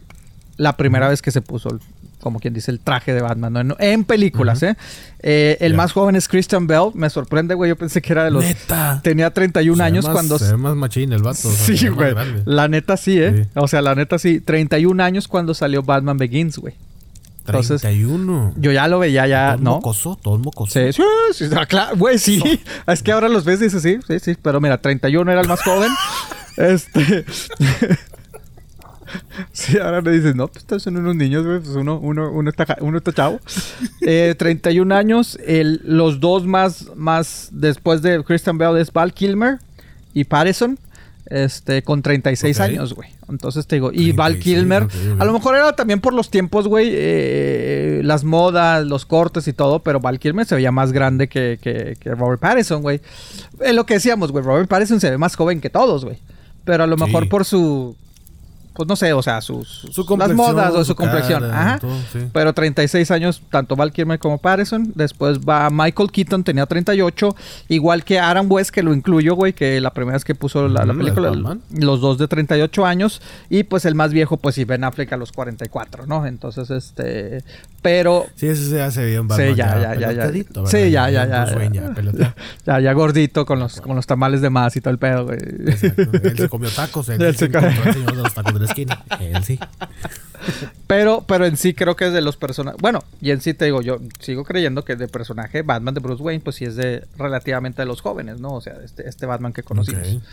La 0.57 0.77
primera 0.77 1.09
vez 1.09 1.23
que 1.23 1.31
se 1.31 1.41
puso, 1.41 1.69
el- 1.71 1.79
como 2.21 2.39
quien 2.39 2.53
dice, 2.53 2.71
el 2.71 2.79
traje 2.79 3.13
de 3.13 3.21
Batman, 3.21 3.53
¿no? 3.53 3.59
en, 3.59 3.75
en 3.79 4.03
películas, 4.05 4.63
¿eh? 4.63 4.75
Eh, 5.23 5.57
El 5.59 5.73
más 5.73 5.91
joven 5.91 6.15
es 6.15 6.27
Christian 6.27 6.67
Bell. 6.67 6.91
Me 6.93 7.09
sorprende, 7.09 7.53
güey, 7.55 7.69
yo 7.69 7.75
pensé 7.75 8.01
que 8.01 8.13
era 8.13 8.23
de 8.23 8.31
los... 8.31 8.43
Neta. 8.43 9.01
Tenía 9.03 9.31
31 9.31 9.77
Se 9.77 9.83
años 9.83 10.05
más- 10.05 10.13
cuando... 10.13 10.39
Se 10.39 10.51
ve 10.51 10.57
más 10.57 10.75
machín 10.75 11.11
el 11.13 11.21
vato. 11.21 11.49
o 11.49 11.51
sea, 11.51 11.65
se 11.65 11.77
Sí, 11.77 11.87
güey. 11.89 12.13
La 12.45 12.67
neta 12.67 12.95
sí, 12.97 13.19
¿eh? 13.21 13.43
Sí. 13.43 13.49
O 13.55 13.67
sea, 13.67 13.81
la 13.81 13.93
neta 13.95 14.17
sí. 14.17 14.39
31 14.39 15.03
años 15.03 15.27
cuando 15.27 15.53
salió 15.53 15.83
Batman 15.83 16.17
Begins, 16.17 16.57
güey. 16.57 16.73
Entonces, 17.45 17.81
31. 17.81 18.53
yo 18.57 18.71
ya 18.71 18.87
lo 18.87 18.99
veía 18.99 19.25
ya, 19.27 19.53
Todo 19.53 19.63
¿no? 19.63 19.71
mocoso, 19.77 20.19
todo 20.21 20.37
mocoso. 20.37 20.73
Sí, 20.79 20.93
sí, 20.93 21.03
sí, 21.33 21.45
ah, 21.57 21.65
claro, 21.65 21.97
güey, 21.97 22.19
sí. 22.19 22.41
Es 22.87 23.01
que 23.01 23.11
ahora 23.11 23.29
los 23.29 23.43
ves 23.45 23.59
y 23.61 23.63
dices, 23.65 23.81
sí, 23.81 23.97
sí, 24.07 24.19
sí. 24.19 24.37
Pero 24.41 24.61
mira, 24.61 24.77
31 24.79 25.31
era 25.31 25.41
el 25.41 25.47
más 25.47 25.61
joven. 25.63 25.91
este. 26.57 27.25
sí, 29.51 29.77
ahora 29.77 30.01
le 30.01 30.11
dices, 30.11 30.35
no, 30.35 30.47
pues 30.47 30.59
estos 30.63 30.83
son 30.83 30.97
unos 30.97 31.15
niños, 31.15 31.45
güey. 31.45 31.59
Pues 31.59 31.75
uno, 31.75 31.97
uno, 31.99 32.31
uno, 32.31 32.49
está, 32.49 32.77
uno 32.81 32.97
está 32.97 33.13
chavo. 33.13 33.39
Eh, 34.01 34.35
31 34.37 34.95
años. 34.95 35.37
El, 35.45 35.81
los 35.83 36.19
dos 36.19 36.45
más, 36.47 36.87
más 36.95 37.49
después 37.51 38.01
de 38.01 38.23
Christian 38.23 38.57
Bell 38.57 38.77
es 38.77 38.91
Val 38.91 39.13
Kilmer 39.13 39.59
y 40.13 40.23
Patterson. 40.23 40.77
Este, 41.27 41.81
con 41.83 42.01
36 42.01 42.57
Ok. 42.57 42.63
años, 42.65 42.93
güey. 42.93 43.09
Entonces 43.29 43.65
te 43.65 43.77
digo, 43.77 43.91
y 43.93 44.11
Val 44.11 44.33
36, 44.33 44.43
Kilmer, 44.43 44.87
a 45.17 45.23
lo 45.23 45.31
mejor 45.31 45.55
era 45.55 45.71
también 45.73 46.01
por 46.01 46.13
los 46.13 46.29
tiempos, 46.29 46.67
güey, 46.67 46.89
eh, 46.91 48.01
las 48.03 48.25
modas, 48.25 48.85
los 48.85 49.05
cortes 49.05 49.47
y 49.47 49.53
todo, 49.53 49.79
pero 49.79 50.01
Val 50.01 50.19
Kilmer 50.19 50.45
se 50.45 50.55
veía 50.55 50.71
más 50.73 50.91
grande 50.91 51.29
que, 51.29 51.57
que, 51.61 51.95
que 51.97 52.15
Robert 52.15 52.41
Pattinson, 52.41 52.81
güey. 52.81 52.99
Es 53.61 53.73
lo 53.73 53.85
que 53.85 53.93
decíamos, 53.93 54.33
güey, 54.33 54.43
Robert 54.43 54.67
Pattinson 54.67 54.99
se 54.99 55.09
ve 55.09 55.17
más 55.17 55.37
joven 55.37 55.61
que 55.61 55.69
todos, 55.69 56.03
güey. 56.03 56.17
Pero 56.65 56.83
a 56.83 56.87
lo 56.87 56.97
Sí. 56.97 57.03
mejor 57.05 57.29
por 57.29 57.45
su 57.45 57.95
pues 58.73 58.87
no 58.87 58.95
sé, 58.95 59.13
o 59.13 59.21
sea, 59.21 59.41
sus, 59.41 59.67
Su 59.91 60.05
las 60.17 60.33
modas 60.33 60.73
o 60.73 60.85
su 60.85 60.95
complexión. 60.95 61.41
cara, 61.41 61.61
Ajá. 61.61 61.79
todo, 61.79 61.91
sí. 62.11 62.19
Pero 62.31 62.53
36 62.53 63.11
años, 63.11 63.41
tanto 63.49 63.75
Val 63.75 63.91
Kilmer 63.91 64.17
como 64.19 64.37
Patterson. 64.37 64.91
Después 64.95 65.39
va 65.39 65.69
Michael 65.69 66.11
Keaton, 66.11 66.43
tenía 66.43 66.65
38. 66.65 67.35
Igual 67.67 68.03
que 68.03 68.19
Aaron 68.19 68.47
West, 68.49 68.71
que 68.71 68.81
lo 68.83 68.93
incluyo, 68.93 69.35
güey, 69.35 69.53
que 69.53 69.81
la 69.81 69.91
primera 69.93 70.13
vez 70.15 70.23
que 70.23 70.35
puso 70.35 70.67
la, 70.67 70.85
la 70.85 70.93
Ujú, 70.93 71.01
película. 71.01 71.57
Los 71.71 72.01
dos 72.01 72.17
de 72.17 72.27
38 72.27 72.85
años. 72.85 73.21
Y 73.49 73.63
pues 73.63 73.85
el 73.85 73.95
más 73.95 74.11
viejo, 74.13 74.37
pues 74.37 74.55
sí, 74.55 74.63
Ben 74.63 74.83
Affleck 74.83 75.11
a 75.13 75.17
los 75.17 75.31
44, 75.31 76.05
¿no? 76.07 76.25
Entonces, 76.25 76.69
este. 76.71 77.43
Pero. 77.81 78.27
Sí, 78.35 78.47
ese 78.47 78.69
se 78.69 78.81
hace 78.81 79.05
bien 79.05 79.27
Sí, 79.29 79.55
ya, 79.55 79.79
ya, 79.79 79.95
ya, 79.95 80.11
ya. 80.11 80.31
Sí, 80.67 80.91
ya, 80.91 81.09
ya, 81.09 81.25
ya. 81.25 81.45
Ya. 81.71 82.35
Ya, 82.65 82.79
ya 82.79 82.93
gordito 82.93 83.45
con 83.45 83.59
los, 83.59 83.81
con 83.81 83.95
los 83.95 84.05
tamales 84.05 84.41
de 84.41 84.49
más 84.49 84.75
y 84.75 84.81
todo 84.81 84.91
el 84.91 84.99
pedo, 84.99 85.25
güey. 85.25 85.39
Exacto. 85.67 86.03
Él 86.21 86.37
se 86.37 86.49
comió 86.49 86.69
tacos. 86.69 87.09
Él, 87.09 87.21
Él 87.21 87.35
se 87.35 87.51
comió. 87.51 87.69
de 87.69 88.13
los 88.13 88.33
tacos 88.33 88.53
de 88.53 88.59
la 88.59 88.65
esquina. 88.65 89.03
Él 89.19 89.43
sí. 89.43 89.59
Pero, 90.87 91.23
pero 91.27 91.45
en 91.45 91.57
sí 91.57 91.73
creo 91.73 91.95
que 91.95 92.07
es 92.07 92.13
de 92.13 92.21
los 92.21 92.37
personajes. 92.37 92.79
Bueno, 92.81 93.03
y 93.19 93.31
en 93.31 93.41
sí 93.41 93.53
te 93.53 93.65
digo, 93.65 93.81
yo 93.81 93.99
sigo 94.19 94.43
creyendo 94.43 94.85
que 94.85 94.95
de 94.95 95.07
personaje 95.07 95.63
Batman 95.63 95.93
de 95.93 96.01
Bruce 96.01 96.21
Wayne, 96.21 96.41
pues 96.43 96.57
sí 96.57 96.65
es 96.65 96.75
de 96.75 97.07
relativamente 97.17 97.81
de 97.81 97.85
los 97.87 98.01
jóvenes, 98.01 98.39
¿no? 98.39 98.53
O 98.53 98.61
sea, 98.61 98.75
este, 98.83 99.07
este 99.07 99.25
Batman 99.25 99.53
que 99.53 99.63
conocimos. 99.63 100.07
Ok. 100.07 100.23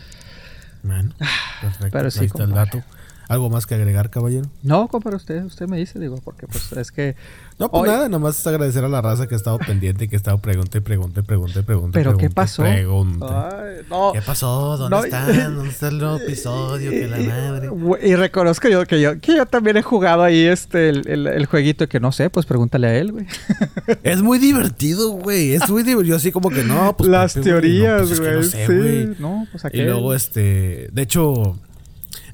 Bueno, 0.83 1.13
perfecto. 1.61 1.89
pero 1.91 2.11
sí, 2.11 2.19
Ahí 2.21 2.25
está 2.27 2.43
el 2.43 2.51
dato. 2.53 2.83
¿Algo 3.29 3.49
más 3.51 3.65
que 3.67 3.75
agregar, 3.75 4.09
caballero? 4.09 4.47
No, 4.63 4.87
compadre, 4.87 5.15
usted, 5.17 5.43
usted 5.45 5.67
me 5.67 5.77
dice, 5.77 5.99
digo, 5.99 6.17
porque 6.25 6.47
pues 6.47 6.71
es 6.73 6.91
que. 6.91 7.15
No, 7.59 7.69
pues 7.69 7.83
Hoy- 7.83 7.89
nada, 7.89 8.09
nomás 8.09 8.39
es 8.39 8.47
agradecer 8.47 8.83
a 8.83 8.89
la 8.89 9.01
raza 9.01 9.27
que 9.27 9.35
ha 9.35 9.37
estado 9.37 9.59
pendiente 9.59 10.05
y 10.05 10.07
que 10.07 10.15
ha 10.15 10.17
estado 10.17 10.39
pregunte, 10.39 10.81
pregunte, 10.81 11.21
pregunte, 11.21 11.61
pregunte. 11.61 11.91
¿Pero 11.99 12.11
qué 12.13 12.29
pregunte, 12.29 12.33
pasó? 12.35 12.63
Pregunte. 12.63 13.25
Ay, 13.29 13.85
no. 13.89 14.11
¿Qué 14.13 14.21
pasó? 14.23 14.77
¿Dónde 14.77 14.95
No, 14.97 15.03
están? 15.03 15.55
¿Dónde 15.55 15.69
está 15.69 15.89
el 15.89 15.99
nuevo 15.99 16.17
episodio? 16.17 16.89
Que 16.89 17.07
la 17.07 17.17
madre. 17.19 17.69
Y 18.01 18.15
reconozco 18.15 18.67
yo 18.67 18.83
que 18.87 18.99
yo 18.99 19.19
que 19.21 19.35
yo 19.37 19.45
también 19.45 19.77
he 19.77 19.83
jugado 19.83 20.23
ahí 20.23 20.45
este 20.45 20.89
el, 20.89 21.07
el- 21.07 21.27
el 21.27 21.45
jueguito 21.45 21.87
que 21.87 21.99
no 21.99 22.11
sé, 22.11 22.31
pues 22.31 22.47
pregúntale 22.47 22.87
a 22.87 22.97
él, 22.97 23.11
güey. 23.11 23.27
Es 24.03 24.21
muy 24.23 24.39
divertido, 24.39 25.11
güey. 25.11 25.51
Es 25.53 25.69
muy 25.69 25.83
divertido. 25.83 26.09
Yo 26.09 26.15
así 26.15 26.31
como 26.31 26.49
que 26.49 26.63
no, 26.63 26.95
pues. 26.97 27.09
Las 27.09 27.33
Pepe, 27.35 27.51
güey, 27.51 27.61
teorías, 27.61 28.01
no, 28.01 28.07
pues, 28.07 28.11
es 28.11 28.19
que 28.19 28.25
güey. 28.25 28.35
no 28.37 28.43
sé, 28.43 29.13
sí. 29.15 29.21
No, 29.21 29.47
pues 29.51 29.63
Y 29.65 29.67
aquel. 29.67 29.85
luego, 29.85 30.13
este. 30.15 30.89
De 30.91 31.01
hecho, 31.03 31.59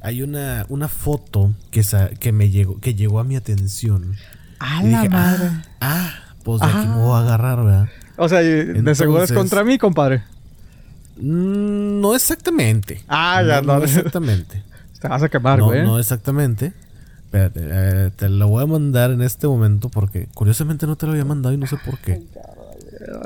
hay 0.06 0.22
una, 0.22 0.65
una 0.69 0.88
foto 0.88 1.53
que, 1.72 1.84
sa- 1.84 2.10
que 2.10 2.32
me 2.32 2.49
llegó, 2.49 2.80
que 2.80 2.94
llegó 2.95 3.19
a 3.19 3.23
mi 3.23 3.36
atención. 3.36 4.15
A 4.60 4.84
Y 4.84 4.90
la 4.91 4.98
dije, 5.02 5.10
madre. 5.10 5.49
ah, 5.49 5.61
ah, 5.82 6.14
pues 6.44 6.61
de 6.61 6.68
aquí 6.68 6.77
Ah. 6.80 6.94
me 6.95 7.02
voy 7.02 7.15
a 7.18 7.22
agarrar, 7.22 7.64
¿verdad? 7.64 7.90
O 8.18 8.30
sea, 8.30 8.40
de 8.40 8.95
seguro 8.95 9.23
es 9.23 9.32
contra 9.32 9.64
mí, 9.64 9.77
compadre. 9.77 10.23
Mm, 11.18 12.02
no 12.02 12.15
exactamente. 12.15 13.03
Ah, 13.07 13.41
ya, 13.45 13.61
no. 13.61 13.82
exactamente. 13.84 14.64
Te 15.02 15.07
vas 15.07 15.23
a 15.23 15.30
quemar, 15.30 15.60
no, 15.60 15.65
güey. 15.65 15.84
no 15.84 15.99
exactamente. 15.99 16.73
Espérate, 17.26 17.60
eh, 17.64 18.11
te 18.15 18.30
lo 18.30 18.48
voy 18.48 18.64
a 18.64 18.68
mandar 18.68 19.11
en 19.11 19.22
este 19.22 19.48
momento 19.48 19.90
porque 19.90 20.27
curiosamente 20.34 20.88
no 20.88 20.95
te 20.95 21.06
lo 21.06 21.11
había 21.11 21.26
mandado 21.26 21.53
y 21.53 21.57
no 21.57 21.68
sé 21.68 21.76
por 21.84 21.98
qué. 21.99 22.22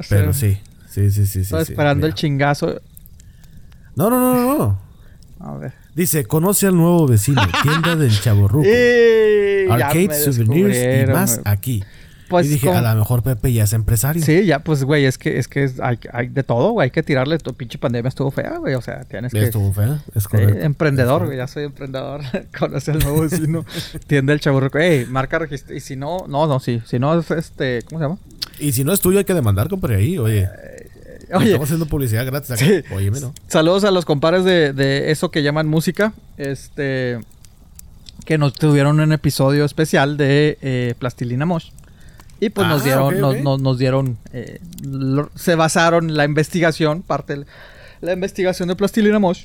Pero 0.10 0.34
sí, 0.34 0.58
sí, 0.90 1.12
sí, 1.12 1.26
sí. 1.26 1.28
sí, 1.28 1.40
Estoy 1.42 1.66
sí, 1.66 1.74
esperando 1.74 2.08
el 2.08 2.16
chingazo. 2.16 2.82
No, 3.96 4.10
no, 4.10 4.20
no, 4.20 4.34
no, 4.34 4.58
no. 4.58 4.80
A 5.46 5.58
ver. 5.58 5.74
Dice, 5.96 6.26
conoce 6.26 6.68
al 6.68 6.78
nuevo 6.78 7.08
vecino, 7.08 7.42
tienda 7.64 7.96
del 7.96 8.18
Chaborruco. 8.20 8.66
¡Y! 8.68 9.68
ya 9.68 9.74
Arcade, 9.88 10.08
me 10.08 10.14
souvenirs 10.16 10.78
y 10.78 11.12
más 11.12 11.42
aquí. 11.46 11.84
Pues, 12.30 12.46
y 12.46 12.50
dije, 12.50 12.70
a 12.70 12.94
lo 12.94 13.00
mejor 13.00 13.24
Pepe 13.24 13.52
ya 13.52 13.64
es 13.64 13.74
empresario. 13.74 14.24
Sí, 14.24 14.46
ya, 14.46 14.60
pues, 14.60 14.84
güey, 14.84 15.06
es 15.06 15.18
que, 15.18 15.40
es 15.40 15.48
que 15.48 15.68
hay, 15.82 15.98
hay 16.14 16.28
de 16.28 16.44
todo, 16.44 16.74
güey. 16.74 16.86
Hay 16.86 16.92
que 16.92 17.02
tirarle. 17.02 17.40
Tu 17.40 17.56
pinche 17.56 17.80
pandemia 17.80 18.08
estuvo 18.08 18.30
fea, 18.30 18.58
güey. 18.60 18.76
O 18.76 18.82
sea, 18.84 19.04
tienes 19.06 19.34
que. 19.34 19.46
Estuvo 19.46 19.74
fea, 19.74 20.04
es 20.14 20.24
Sí, 20.24 20.30
correcto. 20.30 20.60
emprendedor, 20.60 21.26
güey. 21.26 21.38
Ya 21.38 21.48
soy 21.48 21.64
emprendedor. 21.64 22.22
Conoce 22.60 22.92
al 22.92 23.00
nuevo 23.00 23.22
vecino. 23.22 23.66
Tienda 24.06 24.34
el 24.34 24.40
chaburruco. 24.40 24.78
Ey, 24.78 25.08
marca 25.08 25.40
registro. 25.40 25.76
Y 25.76 25.80
si 25.80 25.96
no, 25.96 26.26
no, 26.28 26.46
no, 26.46 26.60
sí. 26.60 26.84
Si 26.86 27.00
no, 27.00 27.20
es 27.20 27.32
este. 27.32 27.82
¿Cómo 27.90 27.98
se 28.00 28.06
llama? 28.06 28.20
Y 28.60 28.74
si 28.74 28.84
no 28.84 28.94
es 28.94 29.00
tuyo, 29.00 29.18
hay 29.18 29.26
que 29.26 29.34
demandar, 29.34 29.68
compadre, 29.68 29.96
ahí. 29.96 30.20
Oye, 30.20 30.48
Oye, 31.38 31.46
estamos 31.48 31.68
haciendo 31.68 31.86
publicidad 31.86 32.26
gratis 32.26 32.52
acá. 32.52 32.66
Sí. 32.66 32.82
Óyeme, 32.94 33.20
¿no? 33.20 33.34
Saludos 33.48 33.84
a 33.84 33.92
los 33.92 34.06
compadres 34.06 34.44
de, 34.44 34.74
de 34.74 35.12
eso 35.12 35.30
que 35.32 35.44
llaman 35.44 35.68
música. 35.68 36.14
Este. 36.38 37.20
Que 38.26 38.38
nos 38.38 38.54
tuvieron 38.54 39.00
un 39.00 39.12
episodio 39.12 39.66
especial 39.66 40.18
de 40.18 40.58
eh, 40.62 40.94
Plastilina 41.00 41.46
Mosh. 41.46 41.70
Y 42.40 42.50
pues 42.50 42.68
nos 42.68 42.82
Ah, 42.82 42.86
dieron, 42.86 43.20
nos, 43.20 43.36
ok. 43.36 43.42
nos- 43.42 43.62
nos 43.62 43.78
dieron, 43.78 44.18
eh, 44.34 44.60
lo- 44.82 45.30
se 45.36 45.56
basaron 45.56 46.16
la 46.16 46.24
investigación, 46.26 47.02
parte 47.02 47.36
de 47.38 47.46
la 48.02 48.14
investigación 48.14 48.70
de 48.70 48.76
Plastilina 48.78 49.20
Mosh, 49.20 49.44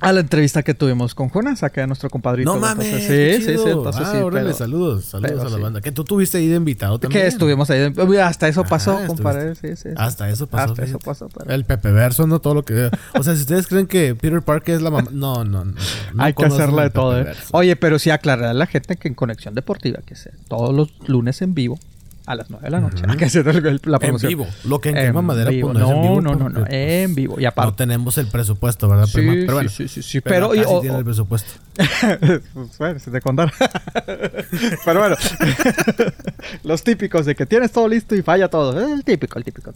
a 0.00 0.12
la 0.12 0.20
entrevista 0.20 0.62
que 0.62 0.74
tuvimos 0.74 1.14
con 1.14 1.28
Jonas, 1.30 1.62
acá 1.62 1.86
nuestro 1.86 2.08
compadrito. 2.08 2.54
No 2.54 2.60
mames. 2.60 2.86
Entonces, 2.86 3.36
sí, 3.38 3.42
sí, 3.42 3.58
sí, 3.58 3.68
entonces 3.70 4.02
ah, 4.06 4.12
sí, 4.12 4.18
órale, 4.18 4.44
pero- 4.46 4.56
saludos, 4.56 5.04
saludos 5.06 5.30
pero 5.32 5.40
a 5.42 5.50
la 5.50 5.56
sí. 5.56 5.62
banda. 5.62 5.80
Que 5.80 5.90
tú 5.92 6.04
tuviste 6.04 6.38
ahí 6.38 6.46
de 6.46 6.56
invitado 6.56 6.98
también. 6.98 7.20
que 7.22 7.26
estuvimos 7.26 7.68
ahí, 7.70 7.90
de- 7.90 8.22
hasta 8.22 8.46
eso 8.48 8.64
pasó, 8.64 8.98
Ah, 9.02 9.06
compadre, 9.06 9.54
sí, 9.56 9.68
sí. 9.70 9.76
sí. 9.76 9.88
Hasta 9.96 10.28
eso 10.30 10.46
pasó. 10.46 10.72
Hasta 10.72 10.84
eso 10.84 10.98
pasó, 10.98 11.28
pero- 11.36 11.50
El 11.52 11.64
Pepe 11.64 11.90
Verso, 11.90 12.26
no 12.26 12.40
todo 12.40 12.54
lo 12.54 12.64
que. 12.64 12.90
O 13.18 13.22
sea, 13.22 13.34
si 13.34 13.40
ustedes 13.40 13.66
creen 13.66 13.86
que 13.86 14.14
Peter 14.14 14.40
Parker 14.42 14.76
es 14.76 14.82
la 14.82 14.90
mamá. 14.90 15.08
No, 15.12 15.44
no, 15.44 15.64
no. 15.64 15.72
no 15.72 15.74
Hay 16.22 16.32
que 16.34 16.44
hacerla 16.46 16.82
de 16.84 16.90
todo, 16.90 17.20
¿eh? 17.20 17.32
Oye, 17.52 17.74
pero 17.76 17.98
sí 17.98 18.10
aclarar 18.10 18.46
a 18.50 18.54
la 18.54 18.66
gente 18.66 18.96
que 18.96 19.08
en 19.08 19.14
Conexión 19.14 19.54
Deportiva, 19.54 19.98
que 20.06 20.14
es 20.14 20.28
todos 20.48 20.74
los 20.74 20.92
lunes 21.08 21.42
en 21.42 21.54
vivo, 21.54 21.78
a 22.30 22.34
las 22.34 22.50
9 22.50 22.64
de 22.64 22.70
la 22.70 22.80
noche, 22.80 23.02
hay 23.08 23.16
que 23.18 23.24
hacer 23.24 23.48
el- 23.48 23.66
el- 23.66 23.80
la 23.84 23.96
En 23.96 24.00
promoción. 24.00 24.28
vivo. 24.28 24.46
Lo 24.64 24.80
que 24.80 24.90
en, 24.90 24.96
En 24.98 25.24
Madera 25.24 25.50
vivo. 25.50 25.72
pues, 25.72 25.78
no, 25.80 25.86
es 25.88 25.90
en 25.96 25.96
No, 25.96 26.02
vivo. 26.10 26.20
no, 26.20 26.30
no, 26.32 26.38
porque, 26.38 26.58
no, 26.60 26.64
pues, 26.66 26.72
en 26.74 27.14
vivo. 27.14 27.40
Y 27.40 27.44
aparte- 27.44 27.70
No 27.70 27.74
tenemos 27.76 28.18
el 28.18 28.26
presupuesto, 28.28 28.88
¿verdad, 28.88 29.06
Sí, 29.06 29.12
prima? 29.14 29.32
sí, 29.32 29.40
Pero 29.40 29.54
bueno. 29.54 29.68
sí, 29.70 29.88
sí, 29.88 30.02
sí, 30.02 30.20
Pero, 30.20 30.50
pero- 30.50 30.62
sí 30.64 30.68
o- 30.74 30.80
tiene 30.80 30.96
o- 30.96 30.98
el 30.98 31.04
presupuesto. 31.04 31.50
pues 32.54 32.78
bueno, 32.78 32.98
si 32.98 33.10
te 33.10 33.20
contara. 33.20 33.52
Pero 34.84 35.00
bueno, 35.00 35.16
los 36.64 36.82
típicos 36.82 37.26
de 37.26 37.34
que 37.34 37.46
tienes 37.46 37.70
todo 37.72 37.88
listo 37.88 38.14
y 38.14 38.22
falla 38.22 38.48
todo. 38.48 38.78
El 38.94 39.04
típico, 39.04 39.38
el 39.38 39.44
típico. 39.44 39.72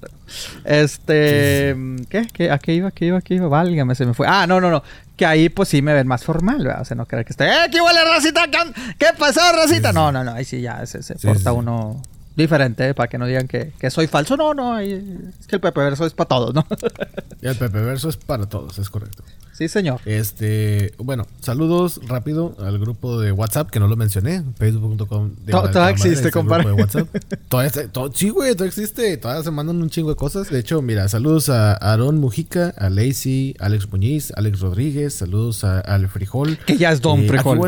Este, 0.64 1.76
¿qué? 2.08 2.26
¿Qué? 2.32 2.50
¿A 2.50 2.58
qué 2.58 2.74
iba? 2.74 2.90
¿Qué 2.90 3.06
iba? 3.06 3.20
¿Qué 3.20 3.34
iba? 3.34 3.48
Válgame, 3.48 3.94
se 3.94 4.06
me 4.06 4.14
fue. 4.14 4.26
Ah, 4.28 4.46
no, 4.46 4.60
no, 4.60 4.70
no. 4.70 4.82
Que 5.16 5.26
ahí 5.26 5.48
pues 5.48 5.68
sí 5.68 5.82
me 5.82 5.92
ven 5.94 6.06
más 6.08 6.24
formal, 6.24 6.58
¿verdad? 6.64 6.80
O 6.82 6.84
sea, 6.84 6.96
no 6.96 7.06
creer 7.06 7.24
que 7.24 7.32
esté, 7.32 7.46
¡eh, 7.48 7.68
qué 7.70 7.80
huele, 7.80 8.00
racita! 8.04 8.46
¿Qué, 8.50 8.58
qué 8.98 9.06
pasó, 9.18 9.40
racita? 9.54 9.92
No, 9.92 10.10
no, 10.10 10.24
no, 10.24 10.32
ahí 10.32 10.44
sí 10.44 10.60
ya 10.60 10.84
se, 10.86 11.02
se 11.02 11.18
Sí, 11.18 11.26
porta 11.26 11.38
sí, 11.38 11.44
sí. 11.44 11.50
uno 11.56 12.02
diferente 12.36 12.88
¿eh? 12.88 12.94
para 12.94 13.08
que 13.08 13.18
no 13.18 13.26
digan 13.26 13.48
que, 13.48 13.72
que 13.78 13.90
soy 13.90 14.06
falso. 14.06 14.36
No, 14.36 14.54
no, 14.54 14.78
es 14.78 15.46
que 15.46 15.56
el 15.56 15.60
Pepe 15.60 15.80
Verso 15.80 16.06
es 16.06 16.14
para 16.14 16.28
todos, 16.28 16.54
¿no? 16.54 16.66
El 17.42 17.56
Pepe 17.56 17.80
Verso 17.80 18.08
es 18.08 18.16
para 18.16 18.46
todos, 18.46 18.78
es 18.78 18.88
correcto. 18.88 19.24
Sí, 19.52 19.68
señor. 19.68 20.00
Este, 20.04 20.92
bueno, 20.98 21.26
saludos 21.40 22.00
rápido 22.06 22.56
al 22.58 22.78
grupo 22.78 23.20
de 23.20 23.32
WhatsApp 23.32 23.70
que 23.70 23.78
no 23.80 23.88
lo 23.88 23.96
mencioné, 23.96 24.42
facebook.com. 24.58 25.30
Todavía 25.48 25.90
existe, 25.90 26.10
es 26.14 26.24
el 26.26 26.30
grupo 26.30 26.48
compadre. 26.48 26.64
sí, 28.14 28.28
güey, 28.30 28.52
todavía 28.52 28.68
existe. 28.68 29.16
Todavía 29.16 29.42
se 29.42 29.50
mandan 29.50 29.80
un 29.82 29.90
chingo 29.90 30.10
de 30.10 30.16
cosas. 30.16 30.48
De 30.50 30.58
hecho, 30.58 30.82
mira, 30.82 31.08
saludos 31.08 31.48
a 31.48 31.72
Aaron 31.74 32.18
Mujica, 32.18 32.74
a 32.76 32.88
Lacey, 32.90 33.54
Alex 33.58 33.90
Muñiz, 33.90 34.32
Alex 34.36 34.60
Rodríguez, 34.60 35.14
saludos 35.14 35.64
a- 35.64 35.80
al 35.80 36.08
Frijol. 36.08 36.58
Que 36.66 36.76
ya 36.76 36.92
es 36.92 37.00
Don 37.00 37.20
Eh, 37.20 37.28
Frijol. 37.28 37.58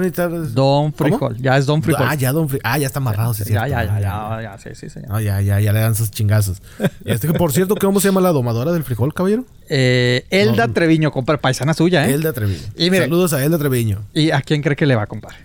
Don 0.54 0.92
¿Cómo? 0.92 0.92
Frijol. 0.92 1.36
Ya 1.38 1.56
es 1.58 1.66
Don 1.66 1.82
Frijol. 1.82 2.06
Ah, 2.08 2.14
ya 2.14 2.32
Don 2.32 2.48
Frijol. 2.48 2.62
Ah, 2.64 2.78
ya 2.78 2.86
está 2.86 2.98
amarrado, 2.98 3.34
sí, 3.34 3.42
es 3.42 3.48
ya, 3.48 3.66
ya, 3.68 3.84
ya, 3.84 4.00
ya, 4.00 4.42
ya, 4.42 4.58
sí, 4.58 4.70
sí, 4.74 4.88
señor. 4.90 5.08
Ah, 5.12 5.20
ya, 5.20 5.40
ya, 5.40 5.60
ya 5.60 5.72
le 5.72 5.80
dan 5.80 5.94
sus 5.94 6.10
chingazos. 6.10 6.60
Este, 7.04 7.32
por 7.34 7.52
cierto, 7.52 7.74
¿cómo 7.76 8.00
se 8.00 8.08
llama 8.08 8.20
la 8.20 8.30
domadora 8.30 8.72
del 8.72 8.82
frijol, 8.82 9.12
caballero? 9.12 9.44
Eh, 9.68 10.24
Elda 10.30 10.66
No. 10.66 10.72
Treviño, 10.72 11.10
compadre, 11.10 11.38
paisana 11.38 11.73
suya, 11.74 12.08
¿eh? 12.08 12.14
Elda 12.14 12.32
Treviño. 12.32 12.60
Y 12.76 12.90
mire- 12.90 13.04
Saludos 13.04 13.32
a 13.32 13.44
Elda 13.44 13.58
Treviño. 13.58 14.02
¿Y 14.14 14.30
a 14.30 14.40
quién 14.42 14.62
cree 14.62 14.76
que 14.76 14.86
le 14.86 14.94
va, 14.96 15.06
compadre? 15.06 15.36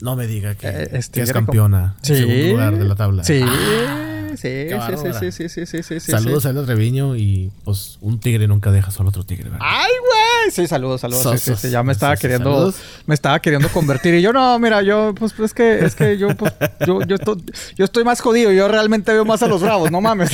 No 0.00 0.14
me 0.14 0.26
diga 0.26 0.54
que, 0.54 0.68
Eh, 0.68 0.88
que 0.90 0.98
este, 0.98 1.22
es 1.22 1.32
campeona. 1.32 1.96
en 2.02 2.04
segundo 2.16 2.48
lugar 2.50 2.76
de 2.78 2.84
la 2.84 2.94
tabla. 2.94 3.24
Sí, 3.24 3.40
Ah, 3.42 4.15
sí, 4.36 4.68
sí, 4.68 5.32
sí, 5.32 5.48
sí, 5.48 5.66
sí, 5.66 5.82
sí, 5.82 6.00
sí. 6.00 6.10
Saludos 6.10 6.42
sí. 6.42 6.48
a 6.48 6.50
Elda 6.52 6.64
Treviño 6.64 7.16
y 7.16 7.50
pues 7.64 7.98
un 8.00 8.20
tigre 8.20 8.46
nunca 8.46 8.70
deja 8.70 8.90
solo 8.90 9.08
otro 9.08 9.24
tigre, 9.24 9.44
¿verdad? 9.44 9.60
Ay, 9.62 9.92
güey. 10.00 10.52
Sí, 10.52 10.66
saludos, 10.66 11.00
saludos. 11.00 11.40
Sí, 11.40 11.70
ya 11.70 11.82
me 11.82 11.92
estaba 11.92 12.16
queriendo, 12.16 12.52
saludos. 12.52 12.76
me 13.06 13.14
estaba 13.14 13.40
queriendo 13.40 13.68
convertir. 13.68 14.14
Y 14.14 14.22
yo, 14.22 14.32
no, 14.32 14.58
mira, 14.58 14.82
yo, 14.82 15.14
pues, 15.14 15.38
es 15.38 15.54
que, 15.54 15.84
es 15.84 15.94
que 15.94 16.18
yo, 16.18 16.28
pues, 16.36 16.52
yo, 16.86 17.02
yo, 17.02 17.16
estoy, 17.16 17.42
yo 17.76 17.84
estoy 17.84 18.04
más 18.04 18.20
jodido. 18.20 18.52
Yo 18.52 18.68
realmente 18.68 19.12
veo 19.12 19.24
más 19.24 19.42
a 19.42 19.48
los 19.48 19.62
bravos, 19.62 19.90
no 19.90 20.00
mames. 20.00 20.30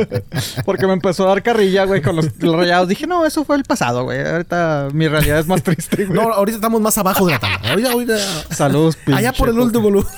Porque 0.64 0.86
me 0.86 0.92
empezó 0.92 1.24
a 1.24 1.28
dar 1.30 1.42
carrilla, 1.42 1.84
güey, 1.84 2.02
con 2.02 2.16
los, 2.16 2.36
los 2.38 2.56
rayados. 2.56 2.88
Dije, 2.88 3.06
no, 3.06 3.26
eso 3.26 3.44
fue 3.44 3.56
el 3.56 3.64
pasado, 3.64 4.04
güey. 4.04 4.20
Ahorita 4.20 4.88
mi 4.92 5.08
realidad 5.08 5.38
es 5.38 5.46
más 5.46 5.62
triste, 5.62 6.04
güey. 6.04 6.18
No, 6.18 6.32
ahorita 6.32 6.56
estamos 6.56 6.80
más 6.80 6.96
abajo 6.98 7.26
de 7.26 7.32
la 7.32 7.38
tabla. 7.38 7.70
Ahorita, 7.70 7.92
ahorita. 7.92 8.18
Saludos, 8.50 8.96
pinche. 8.96 9.18
Allá 9.18 9.32
por 9.32 9.48
el 9.48 9.58
último 9.58 9.90
lugar. 9.90 10.12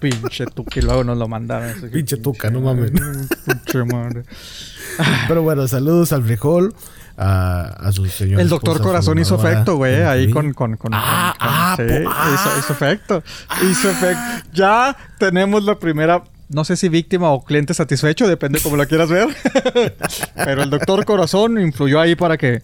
Pinche 0.00 0.46
tuca. 0.46 0.78
Y 0.78 0.82
luego 0.82 1.04
nos 1.04 1.18
lo 1.18 1.28
mandaron. 1.28 1.90
Pinche 1.90 2.16
no 2.50 2.60
mames. 2.60 2.92
Pero 5.28 5.42
bueno, 5.42 5.68
saludos 5.68 6.12
al 6.12 6.24
frijol. 6.24 6.74
A, 7.20 7.88
a 7.88 7.90
su 7.90 8.06
señor. 8.06 8.40
El 8.40 8.48
doctor 8.48 8.80
Corazón 8.80 9.18
hizo 9.18 9.34
efecto, 9.34 9.74
güey, 9.74 10.02
ahí 10.02 10.30
con, 10.30 10.52
con, 10.54 10.76
con, 10.76 10.92
Ah, 10.94 11.34
con- 11.36 11.48
ah, 11.50 11.74
sí, 11.76 11.82
ah. 12.08 12.30
hizo, 12.32 12.58
hizo 12.60 12.72
efecto. 12.72 13.24
Hizo 13.68 13.90
efecto. 13.90 14.20
Ya 14.52 14.96
tenemos 15.18 15.64
la 15.64 15.80
primera, 15.80 16.22
no 16.48 16.64
sé 16.64 16.76
si 16.76 16.88
víctima 16.88 17.30
o 17.32 17.44
cliente 17.44 17.74
satisfecho, 17.74 18.28
depende 18.28 18.60
como 18.60 18.76
la 18.76 18.86
quieras 18.86 19.08
ver. 19.08 19.34
Pero 20.36 20.62
el 20.62 20.70
doctor 20.70 21.04
Corazón 21.04 21.60
influyó 21.60 22.00
ahí 22.00 22.14
para 22.14 22.36
que. 22.36 22.62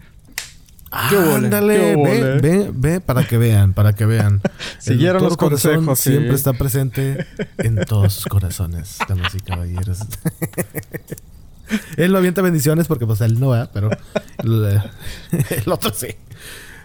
Ándale, 0.94 1.76
¿Qué 1.76 1.96
hubo, 1.96 2.04
ve, 2.04 2.40
ve, 2.40 2.70
ve, 2.72 3.00
para 3.00 3.26
que 3.26 3.36
vean, 3.36 3.72
para 3.72 3.94
que 3.94 4.06
vean. 4.06 4.40
Siguieron 4.78 5.22
los 5.22 5.36
consejos, 5.36 5.98
sí. 5.98 6.10
Siempre 6.10 6.34
está 6.34 6.52
presente 6.52 7.26
en 7.58 7.76
todos 7.84 8.12
sus 8.12 8.26
corazones, 8.26 8.98
damas 9.08 9.34
y 9.34 9.40
caballeros. 9.40 9.98
él 11.96 12.12
no 12.12 12.18
avienta 12.18 12.42
bendiciones 12.42 12.86
porque 12.86 13.06
pues 13.06 13.20
él 13.22 13.40
no 13.40 13.48
va, 13.48 13.70
pero 13.72 13.90
el, 14.38 14.80
el 15.50 15.72
otro 15.72 15.92
sí. 15.92 16.08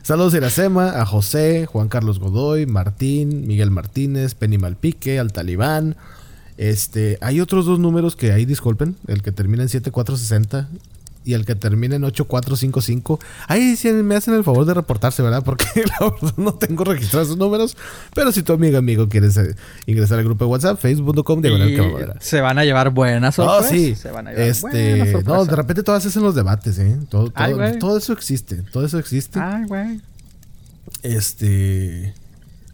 Saludos 0.01 0.33
a 0.33 0.37
Iracema, 0.37 1.01
a 1.01 1.05
José, 1.05 1.67
Juan 1.67 1.87
Carlos 1.87 2.19
Godoy, 2.19 2.65
Martín, 2.65 3.45
Miguel 3.45 3.69
Martínez, 3.69 4.33
Penny 4.33 4.57
Malpique, 4.57 5.19
al 5.19 5.31
Talibán. 5.31 5.97
Este, 6.57 7.17
hay 7.21 7.39
otros 7.41 7.65
dos 7.65 7.79
números 7.79 8.15
que 8.15 8.31
ahí 8.31 8.45
disculpen, 8.45 8.95
el 9.07 9.21
que 9.21 9.31
termina 9.31 9.61
en 9.61 9.69
7460 9.69 10.67
y 11.25 11.33
el 11.33 11.45
que 11.45 11.53
termina 11.53 11.95
en 11.95 12.03
8455. 12.05 13.19
Ahí 13.47 13.75
sí 13.75 13.91
me 13.91 14.15
hacen 14.15 14.33
el 14.33 14.43
favor 14.43 14.65
de 14.65 14.73
reportarse, 14.73 15.21
¿verdad? 15.21 15.43
Porque 15.43 15.65
la 15.99 16.09
verdad 16.09 16.33
no 16.37 16.53
tengo 16.55 16.83
registrados 16.85 17.27
esos 17.27 17.37
números. 17.37 17.75
Pero 18.15 18.31
si 18.31 18.41
tu 18.41 18.53
amigo 18.53 18.77
amigo 18.77 19.09
quieres 19.09 19.35
eh, 19.37 19.55
ingresar 19.85 20.17
al 20.19 20.25
grupo 20.25 20.45
de 20.45 20.51
WhatsApp, 20.51 20.79
facebook.com 20.79 21.41
diagonal 21.41 22.15
se 22.19 22.41
van 22.41 22.57
a 22.57 22.63
llevar 22.65 22.89
buenas 22.91 23.37
No, 23.37 23.45
sorpresas. 23.45 23.71
sí. 23.71 23.95
Se 23.95 24.11
van 24.11 24.27
a 24.27 24.31
llevar 24.31 24.45
buenas 24.61 24.79
Este, 24.79 24.97
no, 24.97 25.11
sorpresas. 25.11 25.47
de 25.49 25.55
repente 25.55 25.83
todas 25.83 26.05
hacen 26.05 26.23
los 26.23 26.35
debates, 26.35 26.79
¿eh? 26.79 26.97
Todo, 27.09 27.31
todo 27.79 27.97
eso 27.97 28.13
existe. 28.13 28.55
Todo 28.71 28.85
eso 28.85 28.97
existe. 28.97 29.39
Ay, 29.39 29.65
güey. 29.65 30.01
Este. 31.03 32.13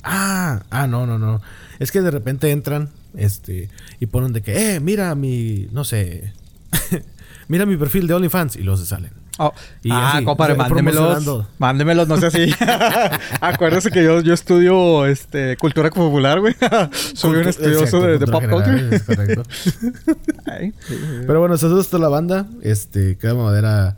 Ah, 0.04 0.64
ah, 0.70 0.88
no, 0.88 1.06
no, 1.08 1.18
no. 1.18 1.42
Es 1.80 1.92
que 1.92 2.02
de 2.02 2.12
repente 2.12 2.52
entran, 2.52 2.90
este, 3.16 3.70
y 4.00 4.06
ponen 4.06 4.34
de 4.34 4.42
que, 4.42 4.76
eh, 4.76 4.80
mira 4.80 5.16
mi, 5.16 5.68
no 5.72 5.84
sé, 5.84 6.32
mira 7.48 7.66
mi 7.66 7.78
perfil 7.78 8.08
de 8.08 8.14
OnlyFans 8.14 8.56
y 8.56 8.64
los 8.64 8.80
se 8.80 8.86
salen. 8.86 9.12
Oh, 9.38 9.52
Y 9.84 9.92
ah, 9.92 10.14
así, 10.16 10.24
compadre, 10.24 10.56
mándemelos. 10.56 11.46
Mándemelos, 11.60 12.08
no 12.08 12.16
sé 12.18 12.32
si. 12.32 12.56
Acuérdese 13.42 13.92
que 13.92 14.02
yo, 14.04 14.22
yo 14.22 14.34
estudio 14.34 15.06
este, 15.06 15.58
cultura 15.58 15.90
popular, 15.90 16.40
güey. 16.40 16.56
Soy 17.14 17.38
un 17.42 17.48
estudioso 17.50 18.00
de, 18.02 18.18
de 18.18 18.28
pop 18.28 18.44
culture. 18.50 18.96
es 18.96 19.04
correcto. 19.04 19.44
Ay, 20.46 20.74
sí, 20.88 20.96
sí. 20.96 21.24
Pero 21.28 21.40
bueno, 21.42 21.58
saludos 21.58 21.88
a 21.88 21.90
toda 21.92 22.04
la 22.04 22.10
banda. 22.10 22.46
Este, 22.62 23.18
Cada 23.18 23.34
Madera, 23.34 23.98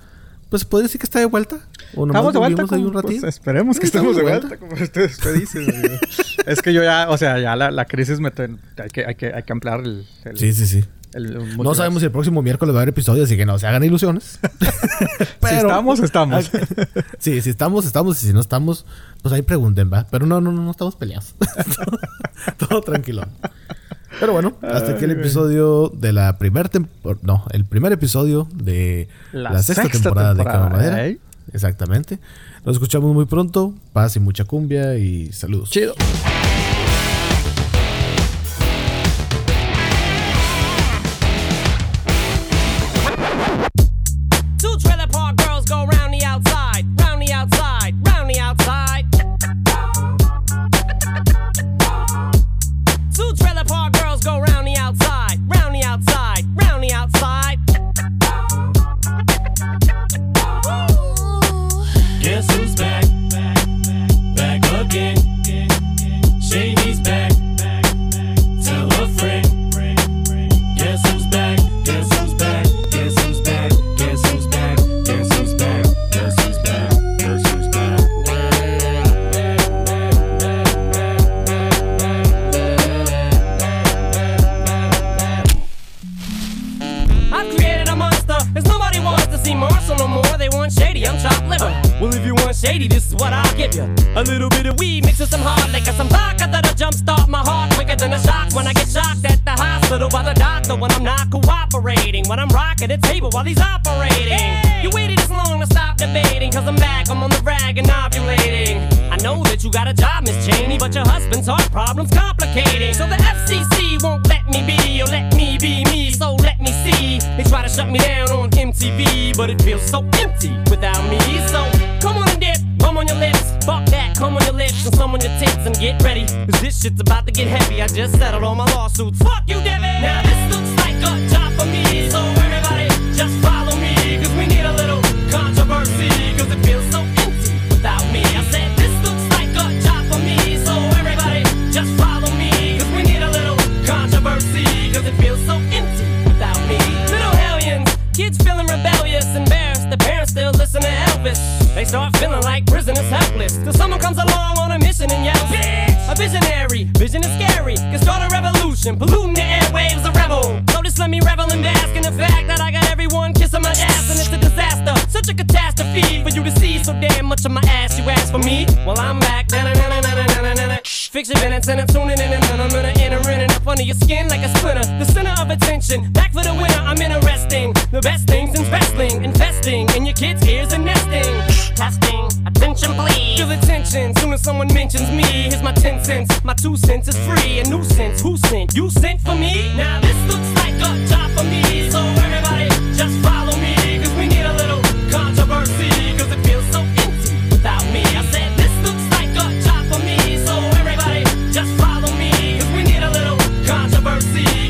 pues 0.49 0.65
podría 0.65 0.85
decir 0.87 0.99
que 0.99 1.05
está 1.05 1.19
de 1.19 1.25
vuelta. 1.25 1.57
O 1.95 2.07
Estamos 2.07 2.33
de 2.33 2.39
vuelta. 2.39 2.63
como- 2.63 2.87
un 2.87 2.93
ratito. 2.93 3.21
pues, 3.21 3.35
esperemos 3.35 3.79
que 3.79 3.85
estemos 3.85 4.15
de 4.15 4.23
vuelta, 4.23 4.57
como 4.57 4.73
usted, 4.73 5.05
usted 5.05 5.35
dice. 5.35 5.99
es 6.47 6.61
que 6.63 6.73
yo 6.73 6.83
ya, 6.83 7.09
o 7.09 7.17
sea, 7.17 7.39
ya 7.39 7.55
la, 7.55 7.69
la 7.69 7.85
crisis 7.85 8.19
me... 8.19 8.31
ten- 8.31 8.59
hay, 8.77 8.89
que, 8.89 9.05
hay, 9.05 9.15
que, 9.15 9.33
hay 9.33 9.43
que 9.43 9.53
ampliar 9.53 9.81
el... 9.81 10.05
el- 10.25 10.37
Sí, 10.37 10.51
sí, 10.53 10.65
sí. 10.65 10.83
El- 11.13 11.35
el 11.35 11.57
No 11.57 11.73
sabemos 11.75 11.99
si 12.01 12.05
el 12.05 12.11
próximo 12.11 12.41
miércoles 12.41 12.73
va 12.75 12.79
a 12.79 12.81
haber 12.81 12.89
episodio, 12.89 13.23
así 13.23 13.35
que 13.37 13.45
no 13.45 13.57
se 13.59 13.67
hagan 13.67 13.83
ilusiones. 13.83 14.39
Si 15.47 15.55
estamos, 15.55 15.99
estamos. 16.01 16.51
sí, 17.19 17.41
si 17.41 17.49
estamos, 17.49 17.85
estamos. 17.85 18.21
Y 18.23 18.27
si 18.27 18.33
no 18.33 18.41
estamos, 18.41 18.85
pues 19.21 19.33
ahí 19.33 19.41
pregunten, 19.43 19.89
¿va? 19.91 20.05
Pero 20.11 20.25
no, 20.25 20.41
no, 20.41 20.51
no, 20.51 20.61
no 20.63 20.71
estamos 20.71 20.95
peleados. 20.95 21.35
todo, 22.57 22.81
tranquilo. 22.81 23.23
Pero 24.19 24.33
bueno, 24.33 24.57
hasta 24.61 24.91
aquí 24.93 25.05
el 25.05 25.11
episodio 25.11 25.89
de 25.95 26.11
la 26.11 26.37
primera 26.37 26.67
temporada. 26.69 27.21
No, 27.23 27.45
el 27.51 27.63
primer 27.65 27.93
episodio 27.93 28.47
de 28.53 29.07
la, 29.31 29.51
La 29.51 29.63
sexta, 29.63 29.83
sexta 29.83 29.99
temporada, 30.03 30.33
de 30.33 30.37
temporada, 30.43 30.63
Cama 30.65 30.75
Madera. 30.77 31.07
¿eh? 31.07 31.19
Exactamente. 31.53 32.19
Nos 32.65 32.75
escuchamos 32.75 33.13
muy 33.13 33.25
pronto. 33.25 33.73
Paz 33.93 34.15
y 34.15 34.19
mucha 34.19 34.43
cumbia 34.43 34.97
y 34.97 35.31
saludos. 35.31 35.69
Chido. 35.69 35.93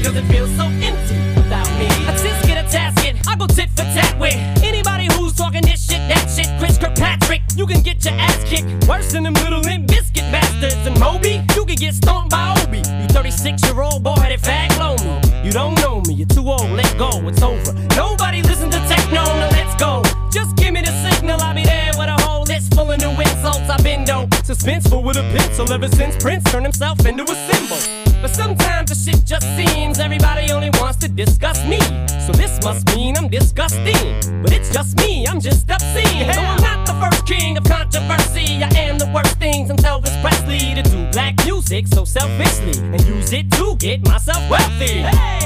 Cause 0.07 0.15
it 0.15 0.25
feels 0.31 0.49
so 0.55 0.63
empty 0.63 1.17
without 1.35 1.67
me. 1.77 1.85
I 2.07 2.15
just 2.15 2.47
get 2.47 2.55
a 2.63 2.71
task 2.71 3.05
in, 3.05 3.19
I 3.27 3.35
go 3.35 3.45
tit 3.45 3.69
for 3.71 3.83
tat 3.91 4.17
with 4.17 4.35
anybody 4.63 5.07
who's 5.11 5.33
talking 5.33 5.63
this 5.63 5.85
shit, 5.85 5.99
that 6.07 6.31
shit. 6.31 6.47
Chris 6.59 6.77
Kirkpatrick, 6.77 7.41
you 7.57 7.67
can 7.67 7.81
get 7.81 8.05
your 8.05 8.13
ass 8.13 8.41
kicked. 8.45 8.87
Worse 8.87 9.11
than 9.11 9.23
them 9.23 9.33
little 9.33 9.59
limp 9.59 9.85
biscuit 9.87 10.23
bastards. 10.31 10.79
And 10.87 10.97
Moby, 10.97 11.43
you 11.57 11.65
can 11.65 11.75
get 11.75 11.93
stomped 11.93 12.29
by 12.31 12.55
Obi. 12.63 12.77
You 12.77 13.07
36 13.09 13.61
year 13.65 13.81
old 13.81 14.01
boy 14.01 14.15
that 14.15 14.39
fag 14.39 14.79
lonely. 14.79 15.19
You 15.45 15.51
don't 15.51 15.75
know 15.81 15.99
me, 16.07 16.13
you're 16.13 16.27
too 16.27 16.47
old, 16.47 16.71
let 16.71 16.97
go, 16.97 17.09
it's 17.27 17.41
over. 17.41 17.73
Nobody 17.97 18.41
listen 18.43 18.71
to 18.71 18.79
techno, 18.87 19.25
now 19.25 19.49
let's 19.59 19.75
go. 19.75 20.03
Just 20.31 20.55
give 20.55 20.71
me 20.71 20.83
the 20.83 20.95
signal, 21.03 21.41
I'll 21.41 21.53
be 21.53 21.65
there 21.65 21.91
with 21.97 22.07
a 22.07 22.15
whole 22.23 22.43
list 22.43 22.73
full 22.73 22.89
of 22.89 22.97
new 23.01 23.11
insults. 23.11 23.69
I've 23.69 23.83
been 23.83 24.05
no 24.05 24.25
suspenseful 24.47 25.03
with 25.03 25.17
a 25.17 25.27
pencil 25.35 25.69
ever 25.73 25.89
since 25.89 26.15
Prince 26.23 26.45
turned 26.45 26.63
himself 26.63 27.05
in 27.05 27.16
get 43.87 44.05
myself 44.05 44.49
wealthy. 44.49 44.99
Hey! 45.01 45.36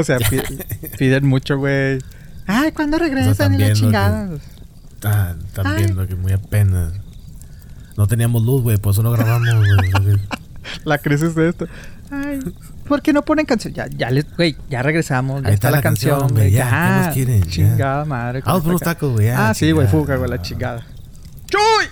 O 0.00 0.04
sea, 0.04 0.18
piden 0.98 1.26
mucho, 1.26 1.58
güey. 1.58 1.98
Ay, 2.46 2.72
¿cuándo 2.72 2.98
regresan? 2.98 3.32
O 3.32 3.34
sea, 3.34 3.46
y 3.54 3.58
la 3.58 3.72
chingada. 3.72 4.26
Lo 4.26 4.38
que, 4.38 4.42
ah, 5.04 5.34
también, 5.52 5.96
lo 5.96 6.06
que 6.06 6.14
muy 6.16 6.32
apenas. 6.32 6.92
No 7.96 8.06
teníamos 8.06 8.42
luz, 8.42 8.62
güey, 8.62 8.76
por 8.78 8.92
eso 8.92 9.02
no 9.02 9.12
grabamos, 9.12 9.48
güey. 10.02 10.16
la 10.84 10.98
crisis 10.98 11.34
de 11.34 11.50
esto. 11.50 11.66
Ay, 12.10 12.40
¿por 12.88 13.02
qué 13.02 13.12
no 13.12 13.22
ponen 13.22 13.46
canción? 13.46 13.72
Ya, 13.72 13.86
ya 13.88 14.10
güey, 14.36 14.56
ya 14.68 14.82
regresamos. 14.82 15.42
Ya 15.42 15.50
está, 15.50 15.70
la 15.70 15.80
canción, 15.80 16.28
güey. 16.28 16.50
Ya, 16.50 16.68
¿qué 16.70 17.06
nos 17.06 17.14
quieren? 17.14 17.42
Chingada 17.44 18.02
ya. 18.02 18.08
madre. 18.08 18.42
Vamos 18.44 18.62
por 18.62 18.70
unos 18.70 18.80
tacos, 18.80 19.12
güey. 19.12 19.28
Ah, 19.28 19.54
sí, 19.54 19.70
güey, 19.70 19.86
fuga, 19.86 20.16
güey, 20.16 20.30
la 20.30 20.42
chingada. 20.42 20.84
¡Chuy! 21.46 21.89